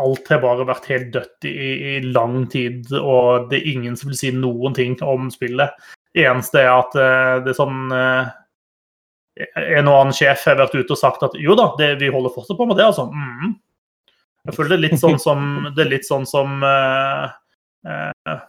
alt 0.00 0.30
har 0.30 0.40
bare 0.42 0.66
vært 0.68 0.88
helt 0.92 1.10
dødt 1.14 1.46
i, 1.48 1.68
i 1.94 2.00
lang 2.14 2.44
tid, 2.50 2.86
og 2.98 3.50
det 3.50 3.60
er 3.60 3.70
ingen 3.74 3.98
som 3.98 4.10
vil 4.10 4.18
si 4.18 4.30
noen 4.34 4.76
ting 4.76 4.96
om 5.04 5.30
spillet. 5.32 5.74
Det 6.14 6.26
eneste 6.28 6.62
er 6.62 6.70
at 6.72 6.96
eh, 6.98 7.36
det 7.44 7.52
er 7.52 7.58
sånn 7.58 7.94
eh, 7.94 8.32
En 9.34 9.88
og 9.90 9.96
annen 9.98 10.14
sjef 10.14 10.44
har 10.46 10.60
vært 10.60 10.76
ute 10.78 10.94
og 10.94 10.98
sagt 11.00 11.24
at 11.26 11.32
jo 11.42 11.56
da, 11.58 11.72
det, 11.74 11.96
vi 11.98 12.06
holder 12.14 12.30
fortsatt 12.30 12.58
på 12.58 12.68
med 12.70 12.78
det, 12.78 12.86
altså. 12.86 13.08
Mm. 13.10 13.56
Jeg 14.46 14.54
føler 14.54 14.70
det 14.70 14.76
er 14.76 14.84
litt 14.84 15.00
sånn 15.00 15.18
som, 15.18 15.48
det 15.74 15.82
er 15.82 15.90
litt 15.90 16.06
sånn 16.06 16.26
som 16.28 16.62
eh, 16.62 17.32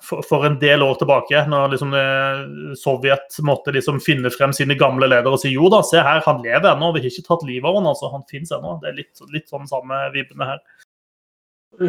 for, 0.02 0.22
for 0.24 0.46
en 0.48 0.54
del 0.62 0.84
år 0.86 0.96
tilbake, 1.02 1.42
når 1.52 1.74
liksom 1.74 1.92
eh, 2.00 2.76
Sovjet 2.80 3.36
måtte 3.44 3.74
liksom 3.76 3.98
finne 4.00 4.32
frem 4.32 4.54
sine 4.56 4.78
gamle 4.80 5.10
ledere 5.12 5.36
og 5.36 5.42
si 5.42 5.52
jo 5.52 5.68
da, 5.74 5.82
se 5.84 6.00
her, 6.00 6.22
han 6.24 6.40
lever 6.46 6.70
ennå, 6.72 6.94
vi 6.96 7.02
har 7.04 7.10
ikke 7.12 7.26
tatt 7.28 7.44
livet 7.48 7.68
av 7.68 7.76
han, 7.82 7.90
altså, 7.92 8.12
han 8.14 8.24
finnes 8.32 8.54
ennå. 8.56 8.78
Det 8.80 8.94
er 8.94 9.00
litt, 9.02 9.26
litt 9.36 9.52
sånn 9.52 9.68
samme 9.68 10.00
vibbene 10.16 10.48
her. 10.54 10.62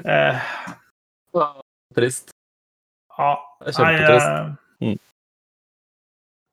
Eh, 0.03 0.41
Trist. 1.95 2.33
ja, 3.19 3.33
kjempetrist. 3.65 4.31
Jeg, 4.31 4.57
Mm. 4.77 4.99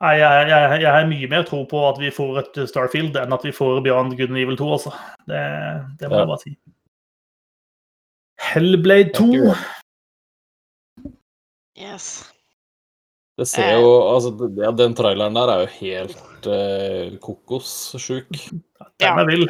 Jeg, 0.03 0.19
jeg, 0.47 0.81
jeg 0.83 0.91
har 0.91 1.05
mye 1.07 1.27
mer 1.31 1.43
tro 1.47 1.61
på 1.67 1.79
at 1.89 1.97
vi 1.99 2.09
får 2.11 2.37
et 2.41 2.57
Starfield 2.69 3.15
enn 3.19 3.33
at 3.35 3.43
vi 3.43 3.51
får 3.55 3.81
Beyond 3.83 4.15
Good 4.19 4.31
and 4.31 4.39
Evil 4.39 4.55
2, 4.59 4.69
altså. 4.77 4.91
Det, 5.27 5.41
det 5.99 6.07
må 6.11 6.15
Ja. 6.15 6.21
jeg 6.23 6.29
bare 6.31 6.43
si. 6.43 6.53
Hellblade 8.43 9.11
2. 9.15 9.53
Yes. 11.79 12.31
Det 13.37 13.47
ser 13.49 13.79
jo 13.81 13.93
Altså, 14.13 14.29
det- 14.37 14.61
ja, 14.61 14.71
den 14.71 14.93
traileren 14.95 15.33
der 15.33 15.49
er 15.49 15.63
jo 15.63 15.71
helt 15.79 16.45
uh, 16.45 17.17
kokossjuk. 17.23 18.29
Den 19.01 19.19
er 19.19 19.25
vil. 19.25 19.47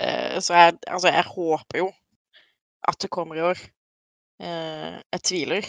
Eh, 0.00 0.38
så 0.40 0.54
jeg, 0.54 0.78
altså, 0.86 1.08
jeg 1.12 1.24
håper 1.26 1.78
jo 1.82 1.90
at 2.88 2.96
det 3.02 3.10
kommer 3.10 3.36
i 3.36 3.42
år. 3.44 3.58
Eh, 4.40 4.94
jeg 5.12 5.22
tviler. 5.22 5.66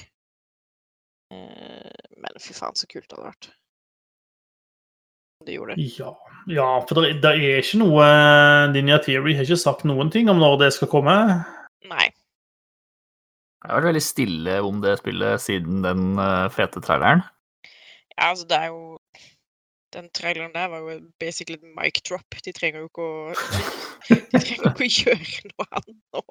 Eh, 1.33 2.05
men 2.21 2.39
fy 2.39 2.53
faen, 2.55 2.77
så 2.77 2.87
kult 2.87 3.09
det 3.09 3.17
hadde 3.17 3.27
vært. 3.27 3.49
Det 5.45 5.57
gjorde 5.57 5.75
det. 5.75 5.89
Ja, 5.97 6.13
ja 6.47 6.69
for 6.85 7.01
det, 7.01 7.17
det 7.23 7.33
er 7.33 7.59
ikke 7.63 7.81
noe 7.81 8.07
Ninja 8.71 9.01
Theory 9.03 9.33
har 9.35 9.43
ikke 9.47 9.57
sagt 9.59 9.83
noen 9.89 10.11
ting 10.13 10.29
om 10.29 10.39
når 10.39 10.59
det 10.61 10.73
skal 10.77 10.91
komme. 10.91 11.15
Nei. 11.89 12.07
Det 13.61 13.69
har 13.69 13.77
vært 13.77 13.91
veldig 13.91 14.01
stille 14.01 14.55
om 14.65 14.79
det 14.81 14.95
spillet 14.97 15.43
siden 15.43 15.83
den 15.85 16.17
eh, 16.17 16.47
fete 16.53 16.81
traileren. 16.81 17.21
Ja, 18.15 18.31
altså, 18.31 18.47
det 18.49 18.57
er 18.57 18.71
jo 18.73 18.97
Den 19.93 20.07
traileren 20.15 20.53
der 20.55 20.67
var 20.71 20.79
jo 20.79 20.99
basically 21.19 21.59
en 21.59 21.75
mic 21.75 22.01
drop. 22.07 22.37
De 22.45 22.51
trenger 22.55 22.79
jo 22.79 22.87
ikke 22.89 23.05
å 23.05 23.33
De 24.31 24.39
trenger 24.39 24.83
ikke 24.87 24.87
å 24.87 24.89
gjøre 24.97 25.51
noe 25.51 25.67
annet 25.77 25.97
nå. 26.15 26.21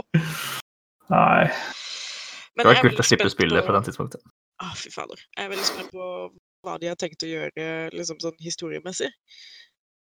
Nei. 1.12 1.48
Det 2.56 2.66
var 2.66 2.80
kult 2.82 3.02
å 3.02 3.06
slippe 3.06 3.30
spillet 3.32 3.66
på 3.66 3.74
den 3.76 3.86
tidspunktet. 3.86 4.24
Å, 4.64 4.70
fy 4.76 4.90
fader. 4.92 5.20
Jeg 5.36 5.44
er 5.44 5.52
veldig 5.52 5.68
spent 5.68 5.92
på 5.94 6.06
hva 6.66 6.78
de 6.80 6.90
har 6.90 6.98
tenkt 7.00 7.24
å 7.24 7.30
gjøre 7.30 7.68
liksom 7.94 8.18
sånn 8.20 8.40
historiemessig. 8.42 9.10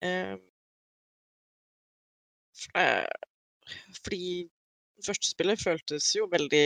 Eh, 0.06 0.36
fordi 4.04 4.48
første 5.06 5.32
spillet 5.32 5.62
føltes 5.62 6.12
jo 6.16 6.28
veldig 6.32 6.66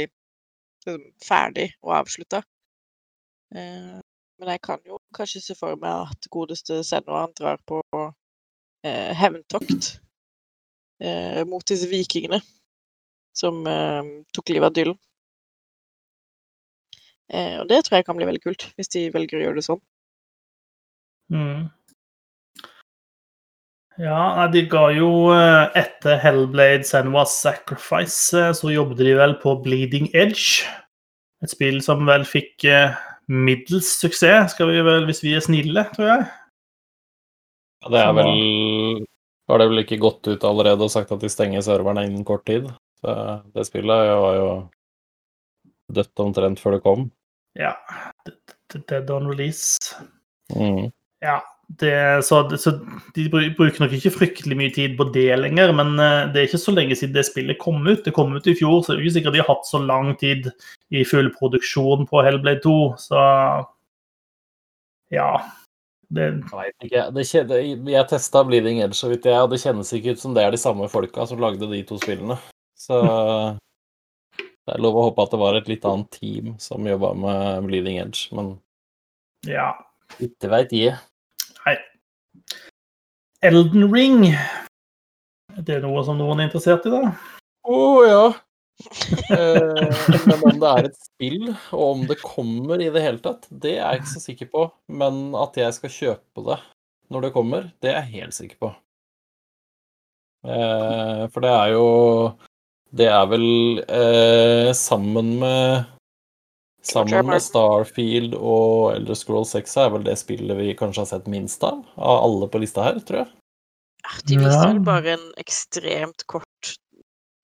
ferdig 1.21 1.71
og 1.83 1.95
avslutta. 2.01 2.41
Eh, 3.55 3.99
men 4.39 4.53
jeg 4.53 4.61
kan 4.63 4.81
jo 4.87 4.97
kanskje 5.15 5.43
se 5.43 5.55
for 5.57 5.77
meg 5.79 6.07
at 6.09 6.29
godeste 6.33 6.81
Sennoan 6.87 7.33
drar 7.37 7.61
på 7.67 7.81
eh, 7.93 9.11
hevntokt 9.17 9.93
eh, 11.03 11.43
mot 11.47 11.65
disse 11.67 11.89
vikingene 11.91 12.41
som 13.37 13.63
tok 14.35 14.49
livet 14.51 14.67
av 14.67 14.73
Dylan. 14.75 14.97
Og 17.31 17.69
det 17.69 17.77
tror 17.87 17.95
jeg 17.95 18.03
kan 18.03 18.17
bli 18.19 18.25
veldig 18.27 18.41
kult, 18.43 18.65
hvis 18.75 18.91
de 18.91 19.05
velger 19.13 19.39
å 19.39 19.43
gjøre 19.45 19.55
det 19.55 19.63
sånn. 19.63 19.79
Mm. 21.31 21.69
Ja, 23.99 24.47
de 24.47 24.63
ga 24.71 24.85
jo 24.95 25.31
eh, 25.35 25.65
etter 25.81 26.19
Hellblade 26.21 26.87
Senua's 26.87 27.33
Sacrifice, 27.41 28.31
eh, 28.37 28.51
så 28.55 28.71
jobbet 28.71 29.01
de 29.03 29.15
vel 29.19 29.35
på 29.41 29.57
Bleeding 29.65 30.07
Edge. 30.15 30.63
Et 31.43 31.51
spill 31.51 31.81
som 31.83 32.05
vel 32.07 32.23
fikk 32.27 32.63
eh, 32.69 32.95
middels 33.27 33.89
suksess, 33.99 34.55
skal 34.55 34.71
vi 34.71 34.85
vel, 34.85 35.07
hvis 35.09 35.23
vi 35.25 35.35
er 35.35 35.43
snille, 35.43 35.85
tror 35.95 36.07
jeg. 36.07 36.29
Ja, 37.81 37.91
det 37.91 38.01
er 38.05 38.13
vel 38.13 38.33
Har 39.49 39.59
det 39.59 39.67
vel 39.71 39.81
ikke 39.81 39.99
gått 39.99 40.27
ut 40.29 40.43
allerede 40.47 40.85
og 40.85 40.93
sagt 40.93 41.11
at 41.11 41.23
de 41.23 41.29
stenger 41.31 41.63
serverne 41.65 42.05
innen 42.07 42.23
kort 42.23 42.45
tid? 42.47 42.69
Så 43.01 43.15
det 43.55 43.65
spillet 43.67 44.11
var 44.21 44.35
jo 44.37 44.49
dødt 45.91 46.23
omtrent 46.23 46.61
før 46.61 46.77
det 46.77 46.83
kom. 46.85 47.09
Ja. 47.59 47.73
Dead 48.71 49.09
on 49.11 49.27
release. 49.27 49.97
Mm. 50.55 50.93
Ja, 51.25 51.41
det, 51.79 52.25
så, 52.25 52.41
så 52.57 52.73
de 53.15 53.27
bruker 53.31 53.79
nok 53.83 53.93
ikke 53.95 54.13
fryktelig 54.15 54.57
mye 54.57 54.73
tid 54.75 54.97
på 54.99 55.07
det 55.13 55.29
lenger, 55.39 55.71
men 55.77 55.93
eh, 56.01 56.27
det 56.33 56.41
er 56.41 56.49
ikke 56.49 56.61
så 56.61 56.73
lenge 56.75 56.97
siden 56.97 57.15
det 57.15 57.25
spillet 57.27 57.59
kom 57.61 57.79
ut. 57.87 58.03
Det 58.05 58.13
kom 58.15 58.33
ut 58.35 58.49
i 58.49 58.55
fjor, 58.57 58.81
så 58.81 58.93
det 58.93 58.99
er 58.99 59.05
ikke 59.05 59.15
sikkert 59.19 59.37
de 59.37 59.43
har 59.43 59.51
hatt 59.51 59.69
så 59.69 59.81
lang 59.83 60.11
tid 60.21 60.49
i 60.91 61.05
full 61.07 61.31
produksjon 61.37 62.07
på 62.09 62.23
Hellblade 62.25 62.63
2, 62.65 62.77
så 63.07 63.25
ja. 65.11 65.31
Det, 66.11 66.25
Jeg 66.43 66.73
ikke. 66.83 67.03
Det 67.15 67.23
kjede, 67.23 67.57
jeg 67.87 68.07
testa 68.09 68.41
Bleeding 68.43 68.81
Edge 68.83 68.97
så 68.99 69.07
vidt 69.07 69.29
jeg, 69.29 69.39
og 69.39 69.53
det 69.53 69.61
kjennes 69.61 69.93
ikke 69.95 70.17
ut 70.17 70.19
som 70.19 70.33
det 70.35 70.43
er 70.43 70.51
de 70.51 70.59
samme 70.59 70.89
folka 70.91 71.23
som 71.29 71.39
lagde 71.39 71.69
de 71.71 71.79
to 71.87 71.99
spillene. 72.01 72.35
Så 72.75 72.99
Det 74.61 74.75
er 74.75 74.83
lov 74.83 74.97
å 74.99 75.05
håpe 75.07 75.23
at 75.23 75.31
det 75.33 75.39
var 75.41 75.55
et 75.57 75.69
litt 75.71 75.85
annet 75.89 76.11
team 76.13 76.51
som 76.61 76.85
jobba 76.85 77.13
med 77.17 77.69
Bleeding 77.69 77.97
Edge, 78.03 78.27
men 78.35 78.53
Ja. 79.47 79.71
ikke 80.19 80.51
veit 80.51 80.75
jeg. 80.75 80.99
Elden 83.41 83.87
Ring. 83.93 84.27
Det 85.65 85.77
er 85.77 85.81
noe 85.81 86.03
som 86.05 86.19
noen 86.19 86.39
er 86.39 86.49
interessert 86.49 86.85
i, 86.85 86.91
da? 86.93 87.09
Å 87.65 87.79
ja. 88.05 88.25
Eh, 89.33 90.03
men 90.29 90.43
om 90.45 90.59
det 90.61 90.69
er 90.69 90.87
et 90.89 90.99
spill, 90.99 91.49
og 91.73 91.83
om 91.87 92.03
det 92.09 92.19
kommer 92.21 92.81
i 92.81 92.91
det 92.93 93.01
hele 93.01 93.21
tatt, 93.23 93.47
det 93.49 93.75
er 93.79 93.81
jeg 93.81 94.01
ikke 94.01 94.11
så 94.13 94.21
sikker 94.23 94.51
på. 94.53 94.67
Men 94.93 95.33
at 95.37 95.57
jeg 95.57 95.77
skal 95.77 95.95
kjøpe 95.95 96.45
det 96.51 96.59
når 97.11 97.25
det 97.25 97.33
kommer, 97.35 97.67
det 97.83 97.91
er 97.91 97.99
jeg 98.03 98.21
helt 98.21 98.37
sikker 98.37 98.61
på. 98.61 98.71
Eh, 100.45 101.25
for 101.33 101.45
det 101.45 101.51
er 101.53 101.73
jo 101.75 101.89
Det 102.97 103.05
er 103.05 103.27
vel 103.29 103.43
eh, 103.85 104.69
sammen 104.75 105.35
med 105.39 105.85
Sammen 106.81 107.27
med 107.29 107.43
Starfield 107.43 108.33
og 108.33 108.95
Elder 108.95 109.17
Scroll 109.17 109.45
6 109.45 109.75
er 109.83 109.91
vel 109.93 110.05
det 110.07 110.15
spillet 110.17 110.57
vi 110.57 110.71
kanskje 110.77 111.03
har 111.03 111.09
sett 111.11 111.27
minst 111.29 111.61
av, 111.63 111.83
av 111.93 112.23
alle 112.25 112.49
på 112.49 112.61
lista 112.63 112.87
her, 112.87 112.97
tror 113.05 113.23
jeg. 113.23 113.33
Ja, 114.01 114.13
De 114.25 114.37
viste 114.41 114.63
vel 114.65 114.79
bare 114.85 115.13
en 115.13 115.27
ekstremt 115.41 116.25
kort 116.31 116.71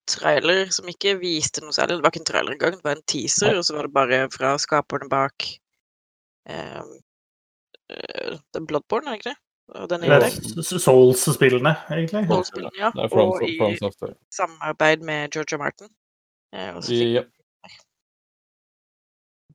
trailer 0.09 0.71
som 0.73 0.89
ikke 0.89 1.17
viste 1.21 1.61
noe 1.61 1.75
særlig. 1.75 1.99
Det 1.99 2.07
var 2.07 2.15
ikke 2.15 2.23
en 2.23 2.29
trailer 2.31 2.55
engang, 2.55 2.79
det 2.79 2.87
var 2.87 2.97
en 2.97 3.05
teaser, 3.11 3.51
Nei. 3.51 3.59
og 3.61 3.67
så 3.67 3.77
var 3.77 3.89
det 3.89 3.93
bare 3.99 4.21
fra 4.33 4.55
skaperne 4.61 5.09
bak 5.11 5.49
um, 6.49 6.95
The 7.87 8.63
Bloodborne, 8.63 9.11
er 9.11 9.17
det 9.17 9.21
ikke 9.21 9.35
det? 9.35 9.41
Og 9.77 9.89
den 9.91 10.03
er 10.07 10.23
Souls-spillene, 10.63 11.73
egentlig. 11.91 12.23
Souls-spillene, 12.31 12.73
ja. 12.79 12.91
Er 12.95 13.11
Og 13.11 13.41
i 13.43 13.57
samarbeid 14.33 15.03
med 15.03 15.35
Georgia 15.35 15.59
Martin. 15.59 15.91
Eh, 16.55 16.71
og 16.73 16.83
så 16.83 16.95
fikk 16.95 17.17
Ja. 17.19 17.23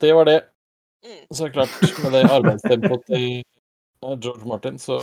Det 0.03 0.13
var 0.13 0.25
det. 0.25 0.45
Mm. 1.07 1.27
Så 1.31 1.51
klart, 1.51 1.71
med 2.03 2.13
det 2.13 2.23
arbeidstempoet 2.27 3.05
til 3.07 3.27
eh, 3.39 4.17
George 4.19 4.49
Martin, 4.51 4.79
så, 4.79 4.99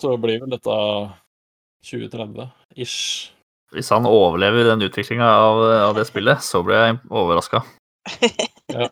så 0.00 0.16
blir 0.20 0.42
vel 0.42 0.52
dette 0.52 0.74
2030-ish. 1.88 3.30
Hvis 3.72 3.88
han 3.90 4.04
overlever 4.04 4.68
den 4.68 4.84
utviklinga 4.84 5.24
av, 5.24 5.62
av 5.88 5.96
det 5.96 6.04
spillet, 6.10 6.44
så 6.44 6.60
blir 6.66 6.76
jeg 6.82 7.00
overraska. 7.08 7.64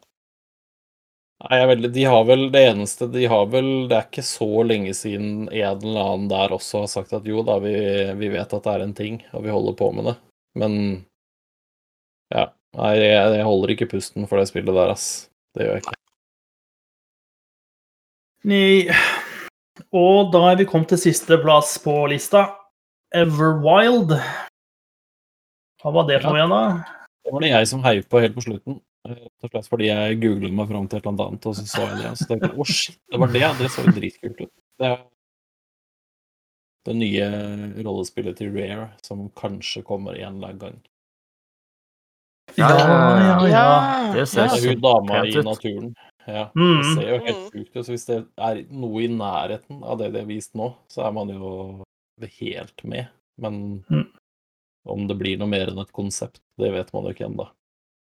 Nei, 1.43 1.53
jeg 1.53 1.61
er 1.61 1.71
veldig, 1.75 1.93
de 1.93 2.09
har 2.09 2.25
vel 2.25 2.43
det 2.55 2.61
eneste 2.71 3.09
De 3.13 3.25
har 3.29 3.49
vel 3.51 3.67
Det 3.91 3.97
er 3.97 4.05
ikke 4.07 4.23
så 4.25 4.63
lenge 4.63 4.93
siden 4.95 5.49
en 5.51 5.81
eller 5.83 5.99
annen 6.01 6.29
der 6.31 6.55
også 6.55 6.85
har 6.85 6.91
sagt 6.93 7.13
at 7.19 7.27
jo 7.29 7.43
da, 7.45 7.59
vi, 7.61 7.75
vi 8.17 8.31
vet 8.33 8.55
at 8.57 8.65
det 8.65 8.73
er 8.73 8.85
en 8.87 8.97
ting, 8.97 9.21
og 9.37 9.45
vi 9.45 9.53
holder 9.53 9.77
på 9.77 9.93
med 9.97 10.09
det. 10.13 10.21
Men 10.57 10.77
ja. 10.81 11.12
Nei, 12.73 12.93
jeg, 12.97 13.33
jeg 13.37 13.45
holder 13.45 13.73
ikke 13.75 13.91
pusten 13.91 14.25
for 14.29 14.41
det 14.41 14.49
spillet 14.49 14.73
der, 14.73 14.93
ass. 14.95 15.09
Det 15.53 15.67
gjør 15.67 15.77
jeg 15.77 15.83
ikke. 15.85 15.99
Nei. 18.49 18.95
Og 19.93 20.31
da 20.33 20.41
er 20.51 20.57
vi 20.61 20.67
kommet 20.69 20.89
til 20.93 21.01
siste 21.01 21.37
plass 21.43 21.75
på 21.83 21.95
lista. 22.11 22.47
Everwild. 23.15 24.15
Hva 25.83 25.93
var 25.93 26.09
det 26.09 26.21
for 26.23 26.33
noe 26.33 26.41
igjen, 26.41 26.55
da? 26.55 26.97
Det 27.23 27.35
var 27.35 27.45
det 27.45 27.53
jeg 27.53 27.69
som 27.71 27.85
heiv 27.85 28.07
på 28.11 28.23
helt 28.23 28.35
på 28.39 28.45
slutten. 28.47 28.79
eh, 29.09 29.15
Rett 29.19 29.47
og 29.47 29.53
slett 29.53 29.69
fordi 29.71 29.89
jeg 29.91 30.19
googlet 30.23 30.55
meg 30.57 30.71
fram 30.71 30.89
til 30.89 30.99
et 30.99 31.07
eller 31.07 31.29
annet, 31.29 31.47
og 31.51 31.57
så 31.59 31.65
så 31.69 31.85
jeg 31.87 31.99
det. 32.01 32.11
Og 32.13 32.19
så 32.23 32.29
tenkte 32.31 32.49
jeg 32.49 32.59
å 32.65 32.67
shit, 32.71 32.99
det 33.13 33.21
var 33.23 33.35
det. 33.35 33.45
Det 33.61 33.71
så 33.75 33.85
jo 33.85 33.95
dritkult 33.99 34.41
ut. 34.47 34.53
Det 34.81 34.89
er 34.89 35.03
det 36.89 36.95
nye 36.99 37.27
rollespillet 37.87 38.41
til 38.41 38.51
Rare 38.57 38.89
som 39.07 39.29
kanskje 39.39 39.85
kommer 39.87 40.17
en 40.19 40.41
eller 40.41 40.55
annen 40.55 40.63
gang. 40.65 40.81
Ja, 42.57 42.69
ja, 42.79 43.47
ja. 43.49 44.13
Det 44.15 44.27
ser 44.29 44.49
Det 44.49 44.59
er 44.65 44.69
hun 44.75 44.81
dama 44.81 45.23
i 45.27 45.31
naturen. 45.43 45.95
Ja, 46.27 46.45
det 46.55 46.57
Mm. 46.57 46.95
ser 46.95 47.09
jo 47.09 47.19
helt 47.25 47.37
Mm. 47.39 47.51
sjukt 47.51 47.77
ut. 47.77 47.85
Så 47.87 47.93
hvis 47.93 48.07
det 48.07 48.27
er 48.39 48.63
noe 48.71 49.01
i 49.03 49.09
nærheten 49.09 49.83
av 49.83 49.99
det 49.99 50.13
de 50.13 50.19
har 50.21 50.27
vist 50.27 50.55
nå, 50.55 50.75
så 50.89 51.07
er 51.07 51.13
man 51.13 51.29
jo 51.29 51.83
helt 52.41 52.85
med. 52.85 53.09
Men 53.39 53.85
Mm. 53.91 54.07
om 54.87 55.07
det 55.09 55.19
blir 55.19 55.39
noe 55.39 55.49
mer 55.49 55.67
enn 55.69 55.79
et 55.81 55.93
konsept, 55.93 56.39
det 56.59 56.71
vet 56.73 56.93
man 56.93 57.05
jo 57.05 57.11
ikke 57.11 57.27
ennå. 57.27 57.49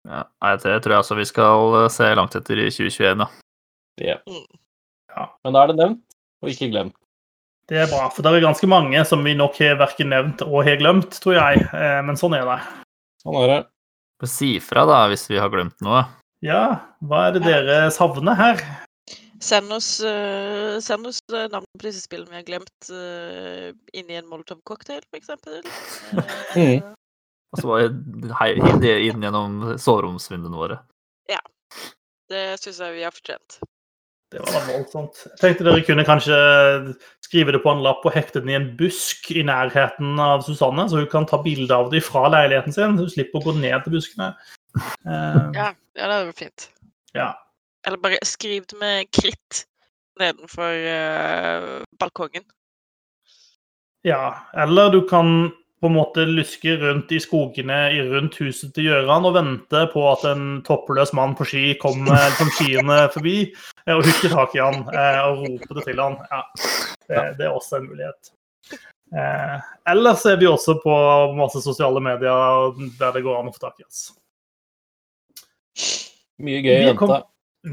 Ja, 0.05 0.23
det 0.57 0.61
tror 0.83 0.91
jeg 0.91 0.99
altså 0.99 1.15
vi 1.15 1.25
skal 1.25 1.85
eh, 1.85 1.87
se 1.89 2.03
langt 2.15 2.35
etter 2.35 2.57
i 2.59 2.69
2021, 2.69 3.17
da. 3.17 3.27
Ja. 3.99 4.17
Ja. 5.15 5.29
Men 5.43 5.53
da 5.53 5.63
er 5.63 5.67
det 5.67 5.75
nevnt, 5.77 6.01
og 6.43 6.49
ikke 6.49 6.69
glemt. 6.71 6.93
Det 7.67 7.77
er 7.77 7.87
bra, 7.87 8.09
for 8.09 8.21
det 8.21 8.33
er 8.33 8.41
ganske 8.41 8.67
mange 8.67 9.05
som 9.05 9.23
vi 9.23 9.33
nok 9.33 9.55
har 9.57 9.75
verken 9.79 10.09
nevnt 10.09 10.41
og 10.41 10.65
har 10.65 10.75
glemt, 10.77 11.09
tror 11.21 11.33
jeg. 11.33 11.61
Eh, 11.73 12.01
Men 12.03 12.15
sånn 12.15 12.35
er 12.35 12.43
det. 12.45 12.61
Sånn 13.25 13.35
er 13.41 13.47
det. 13.47 13.67
Si 14.29 14.55
ifra, 14.57 14.85
da, 14.87 15.03
hvis 15.11 15.27
vi 15.31 15.39
har 15.41 15.51
glemt 15.51 15.79
noe. 15.83 16.05
Ja, 16.43 16.63
hva 17.07 17.27
er 17.27 17.37
det 17.37 17.43
dere 17.45 17.77
savner 17.91 18.35
her? 18.39 18.63
Send 19.43 19.71
oss, 19.75 19.97
uh, 20.03 20.79
send 20.83 21.07
oss 21.09 21.19
eh, 21.33 21.49
navnet 21.51 21.67
på 21.79 21.87
disse 21.89 22.05
spillene 22.05 22.31
vi 22.31 22.39
har 22.39 22.45
glemt, 22.47 22.89
uh, 22.91 23.71
inn 23.91 24.11
i 24.11 24.19
en 24.19 24.29
Molotov-cocktail. 24.29 25.03
Eh, 26.55 26.83
Mm. 26.83 26.93
Og 27.53 27.59
så 27.59 27.69
bare 27.69 28.77
det 28.81 28.93
inn 29.05 29.21
gjennom 29.21 29.75
soveromsvinduene 29.77 30.57
våre. 30.57 30.79
Ja. 31.29 31.41
Det 32.31 32.57
syns 32.61 32.79
jeg 32.81 32.95
vi 32.95 33.03
har 33.05 33.13
fortjent. 33.13 33.59
Det 34.33 34.41
var 34.41 34.55
da 34.55 34.61
voldsomt. 34.65 35.19
Jeg 35.29 35.39
tenkte 35.41 35.65
dere 35.67 35.83
kunne 35.85 36.05
kanskje 36.07 36.37
skrive 37.23 37.53
det 37.53 37.61
på 37.63 37.69
en 37.69 37.83
lapp 37.85 38.01
og 38.05 38.15
hekte 38.15 38.41
den 38.41 38.49
i 38.49 38.57
en 38.57 38.67
busk 38.79 39.29
i 39.33 39.43
nærheten 39.45 40.17
av 40.21 40.41
Susanne, 40.45 40.87
så 40.89 41.03
hun 41.03 41.09
kan 41.11 41.27
ta 41.29 41.39
bilde 41.43 41.73
av 41.73 41.91
det 41.93 42.01
fra 42.05 42.25
leiligheten 42.33 42.73
sin, 42.73 42.97
så 42.97 43.05
hun 43.05 43.13
slipper 43.13 43.39
å 43.39 43.45
gå 43.45 43.55
ned 43.59 43.85
til 43.85 43.95
buskene. 43.97 44.33
Uh, 45.05 45.53
Ja, 45.53 45.69
ja 45.69 46.07
det 46.07 46.09
hadde 46.09 46.25
vært 46.31 46.43
fint. 46.45 46.67
ja. 47.17 47.29
Eller 47.83 47.99
bare 47.99 48.17
skriv 48.23 48.63
det 48.71 48.77
med 48.79 49.09
kritt 49.11 49.65
nedenfor 50.21 50.71
uh, 50.71 51.83
balkongen. 51.99 52.45
ja. 54.07 54.33
Eller 54.57 54.89
du 54.93 55.01
kan 55.09 55.51
på 55.83 55.89
en 55.89 55.97
måte 55.97 56.23
luske 56.23 56.77
rundt 56.79 57.09
i 57.11 57.17
skogene 57.19 57.77
i 57.91 57.97
rundt 58.07 58.37
huset 58.39 58.71
til 58.71 58.85
Gjøran 58.87 59.25
og 59.27 59.33
vente 59.35 59.81
på 59.91 60.05
at 60.07 60.23
en 60.29 60.45
toppløs 60.63 61.11
mann 61.17 61.33
på 61.35 61.47
ski 61.49 61.63
kommer 61.81 62.31
som 62.37 62.51
skiene 62.55 63.01
forbi, 63.11 63.35
eh, 63.83 63.91
og 63.91 64.05
hooker 64.07 64.31
tak 64.31 64.55
i 64.55 64.61
han 64.63 64.79
eh, 64.93 65.19
og 65.25 65.43
roper 65.43 65.81
det 65.81 65.85
til 65.89 65.99
han. 65.99 66.15
Ja. 66.31 66.39
Det, 67.03 67.25
det 67.41 67.49
er 67.49 67.51
også 67.51 67.81
en 67.81 67.89
mulighet. 67.89 68.31
Eh, 68.71 69.67
ellers 69.91 70.23
er 70.31 70.39
vi 70.39 70.47
også 70.47 70.77
på 70.85 70.95
masse 71.35 71.59
sosiale 71.67 71.99
medier 72.07 72.79
der 73.01 73.13
det 73.17 73.25
går 73.27 73.41
an 73.41 73.51
å 73.51 73.55
få 73.57 73.65
tak 73.67 73.83
i 73.83 73.87
oss. 73.89 74.07
Mye 76.39 76.63
gøy 76.63 76.77
Vi 76.79 76.89
vente. 76.93 77.23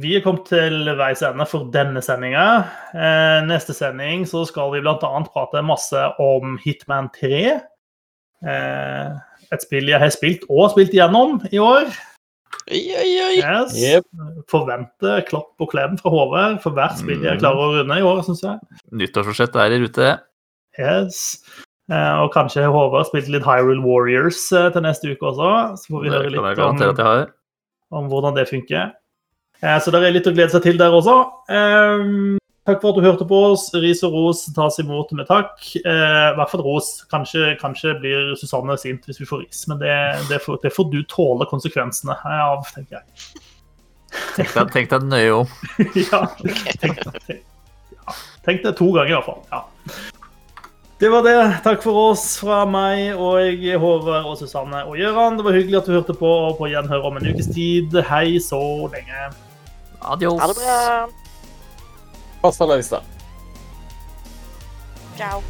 Vi 0.01 0.13
er 0.15 0.23
kommet 0.23 0.45
til 0.47 0.87
veis 0.99 1.23
ende 1.27 1.47
for 1.51 1.71
denne 1.75 1.99
sendinga. 2.03 2.45
Eh, 2.91 3.39
neste 3.47 3.75
sending 3.75 4.27
så 4.27 4.45
skal 4.47 4.75
vi 4.75 4.83
bl.a. 4.85 4.99
prate 5.31 5.63
masse 5.67 6.09
om 6.23 6.59
Hitman 6.63 7.09
3. 7.15 7.61
Eh, 8.47 9.19
et 9.53 9.65
spill 9.65 9.89
jeg 9.91 10.01
har 10.01 10.13
spilt 10.15 10.45
og 10.49 10.71
spilt 10.73 10.95
igjennom 10.95 11.41
i 11.53 11.59
år. 11.63 11.91
Oi, 12.71 12.81
oi, 12.95 13.09
oi! 13.25 13.35
Yes. 13.41 13.75
Yep. 13.79 14.07
Forventer 14.51 15.25
klapp 15.27 15.63
og 15.63 15.71
klem 15.73 15.97
fra 15.99 16.11
Håvard 16.13 16.61
for 16.63 16.75
hvert 16.77 16.99
spill 17.01 17.23
jeg 17.27 17.41
klarer 17.43 17.59
å 17.65 17.73
runde 17.81 17.99
i 17.99 18.05
år, 18.07 18.23
syns 18.27 18.43
jeg. 18.47 18.59
Nyttårsforsett 18.95 19.59
er 19.59 19.75
i 19.75 19.81
rute. 19.83 20.13
Yes. 20.79 21.41
Eh, 21.91 22.15
og 22.23 22.31
kanskje 22.35 22.69
Håvard 22.71 23.09
spilte 23.11 23.33
litt 23.35 23.47
Hyrule 23.47 23.83
Warriors 23.83 24.45
eh, 24.55 24.69
til 24.75 24.87
neste 24.87 25.11
uke 25.15 25.33
også. 25.33 25.51
Så 25.83 25.95
får 25.95 26.05
vi 26.05 26.11
Det 26.13 26.19
høre 26.19 26.31
litt 26.37 26.63
om 26.63 27.07
har. 27.11 27.33
om 27.91 28.11
hvordan 28.13 28.37
det 28.39 28.49
funker. 28.51 28.93
Eh, 29.63 29.79
Så 29.83 29.91
det 29.91 30.05
er 30.05 30.15
litt 30.15 30.27
å 30.31 30.35
glede 30.37 30.55
seg 30.55 30.63
til 30.63 30.79
der 30.79 30.95
også. 30.95 32.39
Takk 32.69 32.83
for 32.83 32.93
at 32.93 32.99
du 33.01 33.07
hørte 33.07 33.25
på 33.25 33.39
oss. 33.51 33.71
Ris 33.81 34.03
og 34.05 34.13
ros 34.13 34.43
tas 34.55 34.77
imot 34.83 35.13
med 35.17 35.29
takk. 35.31 35.55
Eh, 35.81 36.27
I 36.29 36.37
hvert 36.37 36.53
fall 36.53 36.63
ros. 36.67 36.91
Kanskje, 37.11 37.55
kanskje 37.61 37.95
blir 38.03 38.35
Susanne 38.41 38.77
sint 38.81 39.07
hvis 39.09 39.23
vi 39.23 39.29
får 39.29 39.47
ris, 39.47 39.63
men 39.71 39.81
det, 39.81 39.95
det, 40.29 40.43
får, 40.45 40.61
det 40.65 40.75
får 40.77 40.91
du 40.93 41.01
tåle 41.09 41.49
konsekvensene 41.49 42.19
av, 42.21 42.67
tenker 42.75 43.01
jeg. 43.01 43.47
Tenk 44.37 44.53
deg, 44.53 44.73
tenk 44.75 44.93
deg 44.93 45.07
nøye 45.09 45.35
om. 45.41 45.55
ja, 46.11 46.25
tenk, 46.83 46.83
tenk, 46.83 47.05
ja, 47.95 48.17
tenk 48.45 48.65
det 48.67 48.75
to 48.77 48.91
ganger 48.93 49.15
i 49.15 49.17
hvert 49.17 49.31
fall. 49.31 49.45
Ja. 49.55 49.65
Det 51.01 51.09
var 51.09 51.25
det. 51.25 51.39
Takk 51.65 51.81
for 51.81 51.97
oss 52.11 52.27
fra 52.43 52.59
meg 52.69 53.17
og 53.17 53.65
Håvard 53.81 54.27
og 54.29 54.37
Susanne 54.37 54.83
og 54.85 54.99
Gøran. 55.01 55.39
Det 55.39 55.47
var 55.47 55.57
hyggelig 55.57 55.81
at 55.81 55.89
du 55.89 55.95
hørte 55.97 56.19
på, 56.19 56.35
og 56.51 56.59
på 56.61 56.69
gjenhør 56.69 57.09
om 57.09 57.17
en 57.17 57.31
ukes 57.31 57.49
tid. 57.55 57.97
Hei 58.11 58.37
så 58.45 58.61
lenge. 58.93 59.31
Adios. 60.05 60.43
Ha 60.43 60.53
det 60.53 60.61
bra. 60.61 61.30
Hasta 62.43 62.67
la 62.67 62.77
vista. 62.77 63.03
Tchau. 65.17 65.43